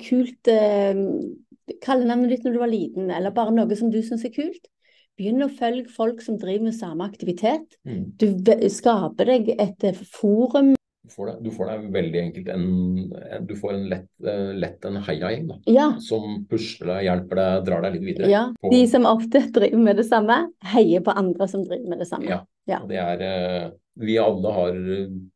Kult 0.00 0.50
eh, 0.50 0.96
kallenavnet 1.84 2.32
ditt 2.32 2.46
når 2.46 2.56
du 2.56 2.60
var 2.62 2.72
liten, 2.72 3.10
eller 3.12 3.34
bare 3.36 3.54
noe 3.54 3.78
som 3.78 3.92
du 3.92 4.00
syns 4.04 4.24
er 4.26 4.34
kult. 4.34 4.70
Begynn 5.20 5.44
å 5.44 5.50
følge 5.52 5.92
folk 5.92 6.22
som 6.24 6.38
driver 6.40 6.70
med 6.70 6.78
samme 6.78 7.04
aktivitet. 7.04 7.76
Mm. 7.84 8.04
Du 8.16 8.28
skaper 8.72 9.34
deg 9.34 9.52
et 9.58 9.88
eh, 9.90 10.04
forum. 10.16 10.74
Får 11.10 11.26
deg, 11.32 11.42
du 11.44 11.50
får 11.50 11.66
deg 11.72 11.90
veldig 11.92 12.20
enkelt 12.22 12.48
en, 12.54 13.46
Du 13.46 13.54
får 13.58 13.74
en 13.74 13.88
lett, 13.90 14.08
eh, 14.26 14.52
lett 14.54 14.84
en 14.84 14.96
heiagjeng 15.02 15.48
da, 15.48 15.58
Ja, 15.66 15.88
som 15.98 16.46
pusler 16.50 16.94
deg, 16.94 17.04
hjelper 17.08 17.36
deg, 17.42 17.64
drar 17.66 17.82
deg 17.82 17.98
litt 17.98 18.08
videre. 18.12 18.30
ja. 18.30 18.46
på- 18.62 18.70
De 18.70 18.86
som 18.86 19.06
ofte 19.06 19.42
driver 19.52 19.78
med 19.78 19.96
det 19.96 20.06
samme, 20.06 20.40
heier 20.64 21.00
på 21.00 21.12
andre 21.16 21.48
som 21.48 21.64
driver 21.64 21.88
med 21.88 21.98
det 21.98 22.08
samme. 22.08 22.28
Ja. 22.28 22.40
Ja. 22.70 22.80
Det 22.86 22.96
er 23.02 23.22
eh, 23.26 23.70
Vi 24.00 24.14
alle 24.22 24.48
har, 24.54 24.70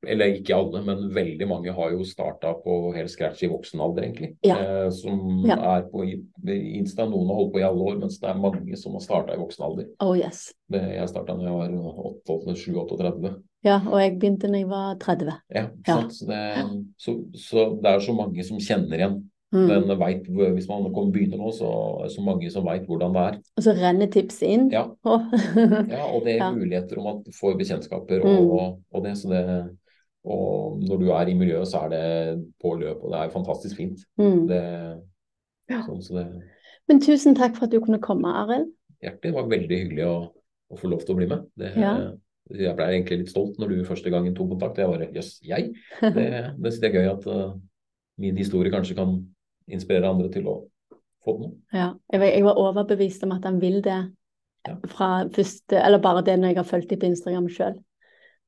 eller 0.07 0.31
ikke 0.39 0.55
alle, 0.57 0.81
men 0.87 1.11
veldig 1.13 1.47
mange 1.51 1.73
har 1.75 1.91
jo 1.91 2.05
starta 2.07 2.53
på 2.65 2.95
helt 2.95 3.11
scratch 3.11 3.43
i 3.43 3.49
voksen 3.51 3.81
alder, 3.83 4.05
egentlig. 4.07 4.37
Ja. 4.47 4.55
Eh, 4.57 4.91
som 4.95 5.43
Ja. 5.45 5.57
er 5.77 5.83
på 5.91 6.05
Insta. 6.47 7.05
Noen 7.05 7.27
har 7.29 7.35
holdt 7.41 7.53
på 7.53 7.61
i 7.61 7.67
alle 7.67 7.83
år, 7.91 7.99
mens 8.01 8.17
det 8.23 8.31
er 8.31 8.39
mange 8.41 8.77
som 8.79 8.93
har 8.95 9.01
starta 9.05 9.35
i 9.35 9.41
voksen 9.43 9.65
alder. 9.67 9.87
Oh 10.01 10.15
yes. 10.17 10.55
Det, 10.71 10.81
jeg 10.95 11.09
starta 11.11 11.35
da 11.37 11.43
jeg 11.45 11.53
var 11.53 12.15
37-38. 12.25 13.35
Ja, 13.65 13.79
og 13.89 13.99
jeg 14.01 14.19
begynte 14.21 14.49
da 14.53 14.59
jeg 14.61 14.69
var 14.69 14.97
30. 15.01 15.33
Ja, 15.55 15.67
Ja. 15.89 16.01
Så, 16.13 16.27
det, 16.29 16.41
så, 17.01 17.15
så 17.35 17.69
det 17.83 17.91
er 17.95 18.03
så 18.05 18.13
mange 18.17 18.45
som 18.45 18.59
kjenner 18.61 18.99
igjen. 18.99 19.23
Mm. 19.55 19.69
Den 19.71 19.99
vet, 20.01 20.27
hvis 20.27 20.67
man 20.69 20.89
kommer 20.93 21.13
begynner 21.15 21.39
nå, 21.39 21.53
så 21.55 21.69
er 21.71 22.09
det 22.09 22.13
så 22.17 22.25
mange 22.27 22.51
som 22.51 22.65
veit 22.67 22.87
hvordan 22.89 23.15
det 23.15 23.23
er. 23.23 23.37
Og 23.57 23.63
så 23.63 23.75
renner 23.79 24.11
tips 24.11 24.43
inn. 24.43 24.67
Ja, 24.73 24.83
ja 25.95 26.03
og 26.11 26.25
det 26.27 26.35
er 26.35 26.43
Ja. 26.43 26.51
muligheter 26.53 26.99
om 26.99 27.07
at 27.13 27.25
du 27.25 27.31
får 27.33 27.57
bekjentskaper 27.61 28.25
og, 28.27 28.43
Mm. 28.43 28.83
og 28.93 29.05
det. 29.05 29.17
Så 29.19 29.31
det 29.31 29.45
og 30.25 30.81
når 30.81 30.97
du 31.03 31.11
er 31.13 31.29
i 31.29 31.35
miljøet, 31.37 31.69
så 31.69 31.85
er 31.85 31.89
det 31.93 32.45
på 32.63 32.75
løp, 32.81 33.03
og 33.05 33.11
det 33.13 33.19
er 33.21 33.33
fantastisk 33.33 33.77
fint. 33.77 33.99
mm. 34.19 34.47
Det, 34.49 34.63
Ja. 35.71 35.83
sånn, 35.87 36.03
så 36.03 36.15
det 36.19 36.43
Men 36.89 37.01
tusen 37.01 37.35
takk 37.35 37.57
for 37.57 37.65
at 37.65 37.71
du 37.73 37.81
kunne 37.81 38.01
komme, 38.01 38.27
Arild. 38.29 38.73
hjertelig 39.03 39.23
det 39.23 39.35
var 39.35 39.49
veldig 39.49 39.79
hyggelig 39.79 40.05
å, 40.05 40.31
å 40.73 40.79
få 40.79 40.89
lov 40.89 41.01
til 41.05 41.15
å 41.15 41.17
bli 41.19 41.27
med. 41.27 41.47
Det, 41.57 41.73
Ja. 41.77 42.13
Jeg 42.53 42.77
ble 42.77 42.89
egentlig 42.93 43.23
litt 43.23 43.31
stolt 43.33 43.57
når 43.61 43.73
du 43.73 43.87
første 43.89 44.11
gangen 44.13 44.35
tok 44.37 44.51
kontakt. 44.53 44.81
Jeg 44.81 44.91
bare 44.91 45.09
jøss, 45.15 45.39
jeg? 45.47 45.71
Det, 46.03 46.27
det 46.61 46.73
synes 46.73 46.83
jeg 46.83 46.91
er 46.91 46.99
gøy 46.99 47.11
at 47.15 47.29
uh, 47.31 47.55
min 48.21 48.37
historie 48.37 48.73
kanskje 48.73 48.99
kan 48.99 49.17
inspirere 49.73 50.11
andre 50.11 50.29
til 50.33 50.51
å 50.51 50.59
få 51.25 51.39
den. 51.41 51.57
Ja, 51.73 51.95
jeg 52.13 52.45
var, 52.45 52.61
overbevist 52.61 53.25
om 53.25 53.33
at 53.37 53.49
han 53.49 53.63
vil 53.63 53.81
det 53.85 54.03
Ja. 54.65 54.79
fra 54.89 55.29
første 55.29 55.77
Eller 55.77 56.01
bare 56.01 56.23
det 56.25 56.39
når 56.39 56.49
jeg 56.49 56.57
har 56.57 56.65
fulgt 56.65 56.89
dem 56.89 57.01
på 57.01 57.07
Instagram 57.07 57.49
sjøl. 57.53 57.75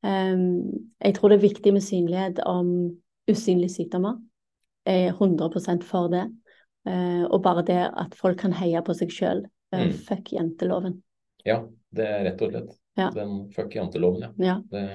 jeg 0.05 1.15
tror 1.15 1.29
det 1.29 1.37
er 1.37 1.49
viktig 1.49 1.73
med 1.73 1.83
synlighet 1.83 2.39
om 2.47 2.97
usynlige 3.29 3.75
sykdommer. 3.75 4.21
Jeg 4.87 5.09
er 5.09 5.13
100% 5.13 5.85
for 5.85 6.09
det. 6.09 6.31
Uh, 6.87 7.25
og 7.25 7.43
bare 7.43 7.65
det 7.67 7.83
at 7.97 8.15
folk 8.15 8.39
kan 8.39 8.53
heie 8.53 8.83
på 8.83 8.95
seg 8.95 9.11
sjøl. 9.11 9.47
Mm. 9.75 9.93
Fuck 10.07 10.33
jenteloven. 10.33 11.03
Ja, 11.45 11.65
det 11.91 12.07
er 12.07 12.25
rett 12.29 12.43
og 12.43 12.53
slett. 12.53 12.77
Ja. 12.97 13.11
Den 13.15 13.47
fuck 13.53 13.75
janteloven, 13.77 14.27
ja. 14.41 14.57
Ja. 14.73 14.87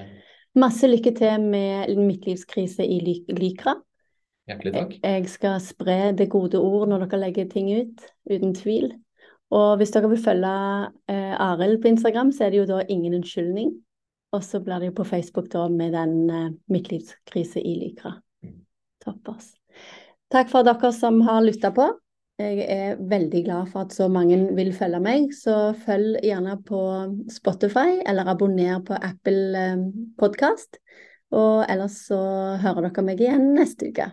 Masse 0.58 0.88
lykke 0.90 1.14
til 1.16 1.46
med 1.46 1.94
midtlivskrise 1.96 2.84
i 2.84 2.98
Lykra. 3.00 3.76
hjertelig 4.50 4.72
takk. 4.74 4.96
Jeg 5.00 5.28
skal 5.32 5.60
spre 5.64 6.12
det 6.18 6.28
gode 6.32 6.60
ord 6.60 6.90
når 6.90 7.06
dere 7.06 7.22
legger 7.22 7.48
ting 7.48 7.70
ut, 7.72 8.04
uten 8.28 8.52
tvil. 8.58 8.90
Og 9.52 9.76
hvis 9.80 9.92
dere 9.94 10.10
vil 10.10 10.20
følge 10.20 10.52
eh, 11.12 11.32
Arild 11.40 11.80
på 11.82 11.92
Instagram, 11.92 12.32
så 12.32 12.46
er 12.46 12.52
det 12.52 12.62
jo 12.62 12.68
da 12.68 12.82
ingen 12.88 13.14
unnskyldning. 13.20 13.72
Og 14.32 14.44
så 14.44 14.60
blir 14.64 14.80
det 14.80 14.92
jo 14.92 14.98
på 15.00 15.08
Facebook 15.08 15.50
da 15.52 15.66
med 15.68 15.92
den 15.92 16.14
eh, 16.30 16.52
midtlivskrise 16.72 17.60
i 17.60 17.74
Lykra. 17.80 18.14
Mm. 18.44 18.62
Toppers. 19.04 19.52
Takk 20.32 20.48
for 20.52 20.64
dere 20.64 20.92
som 20.96 21.20
har 21.26 21.44
lytta 21.44 21.72
på. 21.76 21.90
Jeg 22.42 22.64
er 22.66 23.02
veldig 23.10 23.42
glad 23.46 23.68
for 23.70 23.84
at 23.86 23.94
så 23.94 24.08
mange 24.10 24.38
vil 24.56 24.72
følge 24.74 24.98
meg, 25.02 25.28
så 25.36 25.72
følg 25.84 26.18
gjerne 26.26 26.56
på 26.66 26.80
Spotify, 27.30 28.00
eller 28.08 28.30
abonner 28.32 28.80
på 28.86 28.98
Apple 28.98 29.60
eh, 29.60 29.84
Podkast. 30.18 30.80
Og 31.32 31.62
ellers 31.70 32.02
så 32.08 32.18
hører 32.62 32.88
dere 32.88 33.06
meg 33.06 33.22
igjen 33.22 33.52
neste 33.56 33.92
uke. 33.92 34.10